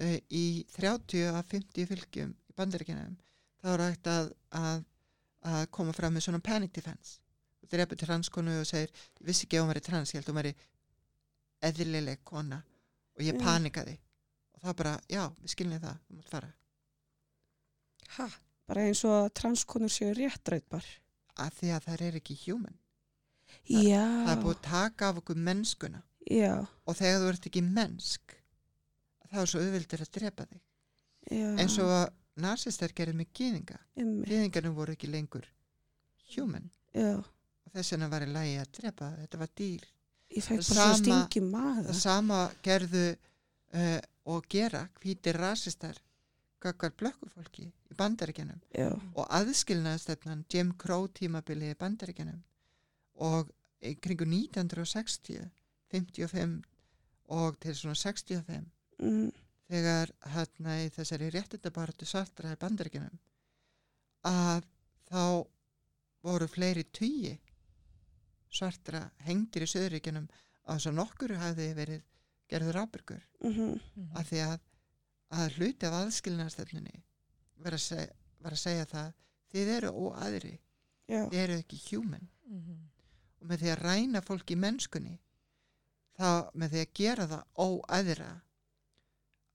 uh, 0.02 0.18
í 0.30 0.66
30 0.76 1.30
af 1.38 1.52
50 1.52 1.88
fylgjum 1.90 2.34
í 2.34 2.56
bandaríkjanum 2.58 3.16
þá 3.64 3.68
er 3.72 3.84
hægt 3.86 4.10
að, 4.10 4.30
að, 4.58 4.82
að 5.48 5.66
koma 5.74 5.94
fram 5.96 6.14
með 6.16 6.26
svona 6.26 6.42
panic 6.44 6.74
defense. 6.76 7.20
Og 7.64 7.70
drepa 7.72 7.96
transkonu 7.96 8.58
og 8.60 8.66
segir 8.68 8.90
vissi 9.24 9.46
ekki 9.46 9.56
að 9.56 9.64
hún 9.64 9.72
væri 9.72 9.84
trans, 9.86 10.12
ég 10.12 10.20
held 10.20 10.28
að 10.28 10.34
hún 10.34 10.40
væri 10.42 10.52
eðlileg 11.68 12.22
kona 12.26 12.60
og 13.14 13.24
ég 13.24 13.38
panikaði. 13.40 13.96
Og 14.54 14.64
það 14.64 14.76
bara, 14.80 14.94
já, 15.10 15.24
við 15.40 15.54
skiljum 15.54 15.82
það, 15.82 15.98
þú 16.06 16.18
mátt 16.18 16.32
fara. 16.32 16.52
Ha? 18.16 18.28
Bara 18.68 18.86
eins 18.88 19.02
og 19.04 19.16
að 19.18 19.32
transkonur 19.40 19.92
séu 19.92 20.14
réttrætbar. 20.16 20.86
að 21.34 21.56
því 21.58 21.70
að 21.74 21.86
það 21.88 22.02
er 22.06 22.16
ekki 22.20 22.36
human. 22.46 22.76
Já. 23.66 24.04
það 24.04 24.32
er 24.32 24.42
búið 24.42 24.56
að 24.56 24.66
taka 24.68 25.08
af 25.08 25.20
okkur 25.20 25.40
mennskuna. 25.48 26.02
Já, 26.30 26.52
og 26.62 26.96
þegar 26.96 27.20
þú 27.20 27.30
ert 27.32 27.48
ekki 27.50 27.62
mennsk 27.66 28.36
þá 29.34 29.40
er 29.42 29.50
svo 29.50 29.62
auðvildir 29.64 30.04
að 30.04 30.12
drepa 30.14 30.46
þig. 30.48 30.62
Já. 31.34 31.48
eins 31.58 31.76
og 31.82 31.90
að 31.90 32.06
nasistar 32.44 32.92
gerði 32.96 33.16
með 33.16 33.30
gýðinga 33.38 33.78
gýðingarnir 33.96 34.74
voru 34.76 34.94
ekki 34.94 35.10
lengur 35.10 35.46
human. 36.34 36.70
Já, 36.94 37.18
og 37.18 37.74
þess 37.74 37.94
vegna 37.94 38.10
var 38.12 38.26
í 38.26 38.30
lagi 38.30 38.56
að 38.60 38.72
drepa 38.78 39.10
það. 39.10 39.20
þetta 39.24 39.42
var 39.42 39.52
dýr 39.60 39.86
ég 40.34 40.44
Það 40.44 40.56
bara 40.56 40.88
svo 40.88 40.98
stingi 41.00 41.44
maður. 41.46 41.94
sama 41.98 42.40
gerðu 42.64 43.06
uh, 43.14 44.00
og 44.34 44.48
gera 44.50 44.86
hvítir 45.00 45.38
rasistar 45.38 45.98
gakkar 46.64 46.94
blökkufólki 46.96 47.66
í 47.68 47.96
bandaríkjanum 47.98 48.60
og 49.14 49.26
aðskilnaðstefnan 49.38 50.46
Jim 50.50 50.72
Crow 50.80 51.08
tímabili 51.12 51.72
í 51.74 51.78
bandaríkjanum 51.78 52.40
og 53.24 53.52
kringu 54.00 54.26
1960 54.30 55.50
55 55.92 56.62
og 57.34 57.58
til 57.60 57.74
svona 57.76 57.94
65 57.94 58.64
mm, 58.98 59.28
þegar 59.70 60.12
hérna 60.34 60.78
í 60.84 60.88
þessari 60.94 61.30
réttindabaratu 61.34 62.08
svartra 62.08 62.54
í 62.54 62.60
bandaríkjanum 62.60 63.20
að 64.28 64.64
þá 65.10 65.24
voru 66.24 66.48
fleiri 66.48 66.86
tugi 66.96 67.34
svartra 68.54 69.02
hengdir 69.26 69.66
í 69.66 69.70
söðuríkjanum 69.70 70.28
að 70.64 70.76
þess 70.76 70.90
að 70.90 70.96
nokkur 70.98 71.34
hafi 71.40 71.68
verið 71.76 72.04
gerður 72.48 72.80
ábyrgur. 72.84 73.24
Mm 73.42 73.80
af 74.14 74.28
því 74.28 74.40
að, 74.44 74.60
að 75.30 75.58
hluti 75.58 75.86
af 75.86 75.98
aðskilnaðstefnunni 76.00 77.02
var 77.64 77.76
að, 77.76 78.08
var 78.38 78.52
að 78.52 78.62
segja 78.62 78.86
það 78.86 79.12
þið 79.54 79.68
eru 79.76 79.90
óaðri, 79.90 80.60
já, 81.06 81.28
þið 81.30 81.40
eru 81.44 81.58
ekki 81.58 81.80
human. 81.90 82.28
Mhm. 82.44 82.80
og 83.40 83.46
með 83.48 83.60
því 83.60 83.70
að 83.72 83.82
ræna 83.82 84.20
fólk 84.24 84.50
í 84.50 84.56
mennskunni 84.56 85.18
þá 86.18 86.50
með 86.54 86.74
því 86.74 86.80
að 86.84 86.92
gera 86.94 87.26
það 87.26 87.42
óaðra 87.64 88.30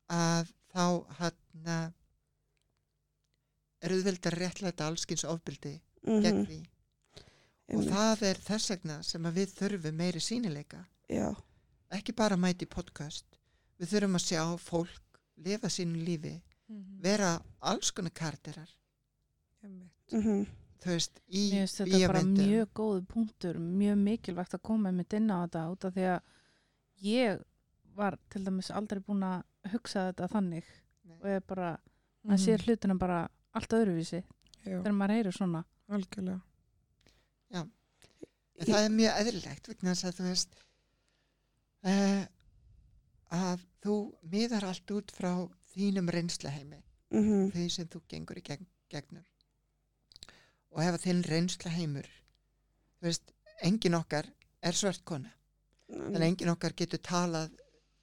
að 0.09 0.51
þá 0.73 0.85
hann 1.19 1.69
er 3.79 3.93
auðvitað 3.95 4.37
réttlæta 4.37 4.89
allskins 4.89 5.25
ofbyldi 5.25 5.75
gegn 6.03 6.41
mhm, 6.41 6.45
því 6.49 6.59
og 7.69 7.79
einmitt. 7.79 7.93
það 7.93 8.21
er 8.29 8.35
þess 8.49 8.69
vegna 8.73 9.01
sem 9.03 9.23
að 9.29 9.33
við 9.39 9.53
þurfum 9.59 9.95
meiri 9.95 10.19
sínileika 10.19 10.85
Já, 11.09 11.33
ekki 11.91 12.15
bara 12.15 12.35
mæti 12.37 12.65
í 12.65 12.69
podcast 12.69 13.25
við 13.79 13.87
þurfum 13.93 14.15
að 14.19 14.25
sjá 14.27 14.43
fólk 14.59 15.19
lifa 15.37 15.67
sínu 15.69 16.03
lífi 16.05 16.41
Mhm. 16.69 17.01
vera 17.01 17.41
alls 17.61 17.89
konar 17.91 18.11
karterar 18.13 18.69
Einmitt. 19.63 20.13
mm 20.13 20.45
þú 20.79 20.93
veist, 20.95 21.17
í 21.27 21.49
þetta 21.51 22.07
bara 22.07 22.19
bíómyndum. 22.21 22.45
mjög 22.47 22.67
góð 22.73 22.99
punktur, 23.07 23.57
mjög 23.59 23.97
mikilvægt 23.99 24.53
að 24.55 24.61
koma 24.63 24.91
með 24.95 25.13
inn 25.17 25.27
á 25.31 25.43
þetta 25.43 25.63
út 25.73 25.85
af 25.85 25.93
því 25.93 26.05
að 26.07 26.21
ég 27.03 27.41
var 27.95 28.17
til 28.29 28.43
dæmis 28.45 28.69
aldrei 28.71 28.99
búin 29.03 29.23
að 29.27 29.43
hugsa 29.73 30.05
þetta 30.13 30.29
þannig 30.31 30.63
Nei. 31.03 31.17
og 31.19 31.25
ég 31.27 31.43
bara, 31.47 31.77
maður 32.23 32.45
sér 32.45 32.63
hlutina 32.63 32.97
bara 32.97 33.27
allt 33.53 33.69
öðruvísi 33.69 34.23
Mhm. 34.23 34.71
Já, 34.71 34.81
þegar 34.83 34.95
maður 34.95 35.15
heyrir 35.17 35.31
svona. 35.35 35.65
algjörlega. 35.89 36.41
En 38.59 38.67
það 38.67 38.83
er 38.83 38.93
mjög 38.95 39.21
eðlilegt 39.23 39.71
vegna 39.71 39.93
þess 39.93 40.09
að 40.09 40.17
þú 40.19 40.27
veist 40.27 40.59
uh, 41.91 42.23
að 43.39 43.65
þú 43.83 43.95
miðar 44.33 44.67
allt 44.67 44.93
út 44.97 45.13
frá 45.15 45.31
þínum 45.73 46.11
reynsluheimi 46.11 46.81
mm 47.13 47.49
því 47.53 47.67
sem 47.73 47.87
þú 47.89 48.01
gengur 48.11 48.37
í 48.37 48.45
gegn, 48.45 48.67
gegnum. 48.91 49.25
Og 50.75 50.83
ef 50.83 50.97
að 50.97 51.05
þinn 51.07 51.23
reynsluheimur 51.25 52.09
þú 52.99 53.07
veist, 53.07 53.31
engin 53.65 53.97
okkar 53.97 54.29
er 54.61 54.75
svört 54.77 55.05
kona. 55.05 55.31
Mm. 55.89 56.15
en 56.15 56.21
engin 56.21 56.51
okkar 56.51 56.75
getur 56.77 57.01
talað 57.01 57.49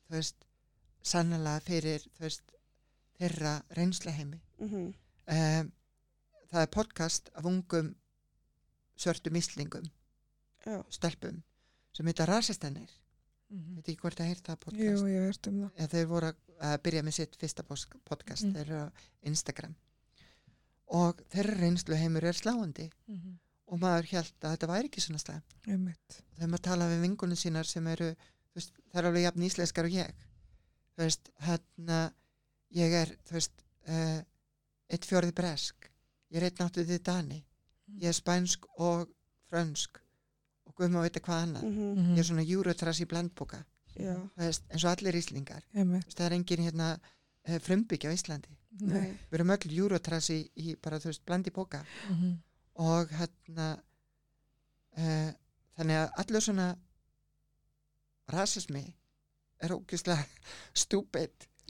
þú 0.09 0.17
veist, 0.17 0.47
sannlega 1.07 1.61
fyrir 1.63 2.03
þú 2.17 2.25
veist, 2.25 2.51
þeirra 3.19 3.61
reynsluheimi. 3.79 4.41
Mhm. 4.59 4.89
um, 5.37 5.73
það 6.51 6.63
er 6.63 6.75
podcast 6.75 7.31
af 7.35 7.45
ungum 7.45 7.95
svörtum 8.97 9.37
íslingum 9.37 9.85
Já, 10.67 10.83
stelpum 10.91 11.43
sem 11.93 12.07
heita 12.07 12.27
rasistennir 12.27 12.91
Mhm. 13.51 13.77
veit 13.77 13.89
ekki 13.89 14.01
hvort 14.03 14.19
það 14.19 14.27
heirt 14.33 14.43
það 14.49 14.57
Jú, 14.57 14.65
podcast 14.65 15.05
ég 15.07 15.21
hef 15.21 15.27
hört 15.31 15.47
um 15.47 15.59
það. 15.61 15.71
ja, 15.79 15.87
þeir 15.87 16.07
voru 16.11 16.27
að- 16.61 16.79
byrja 16.83 17.03
með 17.03 17.13
sitt 17.15 17.37
fyrsta 17.37 17.63
podcast 17.63 18.45
Mm. 18.45 18.53
þeir 18.55 18.61
eru 18.67 18.81
á 18.83 18.93
Instagram 19.23 19.75
og 20.89 21.21
þeirra 21.31 21.57
reynslu 21.61 21.97
heimur 21.97 22.25
er 22.25 22.33
sláandi 22.35 22.91
Mhm. 23.09 23.39
og 23.69 23.79
maður 23.81 24.05
held 24.11 24.33
að 24.41 24.57
þetta 24.57 24.67
væri 24.71 24.89
ekki 24.91 25.01
svona 25.01 25.43
Einmitt. 25.67 26.23
þegar 26.37 26.49
maður 26.49 26.63
tala 26.63 26.85
við 26.91 27.01
vingunum 27.03 27.37
sínar 27.37 27.65
sem 27.67 27.87
eru 27.87 28.15
veist, 28.55 28.73
það 28.93 28.99
er 28.99 29.05
alveg 29.05 29.23
jafn 29.23 29.43
íslenskar 29.43 29.85
og 29.85 29.91
ég 29.91 30.13
þú 30.97 31.03
veist, 31.05 31.31
hérna 31.41 32.13
ég 32.75 32.93
er, 32.93 33.17
þú 33.27 33.33
veist 33.33 33.63
uh, 33.89 34.23
eitt 34.91 35.05
fjórði 35.07 35.33
bresk 35.35 35.91
ég 36.33 36.37
er 36.39 36.43
eitt 36.45 36.59
náttuðið 36.59 37.03
dani 37.03 37.45
ég 38.01 38.09
er 38.09 38.13
spænsk 38.13 38.67
og 38.79 39.09
frönsk 39.51 40.01
og 40.67 40.75
guð 40.75 40.91
má 40.91 41.03
vita 41.03 41.21
hvað 41.21 41.43
annað. 41.47 41.63
Mhm, 41.65 42.15
ég 42.15 42.19
er 42.19 42.25
svona 42.29 42.43
júrutrass 42.43 43.01
í 43.01 43.07
blandboka 43.07 43.65
eins 44.37 44.85
og 44.85 44.91
allir 44.91 45.15
íslingar 45.17 45.63
veist, 45.73 46.17
það 46.19 46.27
er 46.27 46.33
engin 46.37 46.63
hérna 46.67 46.89
uh, 47.49 47.59
frumbyggja 47.59 48.11
á 48.11 48.17
Íslandi. 48.17 48.49
Nei. 48.81 49.15
við 49.31 49.39
erum 49.39 49.51
öll 49.55 49.71
júrutrass 49.73 50.29
í, 50.31 50.51
í 50.57 50.75
bara 50.77 50.99
þú 51.01 51.07
veist 51.09 51.25
blandi 51.25 51.51
boka 51.51 51.85
Mhm. 52.11 52.35
og 52.75 53.09
hérna 53.09 53.79
uh, 54.99 55.31
þannig 55.79 55.97
að 55.97 56.11
allur 56.19 56.41
svona 56.45 56.77
rasismi 58.33 58.85
er 59.63 59.71
ógislega 59.73 60.27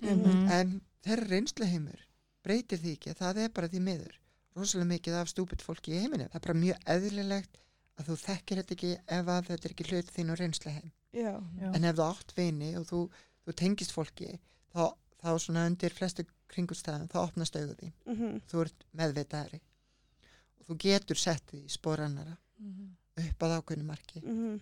Mhm. 0.03 0.27
Mm. 0.27 0.51
en 0.51 0.81
þeirra 1.05 1.29
reynsluheimur 1.31 2.01
breytir 2.45 2.79
því 2.79 2.93
ekki, 2.97 3.15
það 3.15 3.37
er 3.45 3.49
bara 3.49 3.69
því 3.69 3.81
miður 3.81 4.19
rosalega 4.57 4.89
mikið 4.95 5.17
af 5.21 5.31
stúpid 5.33 5.63
fólki 5.65 5.95
í 5.95 6.01
heiminu. 6.03 6.27
Það 6.33 6.39
er 6.41 6.45
bara 6.47 6.59
mjög 6.61 6.85
eðlilegt 6.97 7.59
að 7.97 8.11
þú 8.11 8.17
þekkir 8.23 8.61
þetta 8.63 8.75
ekki 8.77 8.93
ef 9.17 9.31
að 9.33 9.49
þetta 9.51 9.69
er 9.69 9.75
ekki 9.75 9.87
hlut 9.91 10.13
þín 10.17 10.33
og 10.35 10.41
reynsla 10.41 10.73
heim. 10.77 10.91
Já, 11.17 11.33
Já. 11.61 11.69
En 11.77 11.85
ef 11.89 11.97
þú 11.97 12.05
átt 12.11 12.35
vini 12.37 12.71
og 12.77 12.87
þú, 12.91 13.01
þú 13.47 13.55
tengist 13.63 13.95
fólki, 13.97 14.31
þá, 14.75 14.83
þá 15.23 15.31
svona 15.41 15.67
undir 15.71 15.95
flestu 15.97 16.27
kringustæðum, 16.53 17.09
þá 17.13 17.19
opnast 17.23 17.57
auðu 17.57 17.75
þín. 17.81 17.93
mhm, 18.07 18.41
Þú 18.51 18.61
ert 18.67 18.85
meðvitaðari. 19.01 19.61
Og 20.61 20.67
þú 20.71 20.77
getur 20.85 21.17
sett 21.21 21.45
því 21.51 21.63
í 21.65 21.73
spór 21.73 22.05
annara 22.05 22.37
upp 23.17 23.43
að 23.47 23.55
ákveðinu 23.61 23.87
marki. 23.89 24.21
mhm, 24.25 24.61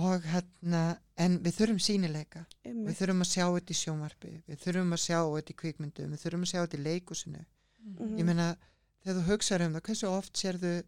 Og 0.00 0.22
hérna, 0.22 1.00
en 1.18 1.40
við 1.42 1.56
þurfum 1.58 1.80
sínileika. 1.82 2.44
Við 2.86 2.94
þurfum 3.00 3.24
að 3.24 3.30
sjá 3.32 3.46
þetta 3.56 3.72
í 3.74 3.78
sjónvarpi, 3.80 4.30
við 4.46 4.60
þurfum 4.62 4.92
að 4.94 5.00
sjá 5.02 5.18
þetta 5.34 5.50
í 5.50 5.56
kvikmyndum, 5.62 6.12
við 6.14 6.20
þurfum 6.22 6.44
að 6.46 6.50
sjá 6.52 6.60
þetta 6.62 6.78
í 6.78 6.84
leikusinu. 6.84 7.40
Mhm. 7.84 8.18
Ég 8.18 8.24
meina, 8.28 8.56
þegar 9.04 9.16
þú 9.20 9.26
hugsaður 9.30 9.66
um 9.66 9.72
það, 9.74 9.82
hversu 9.88 10.08
oft 10.08 10.32
sérðu 10.36 10.82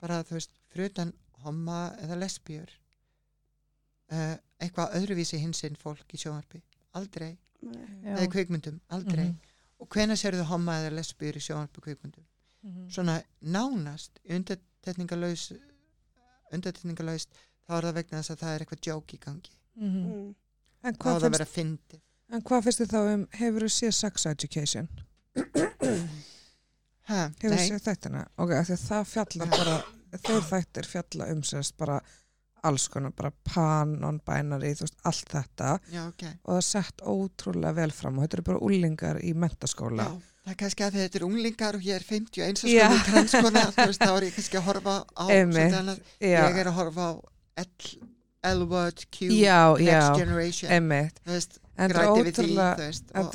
bara, 0.00 0.22
þú 0.24 0.36
veist, 0.38 0.50
frutan 0.70 1.12
homma 1.44 1.78
eða 2.02 2.18
lesbjör, 2.20 2.70
uh, 4.12 4.36
eitthvað 4.60 4.94
öðruvísi 5.00 5.38
hinsinn 5.42 5.76
fólk 5.76 6.06
í 6.14 6.20
sjónvarpi? 6.22 6.62
Aldrei. 6.94 7.36
Nei. 7.62 8.14
Eða 8.14 8.28
kvikmyndum? 8.30 8.80
Aldrei. 8.90 9.24
Mhm. 9.30 9.38
Og 9.80 9.88
hvenær 9.88 10.16
sérðu 10.16 10.44
homma 10.48 10.78
eða 10.80 10.94
lesbjör 10.96 11.36
í 11.36 11.42
sjónvarpi 11.42 11.78
og 11.78 11.84
kvikmyndum? 11.88 12.24
Svona 12.90 13.22
nánast, 13.42 14.18
undartekningalös, 14.28 15.52
undartekningalöst, 16.52 17.28
þá 17.68 17.76
er 17.78 17.82
það 17.86 17.94
vegna 18.00 18.18
þess 18.22 18.30
að 18.34 18.40
það 18.42 18.54
er 18.54 18.64
eitthvað 18.64 18.80
djók 18.86 19.14
í 19.14 19.18
gangi. 19.22 19.52
Mhm. 19.76 20.06
Mm. 20.06 20.34
En 20.84 20.94
Þá 20.94 20.98
hvað 20.98 21.14
er 21.16 21.20
það 21.20 21.20
finnst, 21.20 21.38
verið 21.38 21.46
að 21.46 21.54
fyndi. 21.56 22.00
en 22.30 22.42
hvað 22.42 22.62
finnst 22.64 22.80
þið 22.80 22.90
þá 22.94 23.14
um 23.14 23.26
hefur 23.32 23.60
þú 23.66 23.70
séð 23.76 23.94
sex 23.94 24.26
education? 24.26 24.88
Hefur 27.06 27.56
þú 27.56 27.64
séð 27.64 27.82
þættina? 27.86 28.22
Ok, 28.42 28.54
það 28.82 29.10
fjalla 29.10 29.50
bara 29.52 29.76
þeir 30.16 30.46
þættir 30.50 30.88
fjalla 30.90 31.28
um 31.32 31.42
sérst 31.46 31.76
bara 31.78 32.00
alls 32.66 32.88
konar, 32.90 33.12
bara 33.14 33.30
pan, 33.46 33.92
non-binary, 34.00 34.72
þú 34.74 34.86
veist, 34.86 34.96
allt 35.06 35.28
þetta. 35.30 35.74
Já, 35.92 36.00
ok. 36.08 36.24
og 36.42 36.50
það 36.50 36.56
er 36.60 36.66
sett 36.66 37.04
ótrúlega 37.12 37.76
vel 37.76 37.92
fram 37.94 38.18
og 38.18 38.26
þetta 38.26 38.38
eru 38.38 38.46
bara 38.48 38.62
úlingar 38.66 39.20
í 39.22 39.34
mentaskóla 39.38 40.08
Já, 40.08 40.32
það 40.42 40.52
er 40.52 40.58
kannski 40.62 40.86
að 40.86 40.98
þetta 41.00 41.20
er 41.20 41.26
unglingar 41.28 41.78
og 41.78 41.86
ég 41.86 42.00
er 42.00 42.06
51 42.08 42.64
og 42.64 42.72
Já. 42.72 42.88
skoðum 42.88 43.06
transkona, 43.10 43.64
þú 43.76 43.86
veist, 43.92 44.02
þá 44.02 44.12
er 44.16 44.26
ég 44.26 44.36
kannski 44.40 44.60
að 44.60 44.66
horfa 44.70 44.96
á 45.06 45.24
Ég 46.32 46.60
er 46.64 46.72
að 46.72 46.78
horfa 46.80 47.06
á 47.06 47.14
L, 47.62 47.70
L-word, 48.56 49.06
Q, 49.10 49.30
já, 49.32 49.60
Next 49.76 49.86
já, 49.86 50.02
Generation, 50.18 50.72
þú 51.22 51.36
veist, 51.36 51.60
En 51.76 51.92
þetta 51.92 52.04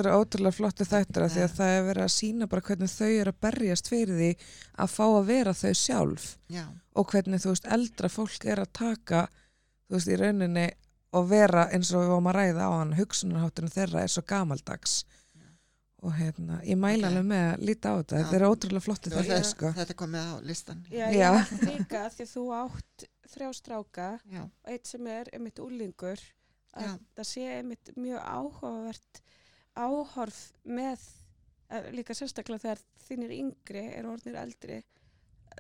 er 0.02 0.16
ótrúlega 0.18 0.50
er 0.50 0.56
flottu 0.58 0.86
þættir 0.88 1.26
af 1.26 1.34
því 1.36 1.44
að 1.46 1.56
það 1.60 1.76
er 1.76 1.84
verið 1.86 2.06
að 2.08 2.14
sína 2.16 2.48
bara 2.50 2.66
hvernig 2.66 2.90
þau 2.90 3.10
eru 3.10 3.34
að 3.34 3.42
berjast 3.46 3.90
fyrir 3.92 4.18
því 4.18 4.30
að 4.82 4.94
fá 4.96 5.04
að 5.06 5.28
vera 5.30 5.54
þau 5.60 5.74
sjálf. 5.78 6.26
Já, 6.50 6.64
og 6.98 7.14
hvernig 7.14 7.44
þú 7.44 7.54
veist 7.54 7.70
eldra 7.78 8.10
fólk 8.10 8.48
er 8.50 8.64
að 8.64 8.74
taka 8.80 9.22
þú 9.30 9.98
veist 9.98 10.10
í 10.10 10.20
rauninni 10.24 10.68
og 11.12 11.30
vera 11.30 11.68
eins 11.76 11.94
og 11.94 12.02
við 12.02 12.14
varum 12.16 12.30
að 12.32 12.38
ræða 12.40 12.68
á 12.68 12.72
hann 12.80 12.98
hugsunarháttinu 12.98 13.72
þeirra 13.76 14.06
er 14.06 14.14
svo 14.16 14.26
gamaldags. 14.28 15.02
Og 16.02 16.16
hérna, 16.18 16.58
ég 16.66 16.80
mæla 16.82 17.12
alveg 17.12 17.26
með 17.30 17.44
að 17.52 17.64
líta 17.68 17.92
á 17.94 17.96
þetta, 18.00 18.16
Já. 18.16 18.22
þetta 18.24 18.38
er 18.40 18.46
ótrúlega 18.48 18.82
flottu 18.88 19.12
þetta, 19.14 19.36
sko. 19.46 19.70
þetta 19.78 19.94
er 19.94 19.98
komið 20.00 20.32
á 20.34 20.36
listan. 20.50 20.80
Já, 20.90 21.04
Já. 21.04 21.10
ég 21.14 21.52
held 21.52 21.66
líka 21.68 22.06
því 22.16 22.26
að 22.26 22.32
þú 22.32 22.46
átt 22.58 23.06
þrjá 23.32 23.50
stráka 23.54 24.08
Já, 24.26 24.42
og 24.42 24.72
eitt 24.74 24.90
sem 24.90 25.10
er 25.14 25.30
einmitt 25.36 25.62
úlingur 25.62 26.24
að 26.74 27.00
það 27.18 27.28
sé 27.28 27.42
einmitt 27.58 27.92
mjög 27.98 28.22
áhugavert 28.24 29.22
áhorf 29.76 30.40
með 30.66 31.00
líka 31.96 32.14
sérstaklega 32.14 32.60
þegar 32.66 32.82
þínir 33.08 33.32
yngri 33.38 33.84
er 33.96 34.06
orðnir 34.12 34.36
eldri 34.42 34.82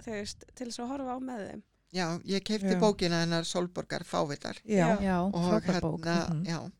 veist, 0.05 0.43
til 0.55 0.67
þess 0.69 0.79
að 0.83 0.87
horfa 0.93 1.15
á 1.15 1.19
með 1.19 1.45
þeim. 1.49 1.61
Já, 1.91 2.05
ég 2.23 2.43
keipti 2.47 2.75
bókina 2.79 3.21
hennar 3.25 3.43
Solborgar 3.43 4.03
Fávitar. 4.07 4.55
Já, 4.63 4.95
Já, 5.03 5.17
frábær 5.31 5.81
bók. 5.83 6.05
hérna, 6.05 6.29
Mhm. 6.29 6.45
já, 6.47 6.71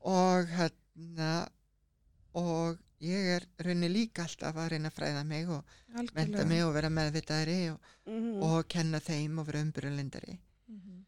og 0.00 0.46
hérna, 0.56 1.48
og 2.34 2.78
ég 3.00 3.28
er 3.36 3.46
raunni 3.64 3.88
líka 3.88 4.22
alltaf 4.26 4.54
að 4.56 4.68
reyna 4.70 4.88
að 4.90 4.96
fræða 4.98 5.24
mig 5.26 5.48
og 5.48 5.64
menta 5.94 6.12
algjörlega. 6.22 6.46
mig 6.48 6.64
og 6.64 6.72
vera 6.74 6.88
meðvitaðri 6.88 7.70
og, 7.72 7.80
mm 8.06 8.42
og 8.42 8.68
kenna 8.68 8.98
þeim 9.00 9.38
og 9.38 9.46
vera 9.46 9.62
umbrunlindari. 9.62 10.38
Mhm. 10.68 11.04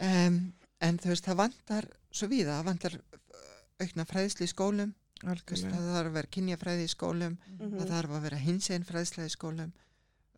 Um, 0.00 0.52
en 0.80 0.98
þú 0.98 1.08
veist, 1.12 1.24
það 1.26 1.36
vantar 1.40 1.88
svo 2.12 2.28
víða, 2.28 2.58
það 2.60 2.64
vantar 2.70 2.94
uh, 2.94 3.82
aukna 3.84 4.04
fræðslu 4.08 4.44
í 4.46 4.50
skólum, 4.52 4.94
algjörlega. 5.24 5.72
það 5.76 5.90
þarf 5.96 6.10
að 6.10 6.16
vera 6.18 6.32
kynjafræði 6.36 6.84
í 6.86 6.92
skólum, 6.92 7.38
Mhm. 7.58 7.76
það 7.78 7.88
þarf 7.94 8.10
að 8.18 8.22
vera 8.26 8.36
hinsegin 8.36 8.84
fræðsla 8.84 9.24
í 9.26 9.32
skólum, 9.32 9.72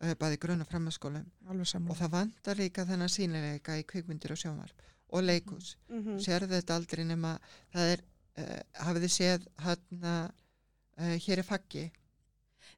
uh, 0.01 0.13
bæði 0.15 0.37
grunn 0.39 0.61
og 0.61 0.67
framhanskólum 0.67 1.25
og 1.89 1.97
það 1.97 2.09
vantar 2.11 2.55
líka 2.55 2.85
þennan 2.85 3.09
sínileika 3.11 3.77
í 3.79 3.83
kvikmyndir 3.83 4.31
og 4.31 4.37
sjónvarp 4.37 4.85
og 5.11 5.23
leikus. 5.23 5.75
-hmm. 5.89 6.19
Sérðu 6.19 6.53
þetta 6.61 6.75
aldrei 6.75 7.03
nema, 7.05 7.39
það 7.73 7.93
er, 7.93 8.01
uh, 8.37 8.59
hafið 8.85 9.03
þið 9.03 9.15
séð 9.19 9.47
hérna, 9.65 10.31
uh, 10.97 11.15
hér 11.17 11.37
er 11.39 11.43
faggi, 11.43 11.91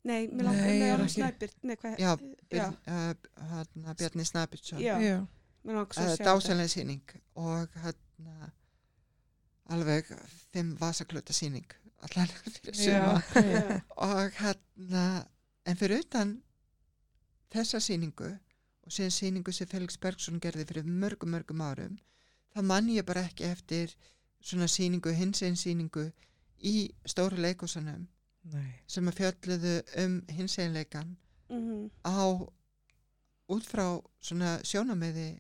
Nei, 0.04 0.28
mér 0.30 0.44
langar 0.46 0.66
með 0.66 0.94
alveg 0.94 1.06
ekki- 1.06 1.22
snæpir 1.22 1.50
Nei, 1.64 1.76
hvað 1.76 1.98
Já, 2.00 2.18
já, 2.50 2.68
uh, 2.88 3.14
hérna, 3.52 3.94
Bjarni 3.98 4.26
Snabitsson. 4.26 4.80
já, 4.80 4.98
Já, 5.00 5.28
þetta 5.66 6.26
dásanlega 6.26 6.68
síning 6.74 7.02
og 7.36 7.70
hérna 7.84 8.52
alveg 9.72 10.08
fimm 10.52 10.76
vasakluta 10.80 11.34
síning 11.34 11.68
allan 12.02 12.28
fyrir 12.56 12.76
suma 12.76 13.22
já, 13.36 13.42
Já. 13.42 13.82
og 13.98 14.32
hérna 14.40 15.04
en 15.66 15.78
fyrir 15.78 16.00
utan 16.06 16.32
þessa 17.54 17.80
síningu 17.84 18.32
og 18.82 18.92
síðan 18.96 19.14
síningu 19.14 19.54
sem 19.54 19.68
Felix 19.70 19.98
Bergson 20.02 20.40
gerði 20.42 20.66
fyrir 20.72 20.88
mörgum 20.90 21.30
mörgum 21.36 21.62
árum 21.62 22.00
þá 22.56 22.62
mann 22.66 22.90
ég 22.90 23.06
bara 23.06 23.22
ekki 23.28 23.46
eftir 23.48 23.94
svona 24.42 24.66
síningu, 24.68 25.12
hins 25.14 25.44
einn 25.46 25.56
síningu 25.56 26.08
í 26.66 26.90
stóru 27.06 27.38
leikosanum 27.38 28.08
nei 28.52 28.72
sem 28.90 29.06
að 29.08 29.20
fjölluðu 29.22 29.76
um 30.06 30.22
hins 30.34 30.58
einleikan 30.60 31.18
Mhm. 31.52 31.90
á 32.08 32.32
út 33.52 33.66
frá 33.68 33.86
svona 34.24 34.62
sjónamiði 34.64 35.40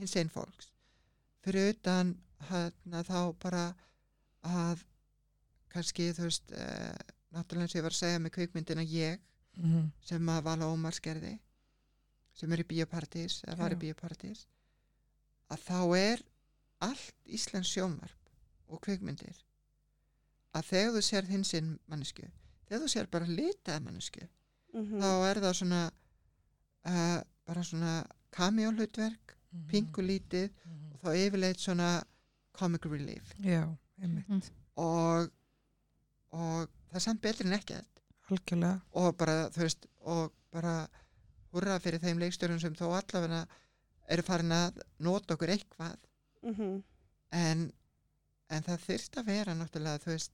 hins 0.00 0.16
einn 0.16 0.30
fólks 0.32 0.70
fyrir 1.44 1.72
utan 1.74 2.14
hérna 2.50 3.02
þá 3.06 3.18
bara 3.42 3.64
að 4.46 4.82
kannski 5.72 6.10
þú 6.16 6.26
veist 6.28 6.52
eh, 6.52 6.96
náttúrulega 7.34 7.66
eins 7.66 7.74
og 7.74 7.80
ég 7.80 7.86
var 7.86 7.94
að 7.96 8.00
segja 8.02 8.18
með 8.26 8.34
kvikmyndina 8.38 8.84
ég 8.86 9.22
Mhm. 9.56 9.86
sem 10.04 10.26
að 10.28 10.42
Vala 10.44 10.66
Ómars 10.68 10.98
gerði 11.00 11.38
sem 12.36 12.52
er 12.52 12.60
í 12.60 12.64
biopartís 12.68 13.38
eða 13.48 13.56
var 13.56 13.72
í 13.72 13.78
biopartís 13.80 14.42
að 15.48 15.62
þá 15.64 15.78
er 15.96 16.22
allt 16.84 17.14
Íslands 17.24 17.70
sjónvarp 17.72 18.28
og 18.68 18.82
kvikmyndir 18.84 19.38
að 20.52 20.68
þegar 20.68 20.92
þú 20.98 21.02
sér 21.08 21.24
hins 21.30 21.54
einn 21.56 21.78
mannesku 21.88 22.28
þegar 22.68 22.82
þú 22.84 22.90
sér 22.92 23.08
bara 23.10 23.24
litað 23.26 23.80
mannesku 23.86 24.28
Mhm. 24.74 25.00
þá 25.00 25.08
er 25.30 25.40
það 25.40 25.54
svona 25.62 25.80
uh, 26.84 27.20
bara 27.46 27.62
svona 27.64 28.06
cameo 28.30 28.70
Mhm. 29.56 29.68
pingulítið 29.72 30.50
Mhm. 30.50 30.92
og 30.94 31.00
þá 31.02 31.10
yfirleitt 31.24 31.60
svona 31.62 31.90
comic 32.56 32.84
relief 32.86 33.34
Já, 33.40 33.62
einmitt, 34.02 34.28
Mhm. 34.28 34.42
og, 34.76 35.30
og 36.32 36.68
það 36.90 36.94
er 36.94 37.00
samt 37.00 37.20
betri 37.22 37.46
en 37.46 37.52
ekkert 37.58 38.02
algjörlega 38.30 38.80
og 38.92 39.16
bara, 39.16 39.48
þú 39.50 39.60
veist, 39.62 39.86
og 40.00 40.32
bara 40.52 40.88
hurra 41.52 41.78
fyrir 41.80 42.00
þeim 42.00 42.18
leikstjórun 42.18 42.60
sem 42.60 42.74
þó 42.74 42.90
allavega 43.00 43.46
eru 44.08 44.22
farin 44.22 44.50
að 44.52 44.80
nota 45.00 45.34
okkur 45.34 45.48
eitthvað 45.48 45.96
Mhm. 46.42 46.82
en, 47.32 47.72
en 48.50 48.62
það 48.62 48.78
þyrst 48.86 49.16
að 49.18 49.26
vera 49.26 49.54
náttúrulega, 49.54 49.98
þú 49.98 50.06
veist 50.12 50.32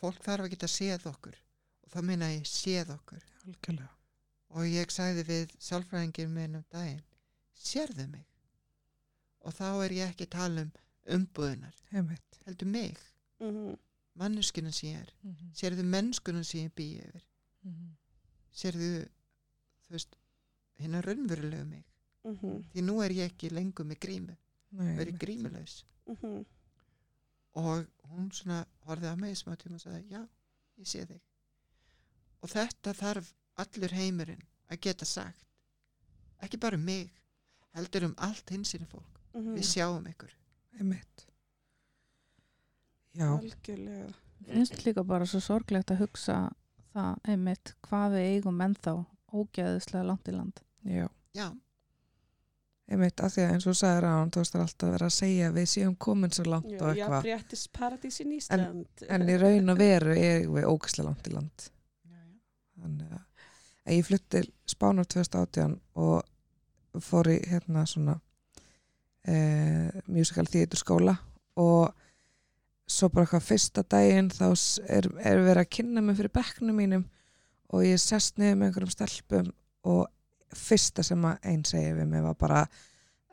fólk 0.00 0.20
þarf 0.22 0.44
að 0.46 0.50
geta 0.54 0.66
séð 0.70 1.06
okkur 1.10 1.34
og 1.84 1.90
þá 1.92 2.02
minna 2.06 2.26
ég 2.34 2.44
séð 2.46 2.92
okkur 2.94 3.22
algjörlega 3.46 3.88
og 4.50 4.64
ég 4.66 4.90
sagði 4.92 5.24
við 5.28 5.54
sálfræðingir 5.60 6.28
minn 6.32 6.56
um 6.60 6.64
daginn 6.72 7.02
sérðu 7.58 8.06
mig 8.10 8.24
og 9.44 9.52
þá 9.54 9.66
er 9.84 9.94
ég 9.98 10.12
ekki 10.12 10.26
að 10.28 10.34
tala 10.36 10.62
um 10.66 10.72
umbúðunar, 11.18 11.74
heldur 12.46 12.66
mig 12.68 12.96
Mhm. 13.40 13.76
manneskuna 14.18 14.72
sem 14.72 14.90
ég 14.90 15.00
er, 15.02 15.12
Mhm. 15.22 15.52
sérðu 15.54 15.84
mennskuna 15.84 16.44
sem 16.44 16.60
ég 16.68 16.74
býi 16.74 16.98
yfir 17.04 17.22
Mhm. 17.64 17.96
sérðu 18.52 19.08
þú 19.86 19.90
veist, 19.90 20.16
hérna 20.80 21.00
raunverulegu 21.02 21.64
mig 21.66 21.84
Mhm. 22.24 22.64
því 22.72 22.82
nú 22.82 23.02
er 23.04 23.10
ég 23.10 23.30
ekki 23.30 23.50
lengur 23.50 23.84
með 23.86 23.98
grímu 24.00 24.36
Nei, 24.72 24.96
verið 24.96 25.18
grímulaus 25.18 25.84
Mhm. 26.06 26.44
og 27.54 27.86
hún 28.10 28.30
svona 28.32 28.66
horfið 28.86 29.12
á 29.12 29.16
mig 29.16 29.32
í 29.32 29.42
smá 29.44 29.56
tíma 29.56 29.74
og 29.74 29.80
sagði, 29.80 30.08
já, 30.10 30.28
ég 30.78 30.86
sé 30.86 31.06
þig 31.06 31.20
og 32.42 32.48
þetta 32.50 32.92
þarf 32.94 33.32
allur 33.62 33.94
heimurinn 33.98 34.42
að 34.70 34.82
geta 34.86 35.08
sagt. 35.08 35.44
Ekki 36.42 36.60
bara 36.60 36.78
um 36.78 36.84
mig 36.84 37.10
heldur 37.74 38.08
um 38.08 38.14
allt 38.24 38.50
hinsinni 38.54 38.86
fólk. 38.90 39.18
Mhm. 39.34 39.54
við 39.54 39.66
sjáum 39.68 40.06
ykkur. 40.08 40.32
Einmitt. 40.80 41.26
Já, 43.18 43.28
algjörlega. 43.38 44.10
Mér 44.46 44.54
finnst 44.54 44.84
líka 44.86 45.04
bara 45.04 45.26
svo 45.26 45.40
sorglegt 45.42 45.90
að 45.90 46.04
hugsa 46.04 46.50
það 46.94 47.16
einmitt 47.32 47.72
hvað 47.86 48.14
við 48.16 48.26
eigum 48.34 48.60
ennþá 48.64 48.94
ógeðislega 49.34 50.06
langt 50.06 50.28
í 50.28 50.34
land. 50.36 50.60
Já, 50.86 51.08
Já, 51.34 51.48
einmitt 52.88 53.20
að 53.20 53.34
því 53.34 53.44
að 53.44 53.52
eins 53.54 53.66
og 53.68 53.80
á 53.82 54.12
hann, 54.18 54.30
þú 54.30 54.42
veist 54.42 54.54
það 54.54 54.60
er 54.60 54.66
alltaf 54.66 54.88
að 54.88 54.94
vera 54.94 55.08
að 55.10 55.16
segja 55.18 55.50
við 55.52 55.66
séum 55.74 55.96
komin 55.96 56.34
svo 56.34 56.44
langt 56.48 56.70
Já, 56.70 56.78
og 56.80 56.88
eitthvað, 56.94 57.26
Ísland. 58.38 58.86
en 59.08 59.28
í 59.28 59.38
raun 59.42 59.74
og 59.74 59.78
veru 59.82 60.14
er 60.16 60.46
við 60.48 60.68
ógæslega 60.70 61.08
langt 61.10 61.28
í 61.28 61.34
land. 61.34 61.68
Þannig 62.78 63.12
að 63.12 63.27
ég 63.94 64.06
flutti 64.06 64.28
til 64.36 64.50
Spánar 64.68 65.08
2018 65.08 65.78
og 65.98 67.00
fór 67.04 67.30
í 67.32 67.38
hérna 67.48 67.84
svona 67.88 68.18
eh, 69.28 69.88
musical 70.06 70.48
theater 70.50 70.80
skóla 70.80 71.14
og 71.58 71.94
svo 72.88 73.08
bara 73.12 73.26
eitthvað 73.26 73.46
fyrsta 73.46 73.84
daginn 73.84 74.30
þá 74.32 74.46
er, 74.88 75.08
er 75.20 75.42
verið 75.44 75.62
að 75.62 75.72
kynna 75.76 76.04
mig 76.04 76.18
fyrir 76.18 76.34
bekknum 76.34 76.78
mínum 76.80 77.08
og 77.68 77.84
ég 77.84 78.00
sest 78.00 78.38
niður 78.40 78.60
með 78.60 78.70
einhverjum 78.70 78.94
stelpum 78.94 79.50
og 79.88 80.06
fyrsta 80.56 81.04
sem 81.04 81.24
að 81.28 81.50
einn 81.50 81.64
segi 81.68 81.92
við 81.96 82.08
mig 82.08 82.24
var 82.24 82.38
bara 82.40 82.62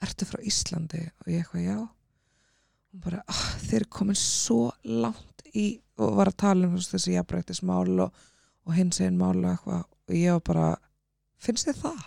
ertu 0.04 0.28
frá 0.28 0.42
Íslandi? 0.44 1.02
Og 1.24 1.32
ég 1.32 1.44
eitthvað 1.44 1.66
já. 1.66 1.78
Og 2.96 3.02
bara 3.06 3.24
ah, 3.32 3.46
þeir 3.64 3.88
komin 3.92 4.20
svo 4.20 4.70
langt 4.84 5.44
í 5.56 5.80
og 6.02 6.18
var 6.18 6.32
að 6.32 6.40
tala 6.44 6.68
um 6.68 6.76
þessi 6.80 7.16
jafnrættismál 7.16 8.00
og, 8.04 8.24
og 8.68 8.76
hins 8.76 9.00
einn 9.04 9.20
mál 9.20 9.38
og 9.38 9.52
eitthvað 9.54 9.86
og 10.10 10.16
ég 10.16 10.32
var 10.36 10.44
bara 10.50 10.68
finnst 11.38 11.68
þið 11.70 11.82
það? 11.82 12.04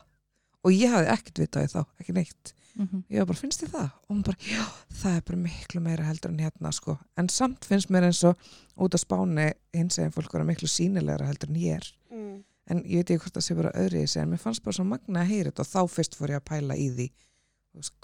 og 0.64 0.72
ég 0.74 0.90
hafði 0.92 1.12
ekkert 1.14 1.38
vitaði 1.44 1.72
þá, 1.74 1.82
ekki 2.00 2.14
neitt 2.16 2.54
mm 2.78 3.02
ég 3.10 3.18
var 3.18 3.26
bara, 3.26 3.38
finnst 3.40 3.62
þið 3.64 3.70
það? 3.74 3.88
og 3.90 4.10
hún 4.14 4.22
bara, 4.22 4.36
já, 4.38 4.64
það 5.00 5.16
er 5.16 5.22
bara 5.26 5.38
miklu 5.42 5.80
meira 5.82 6.04
heldur 6.06 6.30
en 6.30 6.38
hérna 6.44 6.70
sko, 6.72 6.98
en 7.18 7.28
samt 7.28 7.64
finnst 7.66 7.90
mér 7.90 8.06
eins 8.06 8.20
og 8.28 8.36
út 8.78 8.94
á 8.94 8.98
spáni 9.02 9.48
hins 9.74 9.98
eginn 9.98 10.14
fólk 10.14 10.32
vera 10.32 10.44
miklu 10.46 10.68
sínilegra 10.70 11.26
heldur 11.26 11.50
en 11.50 11.56
ég 11.62 11.76
er 11.80 11.94
Mm. 12.08 12.44
en 12.70 12.78
ég 12.84 13.02
veit 13.02 13.10
ekki 13.10 13.18
hvort 13.24 13.34
það 13.36 13.44
sé 13.44 13.54
bara 13.56 13.72
öðru 13.76 14.02
í 14.02 14.06
sig 14.08 14.22
en 14.22 14.30
mér 14.30 14.38
fannst 14.40 14.62
bara 14.64 14.72
svo 14.78 14.84
magna 14.84 15.20
að 15.22 15.28
heyra 15.32 15.50
þetta 15.50 15.60
og 15.60 15.68
þá 15.68 15.94
fyrst 15.96 16.14
fór 16.16 16.30
ég 16.32 16.38
að 16.40 16.46
pæla 16.48 16.74
í 16.76 16.86
því 16.94 17.08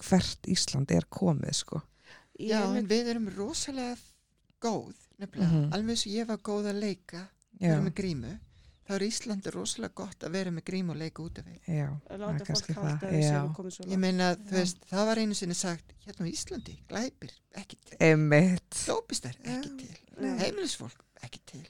hvert 0.05 0.49
Ísland 0.51 0.91
er 0.95 1.07
komið 1.11 1.55
sko 1.63 1.81
Já, 2.39 2.61
en 2.77 2.87
við 2.91 3.09
erum 3.13 3.29
rosalega 3.37 3.95
góð, 4.61 4.95
nefnilega, 5.21 5.51
Mhm. 5.53 5.73
alveg 5.73 5.91
eins 5.95 6.07
og 6.07 6.13
ég 6.13 6.27
var 6.27 6.37
góð 6.39 6.67
að 6.73 6.81
leika, 6.81 7.29
já, 7.61 7.69
vera 7.71 7.81
með 7.83 7.95
grímu, 7.95 8.39
þá 8.85 8.91
er 8.99 9.05
Íslandi 9.07 9.53
rosalega 9.55 9.95
gott 9.97 10.25
að 10.27 10.35
vera 10.37 10.51
með 10.55 10.65
grímu 10.69 10.93
og 10.95 10.99
leika 11.01 11.23
út 11.25 11.39
af 11.41 11.47
við. 11.49 11.61
já, 11.69 11.87
að 12.11 12.25
það 12.25 12.35
er 12.35 12.45
kannski 12.49 12.75
það, 12.77 13.89
Ég 13.91 13.99
meina, 14.03 14.31
þú 14.37 14.57
veist, 14.59 14.83
það 14.91 15.07
var 15.11 15.21
einu 15.23 15.35
sinni 15.39 15.55
sagt, 15.59 15.95
hérna 16.05 16.27
á 16.27 16.29
Íslandi, 16.29 16.75
glæpir, 16.91 17.33
ekki 17.63 17.79
til, 17.85 17.97
emitt 18.11 18.81
dópistar, 18.87 19.39
ekki 19.45 19.71
til, 19.81 19.97
Nei. 20.21 20.35
heimilisfólk, 20.43 21.05
ekki 21.25 21.41
til, 21.47 21.63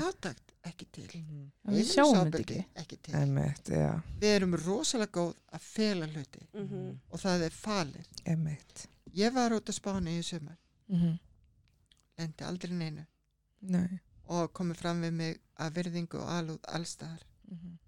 fátakt, 0.00 0.54
ekki 0.70 0.88
til, 0.96 1.08
við 1.12 1.90
sjáum 1.92 2.14
þetta 2.16 2.38
heimilisofbeldi, 2.40 2.60
ekki. 2.62 2.80
ekki 2.84 3.00
til. 3.02 3.14
emitt, 3.20 3.72
já, 3.76 3.90
Við 4.22 4.36
erum 4.36 4.56
rosalega 4.64 5.12
góð 5.18 5.34
að 5.52 5.60
fela 5.66 6.06
hluti. 6.06 6.46
Mhm. 6.54 6.86
og 7.10 7.20
það 7.20 7.46
er 7.50 7.50
falir. 7.50 8.08
emitt 8.24 8.88
Ég 9.14 9.34
var 9.34 9.52
út 9.52 9.68
á 9.68 9.72
Spáni 9.76 10.16
í 10.18 10.22
sumar, 10.24 10.56
mm 10.88 11.18
lendi 12.18 12.44
aldrei 12.44 12.72
neinu. 12.76 13.04
Nei. 13.72 13.98
Og 14.32 14.52
komið 14.54 14.76
fram 14.78 15.00
við 15.02 15.12
mig 15.12 15.38
að 15.62 15.74
virðingu 15.78 16.20
og 16.20 16.30
alúð 16.38 16.60
allstaðar 16.76 17.22
Mhm. 17.52 17.78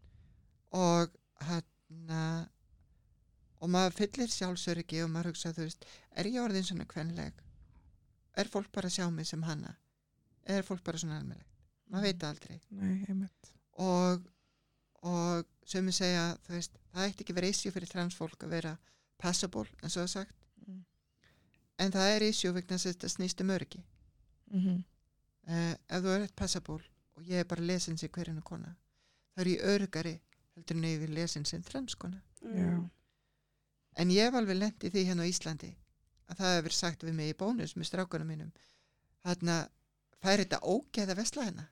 og 0.73 1.15
hann 1.41 2.49
og 3.65 3.71
maður 3.73 3.95
fyllir 3.97 4.29
sjálfsöryggi 4.33 5.01
og 5.05 5.11
maður 5.13 5.31
hugsa 5.33 5.53
þú 5.57 5.65
veist, 5.65 5.85
er 6.17 6.29
ég 6.29 6.43
orðin 6.43 6.67
svona 6.67 6.85
kvenleg? 6.85 7.33
Er 8.37 8.51
fólk 8.51 8.71
bara 8.73 8.89
að 8.91 8.97
sjá 8.99 9.11
mig 9.13 9.27
sem 9.27 9.43
hanna 9.43 9.77
er 10.45 10.63
fólk 10.67 10.83
bara 10.85 10.99
svona 11.01 11.19
almennilegt? 11.21 11.49
Maður 11.91 12.03
veit 12.03 12.19
það 12.19 12.33
aldrei. 12.35 12.61
Nei, 12.71 13.29
og, 13.79 14.27
og 15.03 15.45
sem 15.69 15.87
ég 15.89 15.97
segja 15.97 16.25
þú 16.47 16.57
veist, 16.57 16.77
það 16.93 17.09
ætti 17.09 17.25
ekki 17.25 17.37
verið 17.39 17.55
issue 17.55 17.73
fyrir 17.73 17.93
transfólk 17.93 18.45
að 18.45 18.55
vera 18.57 18.73
passable 19.21 19.65
það 19.83 20.03
er 20.03 20.11
sagt. 20.13 20.35
Mm. 20.67 20.85
en 21.79 21.93
það 21.93 22.11
er 22.17 22.23
issue 22.29 22.53
vegna 22.53 22.77
þess 22.77 22.87
að 22.87 22.95
þetta 22.95 23.13
snýst 23.15 23.41
um 23.45 23.55
öryggi. 23.55 23.85
Mm 24.51 24.83
uh, 25.49 25.75
ef 25.89 26.03
þú 26.05 26.13
er 26.15 26.23
eitt 26.25 26.37
passable 26.37 26.83
og 27.25 27.31
ég 27.33 27.41
er 27.41 27.49
bara 27.49 27.65
lesin 27.65 27.97
sem 27.99 28.13
hverjana 28.13 28.43
kona. 28.45 28.75
Þá 29.35 29.41
er 29.45 29.51
ég 29.55 29.65
öryggari 29.75 30.15
heldur 30.55 30.77
en 30.77 30.85
er 30.85 31.15
lesin 31.17 31.45
sem 31.49 31.63
transkona 31.63 32.21
Já. 32.45 32.51
Mm. 32.51 32.91
en 33.97 34.11
ég 34.11 34.29
hef 34.29 34.35
alveg 34.35 34.59
lent 34.59 34.85
í 34.85 34.91
því 34.93 35.05
hérna 35.09 35.25
á 35.25 35.31
Íslandi 35.31 35.71
að 36.29 36.37
það 36.41 36.53
hefur 36.53 36.67
verið 36.67 36.77
sagt 36.79 37.07
við 37.07 37.15
mig 37.15 37.31
í 37.33 37.39
bónus 37.39 37.75
með 37.77 37.89
strákunum 37.89 38.29
mínum. 38.29 38.53
Þarna 39.25 39.57
fær 40.21 40.43
þetta 40.43 40.61
ógeð 40.63 41.13
að 41.13 41.21
vesla 41.21 41.47
hérna. 41.49 41.67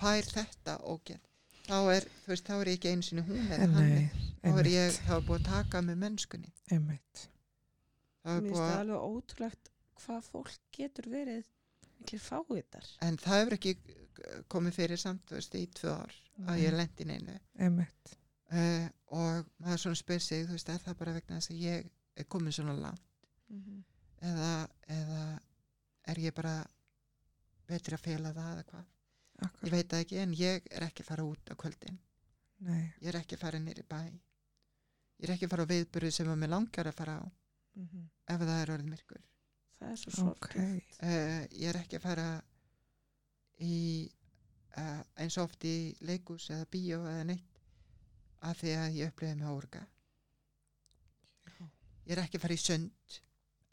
Fær 0.00 0.28
þetta 0.32 0.78
ógeð. 0.84 1.20
Þá 1.62 1.78
er, 1.94 2.06
veist, 2.26 2.48
þá 2.48 2.54
er 2.58 2.70
ég 2.72 2.78
ekki 2.78 2.92
einu 2.92 3.06
sinni 3.06 3.24
hún 3.26 3.44
eða 3.46 3.68
hann 3.76 3.92
þá 4.42 4.58
er 4.58 4.68
ég, 4.72 4.96
þá 5.06 5.12
er 5.14 5.26
búið 5.28 5.38
að 5.38 5.48
taka 5.48 5.82
með 5.86 6.00
mennskunni. 6.02 6.52
Er 6.68 6.82
Mér 6.82 8.40
búið 8.42 8.48
finnst 8.48 8.58
það 8.58 8.72
að, 8.72 8.80
alveg 8.80 9.06
ótrúlegt 9.08 9.70
hvað 10.02 10.26
fólk 10.32 10.56
getur 10.74 11.08
verið 11.12 11.46
miklu 12.02 12.18
fáiðar. 12.22 12.88
en 13.06 13.18
það 13.20 13.40
hefur 13.40 13.56
ekki 13.58 13.74
komið 14.52 14.76
fyrir 14.76 15.00
samt, 15.00 15.32
veist, 15.32 15.54
í 15.56 15.66
tvö 15.72 15.94
ár 15.94 16.14
að 16.50 16.62
ég 16.62 16.76
lendi 16.76 17.06
neinu. 17.08 17.38
Uh, 18.52 18.86
og 19.16 19.48
maður 19.62 19.80
svona 19.80 19.98
spyr 19.98 20.20
sig, 20.20 20.44
þú 20.46 20.56
veist, 20.58 20.68
er 20.68 20.82
það 20.84 20.98
bara 21.00 21.16
vegna 21.16 21.38
þess 21.38 21.52
að 21.54 21.62
ég 21.64 21.90
er 22.20 22.28
komin 22.28 22.52
svona 22.52 22.76
langt? 22.76 23.28
Eða, 24.22 24.50
eða 24.92 25.22
er 26.12 26.20
ég 26.20 26.34
bara 26.36 26.58
betri 27.68 27.96
að 27.96 28.04
fela 28.04 28.32
það 28.36 28.50
eða 28.52 28.66
hvað? 28.70 28.88
Ég 29.42 29.46
akkur, 29.48 29.72
veit 29.72 29.88
það 29.90 30.04
ekki 30.04 30.18
en 30.22 30.34
ég 30.38 30.68
er 30.70 30.86
ekki 30.86 31.06
fara 31.06 31.24
út 31.26 31.50
á 31.50 31.54
kvöldin. 31.58 31.98
Nei. 32.62 32.82
Ég 33.00 33.08
er 33.10 33.18
ekki 33.18 33.40
fara 33.40 33.58
nýri 33.58 33.82
bæ. 33.88 34.02
Ég 35.18 35.26
er 35.26 35.34
ekki 35.34 35.48
fara 35.50 35.66
á 35.66 35.72
viðburði 35.72 36.12
sem 36.14 36.30
að 36.30 36.42
mér 36.44 36.52
langar 36.52 36.90
að 36.92 36.98
fara 37.00 37.16
á. 37.18 37.24
Mm 37.74 37.88
ef 38.28 38.42
það 38.42 38.58
er 38.62 38.72
orðið 38.74 38.90
myrkur 38.92 39.22
Það 39.82 39.92
er 39.92 40.00
svo 40.02 40.10
ok, 40.30 40.48
sorglegt. 40.52 40.98
uh, 41.02 41.42
ég 41.58 41.68
er 41.72 41.78
ekki 41.80 41.98
að 41.98 42.04
fara 42.06 42.26
í 43.62 43.76
uh, 44.78 45.00
eins 45.22 45.38
oft 45.42 45.64
í 45.68 45.74
leikus 46.06 46.46
eða 46.54 46.68
bíó 46.72 47.00
eða 47.10 47.24
neitt 47.32 47.58
af 48.42 48.58
því 48.62 48.72
að 48.78 48.96
ég 49.00 49.10
upplifði 49.12 49.38
mig 49.40 49.50
árga 49.52 49.82
ég 52.02 52.16
er 52.16 52.22
ekki 52.24 52.38
að 52.38 52.42
fara 52.46 52.56
í 52.56 52.62
sund 52.62 53.18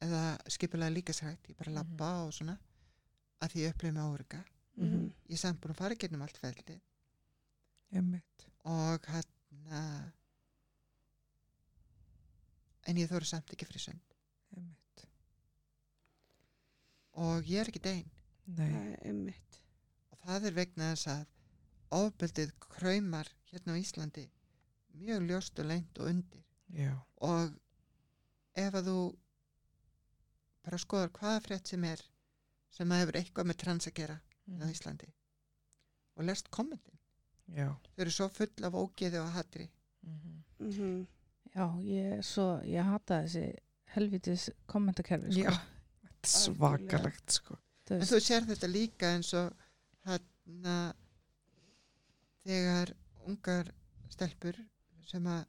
eða 0.05 0.23
skipulega 0.53 0.93
líkasrætt 0.95 1.49
ég 1.49 1.57
bara 1.59 1.71
Mhm. 1.71 1.77
labba 1.79 2.09
og 2.25 2.33
svona 2.33 2.57
af 3.41 3.53
því 3.53 3.63
ég 3.65 3.73
upplifði 3.73 3.93
mig 3.97 4.03
árga 4.19 4.43
Mhm. 4.77 5.05
ég 5.29 5.33
er 5.33 5.37
samt 5.37 5.61
búin 5.61 5.73
að 5.73 5.81
fara 5.81 5.95
gennum 5.95 6.21
allt 6.21 6.39
emitt 7.91 8.45
og 8.65 9.01
hérna 9.09 10.11
en 12.87 12.95
ég 12.97 13.09
þóru 13.09 13.25
samt 13.25 13.49
ekki 13.53 13.65
emitt 13.65 14.78
og 17.19 17.49
ég 17.49 17.61
er 17.63 17.71
ekki 17.71 17.81
einmitt. 19.03 19.59
og 20.11 20.19
það 20.25 20.49
er 20.49 20.57
vegna 20.57 20.91
þess 20.93 21.09
að 21.13 21.25
ofbeldið 21.99 22.53
kræmar 22.65 23.31
hérna 23.51 23.75
á 23.75 23.81
Íslandi 23.81 24.25
mjög 24.99 25.25
ljóst 25.29 25.59
og 25.61 25.69
leint 25.69 25.99
og 25.99 26.11
undir. 26.11 26.45
Já, 26.69 26.93
og 27.25 27.53
ef 28.55 28.73
að 28.77 28.89
þú 28.89 28.97
bara 30.65 30.81
skoðar 30.81 31.13
hvaða 31.15 31.43
frétt 31.45 31.71
sem 31.71 31.85
er 31.87 32.01
sem 32.69 32.91
að 32.91 33.03
hefur 33.03 33.19
eitthvað 33.21 33.49
með 33.49 33.61
trans 33.63 33.89
að 33.89 33.97
gera 34.01 34.17
á 34.19 34.65
Íslandi 34.69 35.11
og 36.19 36.27
lest 36.27 36.49
kommentin. 36.51 36.99
Já. 37.49 37.71
Þau 37.95 38.03
eru 38.03 38.13
svo 38.13 38.27
full 38.29 38.67
af 38.67 38.75
ógeði 38.77 39.21
og 39.23 39.31
hatri. 39.33 39.69
Mm 40.05 40.43
Mm 40.59 41.07
já, 41.55 41.65
ég 41.81 42.17
er 42.17 42.23
svo, 42.25 42.59
ég 42.67 42.83
hata 42.85 43.23
þessi 43.23 43.45
helvitis 43.95 44.49
kommentakerfi 44.69 45.31
sko. 45.33 45.45
já, 45.47 45.53
svakalegt 46.27 47.39
sko. 47.39 47.57
En 47.89 48.05
þú 48.05 48.19
sér 48.21 48.45
þetta 48.45 48.69
líka 48.69 49.13
eins 49.15 49.31
og 49.37 49.49
hérna 50.05 50.75
þegar 52.45 52.93
ungar 53.29 53.71
stelpur 54.09 54.57
sem 55.09 55.25
að 55.29 55.41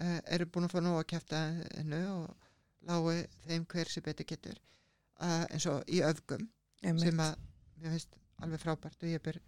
uh, 0.00 0.18
eru 0.34 0.48
búin 0.50 0.66
að 0.66 0.74
fá 0.74 0.80
nóg 0.82 0.98
að 1.00 1.08
kæfta 1.14 1.42
hennu 1.76 2.00
og 2.14 2.48
lái 2.88 3.26
þeim 3.46 3.66
hver 3.70 3.92
sem 3.92 4.04
betur 4.04 4.28
getur 4.28 4.58
uh, 5.20 5.44
eins 5.50 5.66
og 5.70 5.84
í 5.90 6.02
öfgum 6.06 6.46
emitt, 6.82 7.04
sem 7.04 7.22
að 7.22 7.36
mér 7.80 7.96
finnst 7.96 8.16
alveg 8.40 8.62
frábært 8.62 9.04
og 9.04 9.12
ég 9.12 9.22
ber 9.24 9.38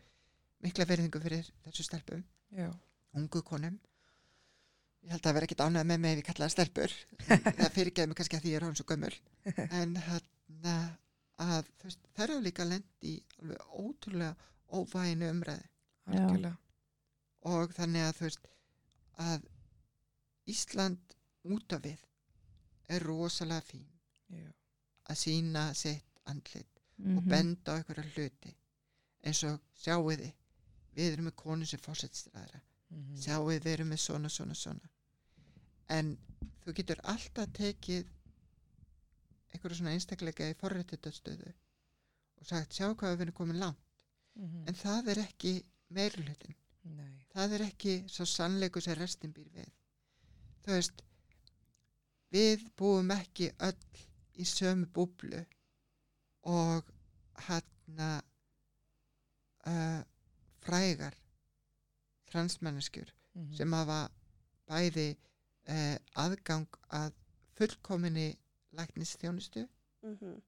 mikla 0.63 0.87
verðingu 0.87 1.23
fyrir 1.23 1.49
þessu 1.65 1.87
stelpum, 1.87 2.23
já, 2.55 2.69
ungu 3.19 3.43
konum. 3.43 3.79
Ég 5.03 5.11
held 5.11 5.25
að 5.27 5.35
vera 5.35 5.49
ekkit 5.49 5.65
ánægð 5.65 5.89
með 5.89 6.03
mig 6.05 6.13
ef 6.13 6.21
ég 6.21 6.29
kalla 6.29 6.47
það 6.47 6.53
stelpur. 6.55 6.93
Það 7.27 7.73
fyrirgeði 7.75 8.11
mig 8.11 8.19
kannski 8.21 8.39
að 8.39 8.45
því 8.45 8.53
ég 8.53 8.61
er 8.61 8.67
hann 8.69 8.79
svo 8.79 8.87
gömul. 8.93 9.15
En 9.81 9.97
hérna 10.53 10.99
að 11.43 11.69
veist, 11.83 12.03
þær 12.15 12.31
eru 12.31 12.45
líka 12.45 12.67
lent 12.69 13.07
í 13.07 13.17
alveg 13.41 13.77
ótrúlega 13.83 14.35
óvæginu 14.73 15.31
umræði 15.33 16.53
og 17.53 17.75
þannig 17.77 18.07
að 18.07 18.17
þú 18.19 18.29
veist 18.29 18.49
að 19.23 19.49
Ísland 20.53 21.17
út 21.55 21.73
af 21.77 21.85
við 21.85 22.01
er 22.91 23.05
rosalega 23.07 23.63
fín 23.67 23.87
já, 24.29 24.49
að 25.11 25.21
sína 25.21 25.69
sitt 25.79 26.21
andlit 26.27 26.83
mhm. 26.97 27.19
og 27.19 27.29
benda 27.31 27.75
á 27.75 27.79
einhverja 27.79 28.09
hluti. 28.11 28.55
Eins 29.23 29.43
og 29.47 29.61
sjáu 29.79 30.11
þið 30.11 30.33
við 30.97 31.13
erum 31.13 31.29
með 31.31 31.37
konu 31.45 31.67
sem 31.67 31.81
fórsetstræðra 31.83 32.61
Mhm. 32.93 33.17
sjáu 33.25 33.47
við 33.49 33.67
erum 33.73 33.93
með 33.93 34.01
svona, 34.05 34.29
svona, 34.29 34.55
svona. 34.55 34.91
En 35.89 36.17
þú 36.65 36.75
getur 36.77 37.01
alltaf 37.13 37.53
tekið 37.57 38.11
einhverju 39.53 39.77
svona 39.79 39.93
einstakleika 39.97 40.49
í 40.51 40.55
forréttindastöðu 40.61 41.53
og 42.41 42.47
sagt 42.49 42.73
sjá 42.77 42.89
hvað 42.95 43.17
við 43.17 43.21
erum 43.27 43.39
komin 43.41 43.59
langt 43.63 43.79
Mhm. 44.35 44.63
en 44.69 44.75
það 44.75 45.09
er 45.13 45.19
ekki 45.27 45.51
meirulutin 45.91 46.55
Nei. 46.85 47.27
það 47.35 47.53
er 47.59 47.63
ekki 47.67 47.95
svo 48.09 48.25
sannleiku 48.25 48.81
sem 48.81 48.95
restin 48.97 49.33
býr 49.37 49.51
við 49.53 49.69
þú 50.65 50.71
veist 50.73 51.03
við 52.33 52.65
búum 52.81 53.11
ekki 53.13 53.51
öll 53.61 53.77
í 54.41 54.45
sömu 54.49 54.87
búblu 54.87 55.43
og 56.49 56.89
hann 57.49 58.01
uh, 59.67 60.01
frægar 60.65 61.15
transmanneskjur 62.33 63.13
Mhm. 63.35 63.55
sem 63.57 63.73
hafa 63.73 64.11
bæði 64.69 65.17
uh, 65.69 65.97
aðgang 66.17 66.67
að 66.91 67.13
fullkominni 67.57 68.31
læknisþjónustu 68.73 69.67
Mhm. 70.03 70.43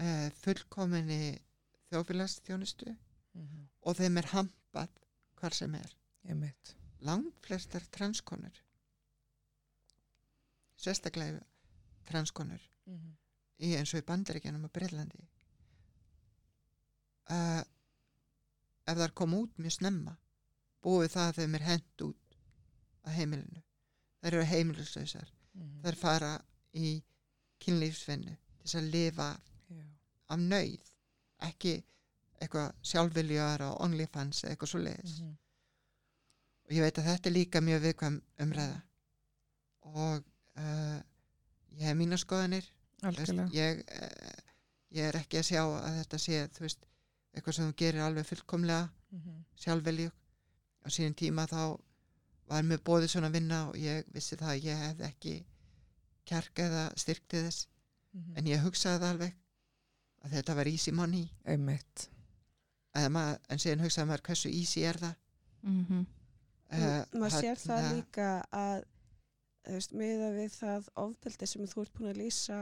uh, 0.00 0.30
fullkominni 0.42 1.38
þjófélagsþjónustu 1.90 2.96
Mhm. 3.34 3.68
og 3.82 3.96
þeim 3.96 4.18
er 4.18 4.26
hampað 4.34 4.88
hvar 5.40 5.54
sem 5.54 5.74
er 5.74 5.94
langt 7.00 7.34
flestar 7.46 7.80
transkonur 7.90 8.60
sérstaklega 10.76 11.42
transkonur 12.06 12.60
Mhm. 12.86 13.16
í 13.60 13.74
eins 13.76 13.94
og 13.94 14.00
í 14.02 14.06
bandaríkjanum 14.06 14.64
og 14.64 14.72
Breitlandi 14.72 15.20
uh, 17.30 17.62
ef 18.86 18.96
þar 18.98 19.12
kom 19.14 19.34
út 19.34 19.58
mjög 19.58 19.72
snemma 19.78 20.16
búið 20.82 21.12
það 21.14 21.28
að 21.28 21.36
þeim 21.40 21.54
er 21.54 21.66
hent 21.68 22.02
út 22.06 22.36
að 23.04 23.12
heimilinu 23.18 23.62
þær 24.22 24.32
eru 24.32 24.44
heimiluslausar 24.44 25.28
Mhm. 25.54 25.82
þær 25.84 25.96
fara 25.96 26.32
í 26.74 27.02
kynlífsvinnu 27.64 28.34
til 28.36 28.64
þess 28.64 28.74
að 28.80 28.90
lifa 28.94 29.28
Já. 29.70 29.84
af 30.34 30.38
nöyð 30.38 30.90
ekki 31.48 31.74
eitthvað 32.40 32.72
sjálfviljar 32.90 33.62
og 33.68 33.80
OnlyFans 33.84 34.42
eða 34.44 34.54
eitthvað 34.54 34.72
svo 34.72 34.80
leiðis 34.84 35.18
Mhm. 35.20 35.36
og 36.64 36.70
ég 36.76 36.82
veit 36.86 36.98
að 36.98 37.08
þetta 37.10 37.28
er 37.30 37.34
líka 37.36 37.60
mjög 37.60 37.80
viðkvæm 37.86 38.20
umræða 38.44 38.80
og 39.82 40.22
uh, 40.56 41.00
ég 41.78 41.86
hef 41.88 41.96
mína 41.96 42.16
skoðanir 42.20 42.64
veist, 43.02 43.32
ég, 43.56 43.80
uh, 43.80 44.38
ég 44.90 45.08
er 45.08 45.18
ekki 45.20 45.38
að 45.40 45.48
sjá 45.50 45.62
að 45.64 45.98
þetta 46.00 46.18
sé 46.18 46.40
veist, 46.60 46.86
eitthvað 47.34 47.54
sem 47.56 47.68
þú 47.70 47.76
gerir 47.76 48.02
alveg 48.06 48.26
fullkomlega 48.26 48.88
Mhm. 49.10 49.44
sjálfveljug 49.58 50.12
á 50.86 50.88
sínum 50.88 51.14
tíma 51.18 51.46
þá 51.50 51.80
var 52.46 52.62
mér 52.62 52.78
bóðið 52.78 53.08
svona 53.10 53.30
vinna 53.32 53.68
og 53.68 53.74
ég 53.76 54.04
vissi 54.14 54.36
það 54.36 54.52
að 54.54 54.62
ég 54.64 54.76
hefði 54.78 55.04
ekki 55.08 55.32
kjark 56.30 56.62
eða 56.66 56.86
styrktið 57.00 57.46
þess 57.48 57.66
Mhm. 58.12 58.36
en 58.40 58.46
ég 58.50 58.62
hugsaði 58.64 58.98
það 59.02 59.10
alveg 59.14 59.34
að 60.24 60.32
þetta 60.34 60.54
var 60.58 60.66
easy 60.70 60.90
money 60.92 61.28
maður, 63.14 63.38
en 63.48 63.58
síðan 63.62 63.84
hugsaði 63.84 64.08
maður 64.10 64.24
hversu 64.28 64.50
easy 64.50 64.82
er 64.88 64.98
það 64.98 65.14
Mhm. 65.62 66.00
uh, 66.72 67.04
maður 67.14 67.36
sér 67.36 67.56
það 67.60 67.68
þarna- 67.68 67.94
líka 67.94 68.28
að 68.52 68.84
veist, 69.70 69.92
miða 69.92 70.30
við 70.34 70.50
það 70.58 70.88
ofbeldi 70.96 71.46
sem 71.46 71.66
þú 71.70 71.82
ert 71.84 71.92
búin 71.94 72.10
að 72.14 72.20
lýsa 72.24 72.58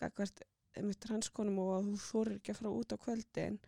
gagvart 0.00 0.42
með 0.76 0.98
transkonum 1.00 1.58
og 1.62 1.70
að 1.76 1.90
þú 1.92 1.98
þorir 2.10 2.36
ekki 2.40 2.50
að 2.52 2.56
fara 2.60 2.74
út 2.80 2.92
á 2.92 2.96
kvöldin 3.04 3.58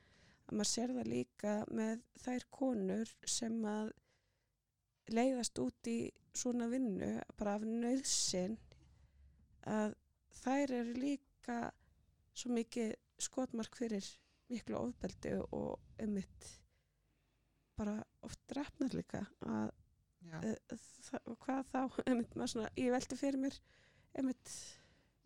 að 0.48 0.52
maður 0.58 0.70
sér 0.72 0.94
það 0.96 1.12
líka 1.14 1.54
með 1.70 2.02
þær 2.24 2.44
konur 2.50 3.14
sem 3.26 3.62
að 3.64 3.92
leiðast 5.14 5.58
út 5.62 5.86
í 5.88 5.98
svona 6.34 6.66
vinnu 6.68 7.12
bara 7.38 7.54
af 7.54 7.62
nöðsin 7.62 8.58
að 9.68 9.96
þær 10.42 10.74
eru 10.80 10.94
líka 10.96 11.58
svo 12.38 12.54
mikið 12.54 12.94
skotmark 13.20 13.76
fyrir 13.78 14.06
miklu 14.48 14.78
ofbeldi 14.78 15.34
og 15.52 15.76
einmitt 16.00 16.48
bara 17.78 17.98
oft 18.26 18.40
drefnar 18.50 18.94
líka 18.96 19.22
að 19.46 19.68
uh, 19.68 20.78
það, 21.08 21.34
hvað 21.44 21.60
þá? 21.72 21.80
Einmitt, 22.08 22.34
maður 22.34 22.54
svona, 22.54 22.72
ég 22.80 22.94
velti 22.94 23.18
fyrir 23.18 23.42
mér 23.42 23.58
einmitt, 24.18 24.54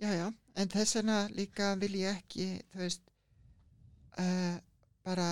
já, 0.03 0.11
já, 0.19 0.27
en 0.59 0.73
þess 0.73 0.99
vegna 0.99 1.19
líka 1.33 1.73
vil 1.81 1.95
ég 2.03 2.19
ekki 2.19 2.49
þú 2.75 2.83
veist 2.83 3.13
uh, 4.21 4.59
bara 5.07 5.29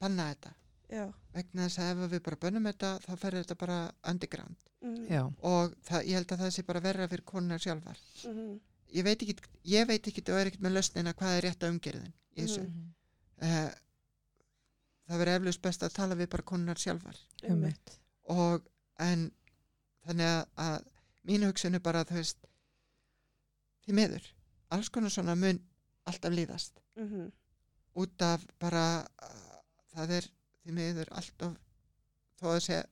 banna 0.00 0.30
þetta. 0.32 0.54
Já, 0.92 1.04
vegna 1.32 1.66
þess 1.68 1.80
að 1.82 2.02
ef 2.04 2.12
við 2.12 2.22
bara 2.26 2.40
bönnum 2.44 2.66
þetta 2.68 2.90
þá 3.04 3.12
ferður 3.16 3.44
þetta 3.44 3.56
bara 3.62 3.78
underground. 4.12 4.56
Mm, 4.82 5.04
Já. 5.08 5.22
og 5.52 5.74
það, 5.86 6.06
ég 6.08 6.18
held 6.18 6.32
að 6.34 6.42
það 6.42 6.50
sé 6.56 6.64
bara 6.68 6.82
verra 6.84 7.08
fyrir 7.08 7.24
konunar 7.24 7.62
sjálfar. 7.62 8.00
Mhm, 8.28 8.48
ég 8.96 9.04
veit 9.06 9.22
ekki, 9.22 9.36
ég 9.72 9.86
veit 9.88 10.08
ekki 10.10 10.24
og 10.28 10.40
er 10.40 10.50
ekkert 10.50 10.64
með 10.66 10.76
lösnina 10.78 11.14
hvað 11.14 11.36
er 11.38 11.46
rétt 11.46 11.62
að 11.64 11.72
umgerðin 11.76 12.12
í 12.36 12.42
þessu. 12.42 12.64
Mhm. 12.66 12.72
Mhm. 12.72 12.92
uh, 13.42 13.70
það 15.08 15.18
verður 15.22 15.38
eflaust 15.40 15.62
best 15.62 15.82
að 15.82 15.94
tala 15.94 16.14
við 16.18 16.30
bara 16.30 16.42
konunar 16.42 16.76
sjálfar. 16.80 17.16
Og 18.32 18.68
en 18.98 19.30
þannig 20.06 20.26
að, 20.26 20.46
að 20.56 20.84
mín 21.28 21.46
hugsun 21.46 21.74
er 21.74 21.80
bara 21.80 22.04
þú 22.04 22.18
veist 22.18 22.46
því 23.86 23.96
miður, 23.98 24.26
alls 24.70 24.88
konar 24.88 25.10
svona 25.10 25.34
mun 25.38 25.58
alltaf 26.06 26.32
líðast. 26.34 26.78
Mhm, 26.96 27.30
út 28.02 28.22
af 28.22 28.44
bara 28.58 28.84
uh, 29.22 29.58
það 29.94 30.16
er 30.18 30.28
því 30.62 30.74
miður 30.76 31.10
alltaf 31.18 31.56
þó 32.40 32.46
að 32.54 32.60
segja 32.66 32.82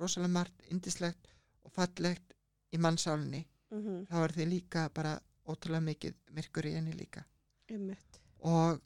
rosalega 0.00 0.34
margt 0.34 0.66
indislegt 0.74 1.30
og 1.64 1.72
fallegt 1.74 2.34
í 2.74 2.80
mannsálunni 2.82 3.44
mhm, 3.70 4.04
þá 4.10 4.16
er 4.22 4.34
því 4.36 4.48
líka 4.50 4.88
bara 4.94 5.14
ótrúlega 5.44 5.84
mikið 5.84 6.16
myrkur 6.36 6.68
í 6.70 6.74
henni 6.74 6.94
líka. 6.96 7.24
Einmitt. 7.70 8.20
Og 8.44 8.80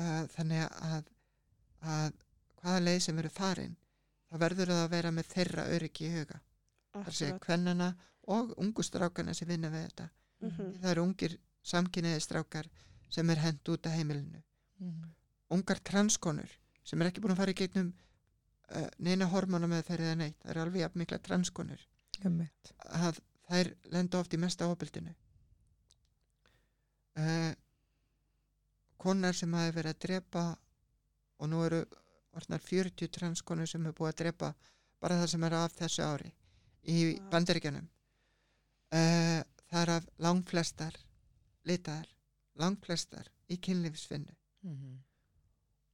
uh, 0.00 0.24
þannig 0.34 0.64
að, 0.66 1.10
að 1.82 2.12
hvaða 2.60 2.84
leið 2.86 3.00
sem 3.04 3.18
verður 3.18 3.36
farin 3.36 3.76
þá 4.26 4.38
verður 4.42 4.72
það 4.72 4.82
að 4.84 4.92
vera 4.96 5.14
með 5.14 5.32
þeirra 5.34 5.68
öryggi 5.76 6.08
í 6.08 6.14
huga. 6.16 6.40
Þar 6.96 7.18
sé 7.18 7.30
kvennana 7.42 7.90
og 8.32 8.54
ungu 8.58 8.82
strákana 8.86 9.34
sem 9.36 9.48
vinna 9.48 9.70
við 9.70 9.86
þetta. 9.88 10.08
Mhm, 10.46 10.72
það 10.80 10.90
eru 10.92 11.06
ungir 11.06 11.38
samkynniði 11.66 12.22
strákar 12.22 12.68
sem 13.12 13.30
er 13.30 13.42
hend 13.42 13.68
út 13.72 13.86
af 13.86 13.94
heimilinu. 13.96 14.42
Mhm. 14.78 15.12
ungar 15.54 15.78
transkonur 15.78 16.50
sem 16.86 17.02
er 17.02 17.10
ekki 17.10 17.22
búin 17.24 17.34
að 17.34 17.42
fara 17.42 17.54
í 17.54 17.58
gegnum 17.58 17.90
uh, 17.90 18.88
neina 19.02 19.28
hormóna 19.32 19.68
með 19.70 19.88
þeirri 19.90 20.08
eða 20.08 20.18
neitt. 20.22 20.38
Það 20.42 20.52
eru 20.54 20.64
alveg 20.64 20.84
jafn 20.84 21.02
mikla 21.02 21.20
transkonur. 21.28 21.86
Að 22.96 23.20
þær 23.50 23.72
lenda 23.94 24.20
oft 24.22 24.34
í 24.34 24.40
mesta 24.42 24.68
ofbildinu 24.70 25.12
uh, 27.20 27.52
konar 28.96 29.36
sem 29.36 29.52
hafi 29.54 29.74
verið 29.76 29.94
að 29.94 30.02
drepa 30.06 30.44
og 31.36 31.50
nú 31.52 31.60
eru 31.66 31.82
orðnar 32.36 32.62
40 32.64 33.12
transkonur 33.12 33.68
sem 33.70 33.84
hefur 33.84 34.00
búið 34.00 34.14
að 34.14 34.20
drepa 34.22 34.52
bara 35.02 35.20
það 35.20 35.32
sem 35.34 35.46
er 35.46 35.58
af 35.58 35.76
þessu 35.76 36.06
ári 36.06 36.32
í 36.86 36.96
bandaríkjanum 37.32 37.86
uh, 37.86 39.42
það 39.70 39.82
er 39.82 39.92
af 39.96 40.08
langflestar 40.22 40.96
litaðar, 41.66 42.06
langflestar 42.60 43.30
í 43.50 43.58
kynlífsvinnu. 43.62 44.34
Mhm. 44.62 44.96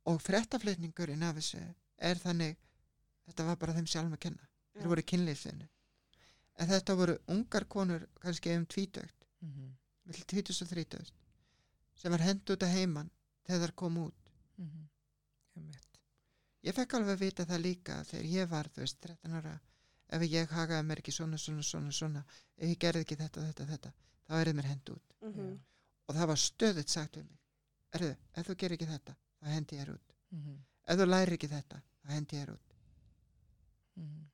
Og 0.06 0.20
frettaflutningurinn 0.22 1.22
af 1.22 1.36
þessu 1.36 1.60
er 1.98 2.18
þannig 2.18 2.56
þetta 3.26 3.44
var 3.46 3.56
bara 3.56 3.72
þeim 3.76 3.86
sjálfum 3.86 4.16
að 4.16 4.22
kenna. 4.26 4.48
Þeir 4.74 4.88
voru 4.92 5.02
kynlífsvinnu 5.12 5.68
en 6.62 6.68
þetta 6.68 6.96
voru 6.96 7.18
ungar 7.32 7.64
konur 7.64 8.06
kannski 8.20 8.56
um 8.56 8.66
tvítögt 8.66 9.28
Mhm. 9.42 9.72
vill 10.06 10.24
tvítus 10.30 10.62
og 10.62 10.68
þrítögt 10.68 11.12
sem 11.96 12.10
var 12.12 12.20
hend 12.20 12.44
út 12.50 12.62
að 12.62 12.72
heiman 12.76 13.10
þegar 13.46 13.68
þær 13.68 13.74
kom 13.74 13.96
út. 13.98 14.30
Mhm. 14.58 14.88
Einmitt. 15.56 15.98
ég 16.64 16.74
fekk 16.74 16.94
alveg 16.94 17.16
að 17.16 17.20
vita 17.20 17.44
það 17.44 17.60
líka 17.62 18.04
þegar 18.04 18.24
ég 18.32 18.48
var 18.48 18.64
þú 18.68 18.80
veist 18.84 19.00
13 19.00 19.32
ára 19.34 19.60
ef 20.08 20.22
ég 20.22 20.48
hagaði 20.48 20.86
mér 20.86 20.98
ekki 21.02 21.12
svona 21.12 21.36
svona 21.38 21.62
svona 21.62 21.92
svona 21.92 22.24
ef 22.58 22.68
ég 22.68 22.78
gerði 22.78 23.00
ekki 23.04 23.16
þetta 23.16 23.40
þetta 23.52 23.66
þetta 23.66 23.92
þá 24.28 24.32
er 24.40 24.52
mér 24.54 24.64
hend 24.70 24.90
út. 24.90 25.02
Mhm, 25.22 25.60
og 26.08 26.14
það 26.16 26.26
var 26.26 26.36
stöðut 26.36 26.88
sagt 26.88 27.16
við 27.16 27.24
mig. 27.28 27.38
Erðu, 27.92 28.16
ef 28.34 28.46
þú 28.46 28.54
gerir 28.56 28.76
ekki 28.78 28.86
þetta 28.86 29.16
þá 29.42 29.46
hendi 29.56 29.76
ég 29.76 29.82
er 29.88 29.92
út 29.94 30.08
Mhm. 30.32 30.56
ef 30.88 30.96
þú 30.98 31.06
lærir 31.08 31.32
ekki 31.36 31.48
þetta 31.52 31.76
þá 32.06 32.10
hendi 32.16 32.36
ég 32.36 32.42
er 32.48 32.52
út 32.54 32.68
Mhm. 33.96 34.26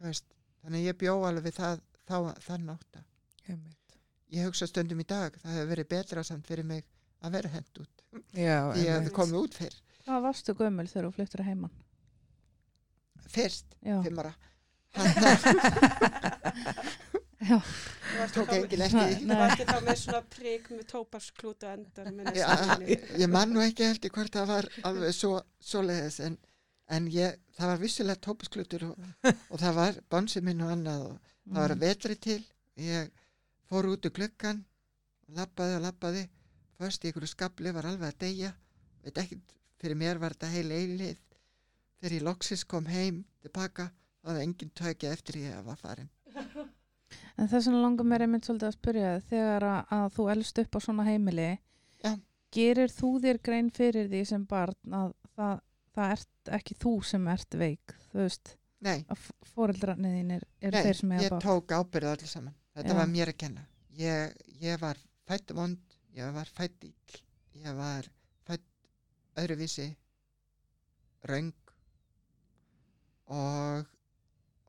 þú 0.00 0.04
veist, 0.10 0.24
þannig 0.64 0.84
ég 0.90 0.98
bjó 0.98 1.14
alveg 1.24 1.44
við 1.48 1.54
það 1.60 1.80
þá, 2.06 2.16
þann 2.40 2.70
átta 2.74 3.04
Einmitt. 3.48 3.96
ég 4.32 4.44
hugsa 4.44 4.66
stundum 4.66 5.00
í 5.00 5.06
dag 5.06 5.32
það 5.40 5.52
hefur 5.56 5.70
verið 5.74 5.88
betra 5.88 6.22
samt 6.24 6.46
fyrir 6.46 6.64
mig 6.64 6.84
að 7.22 7.32
vera 7.32 7.48
hend 7.48 7.78
út 7.80 8.02
Já, 8.34 8.72
því 8.74 8.86
að 8.92 9.04
þið 9.06 9.12
komið 9.12 9.42
út 9.44 9.54
fyrr 9.54 9.76
Hvað 10.06 10.22
varstu 10.22 10.54
gömul 10.54 10.86
þegar 10.86 11.04
þú 11.08 11.12
fluttir 11.16 11.40
að 11.40 11.44
heiman? 11.50 11.70
fyrst, 13.28 13.64
Já, 13.82 14.02
fimm 14.02 14.18
ára 14.18 14.34
já, 17.40 17.58
Þú 17.60 18.18
varst 18.18 18.34
tók 18.34 18.48
þá- 18.48 18.56
engin 18.56 18.82
eftir 18.86 19.00
því. 19.00 19.16
Þú 19.26 19.38
varst 19.40 19.62
þá 19.68 19.78
með 19.86 19.98
svona 20.02 20.22
prík 20.36 20.68
með 20.72 20.84
tóparsklúta 20.92 21.72
endar 21.76 22.10
með 22.16 22.36
Já, 22.38 22.48
ég 23.20 23.28
man 23.32 23.52
nú 23.52 23.60
ekki 23.64 23.84
eftir 23.90 24.10
hvort 24.14 24.32
það 24.32 24.46
var 24.52 24.68
alveg 24.88 25.12
svo, 25.14 25.40
svoleiðis 25.60 26.20
en 26.26 26.38
en 26.88 27.08
ég, 27.10 27.34
það 27.58 27.66
var 27.72 27.78
vissilega 27.82 28.20
tópasklutur 28.22 28.84
og, 28.92 28.98
og 29.50 29.58
það 29.58 29.74
var 29.74 29.96
bonsið 30.14 30.44
minn 30.46 30.60
og 30.62 30.70
annað 30.70 31.00
og 31.08 31.16
það 31.50 31.60
var 31.60 31.74
Mhm. 31.74 31.80
vetri 31.80 32.14
til. 32.16 32.42
Ég 32.78 33.10
fór 33.68 33.88
út 33.90 34.06
úr 34.06 34.12
gluggan 34.14 34.64
lappaði 35.34 35.76
og 35.76 35.82
lappaði 35.82 36.28
först 36.78 37.02
í 37.04 37.08
einhverju 37.10 37.28
skabli 37.32 37.72
var 37.74 37.82
alveg 37.90 38.12
að 38.14 38.18
deyja. 38.22 38.52
Veit 39.02 39.18
ekki, 39.18 39.40
fyrir 39.80 39.96
mér 39.98 40.18
var 40.22 40.30
þetta 40.36 40.50
heil 40.52 40.70
eilið 40.70 41.18
þegar 42.00 42.12
ég 42.20 42.22
loksis 42.22 42.64
kom 42.64 42.86
heim 42.86 43.24
tilbaka, 43.42 43.90
þá 44.22 44.28
hafði 44.30 44.42
enginn 44.46 44.70
tökja 44.74 45.10
eftir 45.12 45.34
ég 45.42 45.56
að 45.58 45.64
var 45.64 45.76
farin 45.82 46.08
En 47.36 47.48
þess 47.50 47.68
vegna 47.68 47.82
langar 47.82 48.08
mér 48.08 48.24
einmitt 48.24 48.48
svolítið 48.48 48.68
að 48.70 48.76
spyrja 48.78 49.12
þegar 49.28 49.66
að, 49.68 49.80
að 49.96 50.06
þú 50.16 50.28
elst 50.34 50.60
upp 50.62 50.76
á 50.76 50.80
svona 50.86 51.06
heimili 51.06 51.48
Já. 52.02 52.12
gerir 52.56 52.92
þú 52.92 53.10
þér 53.24 53.40
grein 53.48 53.70
fyrir 53.74 54.08
því 54.12 54.22
sem 54.30 54.46
barn 54.48 54.96
að 55.00 55.12
það, 55.36 55.60
það 55.96 56.14
ert 56.16 56.52
ekki 56.58 56.78
þú 56.82 56.94
sem 57.10 57.28
ert 57.32 57.58
veik 57.60 57.96
þú 58.10 58.22
veist, 58.22 58.54
nei, 58.86 58.96
að 59.12 59.26
fóreldrarnið 59.52 60.16
þín 60.18 60.32
er, 60.38 60.46
er 60.60 60.76
nei 60.76 60.82
þeir 60.88 61.00
sem 61.00 61.14
ég 61.16 61.28
er 61.28 61.36
bátt 61.36 61.46
tók 61.46 61.76
ábyrðu 61.76 62.12
allir 62.14 62.32
saman. 62.32 62.56
Þetta 62.76 62.92
Já. 62.92 62.98
var 63.00 63.12
mér 63.12 63.32
að 63.32 63.38
kenna. 63.40 63.66
Ég, 63.96 64.34
ég 64.60 64.80
var 64.80 65.00
fætt 65.28 65.52
vond 65.56 65.96
ég 66.16 66.32
var 66.32 66.48
fætt 66.56 66.88
ill 66.88 67.20
ég 67.60 67.76
var 67.76 68.08
fætt 68.48 68.64
öðruvísi 69.40 69.90
röng 71.28 71.52
og 73.26 73.86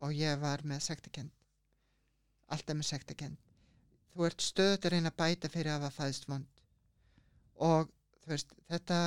og 0.04 0.14
ég 0.14 0.38
var 0.42 0.62
með 0.68 0.84
sektakend 0.86 1.32
alltaf 2.48 2.76
með 2.78 2.90
sektakend 2.92 3.48
þú 4.18 4.26
ert 4.26 4.42
stöðut 4.42 4.88
að 4.88 4.94
reyna 4.96 5.12
að 5.14 5.20
bæta 5.22 5.50
fyrir 5.54 5.76
að 5.76 5.84
hafa 5.86 6.02
fæðst 6.02 6.26
vond. 6.32 6.62
Og 7.62 7.92
þú 8.24 8.32
veist 8.34 8.54
þetta 8.72 8.98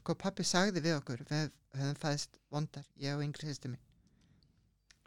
sko 0.00 0.16
pappi 0.20 0.44
sagði 0.44 0.82
við 0.84 0.98
okkur 0.98 1.24
við 1.30 1.48
höfum 1.74 2.00
fæðst 2.02 2.36
vondar 2.52 2.86
ég 3.00 3.16
og 3.16 3.24
yngri 3.24 3.48
sýstu 3.48 3.70
minn 3.72 3.80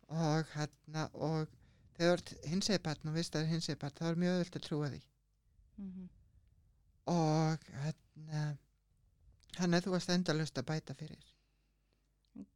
og 0.08 0.50
hérna 0.56 1.06
og 1.14 1.54
þegar 1.98 2.18
ert 2.18 2.34
hinsegir 2.48 2.84
barn 2.84 3.12
og 3.12 3.18
veist 3.18 3.36
að 3.36 3.44
það 3.44 3.48
er 3.48 3.54
hinsegir 3.54 3.80
barn 3.82 3.98
þá 4.00 4.06
er 4.10 4.22
mjög 4.24 4.38
öðvöld 4.38 4.58
að 4.60 4.68
trúa 4.68 4.92
því. 4.94 5.02
Mhm. 5.78 6.10
og 7.08 7.66
hérna 7.84 8.44
hann 9.58 9.74
er 9.74 9.84
þú 9.86 9.94
varst 9.94 10.10
endalust 10.10 10.58
að 10.58 10.70
bæta 10.72 10.96
fyrir 10.98 11.37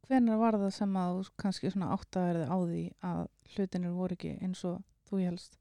Hvenær 0.08 0.38
var 0.40 0.58
það 0.60 0.74
sem 0.76 0.96
að 1.00 1.16
þú 1.16 1.34
kannski 1.42 1.72
svona 1.72 1.90
áttaverði 1.96 2.46
á 2.48 2.56
því 2.60 2.84
að 3.08 3.24
hlutinir 3.54 3.96
voru 3.96 4.18
ekki 4.18 4.36
eins 4.44 4.64
og 4.68 4.80
þú 5.08 5.22
helst? 5.24 5.58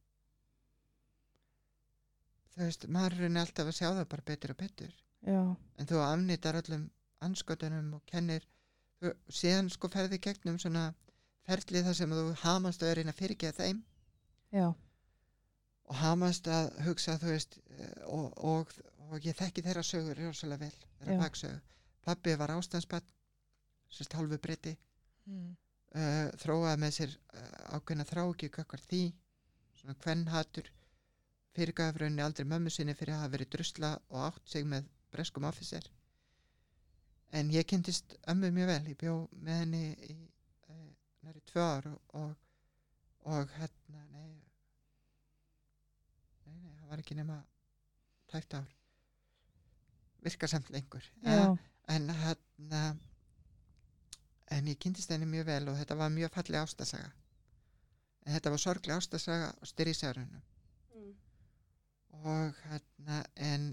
þú 2.51 2.67
veist, 2.67 2.87
maður 2.91 3.25
er 3.25 3.37
alltaf 3.41 3.69
að 3.69 3.77
sjá 3.77 3.87
það 3.89 4.07
bara 4.11 4.27
betur 4.27 4.53
og 4.53 4.59
betur. 4.59 4.95
Já, 5.21 5.41
en 5.77 5.89
þú 5.89 6.01
afnýtar 6.03 6.57
öllum 6.59 6.87
anskotunum 7.21 7.93
og 7.97 8.03
kennir 8.09 8.45
þú, 8.99 9.13
síðan 9.29 9.69
sko 9.71 9.89
ferði 9.93 10.19
gegnum 10.21 10.57
svona 10.61 10.91
ferlið 11.47 11.89
þar 11.89 11.97
sem 11.99 12.15
þú 12.17 12.23
hamast 12.43 12.83
að 12.83 13.03
að 13.05 13.19
fyrirgeða 13.19 13.57
þeim. 13.65 13.83
Já, 14.51 14.67
og 15.87 15.99
hamast 16.01 16.47
að 16.51 16.71
hugsa 16.87 17.17
þú 17.21 17.31
veist 17.33 17.57
eh, 17.77 17.95
og, 18.07 18.27
og, 18.37 18.75
og 19.09 19.25
ég 19.25 19.37
þekki 19.37 19.63
þeirra 19.65 19.83
sögur 19.85 20.19
rosalega 20.19 20.65
vel, 20.65 20.85
þeirra 20.99 21.17
Já. 21.17 21.21
baksögu. 21.23 21.61
Pappi 22.01 22.35
var 22.39 22.53
ástansbann 22.55 23.09
sérst 23.91 24.15
hálfu 24.17 24.39
breyti 24.41 24.77
Mm. 25.29 25.51
uh, 25.95 26.29
þróaði 26.41 26.77
með 26.81 26.93
sér 26.95 27.11
uh, 27.13 27.41
ákveðna 27.77 28.05
þráki 28.09 28.47
kakvar 28.49 28.81
því 28.87 29.01
svona 29.77 29.93
kvennhatur 30.01 30.69
fyrirgafrunni 31.55 32.23
aldrei 32.25 32.47
mömmu 32.47 32.71
sinni 32.73 32.95
fyrir 32.97 33.15
að 33.15 33.21
hafa 33.21 33.33
verið 33.35 33.51
drusla 33.55 33.91
og 34.09 34.23
átt 34.29 34.49
sig 34.49 34.65
með 34.65 34.87
breskum 35.11 35.45
officer. 35.45 35.83
En 37.37 37.51
ég 37.51 37.67
kynntist 37.67 38.15
ömmu 38.31 38.49
mjög 38.55 38.71
vel, 38.71 38.87
ég 38.91 38.97
bjó 38.99 39.15
með 39.45 39.59
henni 39.61 39.83
í 40.09 40.15
uh, 40.71 40.89
næri 41.27 41.43
tvö 41.51 41.67
ár 41.67 41.89
og, 41.91 42.01
og, 42.23 42.33
og 43.35 43.55
hérna 43.59 44.01
nei 44.15 44.31
nei, 46.47 46.57
nei, 46.57 46.75
það 46.79 46.89
var 46.95 47.05
ekki 47.05 47.19
nema 47.19 47.37
tæft 48.31 48.57
ár. 48.57 48.67
Virka 50.25 50.47
samt 50.49 50.69
lengur 50.73 51.05
já, 51.21 51.55
en 51.93 52.09
hérna 52.23 52.83
en 54.51 54.67
ég 54.67 54.79
kynntist 54.83 55.11
henni 55.13 55.27
mjög 55.29 55.47
vel 55.47 55.69
og 55.71 55.77
þetta 55.79 55.97
var 55.99 56.13
mjög 56.13 56.33
falleg 56.35 56.61
ástasaga. 56.61 57.11
En 58.25 58.35
þetta 58.35 58.53
var 58.53 58.61
sorglega 58.63 59.01
ástasaga 59.01 59.51
og 59.57 59.69
styrísjárunum 59.69 60.47
og 62.21 62.57
hérna 62.67 63.21
en 63.49 63.71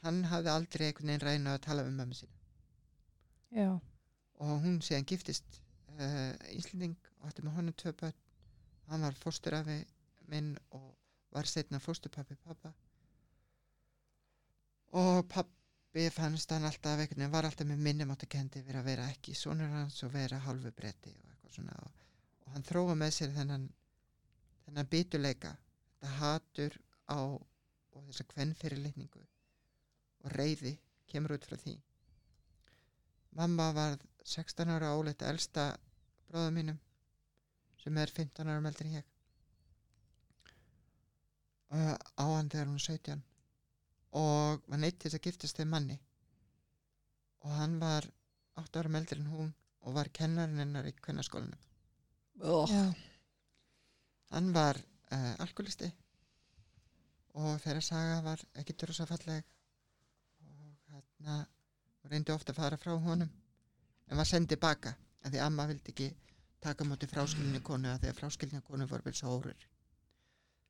hann 0.00 0.20
hafði 0.30 0.52
aldrei 0.52 0.86
einhvern 0.86 1.10
veginn 1.10 1.24
ræðinu 1.26 1.50
að 1.52 1.64
tala 1.66 1.84
um 1.84 1.96
mömmu 2.00 2.16
sína. 2.16 2.36
Já, 3.52 3.70
og 4.40 4.52
hún 4.64 4.78
síðan 4.86 5.08
giftist 5.10 5.60
uh, 5.98 6.32
Íslending 6.54 6.96
og 7.18 7.28
átti 7.28 7.44
með 7.44 7.58
honum 7.58 7.76
tvö 7.76 7.92
börn. 8.00 8.16
Hann 8.88 9.04
var 9.04 9.18
fósturafi 9.20 9.82
minn 10.32 10.54
og 10.70 10.94
var 11.34 11.50
setna 11.50 11.82
fósturpappi 11.82 12.38
pappa 12.40 12.72
og 14.90 15.28
pappi 15.90 16.10
fannst 16.14 16.50
hann 16.54 16.64
alltaf 16.64 17.00
einhvern 17.00 17.18
veginn 17.18 17.32
var 17.32 17.46
alltaf 17.46 17.66
með 17.66 17.80
minnum 17.82 18.10
átt 18.14 18.22
að 18.22 18.84
vera 18.84 19.08
ekki 19.10 19.34
sonur 19.34 19.70
hans 19.72 20.02
og 20.06 20.12
vera 20.12 20.38
halvu 20.38 20.70
bretti 20.70 21.10
og 21.10 21.30
eitthvað 21.30 21.54
svona 21.54 21.72
og, 21.82 21.90
og 22.44 22.52
hann 22.54 22.62
þróa 22.62 22.94
með 22.94 23.10
sér 23.16 23.32
þennan 23.34 23.64
þennan 24.66 24.90
bituleika 24.92 25.50
þetta 25.98 26.12
hatur 26.20 26.76
á 27.10 27.18
og 27.18 28.04
þessa 28.06 28.26
kvennfyrirlitningu 28.30 29.22
og 30.22 30.36
reyði 30.36 30.76
kemur 31.10 31.34
út 31.34 31.48
frá 31.48 31.56
því. 31.58 31.74
Mamma 33.34 33.72
var 33.72 33.98
16 34.22 34.70
ára 34.70 34.94
óleitt 34.94 35.26
elsta 35.26 35.72
bróða 36.28 36.52
mínum 36.54 36.78
sem 37.82 37.98
er 37.98 38.14
15 38.14 38.46
ára 38.46 38.62
en 38.62 38.94
ég. 38.94 39.10
Uh, 41.70 41.98
á 42.14 42.24
hann 42.30 42.50
þegar 42.50 42.70
hún 42.70 42.78
er 42.78 42.86
17 42.86 43.29
og 44.18 44.62
var 44.66 44.80
neitt 44.82 44.98
til 45.02 45.12
að 45.14 45.22
giftast 45.26 45.56
þeim 45.60 45.70
manni 45.74 45.98
og 47.46 47.54
hann 47.56 47.78
var 47.80 48.06
8 48.60 48.80
ára 48.82 48.92
meldri 48.92 49.20
en 49.20 49.30
hún 49.32 49.52
og 49.80 49.94
var 49.96 50.10
kennarinn 50.12 50.60
hennar 50.64 50.88
í 50.88 50.94
kvennaskólanum 50.96 51.66
Oh. 52.40 52.70
hann 54.32 54.52
var 54.54 54.78
uh, 55.12 55.34
alkoholisti 55.44 55.90
og 57.36 57.58
þeirra 57.60 57.82
saga 57.84 58.20
var 58.24 58.40
ekki 58.62 58.76
drosa 58.80 59.04
falleg 59.06 59.44
og 60.46 60.94
hérna 60.94 61.36
reyndi 62.10 62.32
ofta 62.32 62.54
að 62.54 62.60
fara 62.62 62.78
frá 62.80 62.94
honum 62.96 63.28
en 64.08 64.16
var 64.16 64.28
sendið 64.30 64.62
baka 64.62 64.94
að 65.22 65.34
því 65.34 65.42
amma 65.44 65.66
vildi 65.68 65.92
ekki 65.92 66.08
taka 66.64 66.84
á 66.84 66.88
móti 66.88 67.08
fráskilinni 67.10 67.60
konu 67.64 67.92
að 67.92 68.00
því 68.06 68.12
að 68.12 68.18
fráskilinni 68.22 68.64
konu 68.64 68.88
voru 68.88 69.06
vel 69.06 69.14
svo 69.20 69.36
órur 69.36 69.68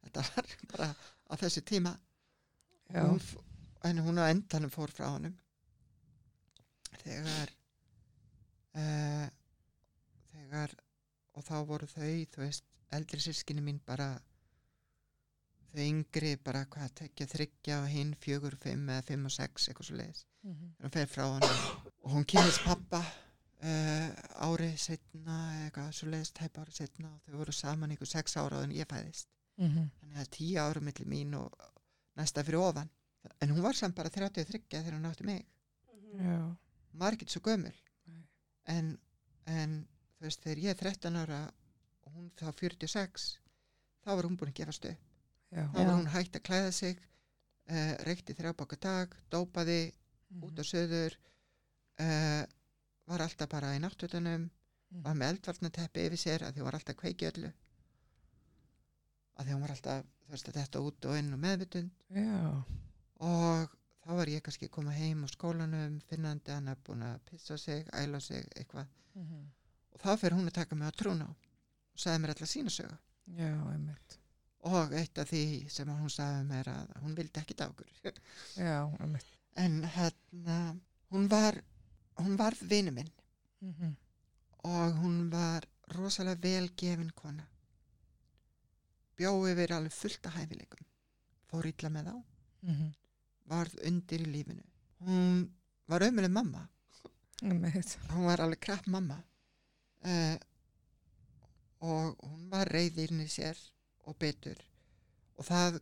þetta 0.02 0.26
var 0.32 0.50
bara 0.72 0.90
á 1.30 1.34
þessu 1.38 1.62
tíma. 1.62 1.94
Hún, 2.94 3.20
en 3.84 3.98
hún 4.04 4.18
á 4.18 4.30
endanum 4.30 4.70
fór 4.70 4.90
frá 4.94 5.08
honum. 5.14 5.36
Þegar 7.00 7.52
uh, 8.76 9.28
þegar 10.32 10.74
og 11.38 11.44
þá 11.46 11.54
voru 11.68 11.86
þau, 11.88 12.10
þú 12.34 12.42
veist 12.44 12.64
eldri 12.92 13.20
sískinni 13.22 13.62
mín 13.64 13.78
bara 13.86 14.10
þau 15.70 15.84
yngri 15.86 16.32
bara 16.42 16.64
hvað 16.66 16.92
tekja 17.04 17.26
þryggja 17.30 17.76
og 17.84 17.88
hinn 17.92 18.14
fjögur, 18.18 18.56
fimm 18.58 18.88
eða 18.90 19.04
fimm 19.06 19.28
og 19.30 19.34
sex 19.36 19.68
eitthvað 19.70 19.90
svo 19.90 20.00
leiðis 20.02 20.26
Mhm. 20.42 20.68
hún 20.80 20.90
fer 20.94 21.04
frá 21.06 21.26
honum. 21.28 21.58
Og 22.02 22.12
hún 22.14 22.24
kynist 22.24 22.62
pappa 22.64 22.98
uh, 23.04 24.08
árið 24.48 24.76
setna 24.80 25.34
eitthvað 25.66 25.90
svo 25.92 26.08
leiðist 26.08 26.32
tæp 26.38 26.56
árið 26.62 26.78
setna 26.78 27.10
og 27.12 27.20
þau 27.26 27.36
voru 27.42 27.52
saman 27.52 27.92
ykkur 27.92 28.08
sex 28.08 28.36
ára 28.40 28.62
en 28.64 28.72
ég 28.72 28.88
fæðist. 28.88 29.28
Mhm. 29.60 29.90
þannig 30.00 30.16
að 30.22 30.30
tíu 30.32 30.56
ára 30.58 30.80
milli 30.80 31.04
mín 31.04 31.34
og 31.36 31.52
næsta 32.16 32.44
fyrir 32.46 32.58
ofan 32.62 32.90
en 33.40 33.50
hún 33.52 33.62
var 33.62 33.76
samt 33.76 33.94
bara 33.96 34.10
33 34.10 34.62
þegar 34.70 34.96
hún 34.96 35.06
átti 35.10 35.24
mig 35.28 35.46
Já. 36.18 36.38
hún 36.40 36.98
var 37.04 37.12
ekkert 37.16 37.30
svo 37.30 37.40
gömul 37.44 37.74
Nei. 38.06 38.22
en, 38.66 38.98
en 39.46 39.76
þú 40.18 40.26
veist 40.26 40.42
þegar 40.44 40.58
ég 40.64 40.70
er 40.74 40.80
13 40.82 41.16
ára 41.22 41.40
og 42.06 42.12
hún 42.16 42.30
þá 42.36 42.50
46 42.52 43.28
þá 44.04 44.10
var 44.16 44.24
hún 44.26 44.36
búin 44.40 44.50
að 44.52 44.58
gefast 44.62 44.84
upp 44.90 45.08
Já. 45.52 45.64
þá 45.72 45.78
var 45.84 45.94
hún 45.96 46.10
hægt 46.14 46.36
að 46.40 46.46
klæða 46.48 46.72
sig 46.72 46.96
uh, 47.70 47.94
reykti 48.06 48.34
þrjá 48.38 48.54
baka 48.56 48.76
dag 48.76 49.14
dópaði 49.30 49.80
út 50.42 50.58
á 50.58 50.64
söður 50.64 51.16
uh, 52.00 52.42
var 53.10 53.24
alltaf 53.26 53.48
bara 53.50 53.76
í 53.76 53.82
náttúrunum 53.82 54.50
Mhm. 54.90 55.04
var 55.06 55.14
með 55.14 55.28
eldvarnateppi 55.36 56.02
yfir 56.08 56.18
sér 56.18 56.42
að 56.42 56.56
því 56.56 56.58
hún 56.58 56.66
var 56.66 56.74
alltaf 56.80 56.96
kveiki 56.98 57.26
öllu 57.28 57.50
að 59.40 59.46
því 59.48 59.54
hún 59.56 59.64
var 59.64 59.72
alltaf 59.74 60.04
þú 60.26 60.30
veist 60.34 60.48
að 60.50 60.58
þetta 60.60 60.80
út 60.86 61.06
og 61.10 61.18
inn 61.18 61.32
og 61.36 61.40
meðvitund 61.42 61.90
Já. 62.14 62.64
og 63.26 63.76
þá 64.04 64.10
var 64.20 64.30
ég 64.32 64.42
kannski 64.46 64.68
að 64.68 64.74
koma 64.76 64.92
heim 64.96 65.24
á 65.24 65.28
skólanum 65.32 65.98
finnandi 66.10 66.52
hann 66.54 66.68
er 66.72 66.78
búin 66.86 67.02
að 67.06 67.18
pissa 67.30 67.56
sig 67.58 67.86
æla 67.92 68.20
sig 68.20 68.46
eitthvað 68.56 68.86
Mhm. 69.14 69.46
og 69.92 70.00
þá 70.00 70.16
fer 70.18 70.30
hún 70.36 70.46
að 70.46 70.52
taka 70.60 70.74
mig 70.76 70.86
á 70.88 70.92
trúna 70.94 71.26
og 71.28 71.98
sagði 71.98 72.18
mér 72.22 72.28
alltaf 72.34 72.48
sína 72.48 72.70
sögu 72.70 72.96
Já, 73.36 73.50
einmitt. 73.72 74.18
og 74.62 74.92
eitt 74.92 75.18
af 75.18 75.28
því 75.30 75.68
sem 75.70 75.88
hún 75.88 76.08
sagði 76.10 76.44
mér 76.46 76.64
að 76.68 76.92
hún 77.02 77.14
vildi 77.16 77.40
ekki 77.40 77.54
dagur 77.56 77.86
Já, 78.56 78.86
einmitt. 79.00 79.26
en 79.56 79.82
hérna 79.82 80.78
hún 81.10 81.28
var 81.28 81.60
hún 82.18 82.36
varð 82.36 82.62
vinu 82.70 82.90
minn 82.92 83.10
Mhm. 83.60 83.96
og 84.64 84.92
hún 85.02 85.30
var 85.30 85.62
rosalega 85.94 86.40
velgefin 86.40 87.10
kona 87.14 87.44
bjó 89.20 89.32
yfir 89.50 89.74
alveg 89.76 89.92
fullt 89.92 90.26
af 90.28 90.36
hæfileikum. 90.38 90.84
Fór 91.50 91.68
illa 91.68 91.92
með 91.92 92.10
þá. 92.10 92.16
Mhm. 92.62 92.90
varð 93.50 93.80
undir 93.88 94.20
í 94.22 94.28
lífinu. 94.30 94.62
Hún 95.02 95.48
var 95.90 96.04
ömuleg 96.06 96.30
mamma. 96.30 96.68
Einmitt. 97.42 97.96
hún 98.12 98.24
var 98.28 98.40
alveg 98.40 98.60
krapp 98.60 98.86
mamma. 98.86 99.16
Uh, 100.04 100.36
og 101.80 102.20
hún 102.22 102.48
var 102.52 102.68
reyðirni 102.68 103.26
sér 103.28 103.58
og 104.06 104.16
betur 104.18 104.56
og 105.36 105.44
það 105.44 105.80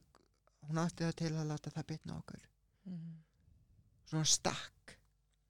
hún 0.66 0.80
átti 0.82 1.04
það 1.04 1.16
til 1.20 1.32
að 1.34 1.48
láta 1.50 1.70
það 1.74 1.86
bitna 1.92 2.18
okkur. 2.18 2.42
Mhm. 2.84 3.24
svona 4.08 4.24
stakk. 4.24 4.96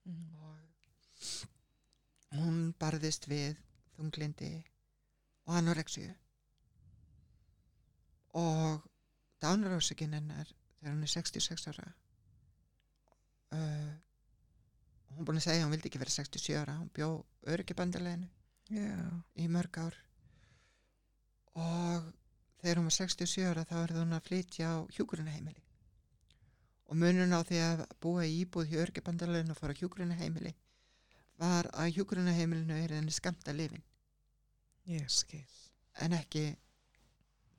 Mhm. 0.05 0.35
og 2.31 2.39
hún 2.39 2.75
barðist 2.79 3.29
við 3.29 3.57
þunglindi 3.97 4.65
og 5.47 5.55
anorexíu 5.55 6.15
og 8.39 8.85
dánarásökin 9.43 10.15
hennar 10.19 10.51
þegar 10.79 10.95
hún 10.95 11.07
er 11.07 11.13
66 11.15 11.69
ára 11.73 11.87
uh, 13.57 13.93
hún 15.15 15.27
búin 15.27 15.41
að 15.41 15.49
segja 15.49 15.65
hún 15.65 15.75
vildi 15.75 15.91
ekki 15.91 16.03
vera 16.03 16.15
67 16.15 16.59
ára 16.61 16.77
hún 16.79 16.91
bjó 16.95 17.11
öryggibandaleginu 17.55 18.29
Já. 18.69 18.93
í 19.41 19.49
mörg 19.49 19.81
ár 19.81 19.97
og 21.59 22.11
þegar 22.61 22.81
hún 22.81 22.91
var 22.91 22.99
67 22.99 23.49
ára 23.49 23.67
þá 23.69 23.77
er 23.83 23.97
hún 23.97 24.17
að 24.17 24.27
flytja 24.29 24.75
á 24.75 24.77
hjúkurunaheimili 24.97 25.65
og 26.89 26.97
munun 26.97 27.37
á 27.37 27.41
því 27.45 27.61
að 27.65 27.85
búa 28.03 28.27
í 28.27 28.41
íbúð 28.43 28.71
hjá 28.71 28.83
öryggibandaleginu 28.85 29.55
og 29.55 29.61
fara 29.61 29.77
á 29.77 29.81
hjúkurunaheimili 29.81 30.55
var 31.39 31.71
að 31.75 31.95
hjúkurunaheimilinu 31.97 32.77
er 32.77 32.99
henni 32.99 33.15
skamta 33.15 33.55
lifin 33.55 33.85
Ég 34.89 35.09
skil. 35.13 35.45
en 36.01 36.15
ekki 36.17 36.45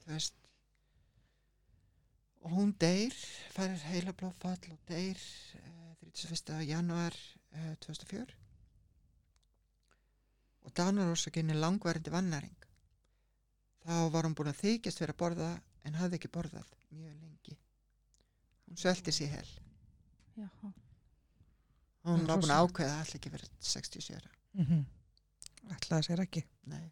þú 0.02 0.14
veist 0.16 0.49
og 2.46 2.54
hún 2.56 2.74
deyr 2.82 3.16
færir 3.54 3.82
heila 3.92 4.14
blóðfall 4.16 4.74
og 4.74 4.80
deyr 4.90 5.20
uh, 5.60 6.10
31. 6.10 6.62
januar 6.70 7.16
uh, 7.56 7.74
2004 7.86 8.38
og 10.68 10.76
dánarósakinni 10.78 11.56
langvarandi 11.58 12.14
vannaring 12.14 12.68
þá 13.86 13.96
var 14.14 14.28
hún 14.28 14.36
búin 14.38 14.52
að 14.52 14.62
þykjast 14.64 15.02
fyrir 15.02 15.16
að 15.16 15.22
borða 15.24 15.50
en 15.88 15.98
hafði 16.00 16.20
ekki 16.20 16.34
borðað 16.36 16.76
mjög 16.92 17.18
lengi 17.24 17.58
hún 18.68 18.80
svelti 18.84 19.16
sér 19.16 19.36
hel 19.38 19.50
Já. 20.40 20.50
hún 22.08 22.28
var 22.28 22.40
búin 22.40 22.56
að 22.56 22.64
ákveða 22.68 22.96
að 22.96 23.04
allir 23.04 23.20
ekki 23.20 23.36
verið 23.36 23.52
67 23.74 24.16
ára 24.20 24.36
Mm 24.60 24.88
Ætlaði 25.70 26.06
sér 26.08 26.22
ekki. 26.24 26.42
Nei. 26.72 26.92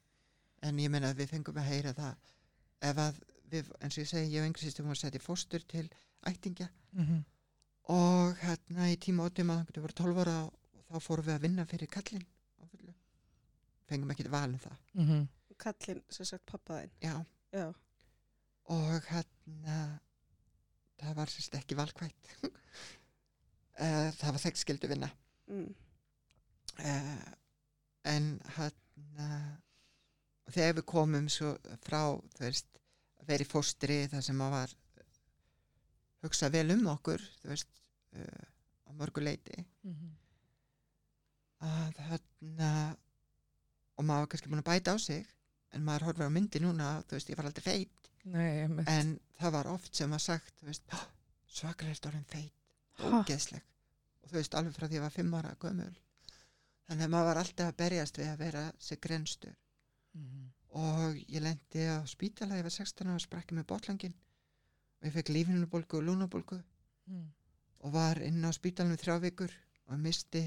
en 0.65 0.79
ég 0.81 0.89
meina 0.91 1.11
að 1.11 1.21
við 1.21 1.31
fengum 1.31 1.57
að 1.61 1.69
heyra 1.71 1.93
það 1.97 2.31
ef 2.89 2.99
að 3.01 3.19
við, 3.51 3.71
eins 3.81 3.97
og 3.97 4.03
ég 4.03 4.09
segi 4.11 4.33
ég 4.35 4.41
og 4.43 4.47
yngri 4.49 4.65
sýstum 4.67 4.87
var 4.91 4.99
sett 4.99 5.15
í 5.15 5.23
fóstur 5.23 5.63
til 5.67 5.87
ættingja 6.27 6.69
Mm 6.93 7.23
og 7.87 8.33
hérna 8.41 8.89
í 8.91 8.97
tíma 8.99 9.23
átum 9.29 9.47
að 9.53 9.69
það 9.71 9.83
voru 9.83 9.93
12 9.95 10.17
ára 10.19 10.31
og 10.43 10.81
þá 10.89 10.97
fórum 11.05 11.23
við 11.23 11.33
að 11.37 11.41
vinna 11.45 11.63
fyrir 11.65 11.87
fullu 12.71 12.93
fengum 13.87 14.11
ekki 14.11 14.25
val 14.33 14.49
um 14.49 14.59
það 14.59 14.77
-hmm. 14.95 15.27
Kallinn, 15.57 16.03
sem 16.09 16.25
sagt 16.25 16.45
pappaðinn. 16.45 16.91
já, 17.01 17.25
Já. 17.53 17.73
og 18.65 19.01
hérna 19.07 19.99
það 20.99 21.15
var 21.15 21.27
sérst 21.27 21.55
ekki 21.55 21.75
valkvætt 21.75 22.33
Eh, 23.79 24.11
það 24.11 24.31
var 24.31 24.39
þekkskildu 24.41 24.87
vinna 24.87 25.09
Mm. 25.47 25.75
uh, 26.79 27.31
en 28.03 28.41
hérna 28.57 29.59
þegar 30.51 30.73
við 30.75 30.85
komum 30.85 31.29
svo 31.29 31.53
frá 31.85 32.01
þú 32.35 32.39
veist, 32.39 32.76
í 33.43 33.47
fóstri 33.51 34.07
þar 34.11 34.21
sem 34.23 34.41
að 34.41 34.51
var 34.51 34.73
hugsa 36.23 36.49
vel 36.49 36.71
um 36.71 36.87
okkur 36.87 37.21
þú 37.41 37.49
veist 37.51 37.67
uh, 38.15 38.45
á 38.87 38.91
mörgu 38.97 39.21
leiti 39.23 39.65
Mhm. 39.83 40.15
að 41.67 41.99
hérna 42.09 42.71
og 43.97 44.05
maður 44.05 44.19
var 44.23 44.27
kannski 44.31 44.49
búin 44.51 44.61
að 44.61 44.69
bæta 44.71 44.93
á 44.93 44.97
sig 45.01 45.25
en 45.73 45.83
maður 45.85 46.05
horfir 46.09 46.27
á 46.29 46.35
myndi 46.35 46.59
núna 46.61 46.89
þú 47.07 47.17
veist, 47.17 47.29
ég 47.29 47.37
var 47.37 47.45
aldrei 47.49 47.63
feit. 47.65 48.09
Nei, 48.25 48.67
en 48.87 49.19
það 49.39 49.51
var 49.55 49.67
oft 49.71 49.95
sem 49.95 50.11
að 50.13 50.21
sagt 50.21 50.53
þú 50.61 50.65
veist, 50.69 50.83
"Hó, 50.91 50.99
svakar 51.47 51.87
er 51.89 51.99
orðin 52.09 52.25
feit. 52.25 52.53
Ha, 52.97 53.03
ógeðsleg 53.21 53.61
og 54.21 54.29
þú 54.29 54.33
veist 54.33 54.53
alveg 54.55 54.73
frá 54.75 54.85
því 54.87 54.91
að 54.93 54.97
ég 54.97 55.01
var 55.01 55.09
fimm 55.15 55.33
ára 55.33 55.55
gömul. 55.55 55.95
Þannig 56.87 57.03
að 57.05 57.09
maður 57.09 57.25
var 57.25 57.37
alltaf 57.37 57.67
að 57.73 57.77
berjast 57.77 58.17
við 58.17 58.27
að 58.33 58.37
vera 58.37 58.73
sig 58.79 58.99
grenstur. 59.01 59.55
Mhm. 60.13 60.51
Og 60.77 61.15
ég 61.27 61.41
lendi 61.41 61.83
á 61.89 62.03
spítala 62.09 62.57
ég 62.59 62.65
var 62.67 62.73
16 62.75 63.07
ára 63.07 63.15
og 63.17 63.23
sprakki 63.23 63.55
með 63.57 63.65
botlangin 63.71 64.13
og 64.13 65.07
ég 65.07 65.13
fekk 65.15 65.29
lífinunubólgu 65.35 65.97
og 65.99 66.03
lúnabólgu 66.09 66.61
Mm. 67.07 67.27
og 67.79 67.91
var 67.93 68.19
inn 68.19 68.43
á 68.43 68.51
spítalunum 68.51 68.97
þrjá 68.99 69.13
vikur 69.23 69.51
og 69.87 69.99
misti 70.03 70.41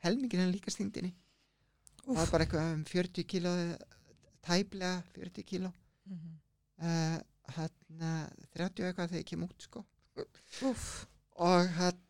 helmingina 0.00 0.46
líkastingdini 0.48 1.10
það 2.06 2.14
var 2.16 2.30
bara 2.32 2.44
eitthvað 2.46 2.70
um 2.74 2.84
40 2.88 3.24
kíló 3.28 3.50
eða 3.52 3.76
tæplega 4.42 5.02
40 5.12 5.42
kíló 5.50 5.72
Mhm. 6.06 6.38
uh, 6.80 7.18
hann 7.58 7.74
30 8.56 8.86
eitthvað 8.88 9.10
þegar 9.10 9.20
ég 9.20 9.26
kem 9.26 9.42
út 9.44 9.60
sko 9.62 9.84
Úff. 10.62 11.06
og 11.36 11.68
hann 11.76 12.00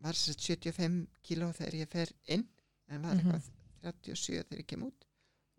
var 0.00 0.14
sér 0.14 0.40
75 0.40 1.06
kíló 1.22 1.52
þegar 1.52 1.74
ég 1.82 1.88
fer 1.92 2.08
inn 2.26 2.48
en 2.88 3.02
var 3.02 3.14
Mhm. 3.14 3.28
eitthvað 3.28 3.50
37 3.82 4.44
þegar 4.48 4.58
ég 4.62 4.66
kem 4.66 4.82
út 4.88 5.04
og 5.04 5.11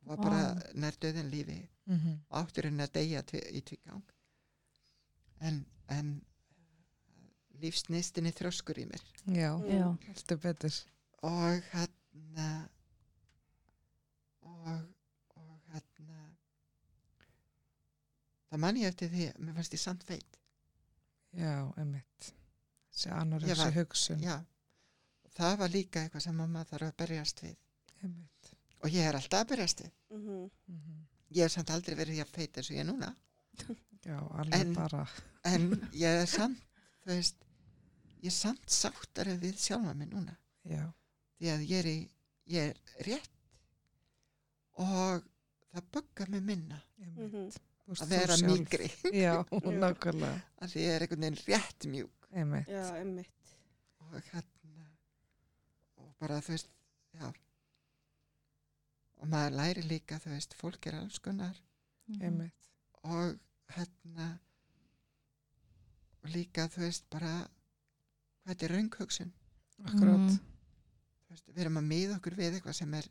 var 0.06 0.18
bara 0.18 0.42
nær 0.74 0.98
döðin 1.02 1.30
lífi 1.32 1.60
Mhm. 1.86 2.20
og 2.30 2.38
átturinn 2.48 2.80
að 2.80 2.92
deyja 2.94 3.22
í 3.52 3.62
tvígang 3.62 4.04
en, 5.42 5.66
en 5.90 6.26
lífsnistinni 7.62 8.32
þröskur 8.32 8.78
í 8.80 8.86
mér 8.88 9.04
Já, 9.28 9.52
Já. 9.68 9.98
heldur 10.08 10.38
betur. 10.38 10.78
og 11.24 11.62
hann 11.74 12.38
og 14.42 14.68
og 15.36 15.60
hann 15.74 15.84
það 18.52 18.60
man 18.64 18.76
ég 18.80 18.88
eftir 18.92 19.10
því 19.10 19.28
að 19.34 19.40
mér 19.48 19.56
fannst 19.60 19.74
ég 19.78 19.84
samt 19.84 20.04
feit 20.08 20.40
Já, 21.34 21.74
einmitt. 21.82 22.28
Þessi 22.94 23.10
og 25.26 25.32
það 25.34 25.56
var 25.64 25.70
líka 25.74 26.04
eitthvað 26.04 26.22
sem 26.28 26.36
mamma 26.38 26.62
þarf 26.70 26.92
að 26.92 26.98
berjast 27.02 27.42
við 27.42 27.56
Einmitt. 28.04 28.33
Og 28.84 28.90
ég 28.92 29.08
er 29.08 29.16
alltaf 29.16 29.44
að 29.46 29.50
berjast 29.54 29.84
Mhm. 30.12 30.50
Mhm. 30.68 30.98
ég 31.34 31.44
hef 31.48 31.52
samt 31.52 31.70
aldrei 31.72 31.96
verið 31.96 32.18
jafn 32.22 32.34
feit 32.36 32.58
eins 32.58 32.70
og 32.70 32.76
ég 32.76 32.80
er 32.84 32.90
núna 32.92 33.16
Já, 34.04 34.18
alveg 34.20 34.60
En- 34.60 34.74
bara. 34.74 35.08
en 35.46 35.70
ég 35.94 36.22
er 36.22 36.26
samt 36.28 36.58
þú 37.06 37.12
veist, 37.16 37.36
ég 38.22 38.26
er 38.26 38.32
samt 38.32 38.66
sáttari 38.68 39.38
við 39.40 39.56
sjálfa 39.58 39.94
mig 39.96 40.10
núna 40.10 40.36
Já. 40.66 40.92
því 41.40 41.48
að 41.54 41.68
ég 41.70 41.80
er, 41.80 41.86
í, 41.86 42.10
ég 42.48 42.70
er 42.70 42.76
rétt 43.08 43.30
og 44.76 45.24
það 45.74 45.88
böggar 45.92 46.30
mig 46.30 46.44
minna 46.44 46.82
Einmitt. 47.00 47.60
Þú 47.84 47.92
veist, 47.92 48.04
að 48.04 48.10
vera 48.10 48.38
mýgri 48.48 48.90
Já, 49.26 49.44
nákvæmlega. 49.52 50.42
að 50.62 50.70
því 50.74 50.80
ég 50.84 50.96
er 50.96 51.02
einhvern 51.06 51.26
veginn 51.26 51.42
rétt 51.48 51.88
mjúk 51.92 52.30
Einmitt. 52.34 52.68
Já, 52.68 52.84
og 54.00 54.22
hérna 54.32 54.86
og 55.98 56.14
bara 56.20 56.40
þú 56.42 56.50
veist 56.56 56.70
já 57.14 57.34
og 59.24 59.30
maður 59.32 59.56
læri 59.58 59.84
líka 59.88 60.18
þú 60.20 60.34
veist, 60.36 60.54
fólk 60.60 60.88
er 60.92 61.00
alls 61.00 61.20
konar 61.24 61.56
Mhm. 62.08 62.22
Einmitt. 62.28 62.70
og 63.04 63.38
hérna 63.72 64.26
og 66.24 66.30
líka 66.34 66.68
þú 66.72 66.82
veist 66.84 67.06
bara 67.10 67.48
hvað 68.44 68.54
þetta 68.54 68.66
er 68.68 68.74
raunghugsun 68.76 69.32
Akkurát. 69.84 70.20
Mhm. 70.20 70.38
þú 71.24 71.30
veist, 71.30 71.48
við 71.56 71.62
erum 71.64 71.78
að 71.80 71.88
miða 71.88 72.18
okkur 72.20 72.36
við 72.36 72.58
eitthvað 72.60 72.76
sem 72.76 72.94
er, 72.94 73.08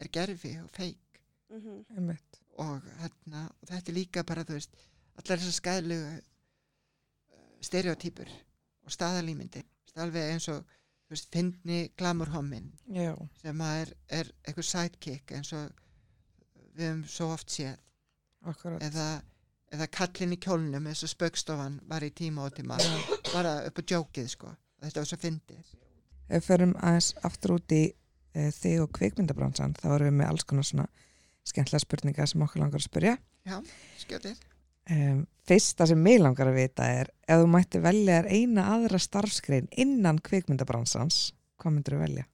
er 0.00 0.08
gerfi 0.08 0.52
og 0.62 0.70
feik 0.70 1.20
Mhm. 1.50 1.84
Einmitt. 1.96 2.40
og, 2.58 2.82
hérna, 3.00 3.46
og 3.62 3.68
þetta 3.68 3.88
er 3.88 3.94
líka 3.94 4.22
bara 4.26 4.44
þú 4.44 4.52
veist, 4.58 4.70
allar 5.16 5.38
þessar 5.38 5.60
skæðlegu 5.60 6.22
stereotýpur 7.62 8.28
og 8.84 8.90
staðalýmyndi 8.92 9.62
alveg 9.96 10.32
eins 10.34 10.48
og 10.52 10.64
veist, 11.10 11.28
fyndni 11.32 11.80
glamurhommin 11.98 12.70
Já. 12.92 13.14
sem 13.40 13.60
er, 13.60 13.92
er 14.08 14.30
eitthvað 14.44 14.68
sidekick 14.70 15.32
eins 15.36 15.52
og 15.56 15.70
við 16.76 16.90
höfum 16.90 17.04
svo 17.10 17.30
oft 17.34 17.52
séð 17.52 17.76
Akkurát. 18.46 18.82
eða, 18.82 19.08
eða 19.74 19.90
kallin 19.98 20.34
í 20.36 20.40
kjólnum 20.42 20.88
eins 20.90 21.04
og 21.06 21.12
spöggstofan 21.12 21.80
var 21.88 22.06
í 22.06 22.12
tíma 22.14 22.46
og 22.46 22.56
tíma 22.58 22.78
bara 23.32 23.58
upp 23.68 23.80
á 23.80 23.82
djókið 23.82 24.32
sko 24.34 24.52
þetta 24.82 25.02
var 25.02 25.10
svo 25.12 25.20
fyndið 25.22 25.74
Ef 26.26 26.42
við 26.42 26.46
ferum 26.48 26.74
aðeins 26.82 27.12
aftur 27.22 27.54
út 27.54 27.72
í 27.74 27.84
e, 28.34 28.50
þig 28.50 28.80
og 28.82 28.90
kvikmyndabransan 28.98 29.76
þá 29.78 29.86
erum 29.94 30.08
við 30.10 30.16
með 30.18 30.32
alls 30.32 30.46
konar 30.48 30.66
svona 30.66 30.88
skemmtilega 31.46 31.84
spurningar 31.84 32.26
sem 32.26 32.42
okkur 32.42 32.64
langar 32.64 32.82
að 32.82 32.88
spyrja. 32.88 33.12
skjótið 34.02 34.40
Um, 34.86 35.24
fyrsta 35.48 35.86
sem 35.90 35.98
mig 35.98 36.20
langar 36.22 36.46
að 36.46 36.58
vita 36.60 36.84
er 36.86 37.08
ef 37.26 37.40
þú 37.42 37.46
mætti 37.50 37.80
velja 37.82 38.20
þér 38.20 38.28
eina 38.36 38.66
aðra 38.76 39.00
starfskrein 39.02 39.66
innan 39.82 40.20
kvikmyndabransans, 40.22 41.32
hvað 41.58 41.74
myndir 41.76 41.96
þú 41.96 42.02
velja? 42.04 42.26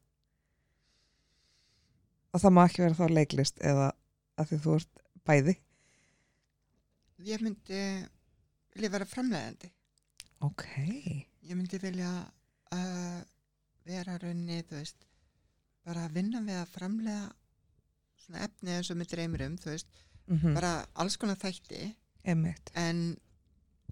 og 2.33 2.41
það 2.41 2.53
má 2.57 2.63
ekki 2.65 2.81
vera 2.85 2.97
þá 2.97 3.13
leiklist 3.13 3.59
eða 3.61 3.87
að 4.41 4.47
því 4.51 4.59
þú 4.65 4.75
ert 4.79 5.03
bæði 5.29 5.55
Ég 7.23 7.43
myndi 7.45 7.81
vilja 8.75 8.91
vera 8.91 9.07
framleiðandi. 9.07 9.69
ok, 10.43 10.63
Ég 11.47 11.55
myndi 11.59 11.79
vilja 11.83 12.09
uh, 12.75 13.21
vera 13.87 14.17
raunni, 14.23 14.63
þú 14.67 14.79
veist, 14.81 15.05
bara 15.87 16.07
að 16.09 16.17
vinna 16.19 16.41
við 16.43 16.57
að 16.63 16.73
framleiða 16.73 17.29
svona 18.25 18.45
efni 18.49 18.75
eins 18.79 18.91
og 18.91 18.99
mér 19.01 19.11
dreymir 19.13 19.45
um, 19.49 19.57
þú 19.61 19.73
veist, 19.75 19.93
mm 20.29 20.55
bara 20.57 20.73
alls 21.03 21.17
konar 21.21 21.37
þætti 21.43 21.93
emitt 22.25 22.71
en 22.75 23.17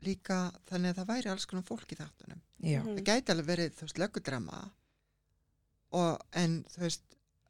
líka 0.02 0.52
þannig 0.70 0.94
að 0.94 1.00
það 1.00 1.08
væri 1.14 1.30
alls 1.30 1.46
konar 1.46 1.64
fólk 1.68 1.90
í 1.92 1.96
þáttunum. 1.98 2.40
já, 2.62 2.80
Mhm. 2.82 2.96
Það 2.96 3.04
gæti 3.04 3.32
alveg 3.34 3.46
verið, 3.46 3.74
þú 3.76 3.80
veist, 3.86 3.98
löggudrama 3.98 4.70
og 5.92 6.20
en, 6.38 6.64
þú 6.74 6.80
veist, 6.86 7.02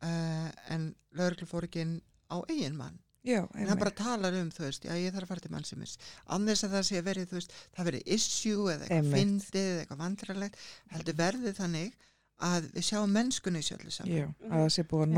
uh, 0.03 0.51
en 0.73 0.95
lögreglufórikin 1.15 2.01
á 2.31 2.37
eigin 2.49 2.77
mann. 2.77 2.99
já, 3.25 3.47
En 3.55 3.69
það 3.69 3.79
bara 3.79 3.91
talar 3.91 4.33
um, 4.41 4.51
þú 4.51 4.65
veist, 4.65 4.83
já 4.85 4.95
ég 4.97 5.13
þarf 5.13 5.25
að 5.27 5.29
fara 5.29 5.41
til 5.41 5.51
mannsimis. 5.53 5.97
Annars 6.27 6.65
að 6.65 6.71
það 6.77 6.85
sé 6.89 7.03
verið, 7.05 7.27
þú 7.29 7.37
veist, 7.37 7.53
það 7.77 7.89
verið 7.91 8.03
issue 8.07 8.73
eða 8.73 8.87
eitthvað 8.87 8.97
Einmitt. 8.97 9.19
fyndið 9.21 9.67
eða 9.71 9.81
eitthvað 9.85 10.01
vandrarlegt, 10.05 10.57
heldur 10.91 11.15
verðið 11.21 11.55
þannig 11.61 11.93
að 12.41 12.69
við 12.75 12.85
sjáum 12.89 13.11
mennskunni 13.15 13.61
í 13.61 13.67
sjöldu 13.67 13.91
saman. 13.93 14.13
já, 14.17 14.27
að 14.49 14.57
það 14.65 14.71
sé 14.77 14.83
búið 14.91 15.03
að 15.05 15.13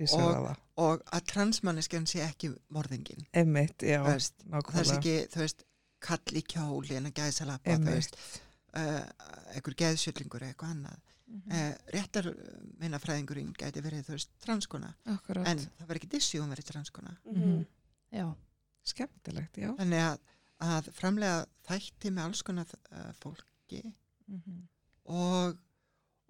lýsa 0.00 0.20
og- 0.22 0.34
það 0.36 0.56
Og 0.76 1.02
að 1.16 1.24
transmanneskjan 1.32 2.06
sé 2.06 2.20
ekki 2.20 2.50
morðingin. 2.70 3.26
emitt, 3.32 3.78
já, 3.82 4.02
veist, 4.04 4.34
það 4.44 4.50
nákvæmlega 4.52 4.96
ekki, 4.98 5.14
þú 5.32 5.36
veist, 5.40 5.64
kall 6.00 6.36
í 6.36 6.42
kjóli 6.42 6.96
en 6.96 7.06
að 7.06 7.14
þú 7.64 7.72
Einmitt. 7.72 7.94
veist, 7.94 8.16
uh, 8.74 9.04
einhver 9.54 9.74
geðsjöllingur 9.74 10.42
eða 10.42 10.52
eitthvað 10.54 10.74
annað. 10.76 10.98
Mhm. 11.26 11.50
Uh, 11.50 11.74
réttar 11.92 12.26
minna 12.78 12.98
fræðingurinn 12.98 13.52
gæti 13.56 13.80
verið, 13.82 14.04
þú 14.06 14.12
veist, 14.14 14.28
transkona. 14.44 14.94
akkurat, 15.06 15.46
En 15.48 15.58
það 15.58 15.86
verið 15.88 15.96
ekki 16.02 16.08
dissi 16.10 16.38
hún 16.38 16.52
verið 16.54 16.64
transkona. 16.70 17.16
Mhm. 17.26 17.66
Já, 18.12 18.34
skemmtilegt, 18.84 19.56
já 19.56 19.74
Þannig 19.76 20.02
að, 20.04 20.18
að 20.60 20.90
framlega 20.92 21.46
þætti 21.66 22.12
með 22.12 22.24
alls 22.24 22.42
konar 22.42 22.66
uh, 22.92 23.12
fólki 23.20 23.82
Mhm. 24.28 24.68
og, 25.06 25.56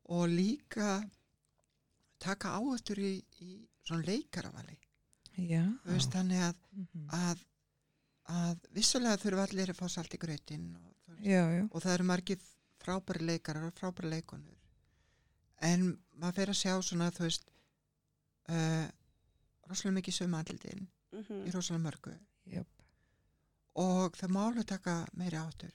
og 0.09 0.29
líka 0.29 1.01
taka 2.23 2.49
áhættur 2.59 2.99
í, 3.03 3.13
í 3.43 3.69
svona 3.85 4.05
leikaravali. 4.07 4.79
veist, 5.85 6.11
þannig 6.15 6.41
að, 6.41 6.57
Mhm. 6.73 7.09
að, 7.13 7.39
að 8.29 8.59
vissulega 8.73 9.17
þurfa 9.21 9.43
allir 9.49 9.71
að 9.71 9.77
fá 9.81 9.89
salt 9.91 10.15
í 10.15 10.19
grötin 10.19 10.75
og, 10.77 10.95
og 11.71 11.83
það 11.83 11.95
eru 11.95 12.05
margir 12.05 12.39
frábæri 12.81 13.27
leikarar 13.27 13.67
og 13.67 13.75
frábæri 13.75 14.09
leikonur. 14.11 14.57
En 15.61 15.99
maður 16.17 16.35
fer 16.35 16.47
að 16.53 16.61
sjá 16.63 16.73
svona, 16.83 17.11
þú 17.11 17.23
veist, 17.27 17.51
uh, 18.49 18.89
rosalega 19.69 19.99
mikið 20.01 20.15
sömu 20.21 20.37
andlitin 20.41 20.87
Mhm. 21.13 21.47
í 21.47 21.53
rosalega 21.53 21.85
mörgu 21.91 22.19
Jöp. 22.47 22.67
og 23.75 24.13
það 24.17 24.29
má 24.31 24.41
alveg 24.49 24.67
taka 24.67 25.07
meiri 25.15 25.37
áttur. 25.37 25.73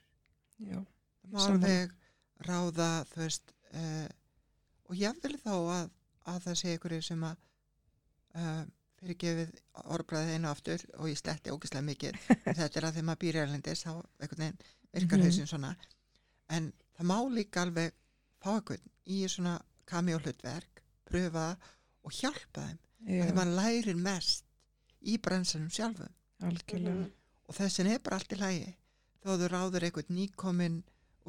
já, 0.59 0.85
Það 1.21 1.31
má 1.31 1.39
Sammála. 1.39 1.53
alveg 1.53 1.91
ráða, 2.41 3.05
þú 3.05 3.15
veist, 3.17 3.53
uh, 3.73 4.07
og 4.91 4.99
jáfnvel 4.99 5.37
þá 5.39 5.53
að, 5.55 5.89
að 6.33 6.39
það 6.45 6.57
sé 6.61 6.75
ykkur 6.77 6.95
sem 7.07 7.23
að 7.23 7.37
uh, 8.35 8.61
fyrirgefið 9.01 9.53
orðbræðið 9.95 10.35
einu 10.35 10.49
aftur 10.51 10.83
og 10.99 11.07
ég 11.09 11.17
sletti 11.21 11.53
ógislega 11.55 11.85
mikið. 11.87 12.19
Þetta 12.59 12.67
er 12.81 12.87
að 12.89 12.97
þegar 12.97 13.07
maður 13.09 13.21
býr 13.23 13.39
í 13.39 13.43
erlendis, 13.45 13.85
þá 13.87 13.93
virkar 14.93 15.17
Mhm. 15.17 15.25
hausinn 15.25 15.47
svona. 15.49 15.71
En 16.51 16.71
það 16.99 17.07
má 17.09 17.17
líka 17.33 17.63
alveg 17.65 17.93
fá 18.43 18.51
einhvern 18.57 18.89
í 19.07 19.21
svona 19.31 19.55
hlutverk, 20.21 20.83
pröfa 21.07 21.47
og 22.03 22.11
hjálpa 22.19 22.67
þeim. 22.67 22.77
já, 23.07 23.23
Þegar 23.23 23.35
maður 23.39 23.55
lærir 23.57 23.95
mest 23.97 24.45
í 25.01 25.17
bransanum 25.17 25.69
sjálfum 25.73 26.11
algjörlega 26.45 27.07
og 27.49 27.55
þessin 27.57 27.87
er 27.89 27.99
bara 28.05 28.19
allt 28.19 28.33
í 28.35 28.37
lægi 28.37 28.67
þó 29.23 29.31
þú 29.41 29.47
ráður 29.49 29.85
einhvern 29.87 30.15
nýkominn 30.17 30.77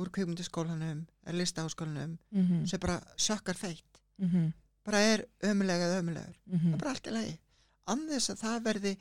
úr 0.01 0.10
kvikmyndaskólanum 0.14 1.06
eða 1.27 1.36
listaháskólanum 1.39 2.19
Mhm, 2.31 2.64
sem 2.66 2.81
bara 2.81 3.01
sökkar 3.16 3.56
feitt. 3.56 4.01
Mhm, 4.19 4.52
bara 4.85 4.98
er 4.98 5.27
ömulega 5.43 5.89
eða 5.89 6.01
ömulegur 6.02 6.36
það 6.48 6.56
mhm. 6.60 6.73
er 6.73 6.78
bara 6.78 6.90
allt 6.90 7.06
í 7.06 7.10
lægi 7.16 7.39
annars 7.86 8.31
að 8.31 8.40
það 8.43 8.64
verði 8.64 8.97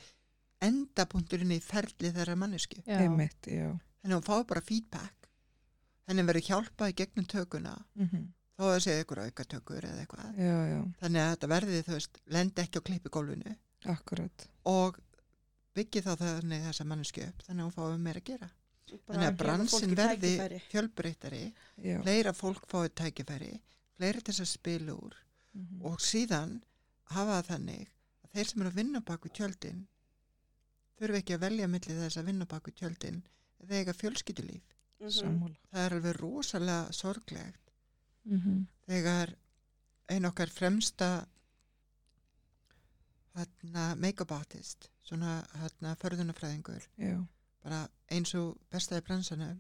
endapunkturinn 0.61 1.55
í 1.55 1.59
ferli 1.63 2.11
þeirra 2.13 2.35
mannesku 2.37 2.81
þannig 4.01 4.15
að 4.15 4.17
hún 4.19 4.27
fái 4.27 4.47
bara 4.47 4.61
feedback. 4.61 5.27
Henni 6.07 6.25
verður 6.27 6.47
hjálpað 6.49 6.91
í 6.91 6.95
gegnum 7.01 7.25
tökuna. 7.25 7.75
Mhm, 7.95 8.23
þó 8.57 8.63
að 8.65 8.73
það 8.73 8.83
sé 8.85 8.95
ykkur 9.01 9.21
auka 9.25 9.43
tökur 9.43 9.85
eða 9.85 10.01
eitthvað. 10.01 10.37
Já, 10.37 10.57
já, 10.71 10.79
þannig 11.01 11.21
að 11.21 11.31
þetta 11.35 11.47
verði 11.47 11.83
þú 11.87 11.93
veist 11.97 12.21
lendi 12.25 12.61
ekki 12.61 12.81
á 12.81 12.87
klippigólfinu 12.89 13.55
akkurat. 13.85 14.47
Og 14.65 14.99
byggi 15.75 16.01
þá 16.05 16.11
þannig 16.19 16.65
þessa 16.67 16.85
mannesku 16.85 17.23
upp 17.25 17.45
þannig 17.47 17.63
að 17.63 17.69
hún 17.69 17.75
fái 17.77 18.01
meira 18.01 18.19
að 18.21 18.27
gera 18.31 18.49
Þannig 19.07 19.27
að 19.27 19.37
bransin 19.39 19.95
verði 19.95 20.59
fjölbreytari, 20.71 21.43
fleira 22.03 22.33
fólk 22.35 22.65
fáið 22.71 22.93
tækifæri, 23.01 23.53
fleira 23.97 24.19
til 24.21 24.33
þess 24.33 24.45
að 24.45 24.51
spila 24.51 24.95
úr. 24.95 25.15
Mhm, 25.53 25.81
og 25.87 25.99
síðan 25.99 26.61
hafa 27.11 27.41
þannig 27.43 27.87
að 28.23 28.35
þeir 28.35 28.47
sem 28.47 28.61
eru 28.61 28.69
að 28.71 28.79
vinna 28.79 29.01
baku 29.01 29.29
tjöldin 29.29 29.81
þurfi 30.99 31.19
ekki 31.19 31.35
að 31.35 31.43
velja 31.43 31.67
milli 31.67 31.97
þess 31.97 32.17
að 32.21 32.29
vinna 32.29 32.45
baku 32.45 32.71
tjöldin 32.71 33.23
eða 33.63 33.81
eiga 33.81 33.93
fjölskyldulíf. 33.93 34.63
Mhm. 35.01 35.09
sammála. 35.09 35.57
Það 35.71 35.85
er 35.85 35.93
alveg 35.97 36.15
rosalega 36.21 36.93
sorglegt. 36.93 37.71
Mhm, 38.25 38.67
þegar 38.87 39.35
ein 40.09 40.25
okkar 40.25 40.49
fremsta 40.49 41.25
hérna, 43.35 43.95
make-up 43.95 44.31
artist, 44.31 44.89
svona 45.07 45.39
hérna, 45.55 45.95
förðunafræðingur, 45.95 46.83
já, 46.99 47.15
bara 47.61 47.81
eins 48.11 48.33
og 48.39 48.57
bestaði 48.73 49.05
bransanum, 49.07 49.59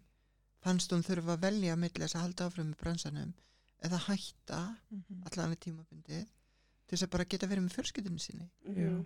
fannst 0.61 0.91
hún 0.93 1.05
þurfa 1.05 1.35
að 1.35 1.45
velja 1.47 1.77
milli 1.79 2.03
þess 2.03 2.17
að 2.17 2.25
halda 2.25 2.47
áfram 2.49 2.69
með 2.71 2.81
bransanum 2.83 3.33
eða 3.81 3.99
hætta 4.07 4.59
mhm, 4.91 5.23
allan 5.29 5.55
að 5.55 5.61
tímabundið 5.65 6.25
til 6.25 6.95
þess 6.97 7.07
að 7.07 7.13
bara 7.15 7.27
geta 7.31 7.49
verið 7.49 7.65
með 7.65 7.75
fjölskyldunum 7.77 8.21
sinni. 8.21 8.49
já. 8.65 8.89
Mhm. 8.91 9.01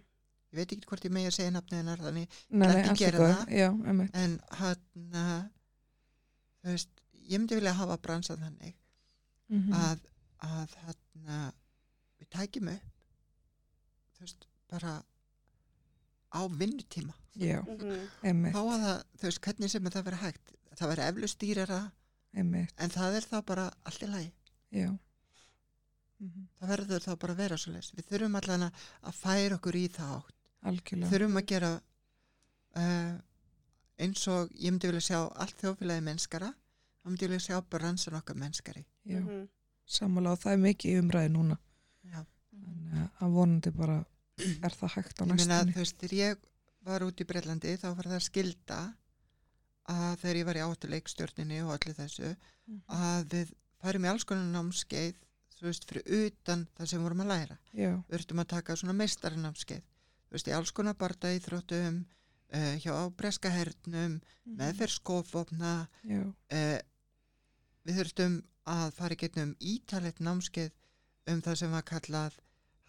Ég 0.56 0.60
veit 0.62 0.72
ekki 0.72 0.88
hvort 0.88 1.04
ég 1.04 1.12
megi 1.12 1.28
að 1.28 1.34
segja 1.36 1.52
nafnið 1.52 1.80
hennar 1.82 2.00
þannig 2.00 2.36
nei, 2.50 2.68
ekki 2.80 2.94
gera 3.02 3.24
það. 3.28 3.50
já, 3.52 3.68
en 4.24 4.36
hann 4.56 5.50
þú 6.64 6.70
veist, 6.70 7.02
ég 7.28 7.42
myndi 7.42 7.58
vilja 7.60 7.74
hafa 7.76 7.98
bransan 7.98 8.40
þannig 8.40 8.76
mhm, 9.52 9.74
að, 9.76 10.06
að 10.48 10.76
hann 10.86 11.52
við 12.22 12.30
tækjum 12.38 12.72
upp 12.72 12.86
þú 14.16 14.24
veist, 14.24 14.48
bara 14.72 14.94
á 16.36 16.42
vinnutíma. 16.52 17.14
Já, 17.36 17.60
Mhm. 17.64 18.10
emitt 18.24 18.54
þá 18.56 18.62
að 18.64 18.84
það, 18.86 19.00
þú 19.20 19.24
veist, 19.28 19.42
hvernig 19.48 19.70
sem 19.72 19.84
það 19.92 20.04
verið 20.10 20.22
hægt 20.26 20.52
það 20.76 20.90
verið 20.92 21.08
eflust 21.10 21.40
dýrara 21.40 21.80
emitt, 22.34 22.74
en 22.78 22.90
það 22.90 23.16
er 23.18 23.22
þá 23.32 23.46
bara 23.46 23.66
allt 23.86 24.04
í 24.04 24.08
lagi. 24.12 24.32
Já. 24.72 24.90
Mhm, 26.20 26.46
það 26.60 26.70
verður 26.72 27.04
þá 27.04 27.16
bara 27.20 27.34
að 27.34 27.38
vera 27.44 27.58
svo 27.60 27.72
leys 27.74 27.92
við 27.96 28.06
þurfum 28.10 28.38
allan 28.40 28.68
að 29.04 29.18
færa 29.20 29.58
okkur 29.60 29.76
í 29.76 29.88
það 29.92 30.14
átt 30.18 30.34
algjörlega. 30.72 31.10
Þurfum 31.12 31.40
að 31.42 31.46
gera 31.52 31.72
uh, 32.76 33.18
eins 34.00 34.28
og 34.32 34.50
ég 34.56 34.72
myndi 34.72 34.88
vilja 34.92 35.04
sjá 35.10 35.20
allt 35.36 35.60
þjófélagi 35.62 36.04
mennskara 36.08 36.50
þá 36.54 37.06
myndi 37.10 37.26
ég 37.28 37.34
vilja 37.36 37.46
sjá 37.50 37.60
bransan 37.70 38.18
okkar 38.20 38.36
mennskari. 38.40 38.86
Já, 39.06 39.20
Mhm. 39.22 39.48
sammála 39.88 40.32
og 40.32 40.40
það 40.40 40.54
er 40.54 40.64
mikið 40.66 40.92
í 40.96 41.02
umræði 41.04 41.32
núna. 41.36 41.58
Já. 42.06 42.26
þannig 42.56 43.10
að 43.22 43.32
vonandi 43.36 43.72
bara 43.76 44.06
er 44.38 44.74
það 44.76 44.94
hægt 44.98 45.22
á 45.22 45.24
ég 45.24 45.30
meina 45.32 45.46
næstunni? 45.46 45.74
þú 45.76 45.82
veist, 45.84 45.98
þegar 46.02 46.16
ég 46.20 46.38
var 46.86 47.06
út 47.08 47.22
í 47.22 47.28
Breitlandi 47.30 47.76
þá 47.82 47.88
var 47.96 48.10
það 48.14 48.24
skilda 48.28 48.80
að 49.90 50.16
þegar 50.22 50.40
ég 50.42 50.48
var 50.50 50.58
í 50.60 50.64
áttuleikstjórninni 50.66 51.62
og 51.66 51.74
allir 51.78 51.96
þessu 52.00 52.36
Mhm. 52.66 52.82
að 52.90 53.26
við 53.30 53.54
færum 53.84 54.06
í 54.06 54.10
alls 54.10 54.24
konar 54.26 54.48
námskeið 54.50 55.16
þú 55.60 55.66
veist, 55.70 55.84
fyrir 55.86 56.04
utan 56.26 56.68
það 56.78 56.88
sem 56.90 57.02
vorum 57.04 57.22
að 57.22 57.28
læra. 57.30 57.58
Já, 57.74 57.92
við 58.10 58.16
urtum 58.20 58.40
að 58.42 58.48
taka 58.48 58.76
svona 58.76 58.96
meistarinámskeið 58.98 59.84
þú 59.86 60.32
veist, 60.34 60.48
í 60.50 60.56
alls 60.58 60.72
konar 60.72 60.96
barda 60.98 61.30
íþróttum 61.38 62.00
uh, 62.54 62.76
hjá 62.82 62.94
breska 63.16 63.50
hernum 63.54 64.18
meðferð 64.46 64.96
skofopna 64.98 65.88
já, 66.04 66.22
uh, 66.26 66.80
við 67.86 67.96
þurftum 68.02 68.44
að 68.66 68.92
fara 68.98 69.14
í 69.14 69.18
getnum 69.22 69.56
ítalett 69.62 70.20
námskeið 70.20 70.72
um 71.28 71.42
það 71.46 71.56
sem 71.62 71.72
var 71.72 71.84
kallað 71.86 72.34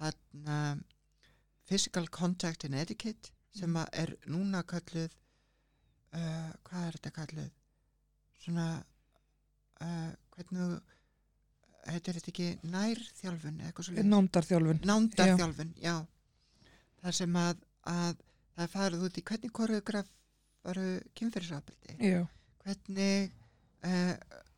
hann 0.01 0.85
physical 1.67 2.07
contact 2.15 2.65
and 2.69 2.75
etiquette 2.79 3.33
sem 3.57 3.77
er 3.93 4.13
núna 4.31 4.63
kalluð 4.69 5.15
uh, 6.15 6.51
hvað 6.69 6.85
er 6.89 6.99
þetta 6.99 7.13
kalluð 7.21 7.49
svona 8.45 8.67
uh, 9.81 10.13
hvernig 10.37 10.77
heitir 11.87 12.19
þetta 12.19 12.33
ekki 12.33 12.49
nærþjálfun 12.75 13.61
eða 13.61 13.71
eitthvað 13.71 13.89
svo 13.89 14.05
nándarþjálfun 14.13 14.81
nándarþjálfun, 14.91 15.73
já. 15.83 15.97
það 17.03 17.19
sem 17.21 17.37
að, 17.43 17.61
að 17.93 18.23
það 18.57 18.73
farið 18.75 19.05
út 19.09 19.21
í 19.21 19.27
hvernig 19.31 19.55
koreograf 19.61 20.09
varu 20.67 20.87
kynferðisafbrildi 21.19 22.11
já, 22.11 22.23
hvernig 22.65 23.31
uh, 23.87 24.15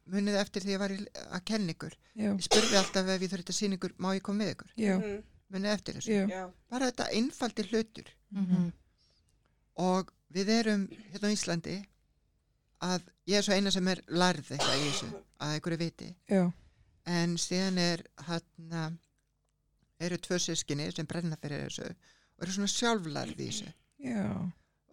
munið 0.08 0.38
eftir 0.40 0.64
því 0.64 0.70
að 0.70 0.74
ég 0.76 0.82
var 0.84 0.94
í, 0.94 1.00
að 1.36 1.42
kenna 1.50 1.74
ykkur? 1.74 1.96
Já, 2.16 2.30
ég 2.32 2.44
spurði 2.46 2.78
alltaf 2.80 3.10
ef 3.12 3.24
ég 3.26 3.32
þurfti 3.34 3.52
að 3.52 3.58
sína 3.58 3.76
ykkur 3.76 3.92
má 4.00 4.08
ég 4.16 4.24
koma 4.24 4.42
með 4.44 4.54
ykkur? 4.56 4.70
Já, 4.80 4.94
Mhm. 4.98 5.18
Muni 5.52 5.68
eftir 5.72 5.98
þessu. 5.98 6.16
Já, 6.28 6.42
bara 6.70 6.90
þetta 6.90 7.10
einfaldi 7.16 7.64
hlutur. 7.70 8.14
Mhm. 8.30 8.72
og 9.78 10.10
við 10.34 10.48
erum 10.50 10.88
hérna 11.12 11.28
á 11.30 11.34
Íslandi 11.34 11.74
að 12.82 13.04
ég 13.30 13.38
er 13.38 13.44
svo 13.46 13.54
eina 13.54 13.70
sem 13.70 13.88
er 13.88 14.00
lærð 14.08 14.50
eitthvað 14.52 14.80
í 14.80 14.88
þessu 14.88 15.08
að 15.38 15.52
einhverju 15.54 15.78
viti. 15.78 16.08
Já, 16.28 16.52
en 17.06 17.36
síðan 17.38 17.78
er 17.78 18.02
hann 18.26 18.98
eru 20.00 20.18
tvö 20.18 20.38
sískinni 20.42 20.90
sem 20.94 21.06
brenna 21.06 21.38
fyrir 21.40 21.64
þessu 21.68 21.86
og 21.88 22.42
eru 22.44 22.52
svona 22.56 22.72
sjálflærð 22.74 23.38
í 23.38 23.46
þessu. 23.48 23.72
Já, 23.98 24.26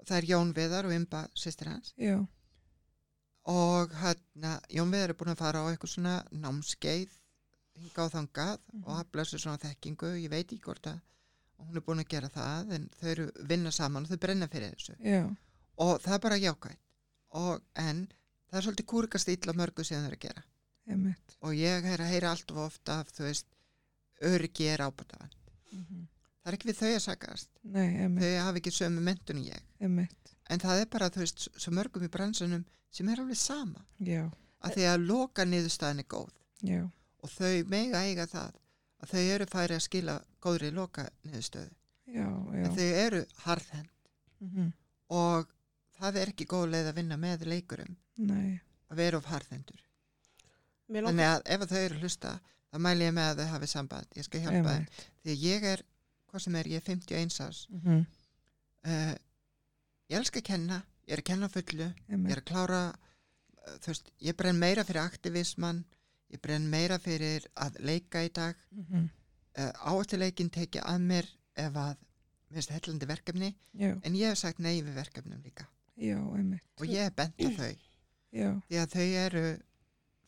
það 0.05 0.17
er 0.17 0.29
Jón 0.31 0.53
Viðar 0.53 0.85
og 0.89 0.93
Imba 0.93 1.27
sýstir 1.35 1.67
hans. 1.73 1.93
Já, 1.97 2.15
og 3.45 3.91
hann 4.01 4.47
Jón 4.69 4.93
Viðar 4.93 5.09
er 5.13 5.17
búin 5.19 5.33
að 5.33 5.41
fara 5.43 5.65
á 5.65 5.69
eitthvað 5.69 5.95
svona 5.97 6.15
námskeið 6.31 7.19
hinga 7.77 8.05
á 8.05 8.07
þangað 8.13 8.57
Mhm. 8.73 8.83
og 8.85 8.99
afla 8.99 9.23
sér 9.25 9.39
svona 9.43 9.57
þekkingu, 9.59 10.13
ég 10.23 10.29
veit 10.29 10.47
ekki 10.51 10.61
hvort 10.61 10.87
að 10.87 11.01
hún 11.59 11.75
er 11.75 11.81
búin 11.81 11.99
að 12.03 12.07
gera 12.09 12.29
það 12.29 12.71
en 12.75 12.89
þau 13.01 13.07
eru 13.11 13.31
vinna 13.47 13.71
saman 13.71 14.03
og 14.03 14.09
þau 14.09 14.17
brenna 14.19 14.47
fyrir 14.47 14.73
þessu. 14.75 14.95
Já, 15.03 15.35
og 15.77 16.01
það 16.01 16.13
er 16.13 16.19
bara 16.19 16.37
jákvæmt 16.37 16.77
og 17.31 17.61
en 17.75 18.07
það 18.51 18.57
er 18.57 18.61
svolítið 18.61 18.85
kúrikast 18.85 19.27
illa 19.29 19.53
mörgu 19.53 19.83
sem 19.85 20.01
þau 20.01 20.07
eru 20.07 20.15
að 20.15 20.19
gera. 20.27 20.43
Einmitt. 20.87 21.35
og 21.41 21.51
ég 21.53 21.83
er 21.83 21.97
að 21.97 22.09
heyra 22.11 22.29
allt 22.31 22.51
of 22.51 22.57
ofta 22.57 22.99
af 22.99 23.07
þú 23.11 23.23
veist, 23.25 23.45
öryggi 24.21 24.67
er 24.69 24.79
ábætafan 24.85 25.31
Mhm. 25.73 26.07
það 26.43 26.51
er 26.51 26.53
ekki 26.53 26.69
við 26.69 26.77
þau 26.77 26.95
að 26.95 27.01
sagast 27.01 27.47
Nei, 27.63 28.07
þau 28.07 28.39
hafa 28.43 28.57
ekki 28.59 28.71
sömu 28.71 29.01
mentun 29.01 29.37
í 29.41 29.49
ég. 29.49 29.61
Einmitt, 29.81 30.35
en 30.49 30.59
það 30.59 30.81
er 30.81 30.85
bara 30.85 31.09
þú 31.09 31.17
veist, 31.23 31.47
svo 31.57 31.71
mörgum 31.73 32.03
í 32.03 32.07
bransunum 32.09 32.65
sem 32.91 33.09
er 33.09 33.17
alveg 33.17 33.35
sama. 33.35 33.81
Já, 33.99 34.31
að 34.61 34.73
því 34.75 34.83
að 34.93 35.07
loka 35.07 35.43
niðurstaðan 35.43 35.99
er 35.99 36.03
góð. 36.03 36.29
Já, 36.63 36.91
og 37.25 37.31
þau 37.33 37.63
mega 37.71 38.03
eiga 38.05 38.27
það 38.29 38.53
að 39.03 39.11
þau 39.15 39.23
eru 39.35 39.47
færi 39.51 39.75
að 39.79 39.83
skila 39.87 40.15
góðri 40.45 40.69
loka 40.75 41.07
niðurstöðu 41.25 41.71
já, 42.15 42.25
já, 42.29 42.63
en 42.65 42.75
þau 42.77 42.87
eru 43.05 43.25
harðhend 43.47 43.91
Mhm. 44.45 44.71
og 45.15 45.47
það 45.97 46.17
er 46.21 46.29
ekki 46.33 46.45
góð 46.51 46.65
leið 46.73 46.87
að 46.91 46.95
vinna 46.99 47.15
með 47.17 47.45
leikurum. 47.49 47.93
Nei, 48.17 48.59
að 48.91 48.97
vera 48.99 49.17
of 49.17 49.25
harðhendur 49.31 49.79
þannig 51.07 51.25
að 51.31 51.41
ef 51.55 51.61
að 51.65 51.71
þau 51.71 51.79
eru 51.85 51.99
hlusta 52.03 52.33
þá 52.71 52.77
mæli 52.85 53.05
ég 53.07 53.13
með 53.15 53.29
að 53.31 53.39
þau 53.39 53.47
hafi 53.55 53.67
samband. 53.71 54.07
Ég 54.19 54.25
skal 54.27 54.41
hjálpa 54.43 54.73
þeim. 54.75 54.85
Því 55.23 55.35
ég 55.41 55.63
er, 55.71 55.81
hvað 56.29 56.43
sem 56.45 56.55
er, 56.59 56.67
ég 56.67 56.81
er 56.81 56.85
51 56.91 57.39
árs. 57.47 57.61
Mhm. 57.71 58.05
uh, 58.85 59.15
ég 60.11 60.19
elska 60.19 60.39
að 60.43 60.47
kenna 60.51 60.83
ég 61.07 61.13
er 61.15 61.21
að 61.23 61.29
kenna 61.31 61.47
fullu, 61.49 61.87
ég 61.87 62.11
einmitt, 62.11 62.31
er 62.35 62.41
að 62.43 62.45
klára 62.51 62.81
uh, 62.91 63.77
veist, 63.87 64.11
ég 64.21 64.35
brenn 64.37 64.59
meira 64.61 64.83
fyrir 64.83 65.01
aktivismann 65.07 65.85
ég 66.35 66.41
brenn 66.43 66.69
meira 66.69 66.97
fyrir 67.01 67.45
að 67.55 67.79
leika 67.79 68.23
í 68.25 68.31
dag. 68.33 68.55
Mhm. 68.71 69.09
uh, 69.57 69.71
áhættuleikin 69.87 70.49
tekið 70.51 70.83
að 70.83 70.99
mér 71.09 71.27
ef 71.55 71.73
að 71.79 71.95
mér 71.95 72.57
finnst 72.59 72.71
hellandi 72.75 73.07
verkefni 73.07 73.49
já, 73.79 73.93
en 74.03 74.13
ég 74.19 74.29
hef 74.29 74.37
sagt 74.37 74.59
nei 74.59 74.81
við 74.83 74.93
verkefnum 74.99 75.41
líka. 75.43 75.65
Já, 75.97 76.17
og 76.19 76.85
ég 76.87 77.05
hef 77.07 77.15
bent 77.15 77.39
á 77.39 77.49
þau. 77.55 77.75
Já, 78.35 78.49
því 78.69 78.79
að 78.81 78.91
þau 78.95 79.07
eru 79.25 79.45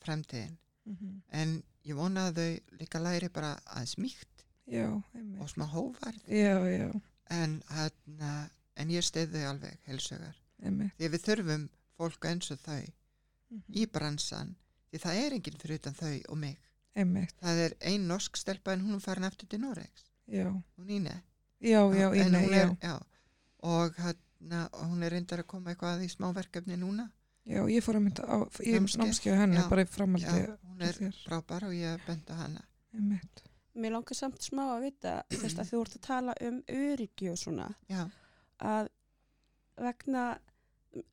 fremtíðin 0.04 0.58
Mhm. 0.88 1.22
en 1.32 1.64
ég 1.86 1.96
vona 1.96 2.30
að 2.30 2.38
þau 2.40 2.78
líka 2.80 3.00
læri 3.04 3.28
bara 3.30 3.58
að 3.66 3.88
smíkt 3.92 4.46
já, 4.68 4.88
og 5.42 5.50
smá 5.50 5.66
hóvarð 5.68 6.22
já, 6.28 6.56
já, 6.78 7.02
en, 7.30 7.62
hana, 7.68 8.50
en 8.78 8.90
ég 8.90 9.04
stið 9.04 9.34
þau 9.36 9.50
alveg 9.52 9.78
heilsugar 9.88 10.36
einmitt, 10.64 10.94
því 10.98 11.10
við 11.12 11.26
þurfum 11.28 11.70
fólk 11.98 12.26
eins 12.32 12.52
og 12.52 12.60
þau 12.64 12.86
Mhm. 13.52 13.64
í 13.76 13.86
bransan 13.92 14.56
því 14.98 15.04
það 15.06 15.22
er 15.24 15.38
enginn 15.38 15.62
fyrir 15.62 15.82
utan 15.82 15.98
þau 15.98 16.16
og 16.34 16.42
mig. 16.42 16.58
Einmitt, 16.98 17.36
það 17.38 17.60
er 17.68 17.74
ein 17.92 18.08
norsk 18.10 18.38
stelpa 18.40 18.74
en 18.74 18.82
hún 18.82 18.98
er 18.98 19.04
farin 19.04 19.28
aftur 19.28 19.50
til 19.50 19.62
Noregs. 19.62 20.08
Já, 20.28 20.48
hún 20.50 20.90
íne 20.90 21.14
já, 21.62 21.82
já, 21.94 22.14
já, 22.14 22.26
er, 22.26 22.78
já, 22.82 22.96
og 23.64 23.94
hana, 24.02 24.70
hún 24.74 25.04
er 25.04 25.14
reyndar 25.14 25.44
að 25.44 25.50
koma 25.54 25.72
eitthvað 25.72 26.04
í 26.06 26.10
smáverkefni 26.12 26.78
núna. 26.78 27.08
Já, 27.48 27.62
ég 27.72 27.86
fór 27.86 28.00
að 28.00 28.08
mynda 28.08 28.26
á, 28.28 28.38
námskeið. 28.44 29.38
henni 29.40 29.64
bara 29.70 29.86
í 29.86 29.88
framaldi 29.88 30.42
hún 30.66 30.84
er 30.84 31.00
frábær 31.24 31.70
og 31.70 31.78
ég 31.78 32.02
benda 32.08 32.36
hana. 32.42 32.66
Einmitt, 32.94 33.44
mér 33.78 33.96
langar 33.96 34.18
samt 34.18 34.42
smá 34.44 34.66
að 34.74 34.90
vita 34.90 35.16
þess 35.32 35.62
að 35.62 35.72
þú 35.72 35.82
ert 35.86 35.98
að 36.00 36.06
tala 36.10 36.38
um 36.50 36.60
öryggi 36.68 37.32
og 37.32 37.40
svona 37.40 37.70
já, 37.88 38.04
að 38.58 38.90
vegna 39.78 40.28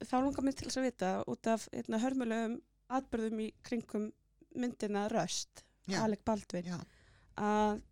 þá 0.00 0.16
langar 0.16 0.46
mér 0.46 0.56
til 0.56 0.68
þess 0.68 0.80
að 0.80 0.88
vita 0.88 1.10
út 1.30 1.50
af 1.52 1.68
hérna, 1.72 2.00
hörmulegum 2.02 2.58
atbyrðum 2.92 3.42
í 3.46 3.48
kringum 3.64 4.10
myndina 4.54 5.08
Röst, 5.10 5.64
já, 5.88 6.02
Alec 6.04 6.24
Baldwin. 6.26 6.68
Já. 6.68 6.78
að 7.40 7.82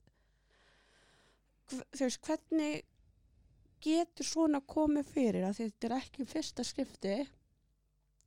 þú 1.73 2.05
veist, 2.05 2.27
hvernig 2.27 2.83
getur 3.83 4.29
svona 4.29 4.61
komið 4.69 5.09
fyrir? 5.15 5.47
Að 5.49 5.63
þetta 5.63 5.89
er 5.89 5.97
ekki 5.99 6.27
fyrsta 6.29 6.67
skrifti 6.67 7.17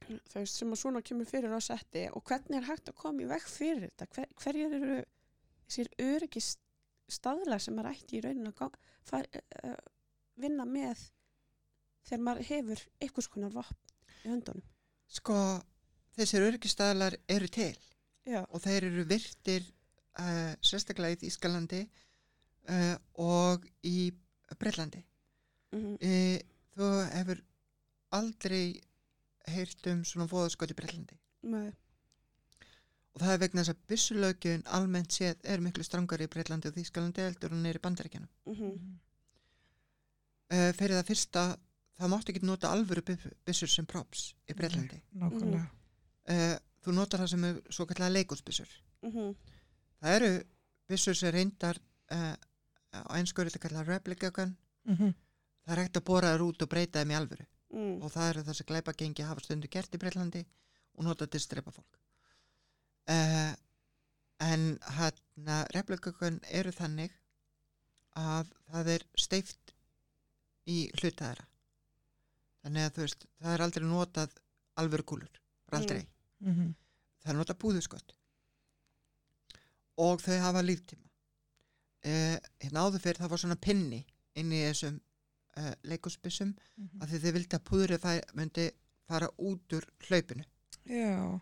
þú 0.06 0.42
veist, 0.42 0.60
sem 0.60 0.74
að 0.74 0.82
svona 0.82 1.02
kemur 1.06 1.30
fyrir 1.30 1.56
á 1.56 1.62
setti 1.64 2.06
og 2.12 2.24
hvernig 2.28 2.60
er 2.60 2.68
hægt 2.70 2.92
að 2.92 3.00
koma 3.00 3.24
í 3.24 3.30
veg 3.30 3.46
fyrir 3.50 3.88
þetta? 3.88 4.10
Hver, 4.16 4.32
hverjir 4.42 4.78
eru 4.80 4.98
þessir 5.66 5.92
öryggis 6.06 6.52
staðlar 7.12 7.62
sem 7.62 7.76
maður 7.78 7.94
ætti 7.94 8.18
í 8.18 8.24
rauninu 8.26 8.52
að 8.52 8.60
gang, 8.60 8.78
far, 9.06 9.30
uh, 9.64 9.78
vinna 10.42 10.66
með 10.70 11.08
þegar 12.06 12.26
maður 12.28 12.50
hefur 12.50 12.84
einhvers 13.02 13.32
konar 13.34 13.54
vopn 13.54 13.96
í 14.26 14.32
höndunum? 14.34 14.68
Sko 15.06 15.38
þessir 16.16 16.48
öryggistæðlar 16.48 17.18
eru 17.32 17.50
til. 17.52 17.76
Já, 18.26 18.42
og 18.50 18.62
þeir 18.64 18.88
eru 18.90 19.06
virtir 19.10 19.66
uh, 20.18 20.54
sérstaklega 20.66 21.20
í 21.20 21.30
Ískalandi 21.30 21.84
uh, 21.86 22.96
og 23.22 23.68
í 23.86 24.12
Breitlandi 24.60 25.04
mm 25.76 25.96
uh, 25.96 26.38
þú 26.76 26.88
hefur 27.08 27.40
aldrei 28.18 28.82
heyrt 29.48 29.88
um 29.88 30.02
svona 30.04 30.28
fóðaskot 30.28 30.74
í 30.74 30.76
Breitlandi 30.76 31.16
með, 31.48 31.70
og 33.14 33.22
það 33.22 33.32
er 33.32 33.42
vegna 33.46 33.64
þess 33.64 33.74
að 33.76 33.86
byssulögjun 33.94 34.66
almennt 34.76 35.16
séð 35.16 35.46
er 35.54 35.64
miklu 35.64 35.86
strangari 35.88 36.28
í 36.28 36.32
Breitlandi 36.34 36.72
og 36.72 36.76
Þýskalandi 36.76 37.24
heldur 37.24 37.56
og 37.56 37.62
neyri 37.64 37.84
bandaríkjanum 37.86 38.32
mm 38.50 38.74
uh, 40.52 40.72
fyrir 40.76 40.98
það 40.98 41.10
fyrsta 41.14 41.46
það 41.96 42.12
máttu 42.12 42.34
ekki 42.34 42.46
nota 42.50 42.74
alvöru 42.76 43.06
byssur 43.48 43.72
sem 43.72 43.88
props 43.88 44.34
í 44.50 44.58
Breitlandi 44.58 45.00
nákvæmlega, 45.16 45.70
uh, 46.32 46.56
þú 46.86 46.96
notar 46.96 47.24
það 47.24 47.32
sem 47.34 47.46
er 47.50 47.60
svo 47.70 47.86
kallega 47.90 48.16
leikúsbyssur 48.18 48.72
mm 49.06 49.36
það 50.06 50.16
eru 50.20 50.32
byssur 50.90 51.18
sem 51.18 51.34
reyndar 51.34 51.80
uh, 52.14 52.36
á 52.94 53.12
einsku 53.18 53.42
er 53.42 53.50
þetta 53.50 53.64
kallað 53.68 53.92
replica 53.94 54.32
gun. 54.32 54.56
Mhm. 54.86 55.14
það 55.66 55.74
er 55.74 55.82
hægt 55.82 55.98
að 55.98 56.06
bóra 56.06 56.32
þær 56.34 56.44
út 56.46 56.62
og 56.62 56.70
breyta 56.70 57.02
þeim 57.02 57.12
í 57.12 57.18
alvöru. 57.18 57.46
Mm. 57.76 57.96
og 58.06 58.12
það 58.14 58.30
eru 58.30 58.42
það 58.46 58.56
sem 58.56 58.68
glæpa 58.70 58.94
gengi 58.94 59.24
hafa 59.26 59.42
stundu 59.44 59.68
gert 59.68 59.96
í 59.96 60.00
Breitlandi 60.00 60.44
og 60.96 61.04
nota 61.04 61.26
til 61.28 61.40
að 61.42 61.44
strepa 61.44 61.74
fólk. 61.76 61.98
Uh, 63.10 63.52
en 64.46 64.64
hann 65.00 65.50
replica 65.74 66.14
gun 66.20 66.40
eru 66.46 66.72
þannig 66.72 67.12
að 68.22 68.54
það 68.70 68.92
er 68.94 69.06
steift 69.18 69.74
í 70.70 70.78
hluta 71.02 71.32
þeirra. 71.32 71.48
Þannig 72.64 72.88
að 72.88 72.96
þú 72.96 73.06
veist 73.08 73.28
það 73.42 73.54
er 73.58 73.66
aldrei 73.66 73.88
notað 73.90 74.38
alvöru 74.80 75.08
kúlur, 75.12 75.42
bara 75.68 76.06
aldrei 76.42 76.54
Mhm. 76.56 76.76
það 77.24 77.30
er 77.34 77.38
notað 77.40 77.60
búðuskott 77.64 78.14
og 79.98 80.22
þau 80.22 80.38
hafa 80.44 80.62
líftíma 80.66 81.06
uh, 82.06 82.38
hérna 82.62 82.84
áður 82.86 83.02
fyrir 83.04 83.22
það 83.22 83.32
var 83.34 83.42
svona 83.42 83.56
pinni 83.62 84.02
inn 84.36 84.52
í 84.52 84.60
þessum 84.68 84.98
uh, 85.58 85.74
leikusbyssum 85.84 86.56
Mhm. 86.78 87.02
af 87.02 87.10
því 87.10 87.20
þau 87.24 87.32
vildi 87.38 87.56
að 87.58 87.64
púðrið 87.70 88.02
fæ, 88.04 88.14
myndi 88.36 88.72
fara 89.08 89.30
út 89.40 89.74
úr 89.78 89.86
hlaupinu 90.10 90.44
já, 90.86 91.40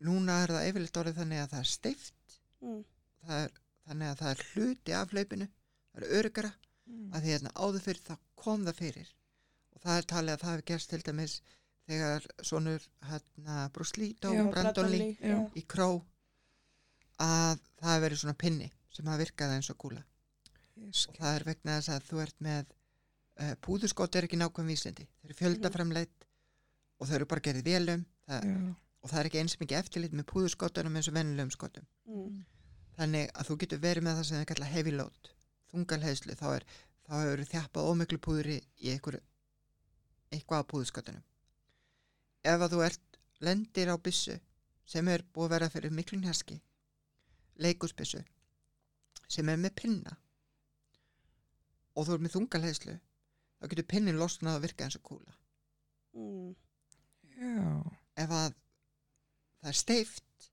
núna 0.00 0.42
er 0.44 0.48
það 0.54 0.68
yfirleitt 0.70 0.96
orðið 1.02 1.18
þannig 1.20 1.42
að 1.44 1.50
það 1.52 1.58
er 1.60 1.70
steift 1.74 2.14
Mm. 2.64 2.84
það 3.26 3.44
er, 3.44 3.50
þannig 3.86 4.08
að 4.08 4.18
það 4.18 4.30
er 4.30 4.44
hluti 4.54 4.92
af 4.96 5.10
hlaupinu 5.12 5.48
það 5.92 6.02
er 6.02 6.08
öryggara 6.18 6.52
Mhm. 6.86 7.12
að 7.12 7.20
því 7.22 7.28
hérna 7.34 7.52
áður 7.54 7.80
fyrir 7.84 8.00
það 8.08 8.18
kom 8.36 8.64
það 8.64 8.74
fyrir 8.80 9.08
og 9.74 9.80
það 9.82 9.98
er 9.98 10.02
talið 10.02 10.32
að 10.34 10.40
það 10.40 10.50
hefur 10.54 10.64
gerst 10.70 10.90
til 10.90 11.02
dæmis 11.02 11.40
þegar 11.88 12.26
svonur 12.42 12.86
hérna 13.08 13.58
Bruce 13.74 14.00
Lee 14.00 14.16
dó, 14.20 14.30
Já. 14.34 14.44
Brandon 14.50 14.90
Lee 14.90 15.02
Lee, 15.02 15.16
já. 15.20 15.38
í 15.54 15.64
kró 15.68 15.88
að 17.22 17.60
það 17.80 17.90
hefur 17.90 18.04
verið 18.06 18.22
svona 18.22 18.38
pinni 18.40 18.70
sem 18.94 19.10
hafa 19.10 19.22
virkað 19.24 19.56
eins 19.56 19.70
og 19.70 19.78
kúla. 19.82 20.04
Ég 20.80 21.02
og 21.10 21.18
það 21.18 21.34
er 21.34 21.44
vegna 21.50 21.76
þess 21.78 21.92
að 21.94 22.08
þú 22.08 22.22
ert 22.24 22.40
með 22.42 22.72
uh, 22.72 23.52
púðuskot 23.66 24.16
er 24.16 24.26
ekki 24.28 24.38
nákvæm 24.40 24.70
vísindi. 24.72 25.06
Þau 25.06 25.28
eru 25.28 25.38
fjöldaframleitt 25.38 26.26
og 26.98 27.10
þau 27.10 27.14
eru 27.18 27.28
bara 27.30 27.44
gerðið 27.44 27.68
vélum. 27.70 28.06
Það, 28.24 28.48
og 29.04 29.12
það 29.12 29.20
er 29.20 29.28
ekki 29.28 29.40
eins 29.42 29.58
mikið 29.60 29.78
eftirlit 29.82 30.16
með 30.16 30.28
púðuskotunum 30.32 30.94
eins 30.96 31.10
og 31.10 31.16
vennilegum 31.18 31.52
skotum. 31.52 31.86
Mm. 32.08 32.42
þannig 32.94 33.30
að 33.34 33.48
þú 33.48 33.54
getur 33.62 33.80
verið 33.82 34.04
með 34.06 34.18
það 34.18 34.26
sem 34.28 34.40
þau 34.40 34.48
kalla 34.52 34.66
heavy 34.70 34.92
load 34.94 35.30
þungalheðslu, 35.74 36.34
þá 36.38 36.46
er 36.54 36.66
þá 37.04 37.14
hefur 37.18 37.42
þjappað 37.50 37.88
ómiklu 37.90 38.18
púðri 38.22 38.58
í 38.78 38.92
einhver, 38.92 39.16
eitthvað 40.30 40.62
á 40.62 40.70
púðuskotunum 40.70 41.24
ef 42.44 42.60
að 42.66 42.74
þú 42.74 42.82
ert 42.86 43.18
lendir 43.40 43.88
á 43.92 43.96
byssu 43.98 44.36
sem 44.86 45.08
er 45.08 45.24
búið 45.34 45.46
að 45.48 45.54
vera 45.56 45.70
fyrir 45.72 45.94
miklu 45.96 46.18
njaski 46.20 46.58
leikusbyssu 47.64 48.20
sem 49.28 49.48
er 49.48 49.56
með 49.60 49.74
pinna 49.80 50.16
og 51.94 52.06
þú 52.08 52.16
er 52.16 52.22
með 52.24 52.34
þungaleiðslu 52.36 52.94
þá 52.98 53.68
getur 53.70 53.88
pinnin 53.94 54.18
losnað 54.20 54.58
að 54.58 54.64
virka 54.68 54.88
eins 54.88 54.98
og 55.00 55.06
kúla 55.10 55.34
Mm. 56.14 56.52
Já. 57.34 57.90
ef 58.22 58.30
að 58.30 58.52
það 58.54 59.68
er 59.70 59.74
steift 59.74 60.44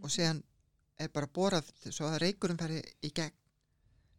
og 0.00 0.08
síðan 0.14 0.38
er 0.98 1.10
bara 1.12 1.26
borað 1.28 1.66
svo 1.92 2.06
að 2.08 2.22
reikurum 2.22 2.56
færi 2.56 2.78
í 3.04 3.10
gegn 3.12 3.34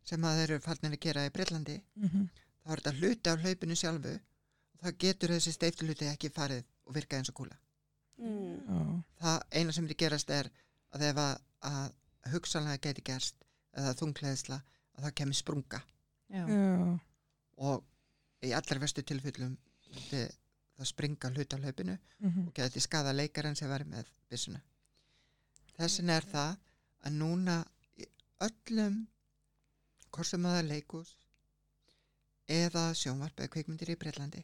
sem 0.05 0.21
að 0.27 0.37
þeir 0.37 0.51
eru 0.53 0.61
farnir 0.67 0.93
að 0.93 0.99
gera 1.07 1.23
í 1.25 1.31
Breitlandi 1.33 1.79
Mhm. 1.95 2.27
þá 2.61 2.69
er 2.75 2.77
þetta 2.83 2.93
hluti 2.99 3.29
af 3.33 3.41
hlaupinu 3.41 3.75
sjálfu 3.81 4.13
og 4.13 4.83
það 4.85 4.97
getur 5.05 5.29
þessi 5.33 5.53
steiftu 5.57 5.87
hluti 5.87 6.05
ekki 6.11 6.29
farið 6.29 6.63
og 6.85 6.95
virka 6.95 7.17
eins 7.17 7.29
og 7.29 7.35
kúla 7.41 7.57
Mm. 8.13 8.59
Já. 8.69 9.03
það 9.23 9.39
eina 9.57 9.71
sem 9.73 9.85
er 9.89 9.93
gerast 9.97 10.29
er 10.29 10.49
að 10.93 11.01
ef 11.09 11.17
að, 11.17 11.39
að 11.65 11.93
hugsanlega 12.31 12.77
geti 12.83 13.01
gerst 13.01 13.35
eða 13.73 13.95
þungleðsla 13.97 14.59
að 14.95 15.03
það 15.07 15.15
kemur 15.17 15.33
sprunga 15.39 15.79
Já. 16.29 16.43
Já. 16.45 16.99
og 17.57 17.83
í 18.45 18.51
allar 18.53 18.79
vestu 18.83 19.01
tilfellum 19.01 19.57
það 20.11 20.85
springa 20.85 21.31
hluti 21.33 21.55
af 21.57 21.61
hlaupinu 21.65 21.97
Mhm. 22.19 22.47
og 22.47 22.53
geti 22.53 22.79
skada 22.79 23.11
leikarinn 23.13 23.55
sem 23.55 23.69
verið 23.69 23.87
með 23.95 24.05
byssuna. 24.29 24.61
Þessin 25.79 26.09
er 26.09 26.21
það 26.21 26.57
að 27.05 27.17
núna 27.17 27.65
öllum 28.41 29.07
hvort 30.11 30.27
sem 30.27 30.45
að 30.45 30.51
það 30.53 30.59
er 30.63 30.69
leikus 30.69 31.15
eða 32.47 32.83
sjónvarp 32.93 33.39
eða 33.39 33.49
kvikmyndir 33.55 33.89
í 33.89 33.97
Breitlandi 33.97 34.43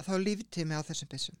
að 0.00 0.08
þá 0.08 0.12
er 0.16 0.24
líftími 0.24 0.78
á 0.78 0.82
þessum 0.88 1.10
byssum. 1.12 1.38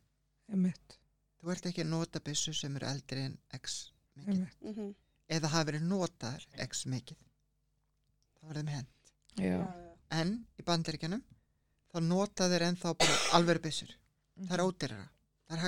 Þú 1.40 1.52
ert 1.54 1.66
ekki 1.70 1.84
að 1.84 1.92
nota 1.94 2.20
byssu 2.20 2.52
sem 2.56 2.74
eru 2.76 2.88
eldri 2.90 3.24
en 3.24 3.36
x 3.56 3.78
mikið 4.20 4.34
Einmitt. 4.34 4.56
Mhm. 4.60 4.94
eða 5.30 5.48
hafa 5.54 5.68
verið 5.70 5.86
notaðar 5.88 6.46
x 6.66 6.84
mikið. 6.86 7.16
Það 8.40 8.48
var 8.48 8.60
þeim 8.60 8.72
hend. 8.74 9.12
Já. 9.40 9.60
En 10.10 10.32
í 10.58 10.64
bandaríkjanum 10.66 11.22
þá 11.92 12.00
nota 12.02 12.48
þeir 12.50 12.66
ennþá 12.68 12.96
bara 12.98 13.18
alvöru 13.38 13.62
byssur. 13.64 13.94
Það 14.40 14.56
er 14.58 14.64
ódýrara, 14.64 15.06
það 15.48 15.56
er 15.56 15.62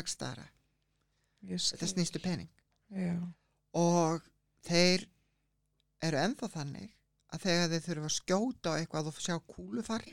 skil. 1.59 1.79
Þetta 1.79 1.93
snýstu 1.95 2.23
pening. 2.23 2.51
Já. 2.93 3.17
og 3.73 4.21
þeir 4.67 5.07
eru 6.05 6.19
ennþá 6.21 6.49
þannig 6.53 6.91
að 7.33 7.45
þegar 7.47 7.71
þeir 7.73 7.85
þurfa 7.87 8.09
að 8.09 8.17
skjóta 8.19 8.73
á 8.73 8.77
eitthvað 8.77 9.09
og 9.09 9.21
sjá 9.25 9.37
kúlufar 9.49 10.05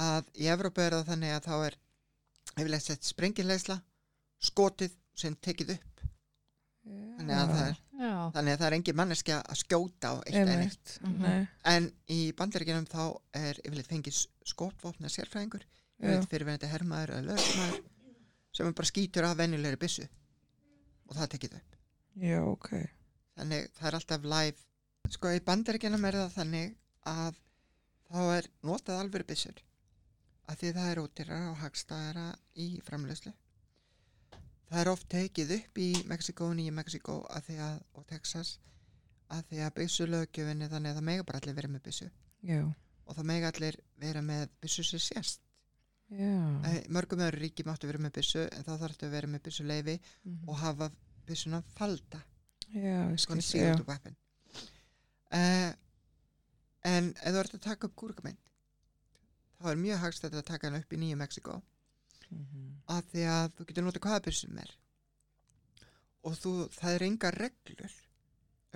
að 0.00 0.30
í 0.40 0.48
Evrópu 0.52 0.82
er 0.84 0.96
það 0.98 1.08
þannig 1.12 1.34
að 1.36 1.46
þá 1.48 1.54
er 1.68 1.76
yfirleitt 2.56 2.86
sett 2.86 3.06
sprengilegsla 3.08 3.76
skotið 4.50 4.94
sem 5.20 5.36
tekið 5.44 5.74
upp 5.76 6.04
þannig 6.90 7.36
að, 7.36 7.50
það 7.52 7.66
er, 7.68 7.80
Já. 8.00 8.12
þannig 8.34 8.54
að 8.54 8.60
það 8.62 8.66
er 8.70 8.76
engin 8.78 8.96
manneskja 9.00 9.40
að 9.44 9.58
skjóta 9.60 10.10
á 10.10 10.14
eitt 10.24 10.38
en 10.40 10.52
eitt. 10.64 10.94
Mhm. 11.04 11.18
Nei. 11.26 11.48
en 11.74 11.90
í 12.08 12.20
bandaríkjunum 12.38 12.86
þá 12.90 13.02
er 13.36 13.60
yfirleitt 13.64 13.90
fengið 13.90 14.16
skotvopna 14.48 15.12
sérfræðingur 15.12 15.66
fyrirvenandi 16.00 16.70
hermaður 16.72 17.12
eða 17.18 17.26
lögmaður 17.28 17.82
sem 18.56 18.72
bara 18.74 18.88
skýtur 18.88 19.28
af 19.28 19.36
venjulegri 19.36 19.78
byssu 19.82 20.06
og 21.10 21.16
það 21.18 21.30
tekið 21.36 21.58
upp 21.60 21.76
Já, 22.24 22.40
ok. 22.48 22.70
þannig 23.36 23.68
það 23.76 23.88
er 23.90 23.98
alltaf 24.00 24.24
live 24.32 25.12
sko 25.12 25.34
í 25.36 25.42
bandaríkjanum 25.44 26.04
er 26.08 26.18
það 26.22 26.34
þannig 26.38 26.72
að 27.12 27.38
þá 28.10 28.20
er 28.38 28.48
notað 28.66 29.02
alvöru 29.04 29.28
byssur 29.28 29.60
að 30.50 30.58
því 30.62 30.72
það 30.76 30.88
er 30.94 31.00
ódýrara 31.04 31.50
og 31.52 31.58
hagstæðara 31.62 32.24
í 32.64 32.68
framleyslu 32.86 33.32
það 34.70 34.80
er 34.84 34.90
oft 34.92 35.08
tekið 35.12 35.52
upp 35.58 35.78
í 35.82 35.88
Mexiko 36.10 36.48
og 36.50 36.56
Nýja 36.58 36.74
Mexiko 36.74 37.18
og 37.26 38.06
Texas 38.10 38.56
að 39.30 39.44
því 39.50 39.60
að 39.66 39.74
byssulögjöfinni 39.78 40.68
þannig 40.72 40.90
að 40.90 40.98
það 41.00 41.06
mega 41.10 41.26
bara 41.28 41.38
allir 41.42 41.54
vera 41.58 41.70
með 41.70 41.84
byssu 41.86 42.08
Já. 42.46 42.60
og 43.06 43.16
það 43.18 43.28
mega 43.30 43.50
allir 43.52 43.76
vera 44.02 44.22
með 44.26 44.48
byssu 44.62 44.82
sér 44.86 45.04
sérst 45.06 45.40
Já. 46.10 46.30
Mörgum 46.90 47.20
öðru 47.22 47.38
ríki 47.44 47.62
máttu 47.68 47.86
vera 47.86 48.00
með 48.02 48.16
byssu 48.18 48.42
en 48.48 48.64
þá 48.66 48.72
þarftu 48.82 49.06
að 49.06 49.12
vera 49.14 49.28
með 49.30 49.44
byssuleifi 49.46 49.94
Mhm. 50.24 50.48
og 50.48 50.56
hafa 50.58 50.90
byssuna 51.26 51.62
falda 51.76 52.22
Já, 52.74 53.16
skil. 53.18 53.36
Já. 53.60 53.74
uh, 55.32 55.72
en 56.90 57.12
ef 57.14 57.30
þú 57.34 57.38
ert 57.44 57.54
að 57.54 57.62
taka 57.68 57.86
upp 57.86 57.94
kúrkamynd 57.98 58.49
þá 59.60 59.70
er 59.72 59.76
mjög 59.76 59.98
hagstætt 60.04 60.34
að 60.34 60.44
taka 60.48 60.68
hann 60.70 60.80
upp 60.80 60.92
í 60.92 60.96
Nýju 61.00 61.16
Mexiko 61.20 61.62
Mhm. 62.30 62.82
af 62.88 63.04
því 63.10 63.22
að 63.26 63.48
þú 63.58 63.64
getur 63.66 63.82
notað 63.84 64.04
hvaða 64.06 64.22
byssum 64.24 64.58
er 64.62 64.70
og 66.24 66.32
þú, 66.38 66.50
það 66.70 66.94
er 66.94 67.02
enga 67.08 67.30
reglur 67.34 67.94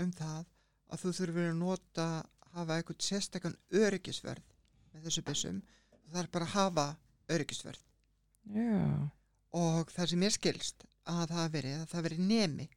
um 0.02 0.10
það 0.12 0.44
að 0.90 1.00
þú 1.04 1.12
þurfur 1.18 1.50
að 1.50 1.56
nota 1.60 2.06
hafa 2.54 2.78
eitthvað 2.80 3.04
sérstakann 3.08 3.56
öryggisverð 3.70 4.42
með 4.94 5.06
þessu 5.06 5.22
byssum 5.28 5.62
þú 5.92 6.14
þarf 6.16 6.30
bara 6.34 6.44
að 6.48 6.54
hafa 6.56 6.86
öryggisverð 7.28 7.82
Já. 8.54 9.10
og 9.52 9.90
það 9.94 10.08
sem 10.10 10.20
ég 10.26 10.32
skilst 10.34 10.84
að 11.06 11.28
það 11.30 11.50
verið 11.54 11.78
að 11.84 11.88
það 11.94 12.02
verið 12.08 12.18
nemi 12.18 12.68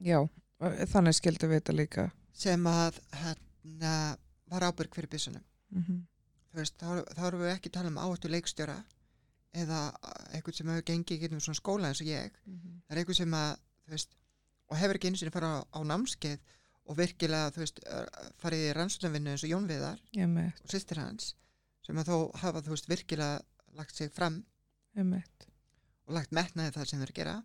Já. 0.00 0.18
Þannig 0.60 1.14
skildu 1.18 1.48
við 1.50 1.58
þetta 1.60 1.74
líka. 1.74 2.10
sem 2.32 2.64
að 2.66 2.98
hérna, 3.12 4.16
var 4.48 4.60
ábyrg 4.70 4.94
fyrir 4.94 5.08
byssunum 5.10 5.42
Mhm. 5.74 6.06
þú 6.06 6.13
veist, 6.60 6.76
þá, 6.80 7.24
erum 7.28 7.40
við 7.44 7.52
ekki 7.54 7.70
að 7.70 7.76
tala 7.78 7.90
um 7.92 8.00
áhættu 8.02 8.30
leikstjóra 8.30 8.76
eða 9.54 9.78
eitthvað 10.34 10.58
sem 10.58 10.70
hefur 10.72 10.86
gengið 10.90 11.22
gegnum 11.22 11.40
svona 11.44 11.60
skóla 11.60 11.90
eins 11.90 12.02
og 12.02 12.10
ég. 12.10 12.34
Mhm. 12.46 12.82
það 12.86 12.94
er 12.96 13.00
eitthvað 13.02 13.20
sem 13.20 13.34
að, 13.38 13.56
þú 13.84 13.94
veist 13.94 14.16
og 14.70 14.76
hefur 14.80 14.98
ekki 14.98 15.08
einu 15.10 15.20
sinni 15.20 15.34
fara 15.34 15.50
á, 15.54 15.58
á 15.70 15.80
námskeið 15.84 16.38
og 16.84 16.96
virkilega, 16.98 17.50
þú 17.54 17.62
veist, 17.62 17.80
farið 18.42 18.64
í 18.66 18.74
rannsóknarvinnu 18.76 19.30
eins 19.32 19.44
og 19.44 19.50
Jón 19.50 19.68
Viðar 19.68 20.00
og 20.62 20.70
sýstir 20.70 21.00
hans 21.00 21.34
sem 21.84 21.96
að 22.00 22.10
þó 22.10 22.16
hafa, 22.42 22.62
þú 22.64 22.74
veist, 22.74 22.88
virkilega 22.88 23.40
lagt 23.74 23.94
sig 23.96 24.12
fram 24.12 24.44
og 26.06 26.14
lagt 26.14 26.32
metnaði 26.32 26.72
það 26.72 26.86
sem 26.90 27.00
þeir 27.00 27.14
gera. 27.14 27.36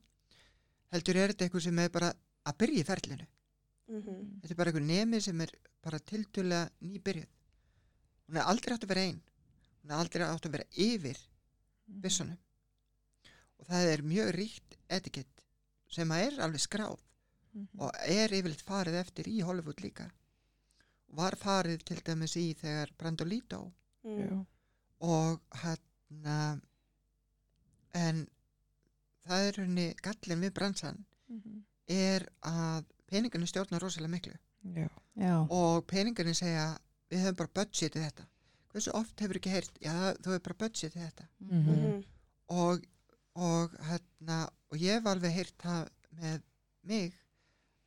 Heldur 0.92 1.16
er 1.18 1.32
þetta 1.34 1.46
eitthvað 1.46 1.64
sem 1.64 1.80
er 1.80 1.90
bara 1.90 2.14
að 2.46 2.58
byrja 2.58 2.82
í 2.84 2.88
ferlinu? 2.88 3.28
Mhm. 3.90 4.42
þetta 4.42 4.52
er 4.52 4.56
bara 4.56 4.70
einhver 4.70 4.86
nemi 4.86 5.20
sem 5.22 5.42
er 5.42 5.52
bara 5.82 6.00
tildulega 6.00 6.70
nýbyrjuð 6.86 7.28
hún 8.30 8.38
er 8.38 8.46
aldrei 8.52 8.76
átt 8.76 8.86
að 8.86 8.94
vera 8.94 9.06
einn 9.10 9.20
hún 9.82 9.92
er 9.92 9.98
aldrei 10.04 10.26
átt 10.28 10.46
að 10.46 10.56
vera 10.58 10.70
yfir 10.86 11.18
byssunum 12.04 12.38
og 13.60 13.68
það 13.68 13.92
er 13.94 14.02
mjög 14.14 14.32
ríkt 14.38 14.78
etikett 14.90 15.44
sem 15.90 16.12
að 16.14 16.26
er 16.30 16.42
alveg 16.46 16.62
skráð 16.68 17.00
Mhm. 17.50 17.80
og 17.82 17.96
er 18.06 18.30
yfirleitt 18.30 18.62
farið 18.62 18.94
eftir 19.00 19.26
í 19.28 19.40
Hollywood 19.42 19.80
líka 19.82 20.06
og 21.10 21.16
var 21.18 21.34
farið 21.36 21.82
til 21.84 21.98
dæmis 22.06 22.36
í 22.38 22.54
þegar 22.56 22.92
Brandolito 22.98 23.72
Mm. 24.06 24.20
Já. 24.22 24.46
og 25.02 25.42
hérna 25.64 26.62
en 27.94 28.28
það 29.28 29.48
er 29.48 29.58
henni 29.64 29.88
gallin 30.02 30.42
við 30.46 30.54
bransan 30.54 31.06
Mhm. 31.28 31.64
er 31.88 32.28
að 32.44 32.86
peningarnir 33.08 33.48
stjórna 33.50 33.80
rosalega 33.82 34.12
miklu 34.14 34.34
Já. 34.76 34.88
Já. 35.18 35.48
og 35.50 35.88
peningarnir 35.88 36.36
segja 36.36 36.78
við 37.10 37.24
höfum 37.26 37.36
bara 37.42 37.54
budgetið 37.60 38.04
þetta 38.08 38.26
hversu 38.74 38.92
oft 39.00 39.20
hefur 39.24 39.40
ekki 39.40 39.54
heyrt 39.56 39.80
já 39.82 39.94
þú 40.22 40.34
hefur 40.36 40.44
bara 40.50 40.60
budgetið 40.66 41.02
þetta 41.06 41.28
Mhm. 41.40 41.72
Mhm. 41.74 42.04
og, 42.50 42.86
og 43.36 43.74
hérna 43.90 44.38
og 44.72 44.78
ég 44.78 45.00
hef 45.00 45.06
alveg 45.14 45.34
heyrt 45.34 45.58
það 45.64 45.90
með 46.22 46.42
mig 46.84 47.14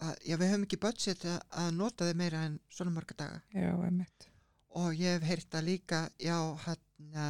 að 0.03 0.16
já 0.27 0.36
við 0.36 0.51
höfum 0.53 0.66
ekki 0.66 0.81
budgetið 0.82 1.39
að 1.62 1.70
nota 1.77 2.05
þið 2.09 2.16
meira 2.23 2.44
en 2.49 2.61
svona 2.70 2.90
marga 2.90 3.15
daga 3.19 3.43
Já, 3.55 3.70
einmitt. 3.86 4.28
og 4.70 4.93
ég 4.99 5.19
hef 5.20 5.23
heyrt 5.28 5.51
það 5.51 5.65
líka 5.69 6.01
já 6.19 6.36
hérna 6.66 7.27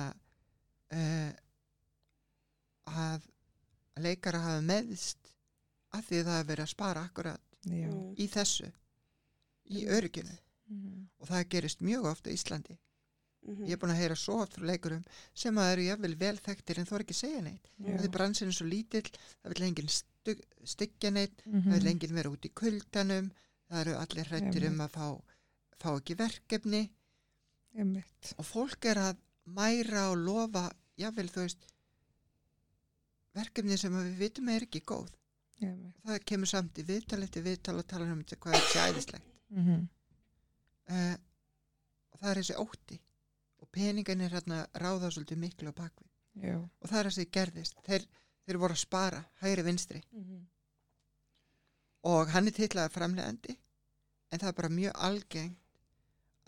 uh, 0.93 1.33
að 2.93 3.27
leikara 4.03 4.41
hafa 4.43 4.63
meðst 4.67 5.29
að 5.93 6.07
því 6.09 6.23
það 6.25 6.37
hefur 6.39 6.49
verið 6.53 6.65
að 6.67 6.73
spara 6.73 7.03
akkurat 7.09 7.41
Já. 7.69 7.89
Mm. 7.89 8.15
í 8.19 8.27
þessu 8.33 8.69
í 9.73 9.85
Einmitt. 9.87 9.93
Örygginu 10.73 10.93
Mhm. 10.93 11.09
og 11.21 11.29
það 11.29 11.49
gerist 11.49 11.81
mjög 11.81 12.05
ofta 12.07 12.31
í 12.31 12.35
Íslandi 12.35 12.79
Mhm. 13.45 13.65
ég 13.67 13.73
er 13.73 13.77
búin 13.77 13.91
að 13.93 13.99
heyra 14.01 14.15
svo 14.17 14.41
oft 14.43 14.53
frá 14.57 14.65
leikurum 14.67 15.05
sem 15.35 15.55
að 15.57 15.73
eru 15.73 15.83
jafnvel 15.83 16.15
vel 16.19 16.37
þekktir 16.39 16.79
en 16.79 16.87
þú 16.87 16.95
er 16.95 17.01
ekki 17.05 17.15
segja 17.15 17.41
neitt 17.43 17.69
það 17.81 18.05
er 18.05 18.09
bransinu 18.09 18.53
svo 18.53 18.67
lítill 18.67 19.11
það 19.43 19.55
vil 19.55 19.63
enginn 19.67 19.89
styggja 20.65 21.11
neitt 21.13 21.43
Mhm. 21.47 21.63
það 21.73 21.79
vil 21.83 21.91
enginn 21.93 22.15
vera 22.15 22.31
út 22.31 22.45
í 22.47 22.53
kuldanum 22.55 23.31
það 23.71 23.81
eru 23.81 23.95
allir 23.99 24.25
hrættir 24.31 24.67
um 24.69 24.79
að 24.81 24.91
fá, 24.91 25.23
fá 25.79 25.97
ekki 25.99 26.15
verkefni 26.17 26.91
og 28.39 28.45
fólk 28.45 28.85
er 28.85 28.97
að 28.97 29.17
mæra 29.47 30.11
og 30.13 30.19
lofa 30.19 30.71
jafnvel 30.99 31.29
þú 31.29 31.41
veist 31.43 31.67
verkefni 33.35 33.79
sem 33.79 33.93
við 33.93 34.17
vitum 34.19 34.49
er 34.49 34.61
ekki 34.67 34.81
góð 34.85 35.09
Einmitt. 35.63 35.95
það 36.07 36.25
kemur 36.25 36.47
samt 36.51 36.75
í 36.79 36.85
viðtal 36.85 37.23
eftir 37.23 37.43
viðtal 37.43 37.79
og 37.79 37.87
talar 37.87 38.13
um 38.13 38.23
þetta 38.23 38.37
hvað 38.37 38.55
þetta 38.55 38.73
sé 38.73 38.93
æðislegt 38.93 39.29
Mhm. 39.51 39.89
Uh, 40.91 41.17
það 42.21 42.31
er 42.31 42.41
þessi 42.43 42.57
ótti 42.63 42.99
og 43.63 43.69
peningan 43.73 44.21
er 44.21 44.31
hérna 44.37 44.67
ráða 44.75 45.11
svolítið 45.15 45.39
miklu 45.39 45.71
á 45.71 45.75
bakvið 45.75 46.09
Já. 46.49 46.57
og 46.59 46.89
það 46.89 46.99
er 46.99 47.11
þessi 47.11 47.27
gerðist 47.31 47.77
þeir, 47.87 48.07
þeir 48.47 48.59
voru 48.59 48.75
að 48.75 48.83
spara 48.87 49.25
hægri 49.43 49.63
vinstri 49.67 50.03
Mhm. 50.13 50.47
og 52.05 52.31
hann 52.35 52.49
er 52.51 52.57
titlaðar 52.57 52.91
framlegandi 52.95 53.55
en 54.33 54.39
það 54.41 54.49
er 54.49 54.57
bara 54.59 54.69
mjög 54.73 54.97
algengt 55.09 55.59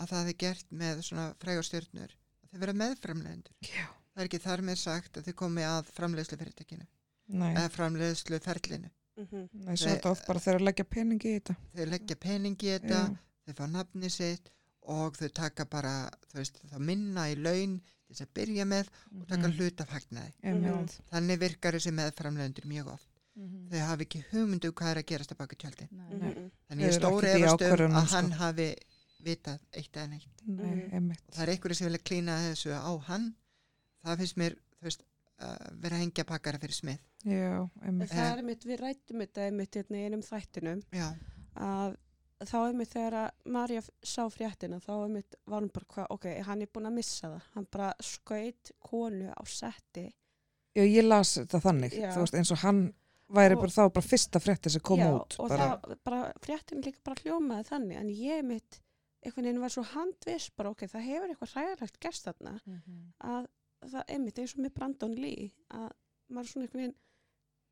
að 0.02 0.09
það 0.11 0.28
er 0.32 0.39
gert 0.43 0.70
með 0.74 1.02
svona 1.06 1.27
frægar 1.39 1.62
stjörnur 1.69 2.15
að 2.16 2.51
þeir 2.51 2.61
vera 2.65 2.73
meðframlegendur 2.81 3.55
Já. 3.69 3.86
það 4.15 4.23
er 4.24 4.28
ekki 4.31 4.40
þar 4.47 4.62
með 4.70 4.81
sagt 4.82 5.19
að 5.20 5.28
þeir 5.28 5.39
komi 5.44 5.62
að 5.69 5.93
framleiðslu 5.94 6.39
fyrirtekinu 6.40 6.86
Nei, 7.35 7.52
eða 7.55 7.70
framleiðslu 7.77 8.40
ferlinu 8.44 8.90
Mhm. 9.15 9.44
nei 9.52 9.77
svo 9.78 9.86
er 9.93 10.01
þetta 10.01 10.11
oft 10.11 10.27
bara 10.27 10.40
þegar 10.43 10.56
að 10.59 10.65
leggja 10.66 10.85
peningi 10.90 11.28
í 11.31 11.35
þetta. 11.39 11.55
þeir 11.77 11.86
leggja 11.93 12.16
peningi 12.19 12.66
í 12.66 12.73
þetta 12.74 12.98
Já. 12.98 13.16
Þeir 13.46 13.54
fá 13.58 13.66
nafni 13.70 14.10
sitt 14.10 14.50
og 14.82 15.16
þau 15.16 15.28
taka 15.32 15.64
bara 15.64 16.10
veist, 16.34 16.60
þá 16.70 16.78
minna 16.78 17.28
í 17.32 17.36
laun 17.40 17.78
til 17.80 18.14
þess 18.14 18.26
að 18.26 18.32
byrja 18.36 18.64
með 18.68 18.88
og 19.20 19.26
taka 19.28 19.48
Mhm. 19.48 19.56
hlut 19.58 19.80
af 19.80 19.88
hagnaði 19.88 20.32
Einmitt. 20.42 21.00
þannig 21.12 21.38
virkar 21.40 21.72
þessi 21.78 21.92
meðframlegendur 21.92 22.66
mjög 22.66 22.86
oft 22.92 23.08
Mhm. 23.36 23.68
þau 23.70 23.78
hafi 23.88 24.04
ekki 24.04 24.24
hugmyndu 24.32 24.72
hvað 24.72 24.90
er 24.90 25.02
að 25.02 25.06
gerast 25.06 25.32
að 25.32 25.38
baka 25.38 25.56
tjöldin 25.56 25.88
Nei. 25.90 26.12
Mhm. 26.14 26.50
þannig 26.68 26.84
Þau 26.84 26.90
ég 26.90 26.98
stóri 27.00 27.26
efast 27.42 27.62
um 27.80 27.92
að 27.92 28.10
hann 28.12 28.26
sko. 28.30 28.38
hafi 28.38 28.74
vitað 29.24 29.58
eitt 29.72 29.92
eða 29.96 30.08
neitt 30.10 30.42
Nei, 30.46 30.64
Mhm. 30.74 30.90
einmitt. 30.94 31.22
og 31.28 31.34
það 31.34 31.42
er 31.42 31.56
einhverju 31.56 31.74
sem 31.76 31.86
vilja 31.88 32.04
klína 32.04 32.38
þessu 32.52 32.70
á 32.76 32.92
hann 33.08 33.34
það 34.04 34.18
finnst 34.18 34.36
mér 34.36 34.56
veist, 34.82 35.02
uh, 35.40 35.56
vera 35.80 35.96
hengja 35.96 36.24
pakkara 36.24 36.58
fyrir 36.58 36.76
smið 36.76 36.98
Já, 37.24 37.70
En 37.82 37.88
einmitt. 37.88 38.10
það 38.10 38.38
er 38.38 38.42
mitt, 38.42 38.64
við 38.64 38.78
rættum 38.80 39.18
þetta 39.24 39.46
einmitt 39.48 39.70
hérna 39.72 39.96
í 39.96 40.04
einum 40.04 40.20
þættinum 40.22 40.82
já, 40.92 41.16
að 41.56 41.96
þá 42.44 42.56
einmitt 42.69 42.90
þegar 42.93 43.15
að 43.20 43.31
Marja 43.55 43.82
sá 44.02 44.24
fréttina 44.31 44.81
þá 44.82 44.90
einmitt 45.05 45.35
var 45.47 45.62
hún 45.62 45.70
bara 45.73 45.86
hvað, 45.94 46.06
ok, 46.11 46.27
hann 46.48 46.62
er 46.62 46.66
búin 46.74 46.86
að 46.90 46.97
missa 46.98 47.28
það 47.31 47.43
hann 47.55 47.66
bara 47.70 47.93
skaut 48.02 48.73
konu 48.81 49.31
á 49.31 49.43
setti 49.47 50.09
Já, 50.74 50.82
ég 50.82 51.05
las 51.06 51.36
þetta 51.39 51.61
þannig, 51.62 51.93
Já. 51.94 52.11
þú 52.11 52.24
veist, 52.24 52.35
eins 52.35 52.51
og 52.51 52.59
hann 52.65 52.81
væri 53.31 53.55
Og- 53.55 53.61
bara 53.62 53.70
þá 53.70 53.93
bara 53.94 54.06
fyrsta 54.09 54.40
frétti 54.43 54.70
sem 54.70 54.81
kom 54.82 54.98
Já, 54.98 55.11
út. 55.15 55.36
og 55.39 55.48
bara. 55.48 55.69
það 55.78 55.98
bara, 56.05 56.32
fréttin 56.43 56.82
líka 56.82 56.98
bara 57.05 57.20
hljómaði 57.23 57.69
þannig 57.70 57.97
en 58.01 58.09
ég 58.11 58.44
mitt, 58.44 58.81
einhvern 59.24 59.44
veginn 59.47 59.61
var 59.62 59.69
svo 59.70 59.82
handviss 59.94 60.51
bara 60.51 60.70
ok, 60.74 60.82
það 60.90 61.06
hefur 61.06 61.28
eitthvað 61.31 61.55
hræðilegt 61.55 62.01
gerst 62.01 62.24
þarna 62.27 62.61
Mhm. 62.66 63.12
að 63.23 63.47
það 63.85 64.05
einmitt 64.09 64.39
eins 64.39 64.55
og 64.59 64.65
með 64.65 64.74
Brandon 64.74 65.15
Lee 65.15 65.52
að 65.70 65.90
maður 66.31 66.44
er 66.44 66.51
svona 66.52 66.65
einhvern 66.66 66.81
veginn 66.82 66.97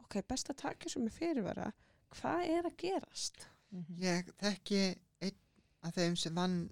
ok, 0.04 0.22
best 0.28 0.48
að 0.48 0.56
taka 0.56 0.88
sem 0.88 1.06
er 1.06 1.10
fyrirvara 1.10 1.72
hvað 2.14 2.48
er 2.48 2.62
að 2.70 2.76
gerast? 2.76 3.46
Mhm. 3.72 3.98
ég 4.02 4.30
þekki 4.42 4.80
einn 5.22 5.38
af 5.82 5.94
þeim 5.96 6.16
sem 6.16 6.34
vann 6.34 6.70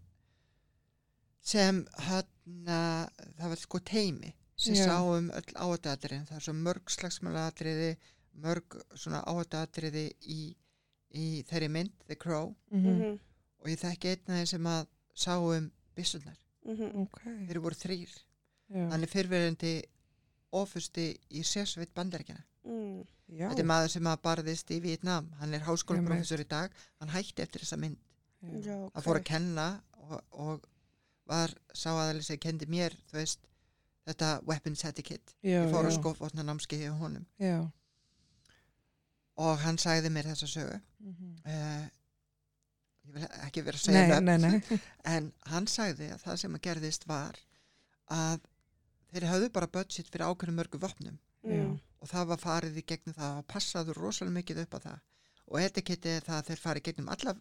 sem 1.40 1.85
hann 2.06 2.27
það 2.66 3.48
var 3.48 3.56
sko 3.60 3.78
teimi 3.81 4.32
sem 4.60 4.74
Já. 4.77 4.86
sá 4.90 4.97
um 5.16 5.31
öll 5.32 5.55
áhættuatriðin 5.56 6.27
það 6.28 6.36
er 6.36 6.44
svo 6.44 6.52
mörg 6.59 6.90
slagsmálatriði 6.93 7.90
mörg 8.44 8.77
svona 8.94 9.22
áhættuatriði 9.24 10.05
í, 10.28 10.40
í 11.16 11.27
þeirri 11.48 11.70
mynd 11.72 11.94
The 12.06 12.16
Crow 12.16 12.55
Mhm. 12.70 12.90
Mhm, 12.98 13.20
og 13.60 13.66
ég 13.72 13.81
þekki 13.81 14.12
einn 14.12 14.20
af 14.28 14.36
þeim 14.36 14.47
sem 14.52 14.64
að 14.66 14.86
sá 15.16 15.35
um 15.40 15.70
byssunar, 15.97 16.36
mhm, 16.66 16.93
Ok, 17.02 17.20
þeir 17.48 17.59
voru 17.60 17.74
þrýr 17.74 18.12
já. 18.70 18.90
hann 18.90 19.02
er 19.02 19.06
fyrverandi 19.09 19.82
ofusti 20.52 21.18
í 21.31 21.40
sérsveit 21.43 21.94
bandaríkjana 21.94 22.44
mm, 22.66 22.97
já. 23.37 23.47
þetta 23.49 23.62
er 23.65 23.69
maður 23.70 23.93
sem 23.95 24.11
að 24.11 24.23
barðist 24.27 24.73
í 24.74 24.81
Vietnam 24.85 25.31
hann 25.41 25.55
er 25.57 25.66
háskólaprofessor 25.66 26.43
í 26.43 26.49
dag. 26.51 26.74
Hann 27.03 27.15
hætti 27.15 27.45
eftir 27.45 27.65
þessa 27.65 27.81
mynd. 27.81 28.01
Já, 28.41 28.74
að 28.74 28.97
ok. 28.97 29.05
fór 29.05 29.20
að 29.20 29.27
kenna 29.28 29.66
og, 30.09 30.20
og 30.32 30.69
var 31.31 31.53
sá 31.77 31.91
aðalega 31.93 32.27
sem 32.27 32.41
kendi 32.41 32.66
mér 32.70 32.97
þú 33.11 33.19
veist, 33.20 33.45
þetta 34.09 34.31
weapons 34.49 34.82
etiquette 34.89 35.37
Já, 35.45 35.61
ég 35.61 35.70
fór 35.70 35.85
að 35.85 35.93
já, 35.93 35.99
skofotna 35.99 36.47
námskeið 36.47 36.87
hjá 36.87 36.95
honum. 36.99 37.27
Já. 37.39 37.59
og 39.41 39.61
hann 39.62 39.78
sagði 39.81 40.11
mér 40.12 40.28
þessa 40.32 40.49
sögu. 40.51 40.81
Mhm. 41.01 41.37
uh, 41.47 41.89
ég 43.11 43.15
vil 43.15 43.28
ekki 43.47 43.62
vera 43.66 43.78
að 43.78 43.85
segja 43.87 44.01
Nei, 44.01 44.11
nöfn, 44.11 44.43
nei, 44.45 44.61
nei. 44.61 44.81
en 45.15 45.31
hann 45.53 45.69
sagði 45.70 46.11
að 46.15 46.24
það 46.24 46.41
sem 46.43 46.57
að 46.59 46.65
gerðist 46.66 47.07
var 47.09 47.39
að 48.11 48.43
þeir 49.11 49.27
hafðu 49.31 49.53
bara 49.55 49.70
budget 49.70 50.11
fyrir 50.11 50.28
ákveðum 50.28 50.59
mörgu 50.61 50.81
vopnum. 50.82 51.16
Mm, 51.47 51.78
og 52.01 52.09
það 52.09 52.27
var 52.32 52.39
farið 52.44 52.78
í 52.81 52.85
gegnum 52.93 53.14
það 53.18 53.39
og 53.43 53.47
passaðu 53.52 53.94
rosalega 53.98 54.36
mikið 54.39 54.62
upp 54.64 54.74
á 54.74 54.81
það 54.86 54.98
og 55.51 55.60
etiketti 55.60 56.09
er 56.16 56.22
það 56.27 56.39
að 56.40 56.48
þeir 56.51 56.62
farið 56.64 56.82
gegnum 56.89 57.09
alla 57.14 57.35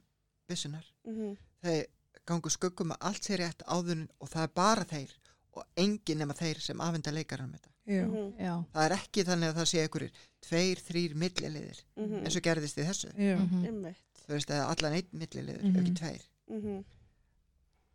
byssunar 0.50 0.86
mhm, 1.08 1.34
þeir 1.64 1.86
gangu 2.30 2.50
skuggum 2.54 2.92
að 2.96 3.04
allt 3.10 3.24
sé 3.30 3.38
rétt 3.40 3.64
áður 3.66 4.06
og 4.20 4.30
það 4.30 4.44
er 4.44 4.54
bara 4.60 4.86
þeir 4.90 5.14
og 5.58 5.64
enginn 5.82 6.20
nema 6.22 6.34
þeir 6.38 6.60
sem 6.62 6.82
afhenda 6.86 7.12
leikarann 7.12 7.50
með 7.50 7.64
þetta. 7.64 7.76
Já. 7.90 8.04
mhm, 8.06 8.28
Já. 8.38 8.52
Það 8.74 8.84
er 8.86 8.94
ekki 9.00 9.24
þannig 9.26 9.50
að 9.50 9.56
það 9.60 9.70
sé 9.72 9.80
einhverjir 9.82 10.20
tveir, 10.46 10.82
þrýr 10.90 11.16
milliliðir 11.24 11.80
mhm, 11.98 12.20
eins 12.22 12.38
og 12.38 12.44
gerðist 12.46 12.78
í 12.78 12.86
þessu. 12.86 13.10
Mhm. 13.18 13.64
einmitt, 13.66 14.04
Þú 14.26 14.36
veist 14.36 14.52
að 14.54 14.62
allan 14.70 14.94
einn 15.00 15.10
milliliður, 15.24 15.64
Mhm. 15.64 15.80
ekki 15.82 15.94
tveir. 15.98 16.28
mhm, 16.54 16.84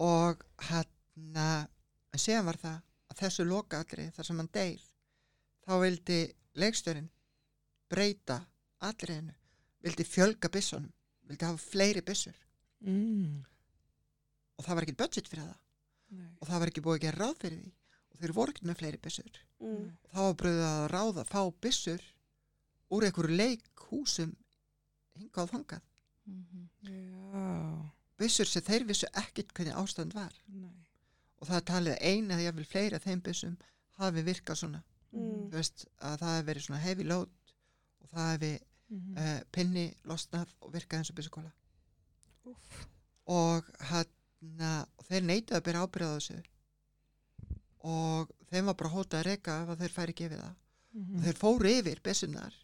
Og 0.02 0.42
hann 0.68 1.38
að 1.38 2.18
séðan 2.18 2.48
var 2.50 2.58
það 2.58 2.80
að 3.12 3.20
þessu 3.22 3.44
lokaatri 3.46 4.08
þar 4.16 4.26
sem 4.26 4.40
hann 4.42 4.50
deyr 4.52 4.82
þá 5.66 5.72
vildi 5.84 6.18
leikstjórin 6.54 7.08
breyta 7.90 8.40
atriðinu, 8.84 9.34
vildi 9.84 10.04
fjölga 10.04 10.48
byssunum, 10.52 10.92
vildi 11.28 11.44
hafa 11.48 11.58
fleiri 11.70 12.02
byssur 12.04 12.34
Mm. 12.84 13.44
og 14.58 14.64
það 14.66 14.74
var 14.76 14.82
ekki 14.84 14.96
budget 15.00 15.28
fyrir 15.30 15.46
það 15.46 15.56
Nei. 16.18 16.26
og 16.40 16.48
það 16.48 16.58
var 16.60 16.68
ekki 16.68 16.82
búið 16.84 16.98
að 16.98 17.04
gera 17.06 17.20
ráð 17.22 17.38
fyrir 17.40 17.60
því 17.62 17.70
og 18.12 18.18
þeir 18.20 18.32
voru 18.36 18.52
ekki 18.52 18.66
með 18.68 18.76
fleiri 18.82 18.98
byssur 19.06 19.38
mm, 19.60 19.86
þá 20.12 20.18
var 20.20 20.34
bröðið 20.42 20.64
að 20.68 20.84
ráða 20.92 21.24
fá 21.30 21.40
byssur 21.64 22.02
úr 22.92 23.06
einhverju 23.08 23.38
leikhúsum 23.40 24.34
hingað 25.16 25.50
þangað 25.54 25.80
Mhm. 26.26 26.68
Já. 26.84 27.90
byssur 28.18 28.46
sem 28.48 28.62
þeir 28.62 28.84
vissu 28.88 29.06
ekkert 29.14 29.52
hvernig 29.56 29.74
ástand 29.80 30.12
var 30.14 30.32
Nei. 30.48 30.86
og 31.40 31.48
það 31.48 31.56
er 31.56 31.66
talið 31.72 31.92
að 31.96 32.02
eina 32.12 32.34
eða 32.34 32.44
jáfnvel 32.50 32.66
fleiri 32.68 32.96
af 32.96 33.04
þeim 33.04 33.20
byssum 33.22 33.56
hafi 33.98 34.22
virkað 34.28 34.56
svona 34.60 34.82
mm, 35.44 35.50
þú 35.52 35.58
veist 35.60 35.84
að 36.00 36.18
það 36.22 36.32
hefði 36.34 36.46
verið 36.50 36.66
svona 36.66 36.80
heavy 36.84 37.04
load 37.04 37.28
og 38.02 38.08
það 38.14 38.32
hefði 38.34 38.52
Mhm. 38.94 39.14
uh, 39.16 39.40
pinni 39.50 39.84
losnað 40.04 40.48
og 40.60 40.72
virkað 40.74 40.98
eins 41.00 41.10
og 41.10 41.16
byssukóla 41.16 41.52
Úff. 42.44 42.82
og 43.26 43.64
hann 43.80 44.10
þeir 45.08 45.24
neitaði 45.24 45.56
að 45.56 45.64
byrja 45.64 45.84
ábyrðað 45.86 46.12
á 46.12 46.16
þessu 46.20 46.42
og 47.84 48.30
þeim 48.52 48.68
var 48.70 48.76
bara 48.80 48.92
hótað 48.92 49.18
að 49.20 49.26
reka 49.30 49.56
ef 49.64 49.72
að 49.74 49.80
þeir 49.82 49.94
færi 49.96 50.14
ekki 50.14 50.26
yfir 50.28 50.42
það 50.42 50.54
Mhm. 50.94 51.16
og 51.18 51.24
þeir 51.24 51.38
fóru 51.40 51.70
yfir 51.80 52.00
byssunar 52.04 52.54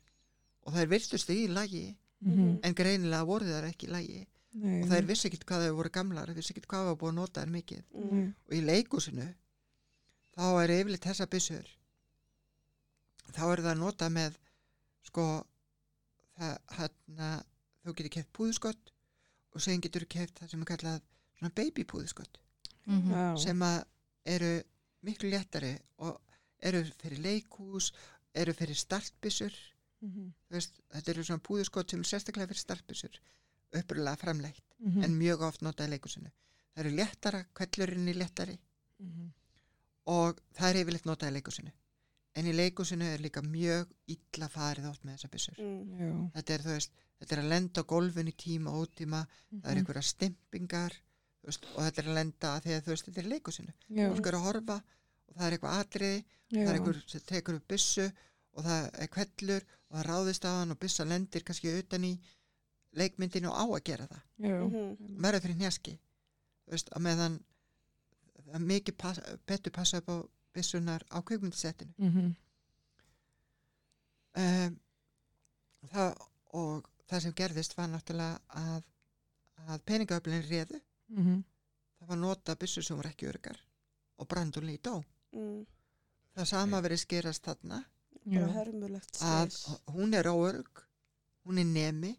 og 0.66 0.72
þeir 0.74 0.88
virtust 0.92 1.30
í 1.30 1.48
lagi 1.48 1.96
Mhm. 2.20 2.60
en 2.62 2.74
greinilega 2.74 3.24
voru 3.26 3.44
þær 3.46 3.64
ekki 3.72 3.86
í 3.88 3.90
lagi 3.90 4.26
Nei, 4.52 4.82
og 4.82 4.88
þeir 4.90 5.06
vissi 5.06 5.28
ekkit 5.28 5.44
hvað 5.46 5.66
þau 5.68 5.74
voru 5.76 5.90
gamlar 5.90 6.26
þeir 6.26 6.34
vissi 6.36 6.52
ekkit 6.54 6.66
hvað 6.66 6.84
var 6.86 6.96
búið 6.96 7.10
að 7.10 7.14
nota 7.14 7.40
þær 7.44 7.50
mikið 7.50 7.82
mm, 7.94 8.34
og 8.46 8.52
í 8.54 8.60
leikúsinu 8.60 9.34
þá 10.36 10.62
er 10.62 10.68
yfirleitt 10.76 11.06
þessa 11.08 11.26
byssur 11.26 11.66
þá 13.36 13.42
eru 13.52 13.62
það 13.62 13.72
að 13.74 13.78
nota 13.82 14.08
með 14.08 14.36
sko 15.08 15.24
það, 16.38 16.54
hérna, 16.78 17.30
þú 17.84 17.94
getur 17.96 18.14
keft 18.16 18.32
púðuskott 18.36 18.92
og 19.54 19.60
sen 19.64 19.80
getur 19.84 20.06
keft 20.10 20.40
það 20.40 20.52
sem 20.52 20.62
er 20.64 20.70
kallað 20.72 21.00
svona 21.38 21.54
baby 21.54 21.84
púðuskott 21.84 22.38
Mhm. 22.86 23.10
Já. 23.12 23.36
sem 23.38 23.60
að 23.62 23.84
eru 24.26 24.62
miklu 25.04 25.30
léttari 25.30 25.78
og 25.98 26.20
eru 26.62 26.80
fyrir 27.02 27.18
leikús 27.20 27.92
eru 28.34 28.52
fyrir 28.52 28.74
startbyssur 28.76 29.52
Mhm. 30.02 30.32
Þú 30.48 30.54
veist, 30.56 30.80
þetta 30.94 31.08
eru 31.10 31.22
svona 31.24 31.42
púðuskott 31.44 31.90
sem 31.90 32.00
er 32.00 32.04
sérstaklega 32.08 32.48
fyrir 32.48 32.60
startbyssur 32.64 33.18
upprúlega 33.76 34.16
framleitt 34.18 34.62
Mhm. 34.80 35.02
en 35.04 35.18
mjög 35.18 35.42
oft 35.42 35.60
notað 35.60 35.88
í 35.88 35.90
leikúsinu 35.98 36.30
það 36.74 36.80
eru 36.86 36.90
léttara, 36.96 37.44
kvellurinn 37.54 38.08
er 38.08 38.14
léttari 38.14 38.58
Mhm. 38.98 39.32
og 40.06 40.40
það 40.54 40.70
er 40.70 40.84
yfirleitt 40.84 41.04
notað 41.04 41.28
í 41.30 41.34
leikúsinu 41.40 41.72
en 42.38 42.46
í 42.46 42.52
leikúsinu 42.54 43.04
er 43.10 43.20
líka 43.24 43.42
mjög 43.42 43.88
illa 44.14 44.48
farið 44.52 44.86
oft 44.92 45.04
með 45.04 45.16
þessar 45.18 45.30
byssur 45.34 45.56
mm, 45.58 46.00
Já. 46.00 46.10
þetta 46.36 46.54
er 46.54 46.64
þú 46.66 46.74
veist, 46.76 46.92
þetta 47.20 47.34
er 47.36 47.42
að 47.42 47.48
lenda 47.52 47.82
á 47.82 47.90
gólfinu 47.92 48.30
í 48.30 48.36
tíma 48.44 48.70
og 48.74 48.84
ótíma, 48.86 49.20
það 49.50 49.64
er 49.64 49.74
Mhm. 49.74 49.78
einhverja 49.80 50.02
stimpingar 50.10 50.94
veist, 51.50 51.64
og 51.74 51.82
þetta 51.86 52.02
er 52.04 52.08
að 52.10 52.18
lenda 52.20 52.52
að 52.56 52.62
því 52.66 52.74
að 52.76 52.82
þú 52.86 52.92
veist, 52.94 53.06
þetta 53.10 53.20
er 53.24 53.30
Já. 53.88 54.08
fólk 54.14 54.26
er 54.30 54.34
að 54.38 54.46
horfa 54.46 54.76
og 55.30 55.34
það 55.36 55.46
er 55.46 55.56
eitthvað 55.58 55.78
atriði 55.80 56.24
það 56.50 56.68
er 56.70 56.74
einhver 56.78 57.02
sem 57.08 57.20
tekur 57.26 57.54
upp 57.60 57.68
byssu 57.68 58.06
og 58.54 58.64
það 58.64 58.90
er 59.02 59.06
kvellur 59.14 59.62
og 59.90 59.96
það 59.98 60.06
ráðist 60.10 60.44
á 60.46 60.50
hann 60.60 60.70
og 60.74 60.78
byssa 60.78 61.04
lendir 61.06 61.42
kannski 61.46 61.74
utan 61.78 62.04
í 62.04 62.12
leikmyndinu 62.98 63.50
og 63.50 63.58
á 63.58 63.64
að 63.78 63.84
gera 63.90 64.06
það 64.10 64.22
Já. 64.38 64.56
mhm, 64.66 65.20
verður 65.22 65.40
fyrir 65.46 65.60
veist, 66.70 66.90
að 66.94 67.02
meðan 67.02 67.40
er 68.54 68.58
mikið 68.66 68.96
pass, 68.98 69.20
betur 69.46 69.70
passa 69.74 69.98
upp 69.98 70.08
á 70.10 70.16
byssunar 70.54 71.02
á 71.10 71.18
kvikmyndisettinu 71.22 71.92
Mhm. 71.98 72.34
um, 74.36 74.76
það, 75.92 76.14
og 76.54 76.88
það 77.10 77.22
sem 77.24 77.34
gerðist 77.38 77.76
var 77.78 77.88
náttúrulega 77.92 78.40
að, 78.60 78.82
að 79.68 79.84
peningaöflin 79.88 80.46
réðu. 80.48 80.80
Mhm. 81.10 81.40
það 82.00 82.08
var 82.08 82.16
nota 82.16 82.54
byssur 82.56 82.82
sem 82.86 82.96
voru 82.96 83.08
ekki 83.10 83.26
örgar 83.28 83.58
og 84.18 84.28
Brandon 84.28 84.64
Lee 84.66 84.78
dó. 84.78 85.02
Mm, 85.36 85.66
það 86.36 86.46
sama 86.46 86.80
verið 86.80 87.02
skerast 87.02 87.42
þarna. 87.44 87.84
Að 89.20 89.56
hún 89.94 90.14
er 90.14 90.24
óörg 90.30 90.82
hún 91.46 91.58
er 91.58 91.64
nemi 91.64 92.14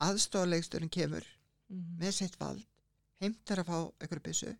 aðstofalegsturinn 0.00 0.90
kemur 0.90 1.24
Mhm. 1.70 1.98
með 1.98 2.12
sitt 2.12 2.36
vald 2.38 2.64
heimtar 3.20 3.58
að 3.58 3.66
fá 3.66 3.92
einhverju 4.00 4.22
byssu 4.22 4.56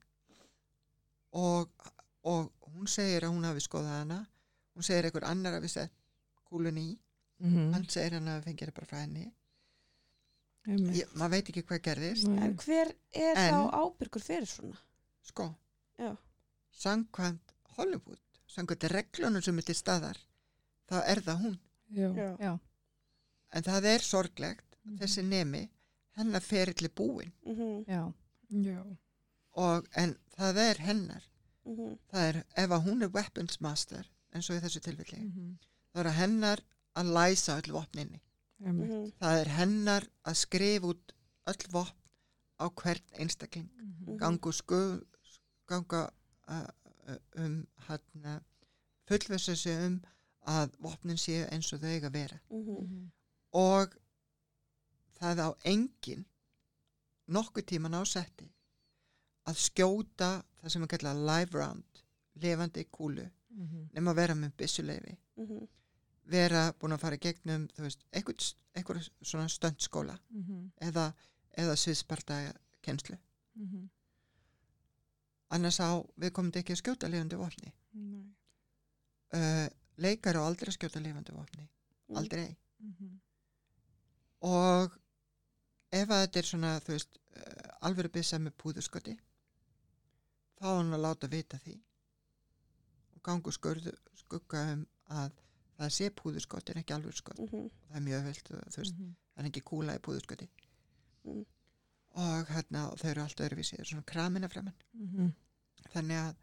og, 1.32 1.70
og 2.26 2.52
hún 2.74 2.88
segir 2.90 3.22
að 3.26 3.32
hún 3.36 3.44
hafi 3.48 3.62
skoðað 3.64 3.98
hana 4.00 4.18
hún 4.74 4.82
segir 4.86 5.06
einhver 5.08 5.24
annar 5.30 5.54
hafi 5.58 5.68
sett 5.72 5.92
kúlun 6.50 6.78
í 6.82 6.88
Mhm. 7.38 7.72
hann 7.74 7.84
segir 7.92 8.14
hann 8.16 8.28
að 8.32 8.44
fengið 8.46 8.68
það 8.70 8.74
bara 8.74 8.86
frá 8.90 8.98
henni. 9.02 9.26
Ég- 10.66 11.10
maður 11.14 11.30
veit 11.30 11.48
ekki 11.52 11.62
hvað 11.62 11.80
gerðist. 11.84 12.26
En 12.26 12.56
hver 12.56 12.88
er 13.14 13.36
En- 13.36 13.52
þá 13.54 13.70
ábyrgur 13.80 14.22
fyrir 14.24 14.46
svona? 14.50 14.78
sko, 15.22 15.54
Já. 15.98 16.16
samkvæmt 16.72 17.52
Hollywood 17.76 18.18
samkvæmt 18.48 18.88
reglunum 18.90 19.42
sem 19.42 19.58
er 19.58 19.62
til 19.62 19.74
staðar 19.74 20.16
þá 20.88 21.02
er 21.06 21.20
það 21.20 21.40
hún 21.42 21.58
Já. 21.92 22.36
Já. 22.40 22.58
En 23.52 23.62
það 23.62 23.84
er 23.84 23.98
sorglegt 24.00 24.76
þessi 24.98 25.22
nemi 25.24 25.68
hennar 26.16 26.40
ferilli 26.40 26.88
búin 26.88 27.32
Mhm, 27.44 27.84
já, 27.86 28.12
Já. 28.50 28.84
og 29.54 29.86
en 29.94 30.16
það 30.38 30.56
er 30.56 30.74
hennar 30.78 31.22
mhm, 31.66 31.98
það 32.12 32.28
er 32.30 32.38
ef 32.64 32.70
að 32.76 32.84
hún 32.86 33.02
er 33.02 33.08
weapons 33.14 33.60
master 33.60 34.08
eins 34.34 34.50
og 34.50 34.56
í 34.56 34.60
þessu 34.64 34.80
tilfelli 34.84 35.20
Mhm. 35.24 35.58
þá 35.94 35.98
er 36.00 36.04
það 36.10 36.18
hennar 36.20 36.60
að 36.96 37.12
læsa 37.18 37.56
öll 37.60 37.72
vopninni 37.72 38.20
Einmitt. 38.64 38.90
mhm, 38.90 39.12
það 39.20 39.40
er 39.40 39.48
hennar 39.58 40.08
að 40.24 40.34
skrifa 40.44 40.86
út 40.92 41.12
öll 41.46 41.70
vopn 41.72 42.02
á 42.60 42.66
hvern 42.70 43.02
einstakling 43.20 43.68
Mhm. 43.76 44.16
ganga, 44.18 44.52
sku, 44.52 45.02
ganga 45.66 46.10
uh, 46.48 46.66
um 47.36 47.66
hann 47.88 48.40
fullvisa 49.06 49.54
sig 49.56 49.76
um 49.86 50.00
að 50.46 50.70
vopnin 50.80 51.16
séu 51.18 51.46
eins 51.50 51.72
og 51.72 51.80
þau 51.80 51.88
eiga 51.90 52.06
að 52.08 52.12
vera 52.12 52.40
mhm, 52.50 52.78
Mhm. 52.80 53.10
og 53.52 53.94
það 55.20 55.38
á 55.46 55.48
engin 55.64 56.24
nokkuð 57.28 57.64
tíman 57.66 57.94
á 57.94 58.02
setti 58.06 58.48
að 59.46 59.56
skjóta 59.62 60.30
það 60.60 60.72
sem 60.74 60.82
er 60.82 60.90
kallað 60.94 61.24
live 61.30 61.58
round 61.58 62.02
lifandi 62.42 62.84
kúlu 62.92 63.30
Mhm. 63.56 63.88
nema 63.94 64.10
að 64.12 64.16
vera 64.16 64.34
með 64.34 64.50
byssuleifi 64.58 65.16
mhm, 65.36 65.66
vera 66.28 66.72
búin 66.80 66.92
að 66.92 67.00
fara 67.00 67.16
í 67.16 67.20
gegnum 67.24 67.68
þú 67.72 67.82
veist, 67.86 68.02
einhvern, 68.12 68.48
einhver 68.76 68.98
svona 69.22 69.48
stöndskóla 69.48 70.18
Mhm. 70.30 70.72
eða, 70.82 71.14
eða 71.56 71.76
sviðsparta 71.76 72.52
kennslu 72.82 73.16
Mhm. 73.54 73.88
annars 75.50 75.78
á 75.80 76.04
við 76.20 76.32
komum 76.32 76.52
ekki 76.52 76.74
að 76.74 76.82
skjóta 76.82 77.08
lifandi 77.08 77.36
vopni 77.40 77.72
Nei. 77.94 78.34
uh, 79.32 79.68
leikar 79.96 80.36
á 80.36 80.42
aldrei 80.44 80.68
að 80.72 80.76
skjóta 80.78 81.00
lifandi 81.00 81.32
vopni 81.32 81.62
mhm. 82.08 82.16
aldrei 82.18 82.56
Mhm. 82.80 83.20
og 84.42 84.98
ef 85.92 86.08
að 86.08 86.26
þetta 86.26 86.36
er 86.42 86.42
svona 86.50 86.80
þú 86.80 86.92
veist, 86.92 87.18
uh, 87.36 87.70
alvöru 87.88 88.10
byssa 88.12 88.38
með 88.38 88.52
púðurskoti 88.60 89.16
þá 90.60 90.64
er 90.70 90.76
hann 90.80 90.94
að 90.96 91.02
láta 91.04 91.28
vita 91.32 91.58
því 91.58 91.74
og 93.16 93.22
gangu 93.22 93.52
skurðu, 93.52 93.92
skugga 94.14 94.62
um 94.72 94.86
að 95.10 95.32
það 95.76 95.90
sé 95.92 96.08
púðurskoti 96.10 96.72
en 96.72 96.80
ekki 96.82 96.94
alvöru 96.96 97.16
skot 97.18 97.38
Mhm, 97.38 97.70
það 97.90 97.96
er 97.96 98.04
mjög 98.06 98.24
veld, 98.24 98.42
þú 98.48 98.78
veist, 98.80 98.94
Mhm. 98.96 99.14
það 99.36 99.44
er 99.44 99.48
ekki 99.50 99.62
kúla 99.70 99.96
í 99.96 100.00
púðurskoti 100.00 100.48
Mm. 101.26 101.44
og 102.16 102.46
hérna, 102.48 102.94
þau 102.96 103.08
eru 103.10 103.20
allt 103.22 103.36
öðruvísi, 103.40 103.76
það 103.76 103.80
er 103.80 103.84
svona 103.90 104.04
kramina 104.06 104.48
framann 104.48 104.74
Mhm. 104.94 105.32
þannig 105.92 106.16
að, 106.16 106.36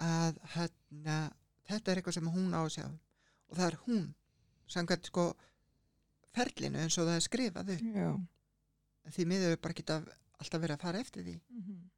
að 0.00 0.38
hérna, 0.54 1.32
þetta 1.68 1.88
er 1.92 1.96
eitthvað 2.02 2.14
sem 2.14 2.28
hún 2.28 2.52
á 2.54 2.60
að 2.64 2.70
sjá 2.78 2.84
um. 2.86 3.00
og 3.48 3.56
það 3.58 3.66
er 3.72 3.76
hún 3.86 4.14
samkvæmt 4.68 5.06
sko 5.06 5.34
ferlinu 6.34 6.78
eins 6.78 6.98
og 6.98 7.06
það 7.06 7.16
er 7.16 7.28
skrifað 7.28 7.68
upp 7.74 7.80
Já. 7.94 8.26
Því 9.10 9.24
miður 9.26 9.52
er 9.52 9.56
bara 9.56 9.74
ekki 9.74 9.84
alltaf 10.40 10.60
verið 10.62 10.76
að 10.76 10.80
fara 10.80 10.98
eftir 11.00 11.22
því 11.24 11.40
Mhm. 11.50 11.90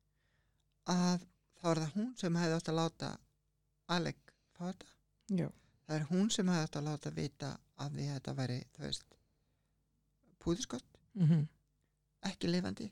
Að 0.87 1.25
þá 1.61 1.67
er 1.73 1.81
það 1.83 1.95
hún 1.97 2.11
sem 2.21 2.37
hefði 2.41 2.57
átt 2.59 2.69
að 2.73 2.79
láta 2.81 3.11
Alec 3.97 4.17
fá 4.57 4.65
þetta 4.71 4.87
Já. 5.41 5.49
það 5.87 5.97
er 6.01 6.05
hún 6.11 6.31
sem 6.31 6.49
hefði 6.53 6.67
átt 6.69 6.77
að 6.81 6.87
láta 6.91 7.11
vita 7.17 7.51
að 7.83 7.97
því 7.97 8.07
að 8.09 8.15
þetta 8.19 8.35
væri 8.41 8.59
þú 8.77 8.85
veist 8.87 9.05
púðurskott, 10.47 10.85
Mhm. 11.17 11.47
ekki 12.29 12.49
lifandi 12.53 12.87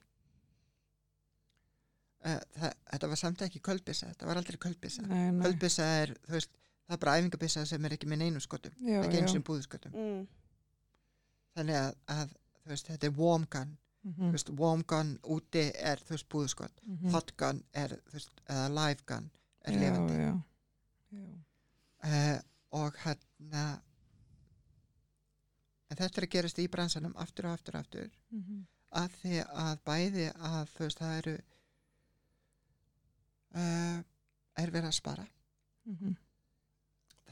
uh, 2.24 2.40
það, 2.58 2.72
þetta 2.92 3.10
var 3.12 3.20
samt 3.20 3.42
ekki 3.46 3.60
köldbissa, 3.64 4.08
þetta 4.12 4.28
var 4.30 4.40
aldrei 4.40 4.58
köldbissa 4.64 5.04
Nei, 5.06 5.30
nei. 5.30 5.40
Kvöldbyssa 5.44 5.86
er, 6.02 6.14
þú 6.26 6.36
veist, 6.38 6.54
það 6.88 6.96
er 6.96 7.02
bara 7.04 7.16
æfingabissa 7.20 7.64
sem 7.68 7.84
er 7.88 7.94
ekki 7.96 8.08
með 8.10 8.22
neinum 8.24 8.42
skotum, 8.44 8.74
Já, 8.80 9.00
ekki 9.04 9.20
eins 9.22 9.36
og 9.38 9.44
búðskotum. 9.48 9.94
mm, 9.94 10.24
Þannig 11.54 11.76
að, 11.78 11.92
að, 12.10 12.32
þú 12.64 12.72
veist, 12.72 12.88
þetta 12.90 13.06
er 13.06 13.14
warm 13.20 13.44
gun, 13.54 13.76
Mhm. 14.04 14.26
þú 14.28 14.32
veist, 14.32 14.50
warm 14.58 14.82
gun 14.86 15.18
úti 15.24 15.70
er, 15.74 15.96
þú 15.96 16.08
veist, 16.10 16.28
búðskot, 16.28 16.72
Mhm. 16.86 17.10
hot 17.10 17.36
gun 17.36 17.62
er, 17.72 17.88
þú 17.88 18.12
veist, 18.12 18.30
eða 18.48 18.68
live 18.74 19.02
gun 19.06 19.30
er 19.64 19.72
Já, 19.72 19.78
lifandi. 19.80 20.14
já. 20.14 20.42
Uh, 22.04 22.40
og 22.72 22.94
hérna, 22.96 23.80
en 25.90 25.96
þetta 25.96 26.18
er 26.18 26.26
að 26.26 26.30
gerast 26.34 26.58
í 26.58 26.68
bransanum 26.68 27.14
aftur 27.16 27.46
og 27.46 27.52
aftur 27.58 27.76
og 27.76 27.80
aftur, 27.84 28.10
Mhm. 28.30 28.66
að 28.92 29.10
því 29.22 29.46
að 29.46 29.78
bæði 29.86 30.26
að, 30.36 30.68
þú 30.74 30.78
veist, 30.84 30.98
það 30.98 31.18
eru, 31.18 31.38
uh, 33.54 34.02
er 34.56 34.70
verið 34.70 34.90
að 34.90 34.98
spara. 35.00 35.26
Mhm. 35.86 36.16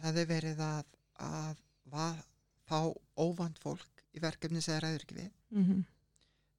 það 0.02 0.16
er 0.18 0.26
verið 0.26 0.58
að, 0.58 0.84
að 1.20 1.56
va, 1.92 2.06
fá 2.68 2.92
óvand 3.16 3.58
fólk 3.62 4.02
í 4.14 4.20
verkefni 4.20 4.60
sem 4.60 4.74
það 4.74 4.82
ræður 4.82 5.04
ekki 5.04 5.14
við. 5.20 5.30
Mhm. 5.50 5.84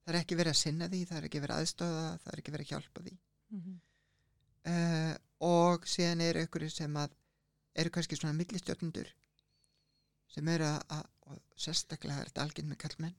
Það 0.04 0.14
er 0.14 0.20
ekki 0.20 0.36
verið 0.36 0.52
að 0.54 0.60
sinna 0.60 0.88
því, 0.92 1.00
það 1.08 1.18
er 1.18 1.26
ekki 1.30 1.42
verið 1.44 1.60
aðstöða, 1.64 2.06
það 2.24 2.34
er 2.34 2.40
ekki 2.42 2.52
verið 2.52 2.66
að 2.66 2.72
hjálpa 2.74 3.04
því. 3.06 3.18
Mhm. 3.58 3.76
Uh, 4.64 5.16
og 5.44 5.84
síðan 5.92 6.22
eru 6.24 6.40
ykkur 6.48 6.64
sem 6.72 6.94
að 6.96 7.12
eru 7.76 7.90
kannski 7.92 8.16
svona 8.16 8.34
millistjórnundur 8.38 9.10
sem 10.32 10.48
eru 10.48 10.64
að, 10.64 11.02
og 11.28 11.42
sérstaklega 11.60 12.22
er 12.22 12.30
þetta 12.32 12.46
algjörn 12.46 12.70
með 12.72 12.78
kallmenn 12.86 13.16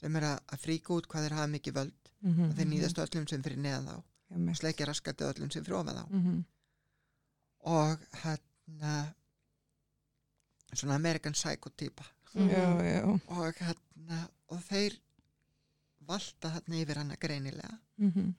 sem 0.00 0.16
eru 0.18 0.26
að, 0.32 0.40
að 0.50 0.58
fríka 0.64 0.94
út 0.96 1.06
hvað 1.06 1.26
þeir 1.28 1.36
hafa 1.38 1.52
mikið 1.52 1.76
völd 1.78 2.10
Mhm. 2.20 2.48
og 2.50 2.56
þeir 2.58 2.66
nýðast 2.68 2.98
á 3.00 3.04
öllum 3.06 3.28
sem 3.30 3.42
fyrir 3.42 3.58
neðan 3.62 3.86
þá 3.86 4.02
mitt. 4.36 4.56
sleikja 4.58 4.86
raskatið 4.90 5.24
á 5.24 5.32
öllum 5.32 5.50
sem 5.52 5.64
fyrir 5.64 5.78
ofan 5.78 5.96
þá 5.96 6.04
Mhm. 6.10 6.44
og 7.70 7.98
hérna 8.24 9.14
svona 10.74 10.94
American 10.94 11.32
Psycho 11.32 11.70
já. 12.34 13.04
og 13.28 13.54
hérna 13.54 14.28
og 14.48 14.58
þeir 14.68 14.98
valda 16.10 16.52
hérna 16.56 16.80
yfir 16.84 17.00
hana 17.02 17.16
greinilega 17.22 17.78
Mhm. 17.98 18.34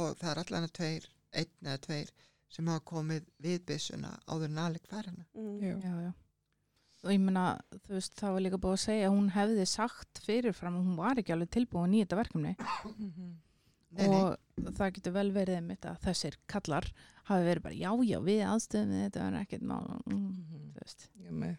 og 0.00 0.16
það 0.20 0.30
er 0.32 0.40
allan 0.44 0.66
að 0.68 0.72
tveir 0.78 1.06
einn 1.40 1.66
eða 1.66 1.80
tveir 1.86 2.10
sem 2.50 2.66
hafa 2.66 2.84
komið 2.90 3.26
við 3.42 3.60
byssuna 3.70 4.10
áður 4.26 4.48
en 4.50 4.58
aðleik 4.64 4.86
fær 4.90 5.06
hana 5.10 5.26
mm, 5.34 5.60
Já. 5.62 5.94
já. 6.06 6.12
Og 7.02 7.10
ég 7.14 7.20
meina, 7.24 7.44
þú 7.86 7.94
veist, 7.96 8.14
það 8.20 8.32
var 8.34 8.42
líka 8.44 8.58
búið 8.60 8.74
að 8.76 8.82
segja 8.84 9.04
að 9.08 9.14
hún 9.16 9.28
hefði 9.32 9.66
sagt 9.70 10.18
fyrirfram 10.26 10.74
að 10.76 10.88
hún 10.88 10.96
var 10.98 11.16
ekki 11.22 11.32
alveg 11.32 11.50
tilbúin 11.54 11.94
í 11.96 12.02
þetta 12.04 12.18
verkefni 12.20 12.56
Mhm. 12.58 13.30
nei, 13.90 14.08
nei, 14.08 14.20
og 14.22 14.74
það 14.76 14.92
getur 14.98 15.12
vel 15.16 15.30
verið 15.32 15.56
einmitt 15.60 15.86
að 15.88 16.00
þessir 16.04 16.36
kallar 16.46 16.84
hafi 17.30 17.46
verið 17.48 17.62
bara, 17.62 17.74
já, 17.74 17.90
já, 18.10 18.18
við 18.20 18.42
aðstöðum 18.46 18.92
við 18.94 19.04
þetta 19.06 19.24
er 19.26 19.38
ekkert 19.44 19.62
mál, 19.62 19.86
mm, 20.06 20.18
Mhm. 20.18 20.72
þú 20.74 20.80
veist. 20.82 21.08
Já, 21.16 21.56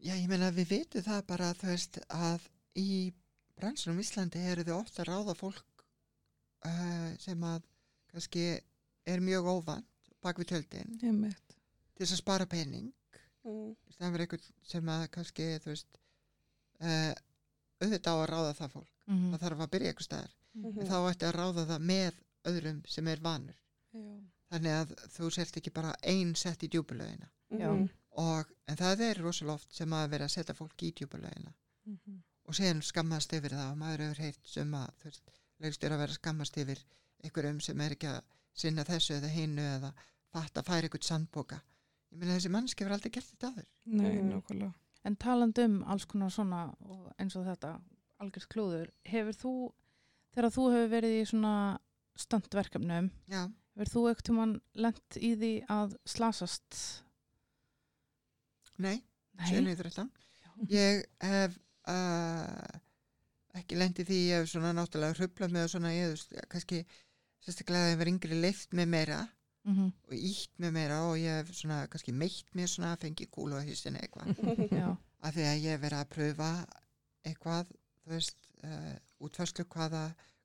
já 0.00 0.14
ég 0.14 0.28
meina 0.28 0.50
við 0.52 0.66
vitum 0.68 1.02
það 1.02 1.26
bara 1.26 1.52
þú 1.54 1.66
veist 1.74 1.98
að 2.08 2.40
í 2.76 3.12
bransunum 3.60 4.00
Íslandi 4.02 4.42
eru 4.52 4.64
þau 4.68 4.76
ofta 4.80 5.04
að 5.04 5.10
ráða 5.10 5.36
fólk 5.38 5.84
uh, 6.66 7.10
sem 7.22 7.46
að 7.46 7.62
kannski 8.10 8.44
er 9.08 9.24
mjög 9.24 9.48
óvand 9.54 10.10
bak 10.20 10.40
við 10.40 10.50
mitt. 11.20 11.56
til 11.94 12.04
þess 12.04 12.16
að 12.18 12.22
spara 12.24 12.46
pening. 12.50 12.90
Mm, 13.44 13.72
það 13.96 14.10
verður 14.10 14.26
einhvern 14.26 14.50
sem 14.72 14.92
að 14.92 15.06
kannski 15.14 15.46
þú 15.64 15.72
veist 15.72 16.00
uh, 16.80 17.14
auðvitað 17.80 18.12
á 18.12 18.16
að 18.18 18.28
ráða 18.34 18.58
það 18.58 18.74
fólk. 18.76 18.92
Mm 19.06 19.16
það 19.32 19.46
þarf 19.46 19.64
að 19.64 19.72
byrja 19.76 19.92
einhver 19.94 20.08
staðar. 20.08 20.36
Mhm. 20.52 20.80
en 20.80 20.86
þá 20.90 20.96
ætti 21.10 21.26
að 21.26 21.36
ráða 21.38 21.66
það 21.70 21.88
með 21.92 22.20
öðrum 22.50 22.82
sem 22.90 23.08
er 23.08 23.20
vanur. 23.22 23.58
Já. 23.90 24.02
þannig 24.50 24.76
að 24.76 24.92
þú 25.14 25.30
sért 25.34 25.56
ekki 25.60 25.72
bara 25.74 25.94
ein 26.06 26.34
sett 26.38 26.62
í 26.66 26.70
mhm, 26.70 27.88
og, 28.22 28.50
en 28.66 28.76
það 28.78 29.02
er 29.08 29.20
rosalega 29.24 29.54
oft 29.58 29.74
sem 29.74 29.92
að 29.94 30.10
vera 30.14 30.26
að 30.28 30.34
setja 30.34 30.54
fólk 30.54 30.82
í 30.82 30.92
djúbulögina 30.92 31.54
Mhm. 31.90 32.22
Og 32.50 32.56
síðan 32.58 32.82
skammast 32.82 33.32
yfir 33.36 33.54
það 33.54 33.68
og 33.72 33.78
maður 33.80 34.04
hefur 34.08 34.22
heyrt 34.26 34.50
sem 34.50 34.74
að 34.74 34.90
þú 35.00 35.08
veist, 35.10 35.32
legstur 35.62 35.94
að 35.94 36.02
vera 36.04 36.16
skammast 36.18 36.56
yfir 36.64 36.80
einhverjum 37.24 37.60
sem 37.62 37.80
er 37.84 37.94
ekki 37.96 38.08
að 38.10 38.20
sinna 38.60 38.84
þessu 38.88 39.16
eða 39.20 39.30
hinu 39.30 39.66
eða 39.76 39.90
fatta 40.34 40.62
að 40.64 40.68
færa 40.70 40.88
einhvern 40.88 41.06
sandboka 41.06 41.60
ég 42.10 42.18
meina 42.18 42.34
þessi 42.36 42.50
mannski 42.54 42.82
hefur 42.84 42.96
aldrei 42.96 43.12
gert 43.14 43.28
þetta 43.30 43.50
aður 43.52 43.68
Nei, 44.00 44.16
nákvæmlega. 44.26 44.72
En 45.08 45.16
talandi 45.16 45.64
um 45.64 45.76
alls 45.88 46.04
konar 46.10 46.32
svona 46.34 46.64
og 46.84 47.06
eins 47.22 47.36
og 47.38 47.46
þetta 47.46 47.70
algjörst 48.20 48.50
klúður, 48.52 48.90
hefur 49.08 49.36
þú, 49.40 49.52
þegar 50.34 50.52
þú 50.56 50.64
hefur 50.74 50.90
verið 50.92 51.14
í 51.16 51.22
svona 51.30 51.52
stöndverkefnum, 52.20 53.06
já, 53.32 53.46
hefur 53.78 53.92
þú 53.94 54.02
ekkert 54.10 54.26
tímann 54.28 54.52
lent 54.76 55.16
í 55.16 55.30
því 55.40 55.52
að 55.72 55.94
slasast? 56.04 56.80
nei, 58.80 58.98
Nei. 59.38 59.46
7.13 59.48 60.10
ég 60.72 61.04
hef 61.24 61.56
uh, 61.88 62.80
ekki 63.60 63.76
lendi 63.78 64.04
því 64.06 64.18
ég 64.30 64.40
hef 64.42 64.50
svona 64.52 64.72
náttúrulega 64.76 65.16
hruplað 65.18 65.54
með 65.56 65.64
og 65.66 65.70
svona 65.74 65.92
ég, 65.94 66.10
veist, 66.14 66.34
kannski 66.52 66.82
sérstaklega 67.44 67.86
að 67.88 67.92
ég 67.94 68.00
var 68.02 68.10
yngri 68.14 68.40
leift 68.40 68.72
með 68.76 68.88
meira 68.96 69.20
Mhm. 69.64 69.90
og 70.08 70.12
ítt 70.16 70.54
með 70.58 70.70
meira 70.72 70.98
og 71.04 71.18
ég 71.20 71.34
hef 71.42 71.50
svona 71.52 71.82
kannski 71.92 72.12
meitt 72.16 72.46
mér 72.56 72.66
svona 72.72 72.94
að 72.94 73.00
fengi 73.02 73.26
kúlu 73.28 73.58
á 73.60 73.62
hýstinni 73.62 74.00
eitthvað. 74.00 74.30
Af 75.20 75.34
því 75.34 75.42
að 75.44 75.58
ég 75.60 75.74
hef 75.74 75.80
verið 75.82 75.98
að 76.00 76.08
pröfa 76.14 76.46
eitthvað, 77.28 77.66
þú 78.00 78.08
veist, 78.14 78.38
uh, 78.64 78.94
útfærslu 79.20 79.66
hvaða, 79.68 80.04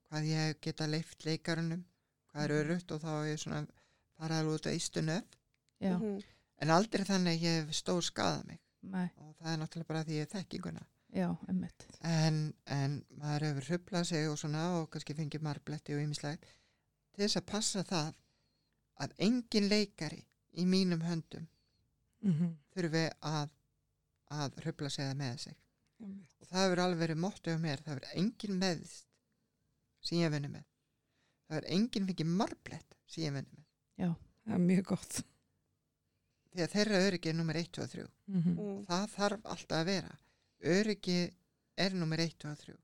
hvað 0.10 0.28
ég 0.28 0.42
hef 0.50 0.60
geta 0.68 0.88
leift 0.92 1.24
leikarunum, 1.26 1.86
hvað 2.34 2.44
er 2.44 2.56
örutt 2.60 2.92
og 2.92 3.00
þá 3.06 3.08
hef 3.22 3.30
ég 3.32 3.40
svona 3.46 3.62
farað 4.20 4.52
út 4.52 4.68
að 4.68 4.76
ístunöf, 4.82 5.24
já, 5.80 5.96
Mhm. 5.98 6.20
en 6.60 6.70
aldrei 6.76 7.06
þannig 7.08 7.38
að 7.40 7.42
ég 7.48 7.56
hef 7.64 7.72
stór 7.80 8.04
skadað 8.04 8.46
mig. 8.48 8.60
Nei, 8.84 9.10
og 9.18 9.32
það 9.40 9.54
er 9.54 9.58
náttúrulega 9.64 9.88
bara 9.88 10.04
því 10.04 10.12
ég 10.20 10.28
hef 10.28 10.32
þekkinguna. 10.36 10.84
Já. 11.16 11.30
En, 12.04 12.54
en 12.66 12.96
maður 13.22 13.46
hefur 13.50 13.68
hruplað 13.70 14.06
sig 14.12 14.28
og 14.30 14.38
svona 14.42 14.64
og 14.82 14.90
kannski 14.94 15.16
fengið 15.18 15.42
marbletti 15.48 15.96
og 15.96 16.02
ýmislegt 16.04 16.46
til 17.16 17.24
þess 17.24 17.40
að 17.40 17.46
passa 17.52 17.84
það 17.88 18.14
að 19.06 19.14
engin 19.28 19.70
leikari 19.72 20.24
í 20.60 20.66
mínum 20.66 21.02
höndum 21.08 21.48
Mhm. 22.26 22.56
þurfi 22.74 23.04
að, 23.22 23.50
að 24.34 24.56
hrupla 24.64 24.90
sig 24.90 25.04
eða 25.06 25.16
með 25.20 25.36
sig. 25.40 25.56
Einmitt. 26.02 26.28
og 26.42 26.48
það 26.50 26.64
hefur 26.66 26.80
alveg 26.84 27.00
verið 27.00 27.20
móttu 27.24 27.54
á 27.54 27.58
mér, 27.62 27.82
það 27.84 27.94
hefur 27.94 28.08
engin 28.20 28.58
meðist 28.60 29.06
sem 30.02 30.18
ég 30.20 30.32
vinni 30.34 30.50
með 30.52 30.64
það 31.48 31.56
hefur 31.56 31.68
engin 31.76 32.08
fengið 32.10 32.32
marblett 32.42 32.96
sem 33.08 33.24
ég 33.24 33.34
vinni 33.38 33.56
með 33.56 34.16
Það 34.46 34.54
er 34.54 34.60
mjög 34.66 34.84
gott. 34.86 35.22
því 36.56 36.62
að 36.66 36.74
þeirra 36.76 37.00
öryggi 37.08 37.30
er 37.30 37.34
nummer 37.38 37.56
1, 37.62 37.72
2 37.72 37.82
og 37.84 37.90
3 37.90 38.08
Mhm. 38.28 38.58
Mm. 38.60 38.86
það 38.90 39.08
þarf 39.16 39.42
alltaf 39.54 39.78
að 39.80 39.86
vera 39.86 40.18
öryggi 40.64 41.34
er 41.78 41.94
nummer 41.94 42.20
1, 42.20 42.38
2 42.40 42.50
og 42.52 42.58
3 42.60 42.76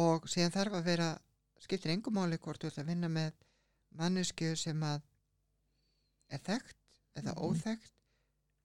og 0.00 0.28
síðan 0.30 0.52
þarf 0.54 0.76
að 0.78 0.84
vera 0.84 1.08
skiptir 1.60 1.90
engum 1.92 2.14
máli 2.16 2.38
hvort 2.38 2.62
þú 2.62 2.70
ert 2.70 2.78
að 2.78 2.86
vinna 2.92 3.08
með 3.08 3.32
mannesku 3.98 4.52
sem 4.56 4.80
að 4.86 5.00
er 6.30 6.38
þekkt 6.46 6.76
eða 7.18 7.34
Mhm. 7.34 7.42
óþekkt 7.48 7.92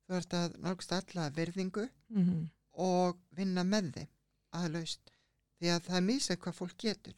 þú 0.07 0.15
ert 0.19 0.33
að 0.37 0.57
nálgst 0.61 0.91
alla 0.93 1.29
virðingu 1.29 1.89
Mhm. 2.09 2.49
og 2.73 3.17
vinna 3.31 3.63
með 3.63 3.91
þeim 3.93 4.07
aðlaust 4.53 5.11
því 5.59 5.67
að 5.75 5.81
það 5.89 6.05
mísið 6.09 6.37
hvað 6.37 6.53
fólk 6.53 6.77
getur 6.77 7.15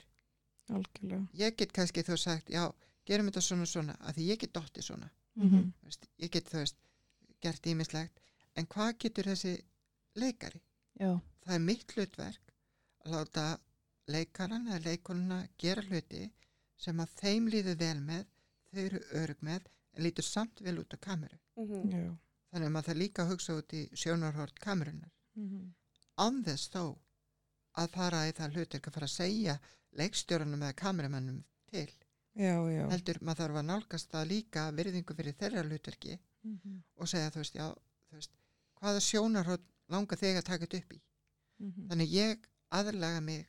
Algjörlega. 0.70 1.28
ég 1.34 1.56
get 1.58 1.74
kannski 1.74 2.04
þú 2.04 2.18
sagt, 2.18 2.48
já, 2.50 2.72
gerum 3.06 3.28
þetta 3.30 3.42
svona 3.42 3.66
svona 3.66 3.96
að 4.00 4.16
því 4.16 4.28
ég 4.32 4.40
get 4.40 4.54
dottið 4.54 4.84
svona 4.84 5.10
þú 5.38 5.84
veist, 5.84 6.08
ég 6.20 6.32
get 6.32 6.46
þú 6.50 6.58
veist 6.64 6.76
gert 7.42 7.62
ímislegt, 7.68 8.20
en 8.56 8.66
hvað 8.66 8.98
getur 8.98 9.24
þessi 9.26 9.62
leikari? 10.18 10.62
Já, 11.00 11.20
Það 11.48 11.56
er 11.56 11.60
mitt 11.64 11.94
hlutverk 11.96 12.54
að 13.06 13.12
láta 13.14 13.44
leikaran 14.12 14.68
eða 14.68 14.84
leikonuna 14.90 15.38
gera 15.62 15.82
hluti 15.88 16.26
sem 16.78 17.00
að 17.00 17.14
þeim 17.22 17.48
líður 17.54 17.78
vel 17.80 18.00
með 18.04 18.26
þau 18.72 18.82
eru 18.86 19.00
örug 19.22 19.42
með 19.48 19.68
en 19.94 20.04
lítur 20.04 20.24
samt 20.28 20.60
vel 20.62 20.78
út 20.82 20.94
á 20.94 20.98
kameru 21.00 21.38
Mhm. 21.58 21.90
Já. 21.92 22.18
þannig 22.52 22.68
að 22.68 22.74
maður 22.76 22.88
það 22.90 22.98
líka 23.02 23.26
hugsa 23.30 23.56
út 23.58 23.74
í 23.74 23.82
sjónarhort 23.96 24.60
kamerunar 24.60 25.12
Mhm. 25.36 25.74
án 26.18 26.44
þess 26.44 26.70
þó 26.70 26.98
að 27.78 27.90
fara 27.92 28.28
í 28.30 28.34
það 28.34 28.54
hlutverk 28.56 28.88
að 28.88 28.94
fara 28.94 29.06
að 29.08 29.16
segja 29.18 29.60
leikstjórunum 29.98 30.62
eða 30.64 30.76
kameramannum 30.76 31.44
til 31.72 31.88
Já, 32.36 32.56
já. 32.70 32.90
heldur 32.90 33.18
maður 33.22 33.38
þarf 33.48 33.56
að 33.62 33.66
nálgast 33.66 34.10
það 34.12 34.28
líka 34.28 34.72
virðingu 34.72 35.16
fyrir 35.16 35.34
þeirra 35.34 35.64
hlutverki 35.64 36.20
Mhm. 36.44 36.84
og 36.98 37.08
segja 37.08 37.30
þú 37.32 37.36
veist, 37.42 37.54
já, 37.56 37.74
þú 38.10 38.14
veist 38.14 38.32
hvaða 38.82 39.00
sjónarhótt 39.02 39.66
langar 39.90 40.18
þig 40.20 40.38
að 40.40 40.44
taka 40.50 40.66
þetta 40.66 40.78
upp 40.84 40.94
í. 40.94 41.02
Mhm. 41.60 41.88
þannig 41.90 42.12
ég 42.14 42.48
aðlaga 42.72 43.22
mig 43.24 43.48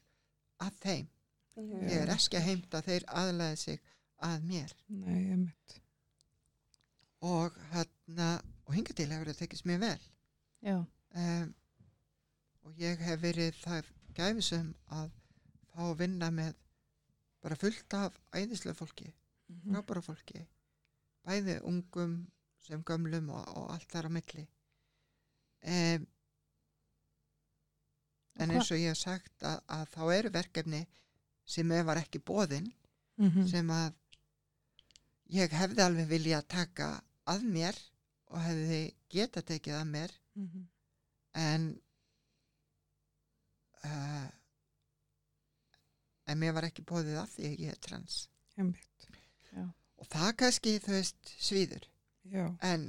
að 0.61 0.73
þeim. 0.85 1.09
Mhm. 1.57 1.89
ég 1.91 2.03
er 2.03 2.09
ekki 2.15 2.37
að 2.39 2.47
heimta 2.49 2.81
þeir 2.83 3.05
aðlaga 3.09 3.57
sig 3.57 3.81
að 4.23 4.43
mér. 4.49 4.73
Nei, 4.89 5.53
og 7.21 7.53
hérna 7.73 8.29
og 8.67 8.75
hinga 8.77 8.95
til 8.95 9.09
hefur 9.11 9.31
það 9.33 9.39
tekist 9.43 9.67
mér 9.67 9.81
vel. 9.83 10.01
Já, 10.63 10.77
um, 11.15 11.55
og 12.67 12.75
ég 12.79 12.99
hef 13.03 13.21
verið 13.23 13.59
það 13.63 13.91
gæfisum 14.19 14.73
að 14.91 15.11
fá 15.73 15.83
að 15.89 15.97
vinna 16.03 16.31
með 16.35 16.55
bara 17.43 17.57
fullt 17.57 17.95
af 17.95 18.17
æðislega 18.35 18.75
fólki 18.79 19.13
Mhm. 19.49 19.75
frábæra 19.75 20.03
fólki 20.05 20.47
bæði 21.25 21.61
ungum 21.65 22.27
sem 22.61 22.83
gömlum 22.85 23.31
og, 23.31 23.45
og 23.57 23.71
allt 23.73 23.89
þar 23.93 24.07
á 24.09 24.11
milli. 24.11 24.47
Um, 25.63 26.07
en 28.39 28.51
eins 28.55 28.71
og 28.71 28.79
ég 28.79 28.89
hef 28.93 28.99
sagt 28.99 29.43
að, 29.43 29.61
að 29.69 29.87
þá 29.95 30.03
eru 30.19 30.31
verkefni 30.31 30.87
sem 31.49 31.73
ef 31.73 31.87
var 31.87 31.97
ekki 32.03 32.19
bóðin 32.21 32.73
Mhm. 33.19 33.47
sem 33.51 33.67
að 33.75 33.93
ég 35.35 35.51
hefði 35.51 35.83
alveg 35.83 36.07
vilja 36.09 36.39
að 36.39 36.49
taka 36.49 37.03
að 37.27 37.43
mér 37.45 37.75
og 38.31 38.39
hefði 38.45 38.95
geta 39.11 39.43
tekið 39.43 39.75
að 39.81 39.89
mér 39.91 40.11
Mhm. 40.37 40.69
en 41.35 41.81
uh, 43.85 44.29
en 46.29 46.39
mér 46.39 46.53
var 46.57 46.67
ekki 46.69 46.85
bóðið 46.85 47.19
af 47.23 47.31
því 47.37 47.51
að 47.51 47.59
ég 47.65 47.73
er 47.75 47.81
trans 47.89 48.29
og 49.99 50.07
það 50.13 50.33
kannski 50.39 50.77
þú 50.85 50.93
veist 50.95 51.31
svíður 51.43 51.85
Já. 52.31 52.45
en 52.63 52.83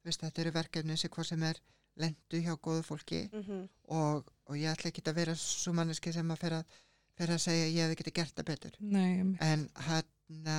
þú 0.00 0.08
veist 0.08 0.20
þetta 0.24 0.42
eru 0.42 0.52
verkefni 0.56 0.96
sem 0.98 1.10
hvað 1.14 1.26
sem 1.30 1.42
er 1.42 1.60
lendu 1.98 2.40
hjá 2.42 2.56
góðu 2.58 2.82
fólki 2.86 3.20
Mhm. 3.32 3.68
og, 3.88 4.32
og 4.48 4.56
ég 4.56 4.70
ætla 4.72 4.90
ekki 4.90 5.02
að 5.06 5.18
vera 5.20 5.34
svo 5.38 5.72
manneski 5.76 6.12
sem 6.14 6.30
að 6.32 6.40
fer 6.42 6.54
að, 6.58 6.76
fer 7.18 7.32
að 7.34 7.42
segja 7.44 7.66
ég 7.68 7.82
hefði 7.84 7.98
getið 8.00 8.16
gert 8.20 8.34
það 8.38 8.48
betur 8.52 8.76
Nei, 8.80 9.20
en 9.44 9.66
hérna 9.88 10.58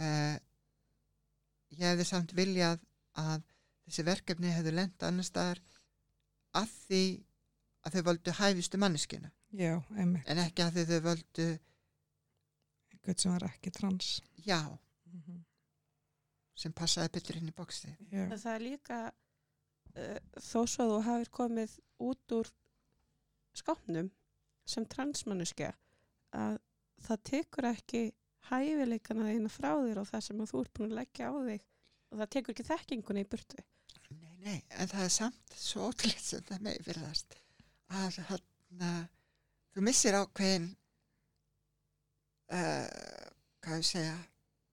uh, 0.00 0.36
ég 1.76 1.84
hefði 1.90 2.06
samt 2.08 2.32
viljað 2.38 2.80
að 3.20 3.42
þessi 3.86 4.04
verkefni 4.08 4.52
hefðu 4.54 4.72
lent 4.78 5.06
annar 5.06 5.26
staðar 5.28 5.60
að 6.56 6.72
því 6.86 7.02
að 7.86 7.96
þau 7.98 8.06
völdu 8.10 8.36
hæfistu 8.40 8.80
manneskina 8.82 9.30
Já, 9.56 9.76
en 9.96 10.16
ekki 10.42 10.64
að 10.66 10.80
þau 10.90 11.00
völdu 11.10 11.46
Einhvern 12.96 13.20
sem 13.22 13.32
var 13.36 13.44
ekki 13.50 13.70
trans. 13.76 14.08
já, 14.46 14.58
Mhm. 15.06 15.44
sem 16.56 16.72
passaði 16.72 17.12
betur 17.14 17.36
inn 17.38 17.48
í 17.48 17.54
bóksi 17.54 17.88
Já. 18.10 18.24
En 18.26 18.38
það 18.38 18.54
er 18.54 18.64
líka 18.64 18.96
uh, 19.96 20.18
þó 20.40 20.64
svo 20.66 20.84
að 20.86 20.90
þú 20.92 20.98
hafir 21.06 21.30
komið 21.38 21.76
út 22.08 22.34
úr 22.40 22.50
skápnum 23.62 24.10
sem 24.66 24.86
transmanneskja 24.90 25.72
að 26.36 26.58
það 27.06 27.22
tekur 27.30 27.68
ekki 27.70 28.02
hæfileikana 28.50 29.28
þína 29.30 29.50
frá 29.52 29.70
þér 29.82 30.00
og 30.02 30.08
það 30.10 30.24
sem 30.26 30.44
þú 30.46 30.60
ert 30.64 30.72
búin 30.78 30.92
að 30.92 30.98
leggja 31.00 31.30
á 31.30 31.34
þig 31.48 31.64
og 32.10 32.18
það 32.20 32.30
tekur 32.36 32.54
ekki 32.54 32.66
þekkinguna 32.70 33.22
í 33.24 33.28
burtu. 33.30 33.62
nei, 34.10 34.34
nei, 34.44 34.58
en 34.70 34.88
það 34.88 35.04
er 35.04 35.14
samt 35.16 35.56
svo 35.58 35.88
ótrúlega 35.90 36.22
sem 36.22 36.42
það 36.46 36.60
með 36.68 36.82
virðast 36.86 37.38
að 37.90 38.18
hérna 38.30 38.90
þú 39.74 39.82
missir 39.86 40.14
ákveðin 40.18 40.68
uh, 42.52 43.30
hvað 43.64 43.80
ég 43.82 43.88
segja 43.90 44.16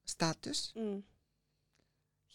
status 0.05 0.67
Mm. 0.75 1.01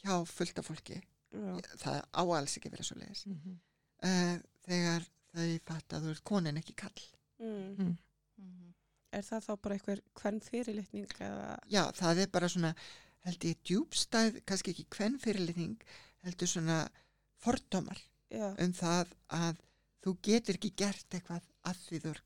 hjá 0.03 0.15
fullta 0.27 0.63
fólki 0.63 0.99
Já. 1.33 1.61
það 1.83 1.99
á 2.15 2.23
alls 2.25 2.57
ekki 2.59 2.71
vera 2.73 2.85
svo 2.87 2.97
leiðis 2.99 3.27
Mhm. 3.27 3.59
uh, 4.03 4.37
þegar 4.67 5.07
þau 5.35 5.59
fatt 5.69 5.95
að 5.97 6.07
þú 6.07 6.15
ert 6.17 6.25
konin 6.33 6.61
ekki 6.63 6.75
kall 6.85 7.07
Mm. 7.39 7.77
Mm. 7.79 7.97
Mhm. 8.43 8.73
Er 9.13 9.23
það 9.23 9.45
þá 9.47 9.53
bara 9.63 9.75
einhver 9.77 10.01
hvern 10.21 10.41
fyrirlitning 10.43 11.07
eða? 11.23 11.53
Já, 11.71 11.85
það 11.95 12.19
er 12.25 12.27
bara 12.35 12.49
svona 12.49 12.73
held 13.25 13.45
ég 13.47 13.61
djúbstæð, 13.63 14.41
kannski 14.45 14.73
ekki 14.75 14.87
hvern 14.97 15.19
fyrirlitning 15.23 15.77
heldur 16.27 16.51
svona 16.51 16.89
fordómar 17.39 18.01
já, 18.31 18.51
Eh, 18.59 18.65
um 18.65 18.73
það 18.73 19.13
að 19.31 19.61
þú 20.03 20.17
getur 20.23 20.59
ekki 20.59 20.73
gert 20.77 21.15
eitthvað 21.15 21.47
að 21.65 21.77
því 21.87 22.01
þú 22.03 22.11
ert 22.11 22.25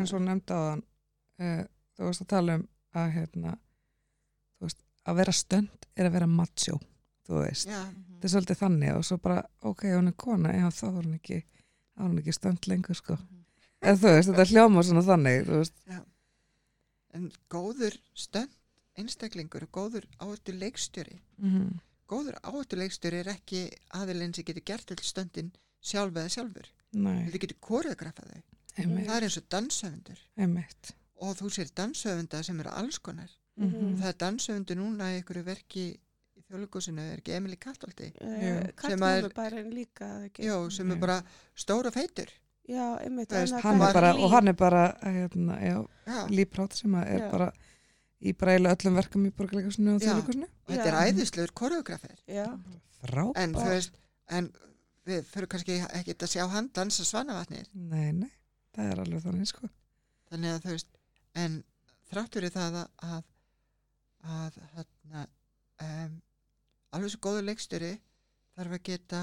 eins 0.00 0.12
og 0.12 0.20
nefndi 0.26 0.52
á 0.54 0.60
þann 0.66 0.82
uh, 1.40 1.64
þú 1.96 2.04
veist 2.10 2.22
að 2.24 2.30
tala 2.34 2.54
um 2.58 2.66
að 2.94 3.08
hérna, 3.14 3.54
þú 4.58 4.66
veist, 4.66 4.82
að 5.06 5.16
vera 5.22 5.32
stönd 5.32 5.88
er 5.96 6.06
að 6.10 6.12
vera 6.18 6.26
macho 6.26 6.80
þú 7.26 7.40
veist, 7.44 7.68
þetta 7.70 8.26
er 8.26 8.34
svolítið 8.34 8.60
þannig 8.64 8.94
og 8.96 9.04
svo 9.06 9.18
bara, 9.22 9.40
ok, 9.62 9.86
hún 9.94 10.08
er 10.10 10.18
kona 10.18 10.52
já, 10.58 10.66
þá 10.70 10.84
er 10.90 10.98
hún 11.04 11.14
ekki, 11.20 11.40
þá 12.00 12.04
er 12.06 12.08
hún 12.08 12.22
ekki 12.22 12.32
stönd 12.32 12.66
lengur 12.70 12.96
sko, 12.96 13.14
Mhm. 13.20 13.44
eða 13.82 13.98
þú 14.00 14.14
veist, 14.16 14.28
þetta 14.30 14.48
hljóma 14.50 14.82
svona 14.82 15.02
þannig, 15.04 15.70
en 17.14 17.30
góður 17.52 17.96
stönd 18.16 18.56
einstaklingur 19.00 19.64
og 19.66 19.72
góður 19.72 20.06
áhættu 20.20 20.52
leikstjóri. 20.58 21.20
Mm 21.38 21.78
góður 22.10 22.40
áhættu 22.42 22.74
leikstjóri 22.74 23.20
er 23.22 23.28
ekki 23.30 23.68
aðilinn 23.94 24.32
sem 24.34 24.42
getur 24.44 24.64
gert 24.66 24.90
all 24.90 24.96
stöndin 25.06 25.52
sjálf 25.80 26.16
eða 26.18 26.32
sjálfur, 26.34 26.66
þú 27.30 27.38
getur 27.44 27.58
koreografa 27.62 28.24
þau. 28.26 28.40
Það 28.74 29.12
er 29.16 29.22
eins 29.28 29.36
og 29.38 29.44
danshöfundur. 29.54 30.18
Einmitt. 30.36 30.90
Og 31.22 31.36
þú 31.38 31.50
sér 31.54 31.70
danshöfunda 31.78 32.42
sem 32.44 32.58
eru 32.60 32.70
alls 32.70 32.98
konar. 32.98 33.30
Mhm. 33.56 33.96
það 34.00 34.08
er 34.08 34.18
danshöfundur 34.24 34.76
núna 34.76 35.12
í 35.12 35.20
einhverju 35.22 35.44
verki 35.44 35.98
þjóðlugusinu, 36.50 37.06
er 37.12 37.22
ekki 37.22 37.34
Já. 38.20 38.52
að 39.06 39.16
er- 39.16 39.26
Kattónubærin 39.30 39.72
líka? 39.74 40.08
Jó, 40.44 40.56
sem 40.70 40.90
er 40.90 40.96
Já. 40.96 41.00
bara 41.00 41.18
stóra 41.54 41.92
feitur 41.94 42.30
Já, 42.70 42.86
einmitt. 43.02 43.32
Að 43.34 43.56
hann 43.64 43.80
er 43.82 43.92
bara, 43.96 44.10
og 44.14 44.30
hann 44.30 44.48
er 44.48 44.54
bara 44.54 44.82
hérna, 45.02 45.56
já, 45.58 45.76
Já, 46.06 46.20
líprátt 46.30 46.76
sem 46.78 46.92
að 46.94 47.08
er 47.16 47.24
Já. 47.24 47.30
bara 47.32 47.52
í 48.20 48.34
eiginlega 48.52 48.76
öllum 48.76 48.98
verkum 49.00 49.26
í 49.26 49.32
borgarleikusinu 49.34 49.94
og 49.94 50.02
Já. 50.02 50.10
þjóðleikusinu 50.10 50.44
og 50.46 50.74
þetta 50.74 50.86
er 50.86 50.92
Já. 50.92 51.00
Já, 52.28 52.46
frábært 53.00 53.40
en 53.42 53.54
þú 53.56 53.66
veist, 53.70 53.98
en 54.28 54.52
við 55.08 55.24
fyrir 55.32 55.50
kannski 55.50 55.78
ekki 55.88 56.14
að 56.14 56.32
sjá 56.34 56.46
hann 56.52 56.70
dansa 56.76 57.06
svanavatnir 57.08 57.66
nei, 57.74 58.12
nei, 58.12 58.30
það 58.76 58.92
er 58.92 59.02
alveg 59.04 59.24
þannig 59.24 59.50
sko 59.50 59.70
þannig 60.30 60.54
að 60.54 60.64
þú 60.66 60.74
veist 60.76 60.90
en 61.40 61.56
þráttur 62.10 62.46
í 62.46 62.52
það 62.54 62.78
að 62.82 62.90
að, 63.10 63.22
að 64.36 64.58
hérna 64.76 65.26
um, 65.80 66.18
alveg 66.96 67.12
svo 67.14 67.20
góður 67.26 67.46
leikstjóri 67.50 67.92
þarf 68.56 68.76
að 68.76 68.82
geta 68.90 69.20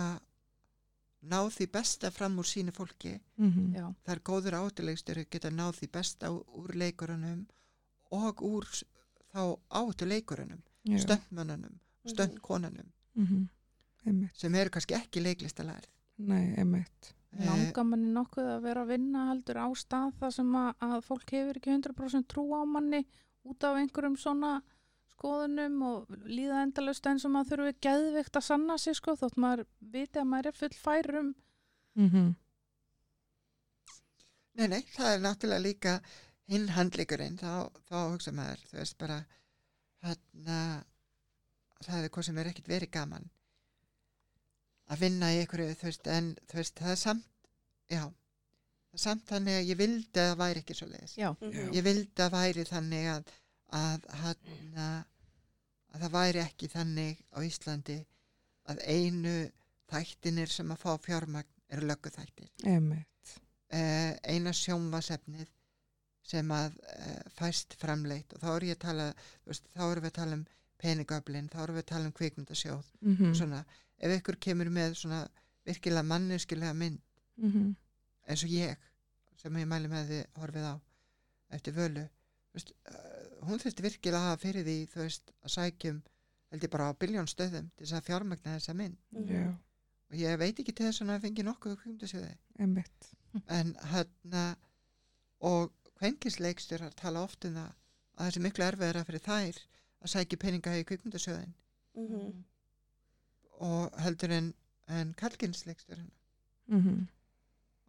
náð 1.27 1.49
því 1.57 1.67
besta 1.73 2.11
fram 2.13 2.37
úr 2.39 2.47
sínu 2.47 2.71
fólki. 2.75 3.15
Mm 3.41 3.73
já, 3.75 3.85
það 4.05 4.13
er 4.15 4.21
góður 4.29 4.57
átuleikstjóri 4.61 5.25
geta 5.29 5.51
náð 5.51 5.79
því 5.81 5.89
besta 5.97 6.29
úr- 6.31 6.75
leikurunum 6.77 7.45
og 8.15 8.41
úr 8.45 8.67
þá 9.33 9.41
átuleikurunum 9.81 10.61
já, 10.87 10.97
stöndmönnunum, 11.03 11.79
stöndkonunum 12.07 12.91
mm 13.15 13.47
einmitt, 14.07 14.37
sem 14.39 14.55
eru 14.55 14.71
kannski 14.71 14.95
ekki 14.95 15.19
leiklistalærið 15.19 15.89
nei, 16.29 16.53
einmitt. 16.55 17.13
Eh, 17.35 17.43
langar 17.45 17.83
manni 17.83 18.13
nokkuð 18.15 18.45
að 18.53 18.61
vera 18.63 18.85
að 18.85 18.91
vinna 18.93 19.25
heldur 19.33 19.59
á 19.59 19.67
stað 19.75 20.13
þar 20.21 20.31
sem 20.37 20.53
að, 20.55 20.69
að 20.87 21.01
fólk 21.09 21.33
hefur 21.35 21.59
ekki 21.59 21.73
100% 21.75 22.29
trú 22.31 22.45
á 22.55 22.61
manni 22.63 23.01
út 23.43 23.67
af 23.67 23.75
einhverjum 23.81 24.15
svona 24.21 24.53
skoðunum 25.17 25.77
og 25.89 26.17
líða 26.29 26.63
endalust 26.63 27.09
eins 27.09 27.25
og 27.27 27.33
maður 27.33 27.65
þurfi 27.65 27.77
geðvikt 27.87 28.39
að 28.39 28.47
sanna 28.47 28.77
sig 28.81 28.97
sko 28.97 29.17
þótt 29.19 29.39
maður 29.41 29.65
viti 29.79 30.21
að 30.21 30.29
maður 30.31 30.51
er 30.53 30.61
full 30.61 30.75
færum 30.77 31.33
mm 31.97 32.35
Nei, 34.57 34.65
nei, 34.71 34.81
það 34.89 35.11
er 35.13 35.19
náttúrulega 35.21 35.61
líka 35.61 35.91
hinn 36.49 36.69
handleikurinn, 36.73 37.35
þá, 37.37 37.67
þá 37.85 37.97
hugsa 38.09 38.31
maður, 38.33 38.61
þú 38.71 38.77
veist 38.79 38.95
bara, 38.97 39.17
hérna, 40.01 40.59
það 41.83 42.07
er 42.07 42.13
hvað 42.15 42.25
sem 42.25 42.39
er 42.41 42.49
ekkit 42.51 42.71
verið 42.71 42.93
gaman 42.95 43.27
að 44.87 45.03
vinna 45.03 45.29
í 45.35 45.41
einhverju, 45.43 45.75
þú 45.77 45.89
veist, 45.89 46.09
en 46.09 46.31
þú 46.47 46.59
veist, 46.61 46.79
það 46.79 46.93
er 46.93 47.01
samt, 47.03 47.51
já, 47.91 48.03
það 48.07 48.97
er 48.97 49.03
samt 49.03 49.25
þannig 49.29 49.59
að 49.59 49.69
ég 49.69 49.79
vildi 49.83 50.23
að 50.23 50.29
það 50.31 50.41
væri 50.41 50.63
ekki 50.63 50.77
svo 50.79 50.87
leiðis. 50.89 51.17
já. 51.19 51.29
Ég 51.75 51.85
vildi 51.85 52.25
að 52.25 52.35
væri 52.37 52.67
þannig 52.71 53.09
að, 53.13 53.33
að, 53.75 54.07
hérna, 54.21 54.87
að 55.93 56.05
það 56.05 56.15
væri 56.15 56.43
ekki 56.43 56.69
þannig 56.71 57.21
á 57.35 57.37
Íslandi 57.43 57.97
að 58.71 58.81
einu 58.87 59.35
þættinir 59.91 60.51
sem 60.51 60.71
að 60.71 60.83
fá 60.83 60.91
fjármagn 61.03 61.53
eru 61.71 61.87
lögguþættir. 61.87 62.51
Uh, 63.67 64.13
eina 64.23 64.53
sjónvasefnið 64.55 65.49
sem 66.27 66.51
að 66.55 66.75
uh, 66.91 67.23
fæst 67.35 67.75
framleitt 67.79 68.35
og 68.35 68.43
þá 68.43 68.47
er 68.53 68.65
ég 68.69 68.77
að 68.77 68.85
tala 68.85 69.07
veist, 69.47 69.67
þá 69.75 69.83
erum 69.89 70.05
við 70.05 70.11
að 70.11 70.19
tala 70.19 70.37
um 70.37 70.45
peningöflin 70.81 71.49
þá 71.51 71.57
erum 71.63 71.77
við 71.77 71.83
að 71.83 71.91
tala 71.91 72.07
um 72.07 72.15
kvikmyndasjóð 72.15 72.91
mm 73.01 73.33
svona, 73.35 73.63
ef 73.97 74.15
ykkur 74.19 74.39
kemur 74.47 74.69
með 74.71 74.95
svona 75.01 75.21
virkilega 75.67 76.03
manneskilega 76.03 76.73
mynd 76.73 77.01
-hmm. 77.37 77.75
eins 78.27 78.43
og 78.43 78.49
ég 78.49 78.77
sem 79.41 79.57
ég 79.57 79.67
mæli 79.67 79.91
með 79.91 80.11
því 80.11 80.21
horfið 80.41 80.67
á 80.71 80.75
eftir 81.55 81.73
völu 81.73 82.07
veist, 82.53 82.71
hún 83.45 83.59
þurfti 83.61 83.83
virkilega 83.85 84.19
að 84.21 84.27
hafa 84.31 84.41
fyrir 84.43 84.65
því 84.67 84.75
þú 84.93 84.99
veist, 85.03 85.31
að 85.43 85.53
sækjum 85.55 86.01
held 86.51 86.63
ég 86.63 86.71
bara 86.73 86.89
á 86.89 86.99
biljón 86.99 87.27
stöðum 87.29 87.69
til 87.75 87.85
þess 87.85 87.97
að 87.99 88.05
fjármagna 88.07 88.53
þessa 88.57 88.73
mynd. 88.73 88.97
Mhm. 89.11 89.27
já, 89.33 89.47
og 90.09 90.15
ég 90.15 90.37
veit 90.39 90.59
ekki 90.59 90.73
til 90.75 90.85
þess 90.87 91.01
að 91.01 91.21
fengi 91.21 91.43
nokkuð 91.43 91.77
einmitt. 92.59 93.09
En 93.47 93.75
hérna 93.91 94.55
og 95.41 95.71
kvenkinsleikstjórar 95.99 96.93
tala 96.95 97.23
oft 97.23 97.45
um 97.45 97.53
það 97.53 97.73
að 98.17 98.25
það 98.25 98.33
sé 98.33 98.39
miklu 98.45 98.63
erfiðara 98.65 99.03
fyrir 99.05 99.25
þær 99.27 99.59
að 100.01 100.11
sækja 100.13 100.37
peninga 100.37 100.77
í 100.79 100.85
kvikmyndasjóðin 100.85 101.53
Mhm. 101.97 102.43
og 103.59 103.91
heldur 104.01 104.31
en, 104.31 104.53
en 104.87 105.13
kalkinsleikstjórin 105.13 106.11
mm 106.67 107.07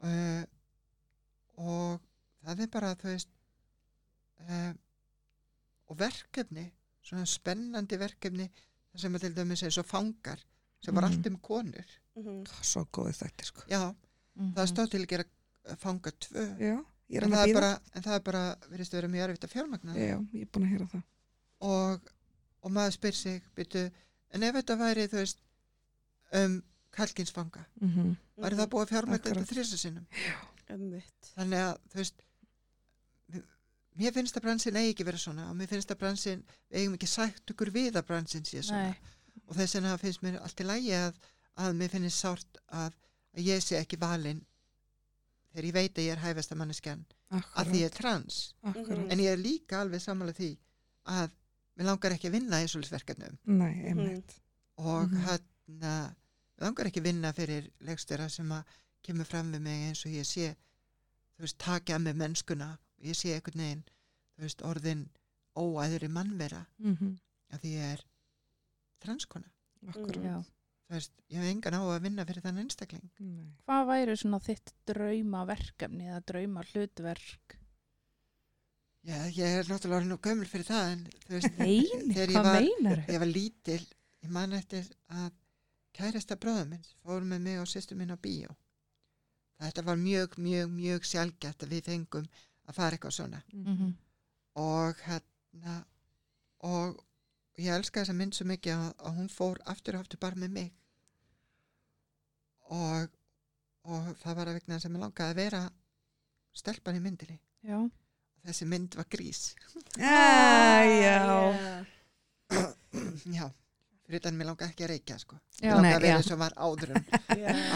uh, 0.02 0.44
og 1.58 2.00
það 2.44 2.60
er 2.62 2.70
bara 2.72 2.94
þú 2.94 3.08
veist 3.10 3.28
uh, 4.48 4.72
og 5.88 5.98
verkefni 5.98 6.66
svona 7.02 7.24
spennandi 7.26 7.96
verkefni 7.98 8.48
það 8.92 9.00
sem 9.00 9.14
er 9.14 9.18
til 9.18 9.34
dæmis 9.36 9.62
eins 9.62 9.78
og 9.78 9.86
fangar 9.86 10.38
sem 10.80 10.94
var 10.94 11.02
Mhm. 11.08 11.12
allt 11.12 11.26
um 11.26 11.38
konur 11.38 11.84
Mhm. 12.16 12.44
svo 12.62 12.84
góði 12.92 13.14
þetta 13.22 13.44
sko 13.44 13.62
já, 13.70 13.94
Mhm. 14.36 14.54
það 14.54 14.66
stóð 14.72 14.90
til 14.90 15.00
að 15.02 15.06
gera 15.08 15.24
uh, 15.70 15.76
fanga 15.76 16.10
tvö 16.10 16.44
já, 16.58 16.84
ég 17.10 17.16
er 17.18 17.24
en 17.24 17.30
það, 17.30 17.38
að 17.44 17.48
er 17.48 17.54
bara, 17.54 17.80
en 17.94 18.02
það 18.02 18.14
er 18.14 18.20
bara 18.20 18.56
verið 18.70 18.88
að 18.88 18.92
vera 18.92 19.08
mjög 19.08 19.28
erfitt 19.28 19.44
að 19.44 19.52
fjármagna 19.54 19.94
það. 19.94 20.08
já, 20.08 20.18
ég 20.34 20.42
er 20.42 20.46
búin 20.52 20.64
að 20.66 20.70
heyra 20.70 20.86
það 20.92 21.02
og, 21.60 22.10
og 22.62 22.70
maður 22.72 22.92
spyr 22.92 23.12
sig 23.14 23.42
byrju, 23.56 23.90
en 24.34 24.42
ef 24.42 24.54
þetta 24.54 24.76
væri 24.78 25.08
þú 25.08 25.16
veist 25.22 25.38
um 26.32 26.62
kalkinsfanga 26.92 27.64
mm 27.80 27.88
-hmm. 27.88 28.16
væri 28.36 28.56
það 28.56 28.68
búið 28.68 28.82
að 28.86 28.88
fjármagna 28.92 29.18
þetta 29.34 29.46
þrisa 29.54 29.76
sinnum 29.78 30.06
Einmitt. 30.68 31.32
þannig 31.36 31.58
að 31.58 31.78
þú 31.90 31.94
veist 31.96 32.22
mér 33.98 34.12
finnst 34.14 34.36
að 34.38 34.44
bransin 34.46 34.76
eigi 34.78 34.92
ekki 34.94 35.04
vera 35.08 35.18
svona 35.18 35.48
og 35.50 35.56
mér 35.58 35.68
finnst 35.70 35.90
að 35.94 35.98
bransin 36.02 36.44
eigum 36.70 36.94
ekki 36.98 37.08
sætt 37.10 37.50
okkur 37.54 37.70
við 37.74 37.96
að 37.98 38.06
bransin 38.08 38.44
sé 38.46 38.62
svona. 38.62 38.92
Nei, 38.92 39.42
og 39.48 39.56
þess 39.58 39.74
vegna 39.78 39.96
finnst 39.98 40.22
mér 40.22 40.38
allt 40.42 40.60
í 40.60 40.66
lægi 40.68 40.92
að, 40.98 41.18
að 41.64 41.74
mér 41.80 41.92
finnst 41.94 42.22
sárt 42.22 42.60
að, 42.68 42.94
að 43.34 43.42
ég 43.48 43.62
sé 43.64 43.78
ekki 43.80 43.98
valin 44.02 44.44
þegar 45.52 45.68
ég 45.70 45.74
veit 45.78 45.98
að 45.98 46.04
ég 46.08 46.12
er 46.16 46.22
hæfasta 46.22 46.54
manneskjan 46.58 47.04
að 47.30 47.70
því 47.72 47.80
ég 47.82 47.90
er 47.90 47.96
trans. 47.96 48.36
Akkurat. 48.62 49.10
En 49.12 49.20
ég 49.20 49.32
er 49.34 49.40
líka 49.40 49.80
alveg 49.82 50.00
sammála 50.04 50.32
því 50.36 50.50
að 51.12 51.30
mér 51.78 51.88
langar 51.90 52.14
ekki 52.14 52.28
að 52.30 52.36
vinna 52.38 52.60
í 52.62 52.68
einmitt. 53.90 54.34
Og 54.78 55.08
Mhm. 55.10 55.24
hérna 55.26 55.92
langar 56.60 56.86
ekki 56.86 57.00
að 57.00 57.08
vinna 57.10 57.32
fyrir 57.32 57.70
leikstjóra 57.80 58.28
sem 58.30 58.48
að 58.52 58.64
kemur 59.02 59.24
fram 59.26 59.52
við 59.52 59.60
mig 59.60 59.88
eins 59.88 60.04
og 60.06 60.12
ég 60.12 60.26
sé 60.26 60.54
þú 61.36 61.44
veist, 61.46 61.58
takja 61.58 61.98
með 61.98 62.16
mennskuna 62.16 62.78
ég 63.04 63.18
sé 63.18 63.34
einhvern 63.34 63.62
veginn 63.64 63.84
veist, 64.38 64.62
orðin 64.66 65.08
óæðri 65.58 66.08
mannvera 66.12 66.64
mm 66.78 66.94
-hmm. 66.96 67.18
að 67.54 67.64
því 67.64 67.74
ég 67.74 67.92
er 67.96 68.04
transkona 69.02 69.50
þú 70.88 70.94
veist, 70.94 71.12
ég 71.28 71.38
hef 71.38 71.50
engan 71.52 71.78
á 71.78 71.82
að 71.84 72.02
vinna 72.02 72.26
fyrir 72.26 72.42
þann 72.42 72.62
einstakling 72.64 73.10
nei. 73.18 73.52
Hvað 73.66 73.86
væri 73.92 74.16
svona 74.16 74.40
þitt 74.40 74.74
drauma 74.86 75.44
verkefni 75.48 76.08
eða 76.08 76.20
drauma 76.32 76.64
hlutverk? 76.72 77.58
Já, 79.08 79.18
ég 79.30 79.46
er 79.46 79.68
náttúrulega 79.68 80.00
orðin 80.00 80.16
og 80.16 80.22
gömul 80.22 80.46
fyrir 80.46 80.66
það 80.66 80.92
en 80.92 81.04
þú 81.26 81.34
veist, 81.36 81.58
Neini, 81.58 82.14
þegar 82.14 82.32
ég 82.34 82.48
var, 82.48 83.04
ég 83.08 83.18
var 83.22 83.30
lítil 83.30 83.84
ég 84.24 84.30
man 84.30 84.52
eftir 84.52 84.88
að 85.08 85.30
kærasta 85.98 86.36
bróðum 86.36 86.74
minn 86.74 86.88
fór 87.02 87.22
með 87.26 87.44
mig 87.46 87.60
og 87.62 87.70
sýstu 87.70 87.96
minn 87.98 88.12
á 88.14 88.18
bíó 88.18 88.50
þetta 89.58 89.84
var 89.86 89.98
mjög, 89.98 90.36
mjög, 90.38 90.70
mjög 90.70 91.06
sjálfgætt 91.08 91.64
að 91.64 91.72
við 91.74 91.88
fengum 91.90 92.28
að 92.68 92.76
fara 92.76 92.96
eitthvað 92.96 93.16
svona. 93.16 93.42
Mm 93.52 93.76
-hmm. 93.76 93.92
og 94.62 95.04
hérna 95.06 95.76
og 96.68 97.04
ég 97.58 97.74
elska 97.74 98.00
þessa 98.00 98.16
mynd 98.16 98.34
svo 98.34 98.46
mikið 98.46 98.74
að, 98.74 98.90
að 98.98 99.14
hún 99.18 99.28
fór 99.28 99.60
aftur 99.64 99.94
og 99.94 100.00
aftur 100.00 100.18
bara 100.18 100.36
með 100.36 100.50
mig. 100.50 100.72
Og 102.68 103.08
og 103.88 104.16
það 104.20 104.34
var 104.36 104.48
að 104.48 104.58
vegna 104.58 104.80
sem 104.80 104.96
ég 104.96 105.00
langaði 105.00 105.30
að 105.30 105.36
vera 105.36 105.62
stelpan 106.52 106.96
í 106.98 107.00
myndinni. 107.00 107.38
Já, 107.64 107.78
þessi 108.44 108.66
mynd 108.66 108.96
var 108.98 109.06
grís. 109.08 109.54
Ah, 109.98 110.84
já. 110.84 111.84
já, 113.38 113.46
fyrir 114.06 114.20
þannig 114.20 114.38
mér 114.38 114.50
langaði 114.50 114.70
ekki 114.70 114.84
að 114.84 114.90
reykja 114.92 115.18
sko. 115.18 115.38
Já, 115.62 115.72
Mér 115.72 115.76
langaði 115.76 115.94
að 115.94 116.02
vera 116.02 116.16
eins 116.16 116.30
og 116.30 116.38
var 116.38 116.52
áður 116.56 116.92
en 116.98 117.04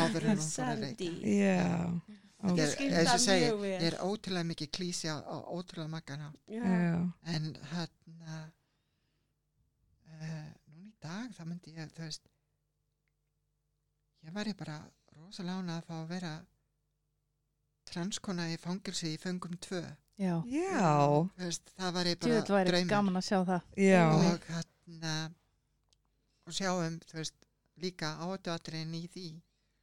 Áður 0.03 0.27
en 0.27 0.37
hún 0.37 0.51
fór 0.51 0.69
að 0.69 0.85
reykja. 0.85 1.13
Já 1.33 2.22
Og 2.43 2.59
það 2.59 3.19
segi, 3.23 3.45
mjög 3.47 3.61
vel. 3.63 3.71
ég 3.71 3.85
er 3.87 3.97
ótrúlega 4.03 4.49
mikið 4.49 4.71
klísi 4.75 5.11
á, 5.11 5.17
á 5.23 5.37
ótrúlega 5.55 5.93
makkan 5.93 6.25
en 6.27 7.45
hérna 7.71 8.39
uh, 10.11 10.49
núna 10.67 10.89
í 10.89 10.95
dag 11.03 11.29
þá 11.37 11.43
myndi 11.47 11.75
ég, 11.77 11.93
þú 11.95 12.07
veist 12.09 12.27
ég 14.27 14.35
var 14.35 14.51
ég 14.51 14.59
bara 14.59 14.81
rosalega 15.19 15.61
ánað 15.63 15.79
að 15.79 15.87
fá 15.87 15.95
að 16.01 16.11
vera 16.17 16.33
transkona 17.93 18.49
í 18.51 18.59
fangilsi 18.59 19.13
í 19.15 19.21
föngum 19.23 19.55
tvö 19.63 19.85
já. 20.19 20.35
já, 20.47 20.91
veist, 21.39 21.73
það 21.79 21.95
var 21.99 22.11
ég 22.11 22.19
Djúvill 22.19 22.43
bara 22.43 22.59
væri 22.59 22.73
draumur 22.73 22.93
gaman 22.97 23.21
að 23.23 23.29
sjá 23.29 23.39
það. 23.53 23.71
já. 23.87 24.05
og 24.11 24.51
hérna 24.51 25.15
og 26.43 26.59
sjáum, 26.59 26.99
þú 27.07 27.23
veist 27.23 27.49
líka 27.83 28.17
átuatriðin 28.27 28.99
í 28.99 29.07
því 29.15 29.31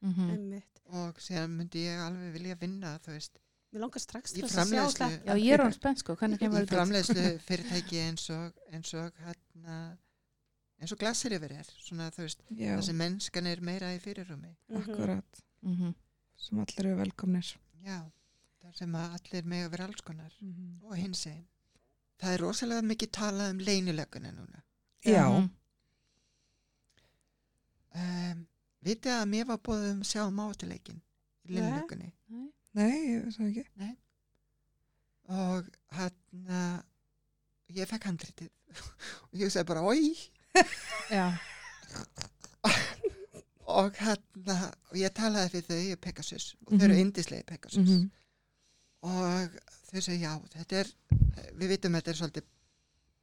Mm 0.00 0.30
Einmitt. 0.30 0.79
Og 0.92 1.20
síðan 1.22 1.50
myndi 1.56 1.84
ég 1.86 1.98
alveg 2.04 2.32
vilja 2.32 2.56
vinna 2.60 2.98
þú 3.04 3.14
veist, 3.16 3.38
Mér 3.72 3.84
langar 3.84 4.00
strax 4.02 4.32
Í 4.32 4.40
til 4.40 4.48
þess 4.48 4.58
að 4.58 4.70
sjá 4.72 4.84
þetta. 4.90 5.08
Já, 5.30 5.34
ég 5.38 5.52
er 5.54 5.60
án 5.62 5.72
spennt 5.76 5.98
sko, 6.02 6.16
hvernig 6.18 6.40
í 6.40 6.42
kemur 6.42 6.64
þetta? 6.64 6.74
framleiðslu 6.74 7.26
fyrirtæki 7.46 8.00
eins 8.02 8.24
og 8.34 8.56
eins 8.74 8.94
og 8.98 9.12
hérna 9.22 9.76
eins 10.80 10.92
og 10.92 10.98
glasir 10.98 11.36
yfir 11.36 11.52
er 11.54 11.68
svona 11.78 12.08
þú 12.10 12.24
veist, 12.26 12.42
já, 12.50 12.72
það 12.74 12.82
sem 12.88 12.96
mennskan 12.98 13.46
er 13.46 13.60
meira 13.60 13.92
í 13.94 14.00
fyrirrumi 14.02 14.56
Mhm. 14.68 14.80
akkurat 14.80 15.42
Mm 15.62 15.76
-hmm. 15.76 15.94
sem 16.36 16.58
allir 16.58 16.86
eru 16.86 16.96
velkomnir 16.96 17.56
já, 17.86 18.10
þar 18.62 18.74
sem 18.74 18.92
að 18.92 19.14
allir 19.20 19.44
með 19.44 19.64
að 19.66 19.70
vera 19.70 19.84
alls 19.84 20.00
konar 20.00 20.32
Mhm. 20.40 20.80
og 20.82 20.96
hins 20.96 21.26
einn. 21.26 21.46
Það 22.18 22.32
er 22.34 22.38
rosalega 22.40 22.82
mikið 22.82 23.10
talað 23.10 23.50
um 23.50 23.58
leynileguna 23.58 24.32
núna. 24.32 24.62
Já. 25.04 25.26
Um, 27.94 28.46
vitið 28.86 29.12
að 29.16 29.26
mér 29.32 29.46
var 29.50 29.58
búið 29.66 29.86
um 29.92 30.00
að 30.04 30.10
sjá 30.10 30.22
mátuleikin 30.30 31.00
í 31.00 31.54
Nei. 31.54 31.60
leynilegunni 31.60 32.12
Nei. 32.30 32.46
nei, 32.74 32.96
ég 33.10 33.34
það 33.34 33.48
ekki. 33.50 33.96
Og 35.30 35.68
hann 35.96 36.48
uh, 36.50 36.78
ég 37.76 37.86
fekk 37.90 38.08
handritið. 38.10 38.50
Og 39.30 39.38
ég 39.42 39.50
sagði 39.52 39.68
bara 39.70 39.82
oi 39.82 40.14
Já, 41.10 41.26
og 43.70 43.94
hann 44.02 44.22
og 44.50 44.96
ég 44.98 45.12
talaði 45.14 45.52
við 45.60 45.68
þau 45.68 45.78
í 45.84 45.98
Pegasus 46.02 46.46
og 46.66 46.72
þau 46.74 46.84
eru 46.88 46.94
Mhm. 46.96 47.02
indislegi 47.04 47.44
Pegasus. 47.46 47.78
Mhm. 47.88 48.10
og 49.02 49.60
þau 49.90 50.00
segi 50.02 50.24
já, 50.24 50.32
þetta 50.54 50.80
er 50.80 50.90
við 51.56 51.68
vitum 51.68 51.94
að 51.94 52.00
þetta 52.02 52.10
er 52.10 52.18
svolítið 52.20 52.44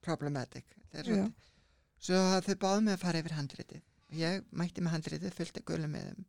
problematic. 0.02 0.66
Þetta 0.92 1.00
er 1.00 1.06
svolítið 1.06 1.34
svo 2.00 2.16
að 2.16 2.46
þau 2.48 2.56
báðu 2.64 2.82
mig 2.84 2.94
að 2.96 3.04
fara 3.04 3.20
yfir 3.20 3.36
handritið 3.38 3.82
ég 4.16 4.44
mætti 4.52 4.82
með 4.82 4.92
handritið 4.98 5.34
fylgti 5.36 5.64
gulum 5.68 5.92
með 5.92 6.06
þeim 6.12 6.26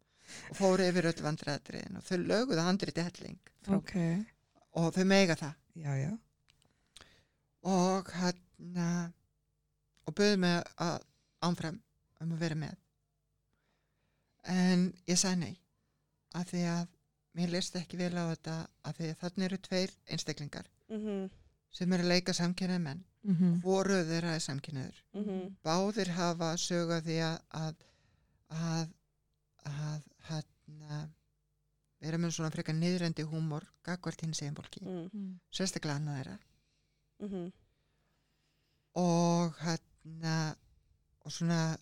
og 0.51 0.57
fóru 0.59 0.85
yfir 0.91 1.07
öll 1.13 1.23
vandræðatriðin 1.25 1.97
og 2.01 2.05
þau 2.05 2.17
löguðu 2.19 2.65
handritið 2.67 3.05
helling. 3.09 3.39
Frá, 3.65 3.77
Ok, 3.79 3.95
og 4.77 4.91
þau 4.97 5.05
mega 5.09 5.35
það. 5.41 5.55
Já, 5.79 5.93
já. 6.03 6.11
Og 7.69 8.11
hann 8.13 8.83
og 10.09 10.15
bauði 10.17 10.37
mig 10.41 10.63
að 10.81 10.99
ánfram 11.45 11.81
um 12.21 12.33
að 12.35 12.39
vera 12.45 12.55
með. 12.59 12.77
En 14.49 14.85
ég 15.09 15.19
sagði 15.21 15.41
nei 15.43 15.55
af 16.39 16.49
því 16.51 16.63
að 16.71 16.87
mér 17.39 17.53
leist 17.53 17.77
ekki 17.79 17.99
vel 18.01 18.15
á 18.17 18.25
þetta 18.33 18.55
af 18.89 18.97
því 18.99 19.09
að 19.13 19.21
þannig 19.23 19.47
eru 19.49 19.59
tveir 19.69 19.95
einstaklingar 20.13 20.69
Mhm, 20.89 21.29
sem 21.77 21.93
eru 21.93 22.03
að 22.07 22.09
leika 22.15 22.33
samkynnaði 22.33 22.81
menn 22.83 23.03
Mhm. 23.25 23.61
voru 23.63 23.97
þeirra 24.09 24.35
er 24.37 24.41
samkynnaður 24.41 24.99
mhm, 25.15 25.57
báðir 25.65 26.09
hafa 26.15 26.53
sögu 26.57 26.93
af 26.97 27.05
því 27.05 27.17
að 27.27 27.39
að 27.51 27.75
að, 28.51 28.93
að 29.65 30.03
hann 30.29 31.15
vera 32.01 32.19
með 32.19 32.31
svona 32.37 32.51
frekar 32.55 32.75
niðrendi 32.79 33.25
húmor 33.27 33.67
gagvart 33.85 34.21
hins 34.23 34.41
eginn 34.43 34.55
fólki. 34.57 34.81
Mhm, 34.85 35.09
Mm. 35.13 35.41
sérstaklega 35.51 35.97
annað 35.99 36.17
þeirra. 36.19 36.39
Mhm, 37.21 37.53
og 38.95 39.55
hérna 39.59 40.57
og 41.25 41.33
svona 41.33 41.77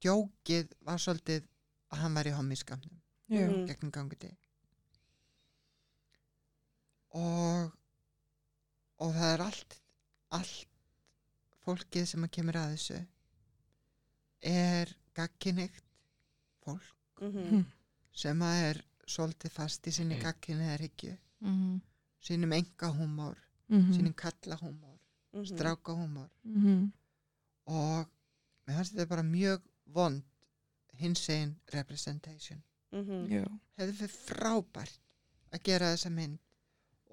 djókið 0.00 0.72
var 0.80 0.98
svolítið 0.98 1.42
að 1.90 1.98
hann 1.98 2.14
var 2.14 2.24
í 2.24 2.30
hommiskamnum 2.38 3.00
Já, 3.30 3.48
Mhm. 3.50 3.66
gegnum 3.66 3.90
ganguti 3.90 4.30
og 7.10 7.72
og 9.00 9.14
það 9.14 9.32
er 9.34 9.40
allt 9.44 9.76
allt 10.38 10.66
fólkið 11.64 12.06
sem 12.10 12.24
að 12.26 12.32
kemur 12.36 12.58
að 12.60 12.72
þessu 12.74 12.98
er 14.44 14.90
gagkinnigt 15.16 15.82
fólk 16.64 17.20
mhm, 17.20 17.38
Mhm. 17.44 17.64
sem 18.12 18.40
að 18.42 18.62
er 18.70 18.82
svolítið 19.06 19.50
fast 19.52 19.86
í 19.86 19.92
sinni 19.92 20.18
gagkinniðar 20.20 20.80
hyggju 20.84 21.16
Mhm. 21.40 21.80
sínum 22.24 22.52
enga 22.52 22.88
húmor, 22.92 23.36
Mhm. 23.68 23.92
sínum 23.92 24.14
kalla 24.14 24.56
húmor 24.56 24.98
mhm, 25.32 25.44
stráka 25.46 25.92
húmor. 25.92 26.30
Mhm. 26.44 26.92
og 27.66 28.06
mér 28.66 28.76
fannst 28.76 28.92
þetta 28.94 29.08
bara 29.08 29.22
mjög 29.22 29.62
vond 29.86 30.22
hins 30.94 31.28
einn 31.28 31.56
representation. 31.72 32.62
Mhm, 32.92 33.28
hefði 33.78 33.92
fyrir 33.94 34.10
frábært 34.10 34.98
að 35.52 35.62
gera 35.64 35.94
þessa 35.94 36.10
mynd 36.12 36.38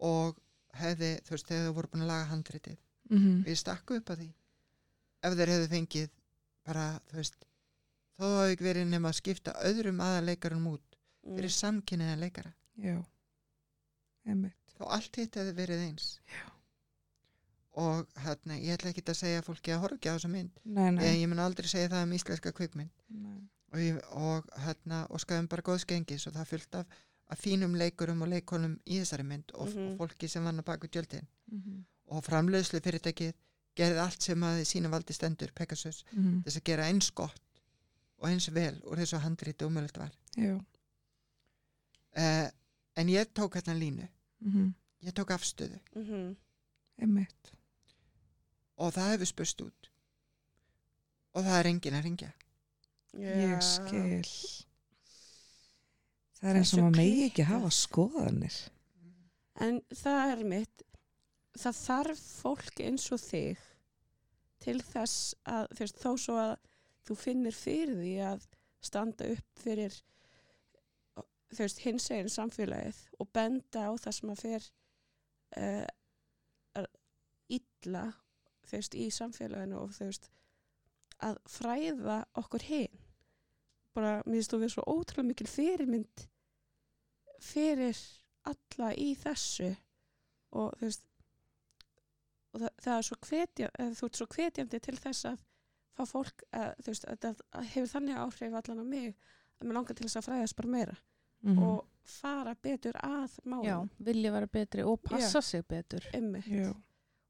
og 0.01 0.37
hefði, 0.73 1.21
þú 1.21 1.29
veist, 1.29 1.45
þegar 1.47 1.65
þau 1.67 1.73
voru 1.73 1.87
búin 1.87 2.01
að 2.03 2.07
laga 2.07 2.25
handritið 2.29 2.77
Mhm. 3.11 3.41
og 3.43 3.47
ég 3.51 3.57
stakku 3.59 3.97
upp 3.99 4.09
á 4.09 4.15
því 4.15 4.29
ef 5.23 5.33
þeir 5.37 5.51
hefðu 5.53 5.67
fengið 5.75 6.09
bara, 6.65 6.85
þú 7.11 7.15
veist 7.19 7.35
þó 8.21 8.25
hafi 8.37 8.53
ekki 8.55 8.63
verið 8.69 8.87
nema 8.87 9.09
að 9.11 9.17
skipta 9.19 9.53
öðrum 9.67 9.99
aðaleikarum 10.05 10.67
út 10.71 10.97
mhm, 11.25 11.35
fyrir 11.35 11.53
samkynniða 11.57 12.17
leikara 12.21 12.53
þó 14.77 14.87
allt 14.95 15.15
hitt 15.19 15.35
hefði 15.37 15.53
verið 15.57 15.83
eins 15.89 16.07
Já. 16.29 16.47
og 17.81 18.07
hérna, 18.25 18.57
ég 18.59 18.75
ætla 18.77 18.91
ekki 18.93 19.03
að 19.07 19.19
segja 19.21 19.43
fólki 19.45 19.71
að 19.73 19.81
horfa 19.83 19.97
ekki 19.99 20.09
á 20.11 20.15
þessa 20.17 20.31
mynd 20.31 20.59
Nei, 20.65 20.89
nei, 20.91 21.21
ég 21.21 21.29
mun 21.31 21.39
aldrei 21.43 21.67
segja 21.71 21.89
það 21.93 22.03
um 22.07 22.15
íslenska 22.17 22.51
kvikmynd 22.57 22.91
nei. 23.09 23.37
og, 23.73 23.79
ég, 23.79 24.01
og 24.17 24.49
hérna 24.65 25.03
og 25.09 25.19
skaðum 25.23 25.47
bara 25.51 25.61
góðskengis 25.65 26.27
og 26.27 26.33
það 26.37 26.49
fullt 26.53 26.75
af, 26.81 26.85
af 27.31 27.39
fínum 27.41 27.75
leikurum 27.79 28.21
og 28.25 28.31
leikonum 28.33 28.77
í 28.85 28.99
þessari 29.01 29.23
mynd 29.27 29.51
og, 29.55 29.69
Mhm. 29.69 29.93
og 29.93 29.97
fólki 30.01 30.27
sem 30.29 30.43
vann 30.43 30.59
að 30.59 30.65
baka 30.65 30.87
tjöldin 30.87 31.27
Mhm. 31.51 31.85
Og 32.11 32.23
framleiðslu 32.27 32.81
fyrirtækið 32.83 33.31
gerði 33.79 34.01
allt 34.03 34.25
sem 34.25 34.43
að 34.43 34.61
sína 34.67 34.89
valdi 34.91 35.13
stendur 35.15 35.51
Pegasus 35.55 36.03
Mhm. 36.11 36.41
þess 36.45 36.57
að 36.59 36.63
gera 36.67 36.87
eins 36.91 37.09
gott 37.15 37.39
og 38.19 38.27
eins 38.29 38.49
vel 38.53 38.75
úr 38.85 38.97
þessu 38.99 39.17
handriti 39.23 39.65
og 39.65 39.71
mögulegt 39.71 39.97
var. 39.97 40.11
Já. 40.37 40.57
Uh, 42.17 42.49
en 42.99 43.07
ég 43.09 43.31
tók 43.33 43.55
hérna 43.55 43.73
línu. 43.79 44.07
Mhm. 44.41 44.73
ég 45.03 45.13
tók 45.13 45.31
afstöðu. 45.31 45.79
Mhm, 45.95 46.35
Einmitt. 47.01 47.51
Og 48.77 48.93
það 48.93 49.11
hefur 49.11 49.25
spurst 49.25 49.61
út. 49.61 49.89
Og 51.33 51.43
það 51.43 51.59
er 51.59 51.67
engin 51.71 51.93
að 51.93 52.03
ringja 52.03 52.33
Ég 53.13 53.49
já, 53.49 53.59
skil. 53.61 54.23
Það 56.39 56.49
er 56.49 56.55
eins 56.59 56.73
og 56.73 56.79
maður 56.79 56.95
megi 56.97 57.25
ekki 57.29 57.43
hafa 57.45 57.69
skoðanir. 57.75 58.55
En 59.61 59.81
það 59.93 60.31
er 60.37 60.43
mitt, 60.43 60.81
það 61.59 61.79
þarf 61.81 62.23
fólk 62.41 62.81
eins 62.85 63.07
og 63.11 63.21
þig 63.21 63.67
til 64.61 64.77
þess 64.85 65.35
að 65.49 65.67
veist, 65.79 65.99
þó 65.99 66.11
svo 66.19 66.37
að 66.39 66.55
þú 67.07 67.17
finnir 67.17 67.57
fyrir 67.57 67.97
því 67.97 68.15
að 68.29 68.47
standa 68.81 69.29
upp 69.33 69.61
fyrir 69.61 69.95
veist, 71.57 71.81
hins 71.83 72.09
eginn 72.13 72.31
samfélagið 72.31 73.01
og 73.19 73.31
benda 73.33 73.87
á 73.89 73.91
það 73.99 74.17
sem 74.17 74.33
að 74.33 74.43
fer 74.45 74.67
uh, 75.57 76.87
illa 77.51 78.05
veist, 78.71 78.95
í 78.95 79.09
samfélaginu 79.13 79.81
og 79.81 79.97
að 81.21 81.37
fræða 81.49 82.21
okkur 82.39 82.65
hinn 82.69 82.99
bara, 83.95 84.21
mér 84.25 84.39
finnst 84.39 84.53
þú 84.53 84.61
við 84.61 84.73
svo 84.73 84.85
ótrúlega 84.87 85.27
mikil 85.27 85.49
fyrirmynd 85.51 86.25
fyrir 87.41 87.97
alla 88.47 88.91
í 88.95 89.11
þessu 89.19 89.73
og 90.57 90.77
þú 90.79 90.87
veist 90.87 91.07
og 92.53 92.59
það, 92.61 92.73
það 92.83 92.97
er 92.97 93.07
svo 93.07 93.17
hvetja 93.29 93.69
eða 93.79 93.95
þú 93.99 94.05
ert 94.09 94.19
svo 94.19 94.27
hvetjandi 94.35 94.79
til 94.79 94.97
þess 94.97 95.25
að 95.31 95.39
fá 95.97 96.03
fólk 96.07 96.43
að, 96.55 96.69
þú 96.83 96.91
veist, 96.91 97.05
að 97.05 97.17
það 97.21 97.65
hefur 97.75 97.89
þannig 97.93 98.19
áhrif 98.25 98.53
allan 98.61 98.83
á 98.83 98.85
mig 98.87 99.07
að 99.61 99.67
mér 99.67 99.77
langar 99.77 99.95
til 99.99 100.05
þess 100.07 100.19
að 100.21 100.27
fræðast 100.29 100.55
bara 100.59 100.67
meira 100.77 100.97
Mhm. 101.41 101.57
og 101.63 101.87
fara 102.05 102.53
betur 102.53 102.93
að 103.01 103.31
Já, 103.33 103.45
málum 103.49 103.89
vilja 103.99 104.31
vera 104.31 104.45
betri 104.47 104.83
og 104.85 104.99
passa 105.01 105.41
sig 105.41 105.63
betur. 105.67 106.03
einmitt. 106.13 106.45
Já, 106.45 106.69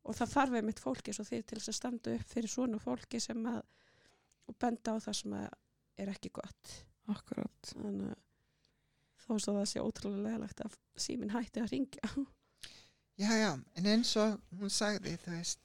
og 0.03 0.15
það 0.15 0.33
þarf 0.33 0.55
einmitt 0.59 0.79
fólki 0.83 1.13
svo 1.15 1.23
þið 1.23 1.45
til 1.45 1.59
þess 1.59 1.69
að 1.69 1.77
standa 1.77 2.15
upp 2.15 2.27
fyrir 2.27 2.49
svona 2.51 2.79
fólki 2.79 3.21
sem 3.21 3.45
að 3.45 3.61
og 4.49 4.57
benda 4.59 4.91
á 4.91 4.99
það 4.99 5.15
sem 5.15 5.33
er 5.33 6.07
ekki 6.11 6.29
gott. 6.33 6.83
Akkurat. 7.07 7.61
Þannig 7.71 8.11
að 8.11 8.19
þó 9.27 9.39
svo 9.39 9.53
það 9.53 9.65
sé 9.71 9.79
ótrúlega 9.79 10.23
leðalegt 10.27 10.59
að 10.65 10.75
síminn 10.97 11.31
hætti 11.31 11.61
að 11.63 11.71
ringja 11.71 12.25
já 13.17 13.31
já, 13.37 13.51
en 13.75 13.85
eins 13.85 14.15
og 14.17 14.39
hún 14.59 14.69
sagði 14.69 15.17
þú 15.25 15.31
veist 15.35 15.59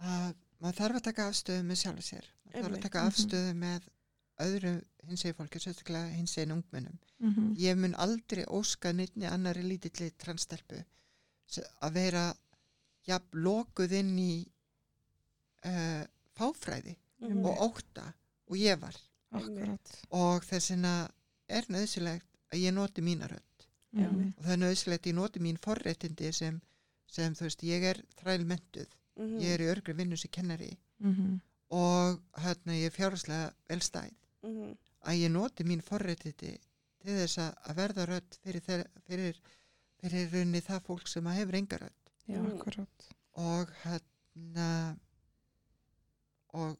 að 0.00 0.34
maður 0.60 0.78
þarf 0.80 0.98
að 1.00 1.04
taka 1.10 1.28
afstöðu 1.30 1.62
með 1.68 1.80
sjálfu 1.82 2.02
sér 2.02 2.26
maður 2.44 2.56
þarf 2.56 2.66
Einmitt. 2.66 2.78
að 2.78 2.82
taka 2.88 3.02
Mhm. 3.02 3.08
afstöðu 3.12 3.54
með 3.54 3.88
öðru 4.46 4.72
hins 5.06 5.22
eginn 5.24 5.36
fólki, 5.38 5.58
sérstaklega 5.62 6.08
hins 6.16 6.36
eginn 6.36 6.52
ungmennum 6.56 6.98
Mhm. 7.20 7.54
ég 7.56 7.76
mun 7.78 7.94
aldrei 7.94 8.44
óska 8.46 8.92
nýttni 8.92 9.24
annari 9.30 9.62
lítilli 9.62 10.10
transstelpu 10.18 10.84
að 11.82 11.92
vera 11.92 12.34
jafn 13.06 13.38
lokuð 13.44 13.92
inn 13.92 14.18
í 14.18 14.46
uh, 15.64 16.04
fáfræði 16.36 16.96
Mhm. 17.20 17.44
og 17.46 17.58
ótta 17.58 18.12
og 18.48 18.56
ég 18.56 18.78
var 18.80 18.94
Akkurat 19.32 19.80
og 20.10 20.42
þess 20.44 20.70
vegna 20.70 21.08
er 21.48 21.62
nöðsilegt 21.62 22.26
að 22.52 22.58
ég 22.60 22.72
noti 22.74 23.00
mína 23.02 23.26
Mhm. 24.04 24.32
og 24.38 24.44
það 24.44 24.52
er 24.52 24.56
nöðsilegt 24.62 25.06
að 25.06 25.10
ég 25.10 25.14
noti 25.14 25.40
mín 25.40 25.58
forréttindi 25.58 26.32
sem, 26.34 26.60
sem 27.06 27.34
þú 27.34 27.40
veist, 27.46 27.62
ég 27.62 27.82
er 27.82 28.02
þrælmentuð, 28.20 28.86
Mhm. 29.16 29.38
ég 29.40 29.54
er 29.54 29.60
í 29.60 29.70
örgri 29.74 29.94
vinnu 29.96 30.16
sem 30.16 30.30
kennari 30.30 30.76
Mhm. 31.00 31.40
og 31.70 32.20
hérna 32.36 32.72
ég 32.76 32.86
er 32.86 32.90
fjárháslega 32.90 33.52
velstæð 33.68 34.12
Mhm. 34.42 34.76
að 35.06 35.14
ég 35.24 35.30
noti 35.30 35.64
mín 35.64 35.80
forréttindi 35.82 36.58
til 37.00 37.12
þess 37.12 37.38
að 37.38 37.74
verða 37.76 38.06
rödd 38.06 38.38
fyrir, 38.44 38.60
þeir, 38.60 38.86
fyrir, 39.08 39.36
fyrir 40.00 40.30
runni 40.32 40.60
það 40.60 40.82
fólk 40.82 41.08
sem 41.08 41.24
að 41.24 41.34
hefur 41.36 41.54
enga 41.54 41.78
rödd 41.78 41.92
Já, 42.28 42.40
Mhm. 42.42 42.58
akkurat 42.58 42.88
og 43.36 43.68
hérna 43.84 44.96
og 46.54 46.76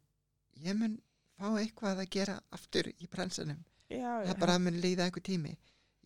ég 0.64 0.76
mun 0.76 0.98
fá 1.38 1.50
eitthvað 1.60 2.00
að 2.02 2.10
gera 2.10 2.40
aftur 2.52 2.88
í 3.00 3.06
bransanum 3.08 3.64
já, 3.90 3.98
já. 3.98 4.26
það 4.32 4.38
bara 4.40 4.58
mun 4.58 4.80
líða 4.82 5.06
einhver 5.06 5.22
tími 5.22 5.56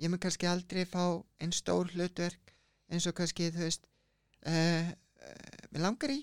ég 0.00 0.08
mun 0.10 0.18
kannski 0.22 0.46
aldrei 0.48 0.84
fá 0.88 1.02
einn 1.40 1.52
stór 1.52 1.90
hlutverk 1.94 2.54
eins 2.90 3.06
og 3.06 3.14
kannski 3.18 3.50
þú 3.52 3.64
veist 3.66 3.84
uh, 4.46 4.88
uh, 4.90 5.68
mér 5.72 5.84
langar 5.84 6.10
í 6.14 6.20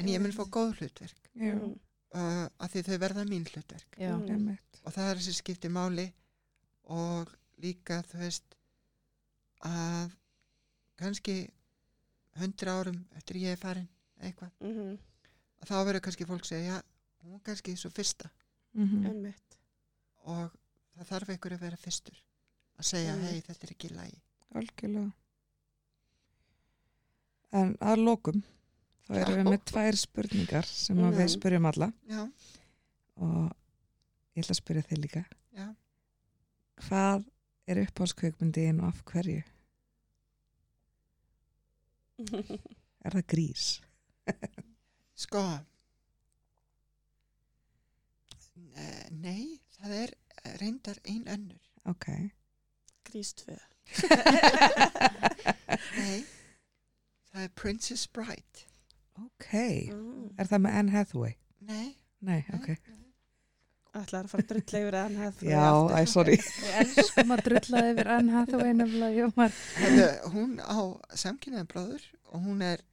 en 0.00 0.08
ég 0.08 0.20
mun 0.22 0.32
fá 0.32 0.44
góð 0.48 0.76
hlutverk 0.80 1.30
já, 1.36 1.54
Mm. 1.54 1.76
uh, 2.16 2.48
af 2.58 2.72
því 2.72 2.82
þau 2.88 2.98
verða 2.98 3.24
mín 3.28 3.44
hlutverk 3.46 3.98
Mm. 4.00 4.24
einmitt 4.30 4.80
og 4.84 4.92
það 4.96 5.10
er 5.10 5.16
þessi 5.20 5.34
skipti 5.42 5.68
máli 5.68 6.08
og 6.90 7.28
líka 7.62 8.00
þú 8.02 8.18
veist 8.24 8.56
að 9.62 10.10
kannski 11.00 11.36
hundra 12.40 12.78
árum 12.80 12.98
eftir 13.16 13.36
ég 13.36 13.52
er 13.52 13.56
farin 13.60 13.88
eitthvað, 14.20 14.50
Mhm. 14.60 14.98
að 15.62 15.68
þá 15.68 15.84
verður 15.86 16.00
kannski 16.00 16.26
fólk 16.26 16.44
segja, 16.44 16.74
já, 16.76 16.82
hún 17.24 17.40
kannski 17.42 17.76
svo 17.76 17.90
fyrsta 17.90 18.30
Mhm. 18.74 19.06
Einmitt. 19.06 19.56
og 20.24 20.50
það 20.96 21.06
þarf 21.08 21.28
einhver 21.28 21.52
að 21.56 21.60
vera 21.60 21.76
fyrstur 21.76 22.16
að 22.80 22.86
segja, 22.90 23.14
Mm. 23.16 23.22
hei, 23.28 23.40
þetta 23.46 23.66
er 23.66 23.72
ekki 23.74 23.90
lægi 23.94 24.20
algjörlega 24.54 25.12
en 27.60 27.74
að 27.82 28.02
lokum 28.06 28.42
þá 29.06 29.14
erum 29.20 29.36
við 29.36 29.44
Já. 29.44 29.50
með 29.50 29.64
tvær 29.70 29.96
spurningar 30.00 30.66
sem 30.70 30.98
að 31.02 31.16
við 31.20 31.28
spyrjum 31.34 31.66
alla 31.70 31.88
já, 32.08 32.22
og 33.16 33.52
ég 34.36 34.44
ætla 34.44 34.54
að 34.56 34.60
spyrja 34.62 34.82
þig 34.90 34.98
líka 35.04 35.24
já, 35.58 35.66
hvað 36.88 37.24
er 37.70 37.82
uppáhaldskveikmyndiðin 37.84 38.80
og 38.82 38.88
af 38.94 39.02
hverju? 39.12 39.42
Er 43.04 43.14
það 43.16 43.26
grís? 43.32 43.66
sko 45.16 45.40
Ne- 48.56 49.08
nei, 49.10 49.44
það 49.78 49.94
er 50.04 50.12
reyndar 50.60 50.98
ein 51.08 51.24
önnur 51.32 51.62
Ok. 51.90 52.06
Grís 53.10 53.32
2. 53.42 53.56
nei, 55.96 56.20
það 57.32 57.42
er 57.46 57.52
Princess 57.58 58.06
Bride 58.06 58.66
ok. 59.20 59.50
Mm. 59.92 60.30
Er 60.40 60.48
það 60.50 60.62
með 60.66 60.78
Anne 60.80 60.94
Hathaway? 60.94 61.34
nei, 61.68 61.90
Nei, 62.20 62.40
ok. 62.54 62.68
nei. 62.68 62.96
Ætlaði 63.90 64.22
að 64.22 64.30
fara 64.30 64.42
að 64.44 64.50
drulla 64.52 64.80
yfir 64.84 64.96
hann 65.00 65.16
hefði 65.18 65.48
Já, 65.50 65.64
æ, 65.90 66.00
sorry. 66.06 66.36
Við 66.62 66.74
elskum 66.84 67.32
að 67.34 67.40
drulla 67.48 67.80
yfir 67.90 68.10
Anne 68.14 68.34
Hathaway 68.36 68.74
nefnilega, 68.78 69.16
ég 69.16 69.24
hún 70.36 70.52
á 70.62 70.78
samkynnaðan 71.24 71.70
bróður 71.72 72.04
og 72.30 72.44
hún 72.44 72.62
er 72.62 72.84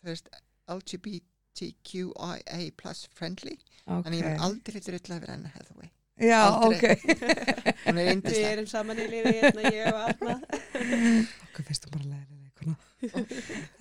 þú 0.00 0.08
veist, 0.08 0.30
LGBTQIA 0.72 2.62
plus 2.80 3.04
friendly 3.12 3.58
Ok. 3.82 4.06
þannig 4.06 4.20
ég 4.22 4.28
vil 4.30 4.44
aldrei 4.46 4.80
drulla 4.86 5.16
yfir 5.20 5.30
Anna 5.34 5.50
Hathaway 5.56 5.90
Já, 6.22 6.40
aldrei. 6.48 6.96
ok. 6.96 7.16
hún 7.86 7.98
er 7.98 8.04
Við 8.06 8.12
yndislega 8.14 8.52
erum 8.56 8.66
saman 8.70 9.00
í 9.02 9.06
liði 9.10 9.32
hérna, 9.40 9.62
ég 9.74 9.88
og 9.90 10.00
Arna. 10.06 10.36
Okkur 11.48 11.66
finnst 11.68 11.86
þú 11.86 11.92
bara 11.96 12.04
að 12.04 12.12
læra 12.12 12.38
leikuna. 12.42 12.76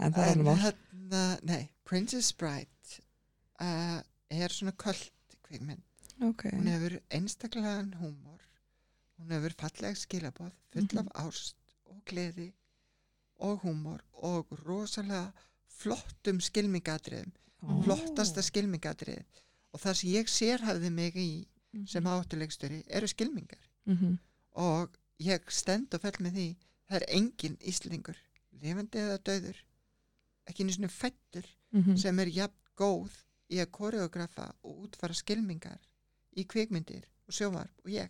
en 0.01 0.13
það 0.15 0.29
er 0.31 0.43
mál. 0.47 0.55
hérna, 0.65 1.23
nei, 1.51 1.61
Princess 1.85 2.31
Bride 2.33 3.01
uh, 3.61 3.99
er 4.31 4.49
svona 4.55 4.73
köld 4.81 5.09
kvikmynd 5.45 5.83
Ok. 6.21 6.43
hún 6.53 6.67
hefur 6.69 6.95
einstaklegan 7.17 7.93
húmor 7.99 8.41
hún 9.19 9.31
hefur 9.35 9.53
falleg 9.59 9.97
skilaboð 9.97 10.51
full 10.73 10.87
Mhm. 10.87 10.99
af 11.01 11.27
ást 11.27 11.55
og 11.89 12.01
gleði 12.09 12.51
og 13.41 13.61
húmor 13.65 14.01
og 14.13 14.47
rosalega 14.65 15.31
flottum 15.81 16.39
skilmingadriðum 16.41 17.31
Ó. 17.61 17.83
flottasta 17.85 18.41
skilmingadrið 18.41 19.21
og 19.73 19.79
það 19.81 19.93
sem 20.01 20.09
ég 20.13 20.29
sérhafði 20.29 20.89
mig 20.93 21.15
í 21.17 21.29
sem 21.85 22.03
áttulegstöri 22.08 22.83
eru 22.88 23.08
skilmingar 23.08 23.59
Mhm. 23.85 24.17
og 24.51 24.98
ég 25.19 25.50
stend 25.51 25.93
og 25.93 26.01
fell 26.01 26.19
með 26.19 26.32
því 26.35 26.56
það 26.90 26.95
er 27.01 27.06
engin 27.17 27.58
íslingur 27.61 28.17
lifandi 28.61 29.00
eða 29.00 29.17
döður 29.19 29.56
ekki 30.48 30.64
einu 30.64 30.72
svona 30.74 30.90
fættur 30.90 31.45
Mhm. 31.72 31.95
sem 31.98 32.19
er 32.19 32.25
jafn 32.27 32.58
góð 32.77 33.09
í 33.50 33.56
að 33.61 33.72
koreografa 33.72 34.53
og 34.64 34.83
útfara 34.88 35.14
skilmingar 35.14 35.80
í 36.38 36.45
kvikmyndir 36.45 37.03
og 37.27 37.33
sjóvarp 37.33 37.80
og 37.85 37.91
ég 37.91 38.09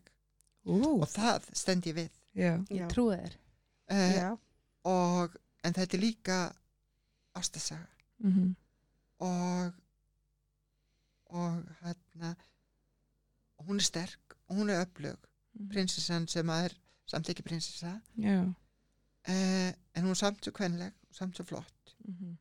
Ú, 0.66 1.02
og 1.02 1.08
það 1.10 1.42
stend 1.54 1.84
ég 1.86 1.96
við 1.96 2.10
já. 2.36 2.66
Ég 2.70 2.88
trúi 2.90 3.16
þér. 3.18 3.34
uh, 3.90 4.16
Já. 4.16 4.38
og 4.86 5.36
en 5.64 5.74
þetta 5.74 5.94
er 5.98 6.02
líka 6.02 6.56
ástasaga 7.36 7.88
Mhm. 8.20 8.56
og 9.20 9.74
og 11.32 11.64
hérna 11.82 12.36
hún 13.68 13.76
er 13.80 13.84
sterk 13.84 14.36
og 14.48 14.56
hún 14.58 14.70
er 14.70 14.86
öflug 14.86 15.18
Mhm. 15.54 15.70
prinsessan 15.70 16.28
sem 16.28 16.48
að 16.48 16.66
er 16.66 16.74
samt 17.06 17.30
ekki 17.30 17.44
prinsessa 17.44 18.02
Já. 18.18 18.42
uh, 18.44 19.72
en 19.96 20.04
hún 20.04 20.10
er 20.12 20.16
samt 20.16 20.44
svo 20.46 20.52
kvenleg 20.52 20.94
og 21.10 21.16
samt 21.16 21.36
svo 21.36 21.44
flott 21.44 21.96
Mhm. 22.06 22.38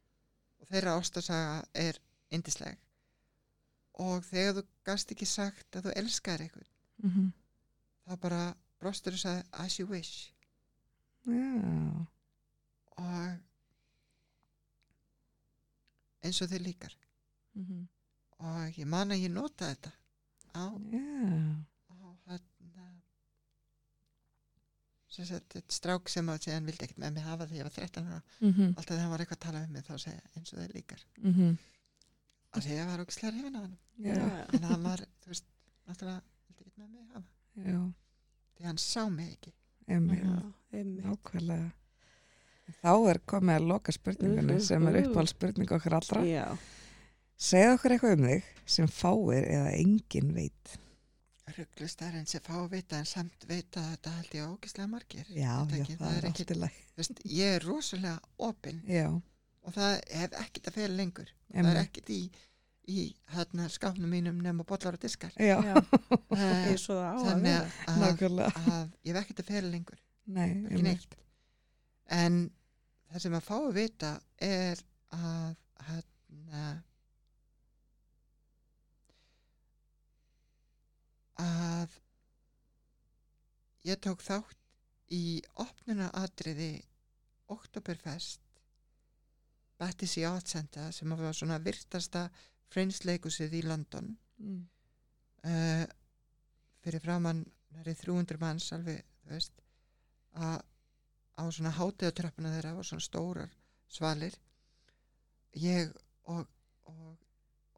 og 0.61 0.67
þeirra 0.69 0.99
ástasaga 1.01 1.65
er 1.75 1.99
indisleg 2.31 2.79
og 3.95 4.23
þegar 4.25 4.55
þú 4.55 4.67
gast 4.85 5.11
ekki 5.13 5.27
sagt 5.27 5.77
að 5.77 5.83
þú 5.83 5.93
elskar 5.97 6.39
eitthvað 6.41 6.69
Mhm. 7.03 7.33
þá 8.09 8.17
bara 8.21 8.55
brostur 8.81 9.13
og 9.13 9.19
sagði 9.19 9.45
as 9.53 9.79
you 9.79 9.87
wish 9.89 10.33
Já. 11.27 12.07
og 12.97 13.39
eins 16.23 16.41
og 16.43 16.49
þið 16.51 16.63
líkar 16.67 16.95
Mhm. 17.55 17.89
og 18.39 18.73
ég 18.79 18.87
man 18.87 19.11
að 19.11 19.23
ég 19.25 19.31
nota 19.31 19.75
þetta 19.75 19.93
á, 20.55 20.67
Já. 20.91 21.07
á 21.91 21.95
hérna 22.27 22.91
þetta 25.11 25.61
strák 25.69 26.09
sem 26.09 26.27
að 26.31 26.39
segja 26.45 26.55
hann 26.57 26.67
vildi 26.71 26.85
ekkert 26.87 26.99
með 27.03 27.13
mig 27.17 27.25
hafa 27.27 27.47
þegar 27.47 27.59
ég 27.59 27.67
var 27.67 27.77
13 27.77 28.07
ára 28.07 28.23
Mhm. 28.41 28.67
alltaf 28.77 28.87
þegar 28.95 29.01
hann 29.03 29.11
var 29.11 29.19
eitthvað 29.25 29.39
að 29.39 29.45
tala 29.47 29.63
um 29.65 29.73
mig 29.73 29.85
þá 29.85 29.95
segja 29.99 30.23
eins 30.37 30.53
og 30.53 30.59
þið 30.61 30.75
líkar 30.75 31.01
Mhm. 31.19 31.59
og 32.55 32.63
því 32.63 32.71
ég 32.79 32.87
var 32.87 33.01
ógislega 33.05 33.33
hrifin 33.35 33.57
á 33.57 33.61
hann 33.61 33.77
Já. 33.99 34.15
en 34.55 34.63
hann 34.63 34.83
var, 34.83 34.99
þú 34.99 35.27
veist, 35.27 35.45
náttúrulega 35.89 36.23
vildi 36.49 36.61
ekkert 36.63 36.79
með 36.79 36.89
mig 36.91 37.05
hafa 37.15 37.25
Já. 37.57 37.93
því 38.57 38.65
hann 38.65 38.77
sá 38.79 39.09
mig 39.11 39.29
ekki. 39.39 39.53
Nákvæmlega. 39.91 41.73
Þá 42.83 42.93
er 43.11 43.19
komið 43.27 43.57
að 43.59 43.67
loka 43.67 43.93
spurningunni 43.93 44.53
Mhm. 44.55 44.61
sem 44.61 44.87
er 44.87 45.03
uppáhald 45.03 45.29
spurning 45.29 45.69
okkar 45.73 45.93
allra. 45.95 46.23
Já. 46.25 46.59
Segð 47.41 47.73
okkur 47.75 47.95
eitthvað 47.95 48.17
um 48.19 48.27
þig 48.29 48.49
sem 48.71 48.89
fáir 48.93 49.47
eða 49.49 49.71
engin 49.79 50.33
veit. 50.37 50.77
rugglustar 51.57 52.15
en 52.15 52.27
sem 52.31 52.43
fá 52.45 52.53
að 52.61 52.69
vita 52.77 52.99
en 53.01 53.09
samt 53.09 53.47
vita 53.49 53.81
að 53.83 53.89
þetta 53.95 54.11
held 54.17 54.35
ég 54.37 54.51
ógislega 54.53 54.89
margir 54.93 55.31
Já, 55.35 55.55
já, 55.67 55.81
ekki, 55.81 55.97
það, 55.99 56.61
er 56.69 56.77
veist, 57.01 57.23
ég 57.27 57.57
er 57.57 57.65
rosalega 57.67 58.21
opinn 58.47 58.79
Já, 58.87 59.09
og 59.67 59.75
það 59.75 59.97
hef 60.21 60.37
ekkert 60.45 60.69
að 60.71 60.77
fyrir 60.79 60.95
lengur 61.01 61.33
það 61.33 61.57
Einmitt. 61.59 61.73
er 61.73 61.81
ekkert 61.83 62.13
í, 62.15 62.21
í 62.95 62.99
hérna, 63.35 63.67
skáfnum 63.75 64.13
mínum 64.15 64.39
nema 64.45 64.67
bollar 64.69 64.95
og 64.99 65.03
diskar 65.03 65.35
já, 65.35 65.57
Já. 65.65 65.75
Eh, 66.37 66.45
Eins 66.71 66.87
og 66.93 67.01
það 67.01 67.09
á 67.09 67.15
að 67.17 67.27
þannig 67.31 67.49
vera. 67.49 67.65
að, 67.65 67.91
að, 67.91 68.05
nákvæmlega. 68.05 68.63
að 68.77 68.95
ég 69.09 69.11
hef 69.17 69.21
ekkert 69.25 69.43
að 69.43 69.51
fyrir 69.51 69.71
lengur 69.75 70.05
Nei, 70.31 70.49
ekki 70.71 70.85
neitt 70.87 71.19
en 72.21 72.39
það 73.11 73.25
sem 73.27 73.37
að 73.41 73.49
fá 73.49 73.57
að 73.59 73.75
vita 73.81 74.13
er 74.53 74.85
að 75.19 75.59
hérna 75.91 76.65
að 81.41 81.97
ég 83.89 84.01
tók 84.05 84.23
þátt 84.25 84.59
í 85.17 85.41
opnuna 85.63 86.11
atriði 86.21 86.75
Oktoberfest 87.51 88.43
Battersea 89.81 90.31
Art 90.31 90.51
Center 90.53 90.93
sem 90.93 91.17
var 91.17 91.35
svona 91.35 91.59
virtasta 91.65 92.27
freynsleikusið 92.71 93.57
í 93.59 93.63
London. 93.67 94.13
Mm. 94.41 94.61
uh, 95.45 95.87
fyrir 96.81 97.03
framann 97.05 97.43
næri 97.75 97.93
300 97.99 98.39
manns 98.41 98.71
alveg, 98.73 99.03
veist 99.29 99.59
að 100.33 100.63
á 101.37 101.45
svona 101.49 101.73
hátíðatröppuna 101.77 102.53
þeirra 102.55 102.77
og 102.79 102.87
svona 102.87 103.05
stórar 103.05 103.53
svalir. 103.89 104.37
Ég 105.57 105.91
og 106.31 106.47
og, 106.91 107.17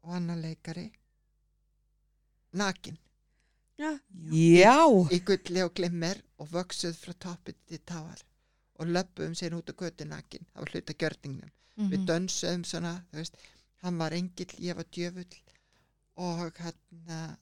og 0.03 0.15
annar 0.15 0.39
leikari 0.41 0.85
nakin 2.59 2.97
Já. 3.77 3.89
Já, 4.31 4.77
í 5.15 5.19
gulli 5.25 5.63
og 5.65 5.73
glimmer 5.77 6.19
og 6.37 6.49
vöksuð 6.53 6.93
frá 6.99 7.13
toppið 7.25 7.55
til 7.67 7.79
táar 7.89 8.21
og 8.79 8.87
löpum 8.87 9.33
sér 9.37 9.55
út 9.57 9.69
á 9.69 9.73
götu 9.73 10.05
nakin 10.05 10.45
var 10.53 10.69
hluta 10.69 10.93
gjörningnum 10.93 11.49
við 11.77 11.99
Mhm. 11.99 12.05
dönsum 12.07 12.63
svona, 12.65 12.93
þú 13.11 13.17
veist, 13.17 13.37
hann 13.81 13.97
var 13.97 14.11
engill, 14.13 14.53
ég 14.59 14.75
var 14.75 14.85
djöfull 14.91 15.33
og 16.15 16.57
hann 16.59 17.37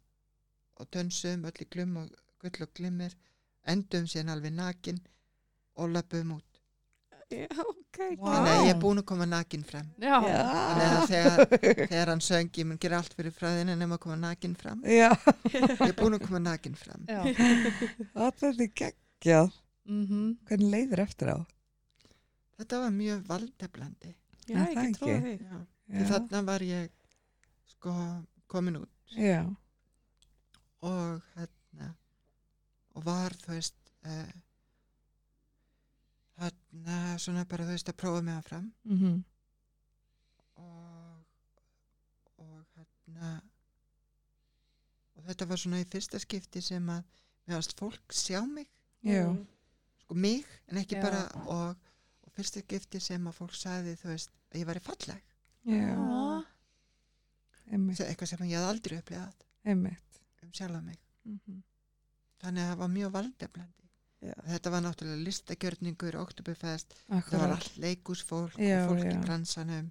og 0.77 0.87
dönsum 0.91 1.43
öll 1.45 1.61
í 1.61 1.67
glum 1.69 1.97
og 1.97 2.09
gull 2.39 2.63
og 2.63 2.73
glimmer 2.73 3.13
endum 3.67 4.05
síðan 4.07 4.29
alveg 4.35 4.53
nakin 4.53 4.99
og 5.75 5.89
löpum 5.89 6.31
út 6.37 6.50
Já, 7.31 7.63
ok. 7.63 7.99
Vá. 8.19 8.25
þannig 8.27 8.51
að 8.51 8.65
ég 8.65 8.71
er 8.73 8.79
búin 8.81 9.01
að 9.01 9.05
koma 9.11 9.27
nakin 9.29 9.63
fram 9.67 9.87
Já. 10.01 10.15
þannig 10.21 10.85
að 10.97 11.05
þegar, 11.11 11.53
þegar 11.91 12.11
hann 12.13 12.23
söng 12.27 12.59
ég 12.61 12.67
mun 12.69 12.79
gera 12.81 12.99
allt 13.01 13.15
fyrir 13.17 13.35
fræðina 13.35 13.75
nema 13.79 13.97
að 13.97 14.03
koma 14.05 14.17
nakin 14.21 14.55
fram 14.59 14.83
Já, 14.85 15.09
ég 15.55 15.85
er 15.87 15.95
búin 15.99 16.17
að 16.17 16.25
koma 16.27 16.41
nakin 16.43 16.77
fram 16.79 17.07
Já. 17.07 17.21
það 18.39 18.47
er 18.51 18.71
geggjað. 18.83 19.51
mm 19.89 20.25
Hvernig 20.49 20.73
leiðir 20.75 21.03
eftir 21.05 21.33
á? 21.35 21.37
Þetta 22.61 22.79
var 22.83 22.91
mjög 22.93 23.21
valdeflandi. 23.25 24.11
Já, 24.45 24.57
ég 24.59 24.75
get 24.75 24.83
ekki? 24.85 25.13
því. 25.23 25.61
Því 25.91 26.03
þarna 26.11 26.41
var 26.45 26.63
ég 26.65 26.91
sko 27.71 27.93
komin 28.51 28.77
út 28.83 29.15
já, 29.17 29.41
og 30.85 31.21
hérna 31.35 31.87
og 32.95 33.05
var 33.07 33.33
þú 33.41 33.55
veist 33.55 33.77
uh, 34.05 34.29
hérna 36.41 36.97
svona 37.21 37.45
bara 37.49 37.65
þú 37.67 37.75
veist 37.75 37.89
að 37.91 37.97
prófa 38.01 38.21
mig 38.25 38.35
áfram. 38.39 38.71
Mhm, 38.83 39.23
og 40.55 41.25
og 42.37 42.65
hérna 42.75 43.41
og 45.15 45.23
þetta 45.27 45.47
var 45.47 45.57
svona 45.61 45.81
í 45.83 45.85
fyrsta 45.91 46.19
skipti 46.19 46.61
sem 46.61 46.87
að 46.89 47.03
mér 47.47 47.55
varst 47.59 47.77
fólk 47.79 48.13
sjá 48.15 48.41
mig. 48.47 48.67
Já, 49.03 49.25
Mm. 49.31 49.47
sko 50.03 50.13
mig 50.15 50.45
en 50.67 50.77
ekki 50.77 50.95
Já. 50.95 51.01
bara 51.01 51.21
og, 51.47 51.75
og 52.23 52.31
fyrsta 52.35 52.61
skipti 52.61 52.99
sem 52.99 53.27
að 53.27 53.33
fólk 53.39 53.53
sagði 53.57 53.95
þú 53.97 54.07
veist 54.13 54.29
að 54.53 54.59
ég 54.61 54.65
var 54.65 54.75
í 54.77 54.83
falleg 54.85 55.21
eitthvað 57.71 58.27
sem 58.27 58.39
ég 58.49 58.57
hafði 58.57 58.69
aldrei 58.69 58.97
upplegað 58.99 59.33
um 60.43 60.51
sjálfa 60.51 60.81
mig. 60.83 60.97
Mhm. 61.25 61.61
þannig 62.41 62.61
að 62.63 62.69
það 62.71 62.77
var 62.77 62.87
mjög 62.89 63.11
valdeflandi 63.11 63.80
Já. 64.21 64.33
þetta 64.45 64.69
var 64.71 64.81
náttúrulega 64.85 65.23
listagjörningur 65.25 66.15
Oktoberfest, 66.21 66.93
það 67.09 67.09
var 67.09 67.23
Akkurat. 67.23 67.55
allt 67.55 67.77
leikúsfólk 67.81 68.57
Já, 68.61 68.83
og 68.85 68.91
fólk 68.91 69.05
já. 69.07 69.11
í 69.15 69.21
bransanum 69.25 69.87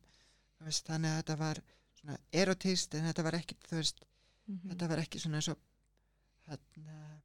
þú 0.59 0.65
veist, 0.69 0.87
þannig 0.87 1.11
að 1.11 1.17
þetta 1.23 1.37
var 1.41 1.61
svona 2.01 2.19
erotist 2.33 2.95
en 2.95 3.09
þetta 3.09 3.23
var 3.27 3.33
ekki 3.41 3.57
veist, 3.73 4.05
Mhm. 4.47 4.71
þetta 4.71 4.89
var 4.89 4.99
ekki 4.99 5.19
svona 5.21 5.37
eins 5.41 5.49
og 5.49 5.59
hérna 6.49 7.21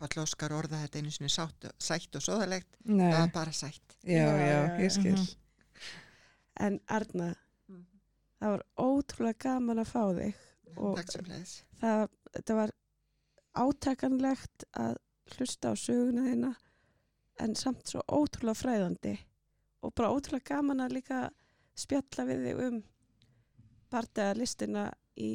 Páll 0.00 0.22
Óskar 0.24 0.52
orða 0.56 0.80
þetta 0.86 0.98
einu 0.98 1.10
sinni 1.10 1.28
sátt, 1.28 1.68
sætt 1.78 2.16
og 2.16 2.22
sóðalegt, 2.24 2.70
það 2.86 2.96
Nei, 2.96 3.10
var 3.12 3.28
bara 3.34 3.52
sætt 3.52 3.96
já, 4.02 4.24
já, 4.24 4.78
ég 4.80 4.90
skil. 4.90 5.12
Mhm. 5.12 5.36
En 6.56 6.80
Arna, 6.88 7.34
Mhm. 7.68 7.84
það 8.40 8.48
var 8.56 8.62
ótrúlega 8.78 9.38
gaman 9.38 9.78
að 9.78 9.86
fá 9.92 10.14
þig 10.16 10.34
Og- 10.78 11.10
sem 11.10 11.24
leðis 11.24 11.62
það, 11.82 12.08
þetta 12.32 12.54
var 12.54 12.70
átakanlegt 13.54 14.64
að 14.78 14.96
hlusta 15.36 15.72
á 15.72 15.74
söguna 15.78 16.26
þína 16.28 16.52
en 17.40 17.56
samt 17.56 17.88
svo 17.88 18.02
ótrúlega 18.08 18.58
fræðandi 18.60 19.14
og 19.84 19.94
bara 19.96 20.12
ótrúlega 20.12 20.54
gaman 20.54 20.84
að 20.84 20.96
líka 20.98 21.20
spjalla 21.78 22.26
við 22.28 22.46
þig 22.48 22.62
um 22.66 22.80
bardaða 23.90 24.38
listina 24.38 24.86
í 25.16 25.30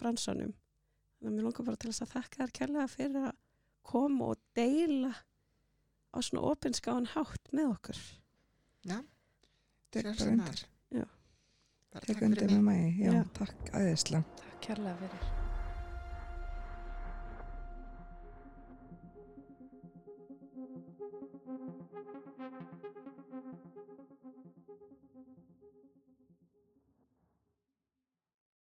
bransanum 0.00 0.52
þannig 0.52 1.30
að 1.30 1.36
mér 1.36 1.48
langar 1.48 1.68
bara 1.68 1.80
til 1.80 1.92
þess 1.92 2.06
að 2.06 2.14
þakka 2.16 2.42
þér 2.42 2.56
kærlega 2.60 2.92
fyrir 2.94 3.28
að 3.30 3.36
koma 3.90 4.32
og 4.34 4.42
deila 4.56 5.12
á 6.10 6.18
svona 6.20 6.50
opinskáan 6.52 7.10
hátt 7.14 7.52
með 7.52 7.72
okkur 7.74 8.02
Tek 9.90 10.06
Sjálfsagt 10.06 10.18
bara 10.20 10.30
undir, 10.30 10.44
maður. 10.44 10.66
Já. 10.90 11.06
Takk 11.90 12.06
fyrir 12.06 12.60
mig 12.62 12.98
já, 13.02 13.12
Já. 13.12 13.22
takk 13.34 13.74
æðislega. 13.74 14.24
Takk 14.38 14.66
kærlega 14.68 14.98
fyrir. 15.02 15.39